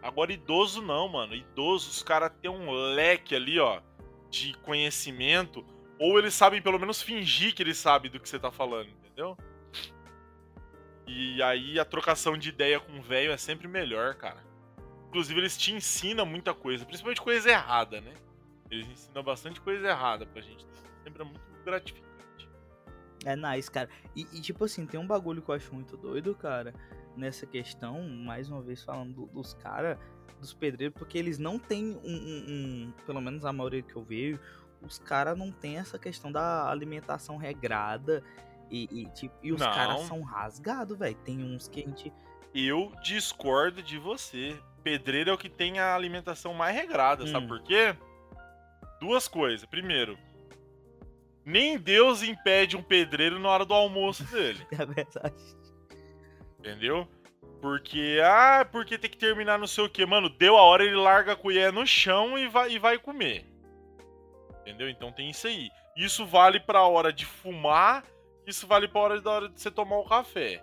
Agora, 0.00 0.32
idoso 0.32 0.80
não, 0.80 1.08
mano. 1.08 1.34
Idoso, 1.34 1.90
os 1.90 2.04
caras 2.04 2.30
têm 2.40 2.48
um 2.48 2.70
leque 2.70 3.34
ali, 3.34 3.58
ó, 3.58 3.82
de 4.30 4.54
conhecimento 4.58 5.66
ou 5.98 6.16
eles 6.16 6.34
sabem 6.34 6.62
pelo 6.62 6.78
menos 6.78 7.02
fingir 7.02 7.52
que 7.52 7.60
eles 7.60 7.76
sabem 7.76 8.08
do 8.08 8.20
que 8.20 8.28
você 8.28 8.38
tá 8.38 8.52
falando, 8.52 8.88
entendeu? 8.90 9.36
E 11.04 11.42
aí 11.42 11.80
a 11.80 11.84
trocação 11.84 12.38
de 12.38 12.50
ideia 12.50 12.78
com 12.78 13.00
o 13.00 13.02
velho 13.02 13.32
é 13.32 13.36
sempre 13.36 13.66
melhor, 13.66 14.14
cara. 14.14 14.46
Inclusive 15.08 15.40
eles 15.40 15.58
te 15.58 15.72
ensinam 15.72 16.24
muita 16.24 16.54
coisa, 16.54 16.84
principalmente 16.84 17.20
coisa 17.20 17.50
errada, 17.50 18.00
né? 18.00 18.14
Eles 18.70 18.86
ensinam 18.86 19.24
bastante 19.24 19.60
coisa 19.60 19.88
errada 19.88 20.24
pra 20.26 20.40
gente. 20.40 20.64
Sempre 21.02 21.22
é 21.22 21.24
muito 21.24 21.40
gratificante. 21.64 22.07
É 23.28 23.36
nice, 23.36 23.70
cara. 23.70 23.90
E, 24.16 24.22
e, 24.32 24.40
tipo 24.40 24.64
assim, 24.64 24.86
tem 24.86 24.98
um 24.98 25.06
bagulho 25.06 25.42
que 25.42 25.50
eu 25.50 25.54
acho 25.54 25.74
muito 25.74 25.98
doido, 25.98 26.34
cara, 26.34 26.72
nessa 27.14 27.46
questão, 27.46 28.02
mais 28.08 28.48
uma 28.48 28.62
vez 28.62 28.82
falando 28.82 29.12
do, 29.12 29.26
dos 29.26 29.52
caras, 29.52 29.98
dos 30.40 30.54
pedreiros, 30.54 30.96
porque 30.98 31.18
eles 31.18 31.38
não 31.38 31.58
têm 31.58 32.00
um, 32.02 32.10
um, 32.10 32.44
um, 32.48 32.92
pelo 33.04 33.20
menos 33.20 33.44
a 33.44 33.52
maioria 33.52 33.82
que 33.82 33.94
eu 33.94 34.02
vejo, 34.02 34.40
os 34.80 34.98
caras 34.98 35.36
não 35.36 35.52
tem 35.52 35.76
essa 35.76 35.98
questão 35.98 36.32
da 36.32 36.70
alimentação 36.70 37.36
regrada 37.36 38.22
e, 38.70 39.02
e, 39.02 39.06
tipo, 39.10 39.34
e 39.42 39.52
os 39.52 39.60
caras 39.60 40.02
são 40.02 40.22
rasgados, 40.22 40.96
velho. 40.96 41.16
Tem 41.16 41.42
uns 41.42 41.68
que 41.68 41.82
a 41.82 41.84
gente. 41.84 42.12
Eu 42.54 42.92
discordo 43.02 43.82
de 43.82 43.98
você. 43.98 44.58
Pedreiro 44.82 45.28
é 45.28 45.32
o 45.34 45.38
que 45.38 45.50
tem 45.50 45.80
a 45.80 45.94
alimentação 45.94 46.54
mais 46.54 46.74
regrada, 46.74 47.24
hum. 47.24 47.26
sabe 47.26 47.46
por 47.46 47.60
quê? 47.60 47.94
Duas 49.00 49.28
coisas. 49.28 49.66
Primeiro, 49.66 50.18
nem 51.48 51.78
Deus 51.78 52.22
impede 52.22 52.76
um 52.76 52.82
pedreiro 52.82 53.38
na 53.38 53.48
hora 53.48 53.64
do 53.64 53.72
almoço 53.72 54.22
dele. 54.24 54.66
é 54.70 54.84
verdade. 54.84 55.34
Entendeu? 56.58 57.08
Porque, 57.62 58.20
ah, 58.22 58.68
porque 58.70 58.98
tem 58.98 59.10
que 59.10 59.16
terminar 59.16 59.58
não 59.58 59.66
sei 59.66 59.84
o 59.84 59.88
que. 59.88 60.04
Mano, 60.04 60.28
deu 60.28 60.58
a 60.58 60.62
hora, 60.62 60.84
ele 60.84 60.94
larga 60.94 61.32
a 61.32 61.36
colher 61.36 61.72
no 61.72 61.86
chão 61.86 62.38
e 62.38 62.46
vai, 62.46 62.72
e 62.72 62.78
vai 62.78 62.98
comer. 62.98 63.46
Entendeu? 64.60 64.90
Então 64.90 65.10
tem 65.10 65.30
isso 65.30 65.46
aí. 65.46 65.70
Isso 65.96 66.26
vale 66.26 66.60
para 66.60 66.80
a 66.80 66.86
hora 66.86 67.10
de 67.10 67.24
fumar, 67.24 68.04
isso 68.46 68.66
vale 68.66 68.86
para 68.86 69.00
a 69.00 69.04
hora 69.04 69.20
da 69.20 69.30
hora 69.30 69.48
de 69.48 69.60
você 69.60 69.70
tomar 69.70 69.96
o 69.96 70.04
café. 70.04 70.62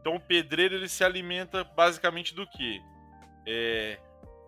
Então 0.00 0.16
o 0.16 0.20
pedreiro 0.20 0.74
ele 0.74 0.88
se 0.88 1.04
alimenta 1.04 1.62
basicamente 1.62 2.34
do 2.34 2.46
que? 2.46 2.80
É, 3.46 3.98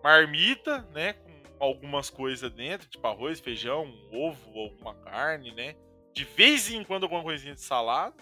marmita, 0.03 0.81
né, 0.91 1.13
algumas 1.59 2.09
coisas 2.09 2.51
dentro, 2.51 2.87
tipo 2.89 3.05
arroz, 3.07 3.39
feijão, 3.39 3.93
ovo, 4.11 4.59
alguma 4.59 4.95
carne, 4.95 5.51
né? 5.51 5.75
De 6.13 6.23
vez 6.23 6.71
em 6.71 6.83
quando 6.83 7.03
alguma 7.03 7.23
coisinha 7.23 7.53
de 7.53 7.61
salada, 7.61 8.15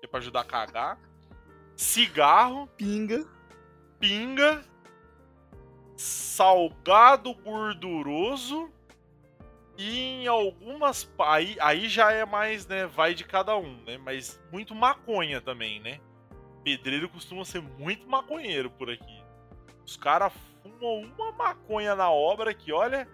que 0.00 0.06
é 0.06 0.08
para 0.08 0.20
ajudar 0.20 0.40
a 0.40 0.44
cagar. 0.44 0.98
Cigarro, 1.76 2.66
pinga, 2.76 3.26
pinga, 3.98 4.62
salgado 5.96 7.34
gorduroso 7.34 8.70
e 9.76 9.98
em 9.98 10.26
algumas. 10.26 11.10
Aí, 11.18 11.56
aí 11.60 11.88
já 11.88 12.12
é 12.12 12.24
mais, 12.24 12.66
né? 12.66 12.86
Vai 12.86 13.14
de 13.14 13.24
cada 13.24 13.56
um, 13.56 13.82
né? 13.84 13.98
Mas 13.98 14.40
muito 14.52 14.74
maconha 14.74 15.40
também, 15.40 15.80
né? 15.80 16.00
Pedreiro 16.62 17.08
costuma 17.08 17.44
ser 17.44 17.60
muito 17.60 18.08
maconheiro 18.08 18.70
por 18.70 18.90
aqui. 18.90 19.22
Os 19.84 19.96
caras 19.96 20.32
fumam 20.62 21.02
uma 21.18 21.32
maconha 21.32 21.94
na 21.94 22.10
obra 22.10 22.54
que, 22.54 22.72
olha, 22.72 23.08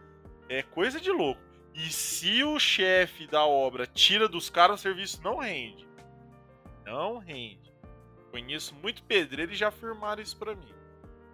é 0.48 0.62
coisa 0.62 1.00
de 1.00 1.10
louco. 1.10 1.40
E 1.74 1.90
se 1.90 2.42
o 2.42 2.58
chefe 2.58 3.26
da 3.26 3.44
obra 3.44 3.86
tira 3.86 4.28
dos 4.28 4.50
caras, 4.50 4.80
o 4.80 4.82
serviço 4.82 5.22
não 5.22 5.36
rende. 5.36 5.86
Não 6.84 7.18
rende. 7.18 7.72
Conheço 8.30 8.74
muito 8.76 9.02
pedreiro 9.04 9.52
e 9.52 9.56
já 9.56 9.68
afirmaram 9.68 10.22
isso 10.22 10.36
pra 10.36 10.54
mim. 10.54 10.74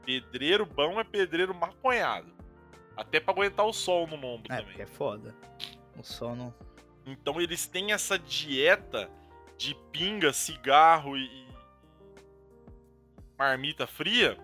Pedreiro 0.05 0.67
bom 0.67 1.01
é 1.01 1.05
pedreiro 1.05 1.55
maconhado. 1.55 2.33
Até 2.97 3.19
pra 3.19 3.33
aguentar 3.33 3.67
o 3.67 3.73
sol 3.73 4.07
no 4.07 4.17
ombro 4.17 4.53
é, 4.53 4.59
também. 4.59 4.81
É 4.81 4.87
foda. 4.87 5.35
O 5.99 6.03
sol 6.03 6.37
não. 6.37 6.55
Então 7.07 7.41
eles 7.41 7.67
têm 7.67 7.93
essa 7.93 8.19
dieta 8.19 9.11
de 9.57 9.75
pinga, 9.91 10.33
cigarro 10.33 11.17
e 11.17 11.47
marmita 13.39 13.87
fria 13.87 14.39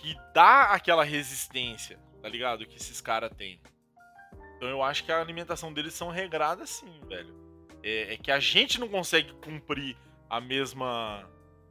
que 0.00 0.16
dá 0.34 0.72
aquela 0.72 1.04
resistência, 1.04 1.98
tá 2.22 2.28
ligado? 2.28 2.66
Que 2.66 2.76
esses 2.76 3.00
caras 3.00 3.30
têm. 3.36 3.60
Então 4.56 4.68
eu 4.68 4.82
acho 4.82 5.04
que 5.04 5.12
a 5.12 5.20
alimentação 5.20 5.72
deles 5.72 5.94
são 5.94 6.10
regradas 6.10 6.70
sim, 6.70 7.00
velho. 7.06 7.34
É, 7.82 8.14
é, 8.14 8.16
que 8.16 8.30
a 8.30 8.40
gente 8.40 8.80
não 8.80 8.88
consegue 8.88 9.32
cumprir 9.34 9.96
a 10.28 10.40
mesma 10.40 11.28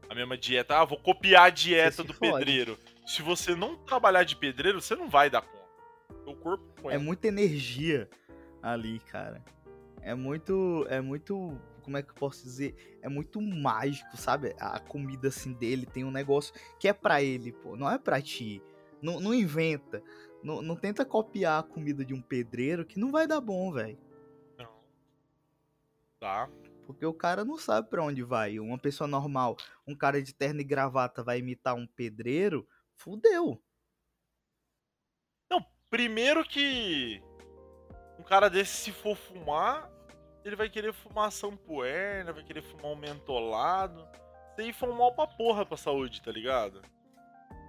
a 0.10 0.16
mesma 0.16 0.38
dieta. 0.38 0.80
Ah, 0.80 0.86
vou 0.86 0.98
copiar 0.98 1.48
a 1.48 1.50
dieta 1.50 2.04
do 2.04 2.14
fode. 2.14 2.32
pedreiro. 2.32 2.80
Se 3.06 3.22
você 3.22 3.56
não 3.56 3.76
trabalhar 3.76 4.24
de 4.24 4.36
pedreiro, 4.36 4.82
você 4.82 4.96
não 4.96 5.10
vai 5.10 5.30
dar 5.30 5.42
conta. 5.42 5.58
O 6.26 6.36
corpo 6.36 6.90
É 6.90 6.98
muita 6.98 7.28
energia 7.28 8.10
ali, 8.62 9.00
cara. 9.00 9.44
É 10.02 10.16
muito. 10.16 10.86
É 10.90 11.02
muito. 11.02 11.60
Como 11.88 11.96
é 11.96 12.04
que 12.04 12.10
eu 12.10 12.16
posso 12.16 12.44
dizer? 12.44 13.00
É 13.02 13.08
muito 13.08 13.42
mágico, 13.42 14.18
sabe? 14.18 14.54
A 14.60 14.78
comida 14.78 15.30
assim 15.30 15.54
dele 15.54 15.86
tem 15.86 16.04
um 16.04 16.12
negócio 16.12 16.54
que 16.78 16.86
é 16.86 16.92
para 16.92 17.24
ele, 17.24 17.54
pô. 17.54 17.78
Não 17.78 17.90
é 17.90 17.98
para 17.98 18.22
ti. 18.22 18.62
Não, 19.02 19.22
não 19.22 19.34
inventa. 19.34 20.04
Não, 20.44 20.62
não 20.62 20.76
tenta 20.76 21.06
copiar 21.06 21.62
a 21.62 21.64
comida 21.64 22.04
de 22.04 22.14
um 22.14 22.22
pedreiro 22.22 22.86
que 22.86 23.00
não 23.00 23.10
vai 23.10 23.26
dar 23.26 23.40
bom, 23.40 23.72
velho. 23.72 23.98
Não. 24.58 24.70
Tá. 26.20 26.50
Porque 26.86 27.06
o 27.06 27.14
cara 27.14 27.46
não 27.46 27.58
sabe 27.58 27.90
pra 27.90 28.04
onde 28.04 28.22
vai. 28.22 28.60
Uma 28.60 28.78
pessoa 28.78 29.08
normal, 29.08 29.56
um 29.88 29.96
cara 29.96 30.22
de 30.22 30.36
terno 30.36 30.60
e 30.60 30.66
gravata 30.66 31.24
vai 31.24 31.40
imitar 31.40 31.74
um 31.74 31.88
pedreiro, 31.88 32.68
fudeu. 32.98 33.64
Não, 35.50 35.66
primeiro 35.90 36.44
que 36.44 37.24
um 38.20 38.24
cara 38.24 38.50
desse, 38.50 38.76
se 38.76 38.92
for 38.92 39.16
fumar, 39.16 39.90
ele 40.48 40.56
vai 40.56 40.70
querer 40.70 40.94
fumar 40.94 41.32
sampoerna, 41.32 42.34
vai 42.34 42.44
querer 42.44 42.62
fumar 42.62 42.92
um 42.92 42.96
mentolado. 42.96 44.00
Isso 44.52 44.62
aí 44.62 44.74
foi 44.74 44.90
um 44.90 44.94
mal 44.98 45.14
pra 45.14 45.28
porra 45.28 45.66
pra 45.66 45.78
saúde, 45.78 46.22
tá 46.22 46.32
ligado? 46.32 46.82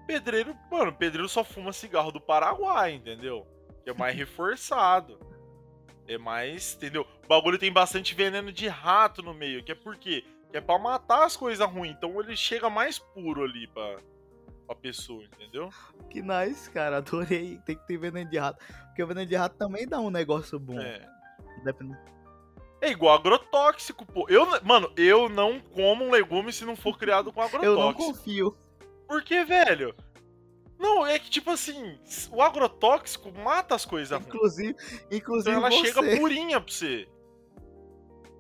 Pedreiro, 0.06 0.56
mano, 0.70 0.92
pedreiro 0.92 1.28
só 1.28 1.44
fuma 1.44 1.72
cigarro 1.72 2.10
do 2.10 2.20
Paraguai, 2.20 2.94
entendeu? 2.94 3.46
Que 3.84 3.90
é 3.90 3.94
mais 3.94 4.16
reforçado. 4.16 5.18
É 6.06 6.16
mais, 6.16 6.74
entendeu? 6.74 7.06
O 7.24 7.28
bagulho 7.28 7.59
tem 7.59 7.70
bastante 7.70 8.14
veneno 8.14 8.50
de 8.50 8.66
rato 8.66 9.22
no 9.22 9.34
meio, 9.34 9.62
que 9.62 9.72
é 9.72 9.74
por 9.74 9.96
quê? 9.96 10.24
Que 10.50 10.56
é 10.56 10.60
pra 10.60 10.78
matar 10.78 11.24
as 11.26 11.36
coisas 11.36 11.68
ruins. 11.70 11.94
Então 11.94 12.18
ele 12.20 12.34
chega 12.34 12.70
mais 12.70 12.98
puro 12.98 13.44
ali 13.44 13.66
pra, 13.66 13.98
pra 14.66 14.74
pessoa, 14.74 15.22
entendeu? 15.24 15.68
Que 16.09 16.22
nice, 16.22 16.70
cara. 16.70 16.96
Adorei. 16.96 17.59
Tem 17.66 17.76
que 17.76 17.86
ter 17.86 17.98
veneno 17.98 18.30
de 18.30 18.38
rato. 18.38 18.64
Porque 18.86 19.02
o 19.02 19.06
veneno 19.06 19.26
de 19.26 19.36
rato 19.36 19.59
também 19.59 19.86
dá 19.86 20.00
um 20.00 20.09
negócio 20.09 20.59
bom. 20.59 20.80
É. 20.80 21.06
Depende- 21.62 21.94
É 22.80 22.90
igual 22.90 23.14
agrotóxico, 23.14 24.06
pô. 24.06 24.26
Eu, 24.28 24.46
mano, 24.62 24.92
eu 24.96 25.28
não 25.28 25.60
como 25.60 26.05
um 26.05 26.10
legume 26.10 26.52
se 26.52 26.64
não 26.64 26.76
for 26.76 26.96
criado 26.96 27.32
com 27.32 27.40
Eu 27.40 27.46
agrotóxico. 27.46 27.78
não 27.78 27.94
confio. 27.94 28.56
Porque, 29.06 29.44
velho. 29.44 29.94
Não, 30.78 31.05
é 31.05 31.18
que 31.18 31.28
tipo 31.28 31.50
assim, 31.50 31.98
o 32.30 32.40
agrotóxico 32.40 33.32
mata 33.32 33.74
as 33.74 33.84
coisas. 33.84 34.20
Inclusive, 34.20 34.76
inclusive 35.10 35.50
Então 35.56 35.66
ela 35.66 35.70
você. 35.70 35.86
chega 35.92 36.16
purinha 36.18 36.60
pra 36.60 36.72
você. 36.72 37.09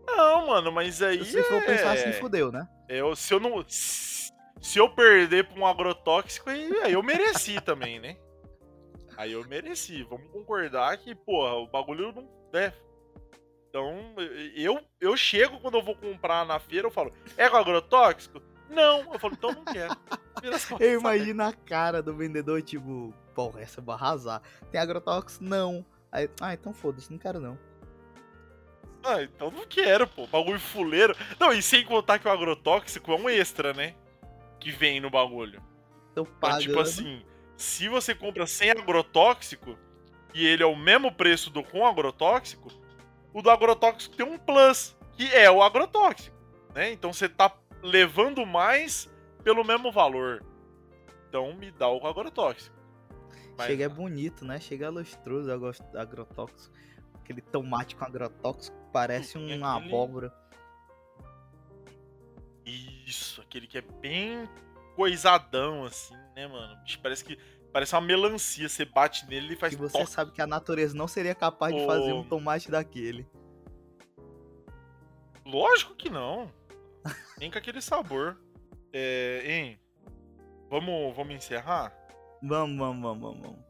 Não, 0.06 0.46
mano, 0.46 0.70
mas 0.70 1.02
aí. 1.02 1.24
Se 1.24 1.42
for 1.42 1.56
é... 1.56 1.66
pensar 1.66 1.92
assim, 1.92 2.12
fudeu, 2.12 2.52
né? 2.52 2.66
eu, 2.88 3.16
se 3.16 3.34
eu 3.34 3.40
não. 3.40 3.64
Se 3.68 4.78
eu 4.78 4.88
perder 4.88 5.48
pra 5.48 5.60
um 5.60 5.66
agrotóxico, 5.66 6.50
aí, 6.50 6.72
aí 6.82 6.92
eu 6.92 7.02
mereci 7.02 7.60
também, 7.62 7.98
né? 8.00 8.16
Aí 9.16 9.32
eu 9.32 9.46
mereci. 9.48 10.04
Vamos 10.04 10.30
concordar 10.30 10.96
que, 10.98 11.14
porra, 11.14 11.54
o 11.54 11.66
bagulho 11.66 12.12
não. 12.12 12.28
Né? 12.52 12.72
Então, 13.68 14.14
eu, 14.54 14.80
eu 15.00 15.16
chego 15.16 15.60
quando 15.60 15.76
eu 15.76 15.82
vou 15.82 15.94
comprar 15.94 16.46
na 16.46 16.58
feira, 16.58 16.86
eu 16.86 16.90
falo, 16.90 17.12
é 17.36 17.48
com 17.48 17.56
agrotóxico? 17.56 18.40
Não. 18.70 19.12
Eu 19.12 19.18
falo, 19.18 19.34
então 19.34 19.52
não 19.52 19.64
quero. 19.64 19.96
Eu 20.78 21.00
imagino 21.00 21.42
a 21.42 21.52
cara 21.52 22.02
do 22.02 22.14
vendedor, 22.14 22.62
tipo, 22.62 23.12
porra, 23.34 23.60
essa 23.60 23.80
eu 23.80 23.84
vou 23.84 23.94
arrasar. 23.94 24.40
Tem 24.70 24.80
agrotóxico? 24.80 25.44
Não. 25.44 25.84
Aí, 26.12 26.30
ah, 26.40 26.54
então 26.54 26.72
foda-se, 26.72 27.10
não 27.10 27.18
quero 27.18 27.40
não. 27.40 27.58
Ah, 29.02 29.22
então 29.22 29.50
não 29.50 29.66
quero, 29.66 30.06
pô. 30.06 30.26
Bagulho 30.26 30.60
fuleiro. 30.60 31.16
Não, 31.38 31.52
e 31.52 31.62
sem 31.62 31.84
contar 31.84 32.18
que 32.18 32.28
o 32.28 32.30
agrotóxico 32.30 33.12
é 33.12 33.16
um 33.16 33.28
extra, 33.28 33.72
né? 33.72 33.94
Que 34.60 34.70
vem 34.70 35.00
no 35.00 35.10
bagulho. 35.10 35.62
Então, 36.12 36.24
pagando. 36.24 36.62
tipo 36.62 36.80
assim, 36.80 37.22
se 37.56 37.88
você 37.88 38.14
compra 38.14 38.46
sem 38.46 38.70
agrotóxico 38.70 39.78
e 40.34 40.46
ele 40.46 40.62
é 40.62 40.66
o 40.66 40.76
mesmo 40.76 41.12
preço 41.12 41.50
do 41.50 41.62
com 41.62 41.86
agrotóxico, 41.86 42.70
o 43.32 43.42
do 43.42 43.50
agrotóxico 43.50 44.16
tem 44.16 44.26
um 44.26 44.38
plus, 44.38 44.96
que 45.12 45.32
é 45.34 45.50
o 45.50 45.62
agrotóxico, 45.62 46.36
né? 46.74 46.92
Então 46.92 47.12
você 47.12 47.28
tá 47.28 47.54
levando 47.82 48.44
mais 48.46 49.08
pelo 49.44 49.64
mesmo 49.64 49.90
valor. 49.92 50.44
Então 51.28 51.52
me 51.54 51.70
dá 51.70 51.88
o 51.88 52.06
agrotóxico. 52.06 52.74
Mas- 53.56 53.66
Chega 53.66 53.84
é 53.84 53.88
bonito, 53.88 54.44
né? 54.44 54.58
Chega 54.60 54.88
lustroso 54.88 55.50
agro- 55.52 55.72
agrotóxico. 55.94 56.74
Aquele 57.16 57.40
tomate 57.42 57.94
com 57.96 58.04
agrotóxico 58.04 58.76
parece 58.92 59.36
uma 59.36 59.76
aquele- 59.76 59.88
abóbora. 59.88 60.32
Isso, 63.06 63.40
aquele 63.40 63.66
que 63.66 63.78
é 63.78 63.80
bem 63.82 64.48
coisadão, 64.94 65.84
assim, 65.84 66.14
né, 66.34 66.46
mano? 66.46 66.76
Parece 67.02 67.24
que. 67.24 67.38
Parece 67.78 67.94
uma 67.94 68.00
melancia. 68.00 68.68
Você 68.68 68.84
bate 68.84 69.24
nele 69.28 69.54
e 69.54 69.56
faz 69.56 69.72
E 69.72 69.76
você 69.76 69.98
toque. 70.00 70.10
sabe 70.10 70.32
que 70.32 70.42
a 70.42 70.48
natureza 70.48 70.96
não 70.96 71.06
seria 71.06 71.32
capaz 71.32 71.72
de 71.72 71.86
fazer 71.86 72.12
Ô. 72.12 72.18
um 72.18 72.24
tomate 72.24 72.68
daquele. 72.72 73.24
Lógico 75.46 75.94
que 75.94 76.10
não. 76.10 76.52
Nem 77.38 77.48
com 77.48 77.56
aquele 77.56 77.80
sabor. 77.80 78.36
É, 78.92 79.42
hein? 79.44 79.80
Vamos, 80.68 81.14
vamos 81.14 81.36
encerrar? 81.36 81.96
Vamos, 82.42 82.76
vamos, 82.76 83.00
vamos, 83.00 83.20
vamos, 83.22 83.42
vamos. 83.42 83.64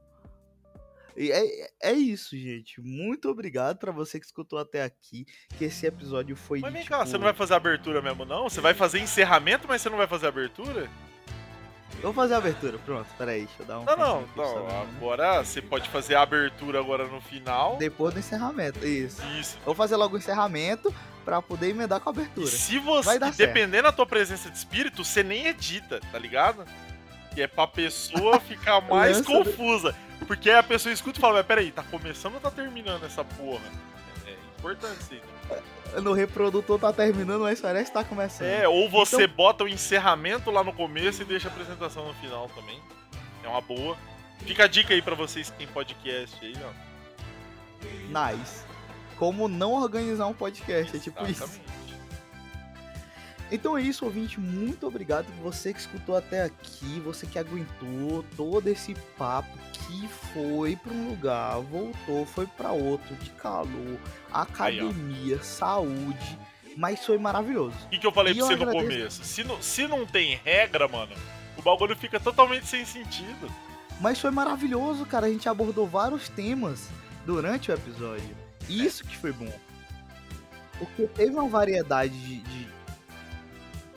E 1.14 1.30
é, 1.30 1.68
é 1.82 1.92
isso, 1.92 2.34
gente. 2.34 2.80
Muito 2.80 3.28
obrigado 3.28 3.76
pra 3.76 3.92
você 3.92 4.18
que 4.18 4.24
escutou 4.24 4.58
até 4.58 4.84
aqui. 4.84 5.26
Que 5.58 5.66
esse 5.66 5.84
episódio 5.84 6.34
foi. 6.34 6.60
Mas 6.60 6.72
vem 6.72 6.86
cá, 6.86 7.00
tipo, 7.00 7.10
você 7.10 7.18
não 7.18 7.24
vai 7.24 7.34
fazer 7.34 7.52
abertura 7.52 8.00
mesmo, 8.00 8.24
não? 8.24 8.48
Você 8.48 8.62
vai 8.62 8.72
fazer 8.72 9.00
encerramento, 9.00 9.68
mas 9.68 9.82
você 9.82 9.90
não 9.90 9.98
vai 9.98 10.06
fazer 10.06 10.28
abertura? 10.28 10.88
Eu 11.96 12.12
vou 12.12 12.14
fazer 12.14 12.34
a 12.34 12.38
abertura, 12.38 12.78
pronto. 12.78 13.06
Peraí, 13.18 13.40
deixa 13.46 13.54
eu 13.62 13.66
dar 13.66 13.80
um. 13.80 13.84
Não, 13.84 13.96
não, 13.96 14.28
não. 14.36 14.80
Agora 14.82 15.42
você 15.44 15.60
pode 15.60 15.88
fazer 15.88 16.14
a 16.14 16.22
abertura 16.22 16.78
agora 16.78 17.06
no 17.06 17.20
final. 17.20 17.76
Depois 17.76 18.14
do 18.14 18.20
encerramento, 18.20 18.86
isso. 18.86 19.20
Isso. 19.38 19.56
Eu 19.58 19.64
vou 19.66 19.74
fazer 19.74 19.96
logo 19.96 20.14
o 20.14 20.18
encerramento 20.18 20.94
pra 21.24 21.42
poder 21.42 21.70
emendar 21.70 22.00
com 22.00 22.08
a 22.10 22.12
E 22.12 22.16
abertura. 22.16 22.46
se 22.46 22.78
você, 22.78 23.18
dar 23.18 23.32
certo. 23.32 23.38
dependendo 23.48 23.82
da 23.84 23.92
tua 23.92 24.06
presença 24.06 24.48
de 24.50 24.56
espírito, 24.56 25.04
você 25.04 25.22
nem 25.22 25.46
edita, 25.48 26.00
tá 26.12 26.18
ligado? 26.18 26.64
Que 27.34 27.42
é 27.42 27.46
pra 27.48 27.66
pessoa 27.66 28.38
ficar 28.40 28.80
mais 28.80 29.20
confusa. 29.20 29.94
Porque 30.26 30.50
aí 30.50 30.56
a 30.56 30.62
pessoa 30.62 30.92
escuta 30.92 31.18
e 31.18 31.20
fala, 31.20 31.34
mas 31.38 31.46
peraí, 31.46 31.70
tá 31.72 31.82
começando 31.82 32.34
ou 32.34 32.40
tá 32.40 32.50
terminando 32.50 33.04
essa 33.04 33.24
porra? 33.24 33.62
É, 34.64 34.66
é 34.66 34.72
importante 34.72 35.14
né? 35.14 36.00
No 36.02 36.12
reprodutor 36.12 36.78
tá 36.78 36.92
terminando, 36.92 37.40
mas 37.42 37.60
parece 37.60 37.86
que 37.86 37.94
tá 37.94 38.04
começando. 38.04 38.46
É, 38.46 38.68
ou 38.68 38.88
você 38.90 39.24
Então- 39.24 39.36
bota 39.36 39.64
o 39.64 39.68
encerramento 39.68 40.50
lá 40.50 40.62
no 40.62 40.72
começo 40.72 41.22
e 41.22 41.24
deixa 41.24 41.48
a 41.48 41.50
apresentação 41.50 42.06
no 42.06 42.14
final 42.14 42.48
também. 42.54 42.78
É 43.42 43.48
uma 43.48 43.60
boa. 43.62 43.96
Fica 44.40 44.64
a 44.64 44.66
dica 44.66 44.92
aí 44.94 45.00
pra 45.02 45.14
vocês 45.14 45.50
que 45.50 45.56
tem 45.58 45.66
podcast 45.66 46.36
aí, 46.44 46.54
ó. 46.62 48.30
Nice. 48.32 48.62
Como 49.16 49.48
não 49.48 49.72
organizar 49.72 50.26
um 50.26 50.34
podcast, 50.34 50.96
é 50.96 51.00
tipo 51.00 51.22
isso. 51.26 51.44
Exatamente. 51.44 51.78
Então 53.50 53.76
é 53.78 53.80
isso, 53.82 54.04
ouvinte. 54.04 54.38
Muito 54.38 54.86
obrigado 54.86 55.24
por 55.24 55.42
você 55.52 55.72
que 55.72 55.80
escutou 55.80 56.14
até 56.16 56.44
aqui, 56.44 57.00
você 57.00 57.26
que 57.26 57.38
aguentou 57.38 58.22
todo 58.36 58.68
esse 58.68 58.94
papo 59.16 59.48
que 59.88 60.06
foi 60.34 60.76
pra 60.76 60.92
um 60.92 61.08
lugar, 61.08 61.58
voltou, 61.62 62.26
foi 62.26 62.46
pra 62.46 62.72
outro, 62.72 63.16
de 63.16 63.30
calor, 63.30 63.98
academia, 64.30 65.42
saúde, 65.42 66.38
mas 66.76 67.04
foi 67.04 67.16
maravilhoso. 67.16 67.74
O 67.86 67.88
que, 67.88 67.98
que 67.98 68.06
eu 68.06 68.12
falei 68.12 68.34
E 68.34 68.36
pra 68.36 68.44
eu 68.44 68.46
você 68.48 68.56
no 68.56 68.62
agradeço. 68.70 68.90
começo? 68.92 69.24
Se 69.24 69.44
não, 69.44 69.62
se 69.62 69.88
não 69.88 70.04
tem 70.06 70.36
regra, 70.44 70.86
mano, 70.86 71.14
o 71.56 71.62
bagulho 71.62 71.96
fica 71.96 72.20
totalmente 72.20 72.66
sem 72.66 72.84
sentido. 72.84 73.50
Mas 74.00 74.20
foi 74.20 74.30
maravilhoso, 74.30 75.04
cara. 75.06 75.26
A 75.26 75.30
gente 75.30 75.48
abordou 75.48 75.86
vários 75.86 76.28
temas 76.28 76.88
durante 77.26 77.70
o 77.70 77.74
episódio. 77.74 78.36
Isso 78.68 79.02
que 79.04 79.16
foi 79.16 79.32
bom. 79.32 79.52
Porque 80.78 81.06
teve 81.08 81.32
uma 81.32 81.48
variedade 81.48 82.16
de, 82.16 82.40
de, 82.42 82.68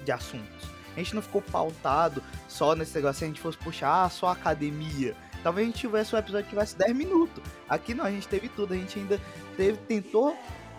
de 0.03 0.11
assuntos. 0.11 0.71
A 0.95 0.99
gente 0.99 1.13
não 1.13 1.21
ficou 1.21 1.41
pautado 1.41 2.23
só 2.47 2.73
nesse 2.73 2.95
negócio. 2.95 3.19
Se 3.19 3.25
a 3.25 3.27
gente 3.27 3.39
fosse 3.39 3.57
puxar 3.59 4.05
ah, 4.05 4.09
só 4.09 4.29
academia. 4.29 5.15
Talvez 5.43 5.67
a 5.67 5.71
gente 5.71 5.79
tivesse 5.79 6.15
um 6.15 6.19
episódio 6.19 6.43
que 6.45 6.49
tivesse 6.51 6.77
10 6.77 6.95
minutos. 6.95 7.43
Aqui 7.67 7.93
não, 7.93 8.05
a 8.05 8.11
gente 8.11 8.27
teve 8.27 8.47
tudo. 8.49 8.73
A 8.73 8.77
gente 8.77 8.99
ainda 8.99 9.19
teve, 9.57 9.77
tentou 9.79 10.37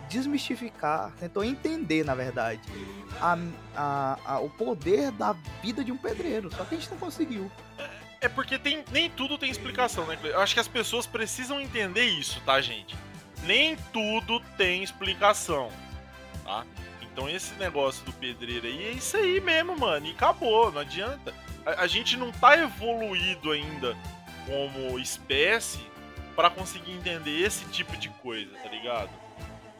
desmistificar, 0.09 1.11
tentou 1.19 1.43
entender, 1.43 2.03
na 2.05 2.15
verdade, 2.15 2.61
a, 3.19 3.37
a- 3.75 4.17
a- 4.25 4.39
o 4.39 4.49
poder 4.49 5.11
da 5.11 5.33
vida 5.61 5.83
de 5.83 5.91
um 5.91 5.97
pedreiro. 5.97 6.49
Só 6.55 6.63
que 6.65 6.75
a 6.75 6.77
gente 6.77 6.89
não 6.91 6.97
conseguiu. 6.97 7.51
É 8.21 8.29
porque 8.29 8.57
tem, 8.57 8.83
nem 8.91 9.09
tudo 9.09 9.37
tem 9.37 9.49
explicação, 9.51 10.05
né? 10.05 10.17
Eu 10.23 10.39
acho 10.39 10.53
que 10.53 10.59
as 10.59 10.67
pessoas 10.67 11.05
precisam 11.05 11.59
entender 11.59 12.05
isso, 12.05 12.39
tá, 12.45 12.61
gente? 12.61 12.95
Nem 13.43 13.75
tudo 13.91 14.39
tem 14.57 14.81
explicação, 14.81 15.69
tá? 16.45 16.63
Então 17.01 17.27
esse 17.29 17.53
negócio 17.55 18.03
do 18.05 18.13
pedreiro 18.13 18.65
aí 18.65 18.85
é 18.85 18.91
isso 18.91 19.17
aí 19.17 19.41
mesmo, 19.41 19.77
mano. 19.77 20.05
E 20.05 20.11
acabou, 20.11 20.71
não 20.71 20.79
adianta. 20.81 21.33
A, 21.65 21.81
a 21.81 21.87
gente 21.87 22.15
não 22.15 22.31
tá 22.31 22.57
evoluído 22.57 23.51
ainda 23.51 23.95
como 24.45 24.99
espécie 24.99 25.85
pra 26.35 26.49
conseguir 26.49 26.91
entender 26.91 27.41
esse 27.41 27.65
tipo 27.65 27.95
de 27.97 28.09
coisa, 28.09 28.51
tá 28.57 28.69
ligado? 28.69 29.09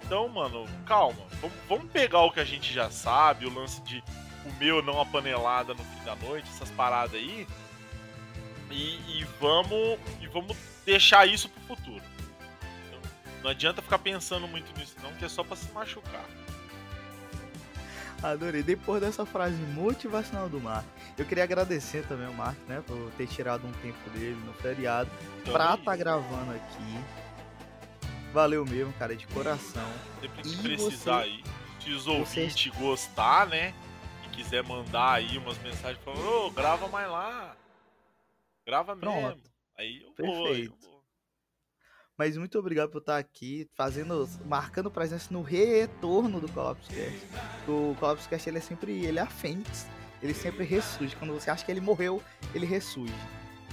Então, 0.03 0.27
mano, 0.27 0.67
calma. 0.85 1.25
Vamos, 1.41 1.57
vamos 1.67 1.91
pegar 1.91 2.21
o 2.21 2.31
que 2.31 2.39
a 2.39 2.45
gente 2.45 2.73
já 2.73 2.89
sabe, 2.89 3.45
o 3.45 3.53
lance 3.53 3.81
de 3.81 4.03
comer 4.43 4.73
ou 4.73 4.83
não 4.83 4.99
a 4.99 5.05
panelada 5.05 5.73
no 5.73 5.83
fim 5.83 6.03
da 6.03 6.15
noite, 6.15 6.49
essas 6.49 6.69
paradas 6.71 7.15
aí. 7.15 7.47
E, 8.69 9.19
e 9.19 9.27
vamos 9.39 9.99
e 10.21 10.27
vamos 10.27 10.57
deixar 10.85 11.27
isso 11.27 11.47
pro 11.49 11.75
futuro. 11.75 12.03
Então, 12.87 12.99
não 13.41 13.49
adianta 13.51 13.81
ficar 13.81 13.99
pensando 13.99 14.47
muito 14.47 14.77
nisso, 14.77 14.95
não, 15.01 15.13
que 15.13 15.25
é 15.25 15.29
só 15.29 15.43
pra 15.43 15.55
se 15.55 15.71
machucar. 15.71 16.25
Adorei. 18.23 18.63
Depois 18.63 19.01
dessa 19.01 19.25
frase 19.25 19.55
motivacional 19.73 20.47
do 20.47 20.59
Mark, 20.59 20.85
eu 21.17 21.25
queria 21.25 21.43
agradecer 21.43 22.05
também 22.07 22.25
ao 22.25 22.33
Mark, 22.33 22.57
né, 22.67 22.81
por 22.87 23.11
ter 23.17 23.27
tirado 23.27 23.67
um 23.67 23.71
tempo 23.73 24.09
dele 24.11 24.39
no 24.45 24.53
feriado 24.53 25.09
pra 25.43 25.73
aí, 25.73 25.83
tá 25.83 25.95
gravando 25.95 26.51
aqui. 26.53 27.03
Valeu 28.31 28.65
mesmo, 28.65 28.91
cara, 28.93 29.15
de 29.15 29.27
coração. 29.27 29.85
sempre 30.21 30.41
que 30.41 30.49
e 30.55 30.57
precisar 30.57 31.19
você- 31.23 31.29
aí, 31.29 31.43
Se 31.79 31.91
os 31.91 32.07
ouvintes 32.07 32.71
gostar, 32.77 33.45
né? 33.47 33.73
E 34.25 34.29
quiser 34.29 34.63
mandar 34.63 35.15
aí 35.15 35.37
umas 35.37 35.57
mensagens 35.61 36.01
falando, 36.03 36.25
ô, 36.25 36.49
grava 36.51 36.87
mais 36.87 37.09
lá. 37.09 37.55
Grava 38.65 38.95
Pronto. 38.95 39.21
mesmo. 39.27 39.41
Aí 39.77 40.01
eu 40.01 40.11
Perfeito. 40.11 40.37
vou, 40.37 40.47
eu 40.55 40.73
vou. 40.81 40.92
Mas 42.17 42.37
muito 42.37 42.59
obrigado 42.59 42.89
por 42.89 42.99
estar 42.99 43.17
aqui, 43.17 43.67
fazendo, 43.75 44.29
marcando 44.45 44.91
presença 44.91 45.33
no 45.33 45.41
retorno 45.41 46.39
do 46.39 46.51
Collapscast. 46.51 47.27
O 47.67 47.95
Collapscast 47.99 48.49
ele 48.49 48.59
é 48.59 48.61
sempre, 48.61 49.05
ele 49.05 49.17
é 49.17 49.21
a 49.23 49.27
fênix, 49.27 49.87
ele 50.21 50.33
sempre 50.33 50.63
ressurge. 50.63 51.15
Quando 51.15 51.33
você 51.33 51.49
acha 51.49 51.65
que 51.65 51.71
ele 51.71 51.81
morreu, 51.81 52.21
ele 52.53 52.65
ressurge 52.65 53.13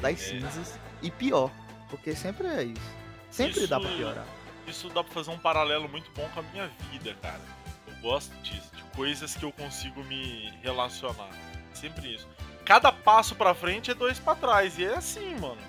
das 0.01 0.15
é. 0.15 0.17
cinzas 0.17 0.79
e 1.03 1.11
pior, 1.11 1.51
porque 1.91 2.15
sempre 2.17 2.47
é 2.49 2.65
isso. 2.65 3.01
Sempre 3.31 3.61
isso, 3.61 3.69
dá 3.69 3.79
pra 3.79 3.91
piorar. 3.91 4.27
Isso 4.67 4.89
dá 4.89 5.05
pra 5.05 5.13
fazer 5.13 5.31
um 5.31 5.39
paralelo 5.39 5.89
muito 5.89 6.11
bom 6.13 6.29
com 6.33 6.41
a 6.41 6.43
minha 6.45 6.69
vida, 6.91 7.15
cara. 7.21 7.41
Eu 7.87 7.95
gosto 8.01 8.35
disso, 8.43 8.71
de 8.75 8.83
coisas 8.97 9.35
que 9.35 9.45
eu 9.45 9.53
consigo 9.53 10.03
me 10.05 10.51
relacionar. 10.63 11.31
Sempre 11.75 12.15
isso. 12.15 12.29
Cada 12.65 12.91
passo 12.91 13.35
pra 13.35 13.55
frente 13.55 13.91
é 13.91 13.95
dois 13.95 14.19
pra 14.19 14.35
trás, 14.35 14.79
e 14.79 14.85
é 14.85 14.95
assim, 14.95 15.35
mano. 15.39 15.61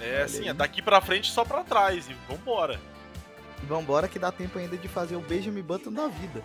É 0.00 0.22
assim, 0.22 0.48
é 0.48 0.54
daqui 0.54 0.80
pra 0.80 1.00
frente 1.00 1.30
só 1.30 1.44
pra 1.44 1.62
trás 1.62 2.08
e 2.08 2.14
vambora. 2.28 2.80
Vambora 3.64 4.08
que 4.08 4.18
dá 4.18 4.32
tempo 4.32 4.58
ainda 4.58 4.76
de 4.76 4.88
fazer 4.88 5.16
o 5.16 5.20
beijo 5.20 5.52
me 5.52 5.62
button 5.62 5.92
da 5.92 6.08
vida. 6.08 6.42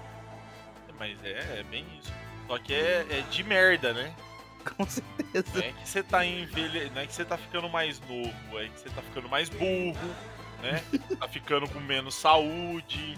Mas 0.99 1.18
é, 1.23 1.60
é 1.60 1.64
bem 1.64 1.86
isso. 1.99 2.11
Só 2.48 2.57
que 2.60 2.73
é, 2.73 3.06
é 3.10 3.22
de 3.30 3.44
merda, 3.44 3.94
né? 3.94 4.14
Com 4.77 4.86
certeza. 4.86 5.45
Não 5.53 5.61
é 5.61 5.72
que 5.72 5.88
você 5.88 6.03
tá 6.03 6.26
envelhe... 6.26 6.90
não 6.90 7.02
é 7.02 7.07
que 7.07 7.14
você 7.14 7.23
tá 7.23 7.38
ficando 7.38 7.69
mais 7.69 7.99
novo, 8.02 8.60
é 8.60 8.68
que 8.68 8.80
você 8.80 8.90
tá 8.90 9.02
ficando 9.02 9.30
mais 9.30 9.48
burro, 9.48 10.15
né? 10.61 10.84
tá 11.19 11.27
ficando 11.27 11.69
com 11.69 11.80
menos 11.80 12.15
saúde, 12.15 13.18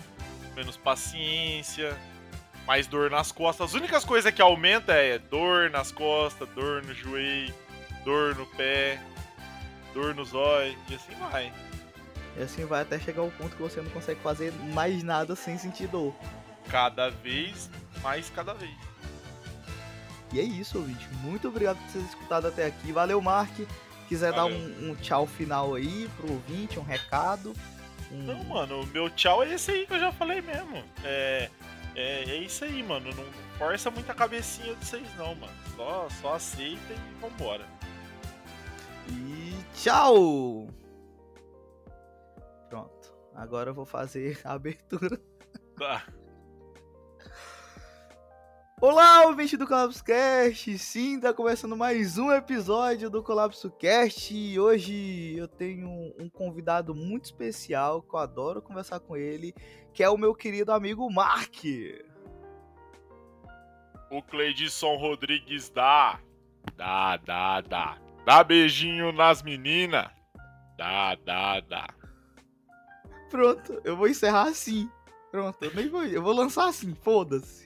menos 0.56 0.78
paciência, 0.78 1.98
mais 2.66 2.86
dor 2.86 3.10
nas 3.10 3.32
costas. 3.32 3.70
As 3.70 3.74
únicas 3.74 4.04
coisas 4.04 4.32
que 4.34 4.42
aumenta 4.42 4.94
é 4.94 5.18
dor 5.18 5.70
nas 5.70 5.92
costas, 5.92 6.48
dor 6.50 6.84
no 6.84 6.94
joelho, 6.94 7.54
dor 8.04 8.36
no 8.36 8.46
pé 8.46 9.00
dor 9.98 10.14
no 10.14 10.24
zóio, 10.24 10.78
e 10.88 10.96
assim 10.96 11.14
vai. 11.16 11.52
E 12.38 12.44
assim 12.44 12.66
vai 12.66 12.84
até 12.84 13.00
chegar 13.00 13.22
ao 13.24 13.32
ponto 13.32 13.56
que 13.56 13.62
você 13.62 13.82
não 13.82 13.90
consegue 13.90 14.22
fazer 14.22 14.54
mais 14.74 15.02
nada 15.02 15.36
sem 15.36 15.58
sentir 15.58 15.88
dor. 15.88 16.14
Cada 16.70 17.10
vez 17.10 17.70
mais 18.04 18.30
cada 18.30 18.54
vez. 18.54 18.76
E 20.32 20.40
é 20.40 20.44
isso, 20.44 20.78
ouvinte. 20.78 21.08
Muito 21.24 21.48
obrigado 21.48 21.78
por 21.78 21.92
ter 21.94 22.00
escutado 22.00 22.48
até 22.48 22.68
aqui. 22.68 22.92
Valeu, 22.92 23.20
Mark. 23.22 23.52
Quiser 24.08 24.32
Valeu. 24.34 24.56
dar 24.56 24.56
um, 24.56 24.92
um, 24.92 24.96
tchau 24.96 25.26
final 25.26 25.74
aí 25.74 26.08
pro 26.16 26.32
ouvinte, 26.34 26.78
um 26.78 26.84
recado. 26.84 27.54
Um... 28.12 28.24
Não, 28.24 28.44
mano, 28.44 28.82
o 28.82 28.88
meu 28.88 29.10
tchau 29.10 29.44
é 29.44 29.54
esse 29.54 29.72
aí 29.72 29.88
que 29.88 29.94
eu 29.94 30.00
já 30.00 30.12
falei 30.12 30.42
mesmo. 30.42 30.84
É, 31.04 31.50
é, 31.96 32.24
é 32.24 32.38
isso 32.38 32.64
aí, 32.64 32.84
mano. 32.84 33.10
Não 33.16 33.26
força 33.58 33.90
muita 33.90 34.14
cabecinha 34.14 34.76
de 34.76 34.86
vocês, 34.86 35.08
não, 35.18 35.34
mano. 35.36 35.54
Só, 35.76 36.08
só 36.22 36.34
aceita 36.36 36.94
e 36.94 37.22
vambora. 37.22 37.66
E 39.10 39.47
tchau! 39.78 40.68
Pronto. 42.70 43.16
Agora 43.36 43.70
eu 43.70 43.74
vou 43.74 43.86
fazer 43.86 44.40
a 44.44 44.54
abertura. 44.54 45.20
Tá. 45.78 46.06
Olá, 48.82 49.26
ouvinte 49.26 49.56
do 49.58 49.68
Colapso 49.68 50.04
Cast! 50.04 50.78
Sim, 50.78 51.20
tá 51.20 51.34
começando 51.34 51.78
mais 51.78 52.18
um 52.18 52.32
episódio 52.32 53.10
do 53.10 53.24
Colapso 53.24 53.70
Cast 53.72 54.36
e 54.36 54.60
hoje 54.60 55.36
eu 55.38 55.48
tenho 55.48 55.88
um 56.20 56.30
convidado 56.30 56.94
muito 56.94 57.26
especial 57.26 58.02
que 58.02 58.14
eu 58.16 58.20
adoro 58.20 58.62
conversar 58.62 59.00
com 59.00 59.16
ele, 59.16 59.54
que 59.94 60.04
é 60.04 60.10
o 60.10 60.18
meu 60.18 60.34
querido 60.34 60.72
amigo 60.72 61.08
Mark. 61.12 61.64
O 64.10 64.22
Cleidson 64.24 64.96
Rodrigues 64.96 65.70
dá. 65.70 66.20
Dá, 66.76 67.18
dá, 67.18 67.62
dá. 67.62 68.07
Dá 68.28 68.44
beijinho 68.44 69.14
nas 69.14 69.42
meninas. 69.42 70.10
Dá, 70.78 71.16
dá, 71.16 71.62
dá. 71.62 71.88
Pronto, 73.30 73.82
eu 73.86 73.96
vou 73.96 74.10
encerrar 74.10 74.50
assim. 74.50 74.92
Pronto, 75.32 75.58
eu 75.64 75.74
nem 75.74 75.88
vou. 75.88 76.04
Eu 76.04 76.22
vou 76.22 76.34
lançar 76.34 76.68
assim, 76.68 76.94
foda-se. 76.94 77.66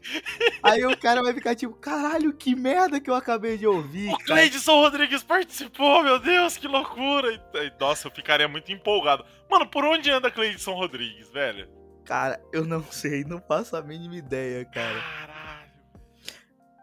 Aí 0.61 0.85
o 0.85 0.95
cara 0.95 1.23
vai 1.23 1.33
ficar 1.33 1.55
tipo, 1.55 1.73
caralho, 1.73 2.31
que 2.31 2.55
merda 2.55 3.01
que 3.01 3.09
eu 3.09 3.15
acabei 3.15 3.57
de 3.57 3.65
ouvir. 3.65 4.13
O 4.13 4.17
Cleidson 4.19 4.81
Rodrigues 4.83 5.23
participou, 5.23 6.03
meu 6.03 6.19
Deus, 6.19 6.57
que 6.57 6.67
loucura. 6.67 7.43
Nossa, 7.79 8.07
eu 8.07 8.11
ficaria 8.11 8.47
muito 8.47 8.71
empolgado. 8.71 9.25
Mano, 9.49 9.65
por 9.65 9.83
onde 9.83 10.11
anda 10.11 10.29
Cleidson 10.29 10.73
Rodrigues, 10.73 11.27
velho? 11.31 11.67
Cara, 12.05 12.39
eu 12.53 12.65
não 12.65 12.83
sei, 12.83 13.23
não 13.23 13.41
faço 13.41 13.75
a 13.75 13.81
mínima 13.81 14.15
ideia, 14.15 14.63
cara. 14.65 15.01
Caralho. 15.01 15.71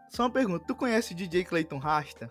Só 0.09 0.23
uma 0.23 0.29
pergunta, 0.29 0.65
tu 0.67 0.75
conhece 0.75 1.13
o 1.13 1.15
DJ 1.15 1.45
Clayton 1.45 1.77
Rasta? 1.77 2.29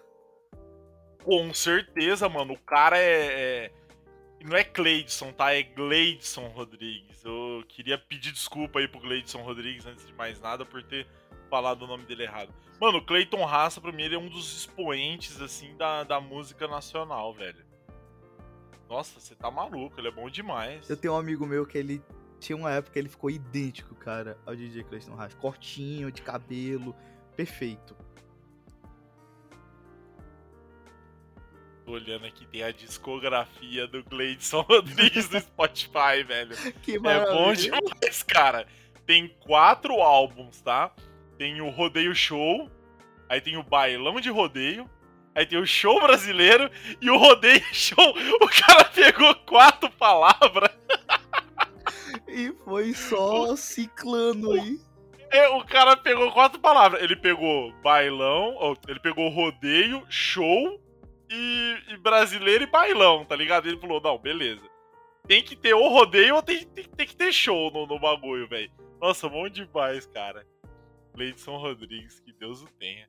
Com 1.29 1.53
certeza, 1.53 2.27
mano. 2.27 2.55
O 2.55 2.59
cara 2.59 2.97
é, 2.97 3.27
é. 3.67 3.73
Não 4.43 4.57
é 4.57 4.65
Cleidson, 4.65 5.31
tá? 5.31 5.53
É 5.53 5.63
Gleidson 5.63 6.49
Rodrigues. 6.49 7.23
Eu 7.23 7.63
queria 7.69 7.99
pedir 7.99 8.33
desculpa 8.33 8.79
aí 8.79 8.89
pro 8.89 8.99
Gleidson 8.99 9.43
Rodrigues 9.43 9.85
antes 9.85 10.07
de 10.07 10.15
mais 10.15 10.41
nada 10.41 10.65
por 10.65 10.83
ter 10.83 11.07
falado 11.51 11.83
o 11.83 11.87
nome 11.87 12.07
dele 12.07 12.23
errado. 12.23 12.51
Mano, 12.81 12.97
o 12.97 13.05
Cleiton 13.05 13.45
Raça, 13.45 13.79
pra 13.79 13.93
mim, 13.93 14.05
ele 14.05 14.15
é 14.15 14.19
um 14.19 14.31
dos 14.31 14.57
expoentes, 14.57 15.39
assim, 15.43 15.77
da, 15.77 16.03
da 16.03 16.19
música 16.19 16.67
nacional, 16.67 17.35
velho. 17.35 17.63
Nossa, 18.89 19.21
você 19.21 19.35
tá 19.35 19.51
maluco, 19.51 20.01
ele 20.01 20.09
é 20.09 20.11
bom 20.11 20.31
demais. 20.31 20.89
Eu 20.89 20.97
tenho 20.97 21.13
um 21.13 21.19
amigo 21.19 21.45
meu 21.45 21.67
que 21.67 21.77
ele 21.77 22.03
tinha 22.41 22.57
uma 22.57 22.73
época 22.73 22.95
que 22.95 22.99
ele 22.99 23.09
ficou 23.11 23.29
idêntico, 23.29 23.95
cara, 23.97 24.39
ao 24.47 24.57
DJ 24.57 24.83
Cleiton 24.83 25.15
Raça. 25.15 25.37
Cortinho, 25.37 26.11
de 26.11 26.23
cabelo, 26.23 26.97
perfeito. 27.37 27.95
Tô 31.89 31.95
olhando 31.95 32.27
aqui, 32.27 32.45
tem 32.45 32.63
a 32.63 32.71
discografia 32.71 33.87
do 33.87 34.05
Gleidson 34.05 34.61
Rodrigues 34.69 35.31
no 35.31 35.41
Spotify, 35.41 36.23
velho. 36.23 36.55
Que 36.83 36.99
maravilha. 36.99 37.31
É 37.31 37.35
bom 37.35 37.53
demais, 37.55 38.23
cara. 38.23 38.67
Tem 39.07 39.27
quatro 39.41 39.95
álbuns, 39.95 40.61
tá? 40.61 40.93
Tem 41.39 41.63
o 41.63 41.71
Rodeio 41.71 42.15
Show, 42.15 42.71
aí 43.27 43.41
tem 43.41 43.57
o 43.57 43.63
Bailão 43.63 44.21
de 44.21 44.29
Rodeio, 44.29 44.87
aí 45.35 45.47
tem 45.47 45.59
o 45.59 45.67
Show 45.67 45.99
Brasileiro 45.99 46.71
e 47.01 47.09
o 47.09 47.17
Rodeio 47.17 47.65
Show. 47.73 48.15
O 48.43 48.49
cara 48.49 48.85
pegou 48.85 49.35
quatro 49.47 49.91
palavras. 49.93 50.71
E 52.29 52.53
foi 52.67 52.93
só 52.93 53.57
ciclando 53.57 54.53
aí. 54.53 54.79
É, 55.31 55.49
o 55.49 55.65
cara 55.65 55.97
pegou 55.97 56.31
quatro 56.33 56.61
palavras. 56.61 57.03
Ele 57.03 57.17
pegou 57.17 57.73
bailão, 57.83 58.77
ele 58.87 59.01
pegou 59.01 59.31
rodeio, 59.31 60.05
show 60.11 60.79
e, 61.31 61.79
e 61.89 61.97
brasileiro 61.99 62.65
e 62.65 62.67
bailão, 62.67 63.25
tá 63.25 63.37
ligado? 63.37 63.69
Ele 63.69 63.81
falou, 63.81 64.01
não, 64.01 64.19
beleza. 64.19 64.69
Tem 65.27 65.43
que 65.43 65.55
ter 65.55 65.75
ou 65.75 65.89
rodeio 65.89 66.37
ou 66.37 66.43
tem, 66.43 66.65
tem, 66.67 66.85
tem 66.85 67.07
que 67.07 67.17
ter 67.17 67.33
show 67.33 67.71
no, 67.71 67.87
no 67.87 67.99
bagulho, 67.99 68.49
velho. 68.49 68.71
Nossa, 69.01 69.29
bom 69.29 69.49
demais, 69.49 70.07
cara. 70.07 70.47
Leidson 71.15 71.57
Rodrigues, 71.57 72.21
que 72.21 72.33
Deus 72.33 72.63
o 72.63 72.67
tenha. 72.79 73.09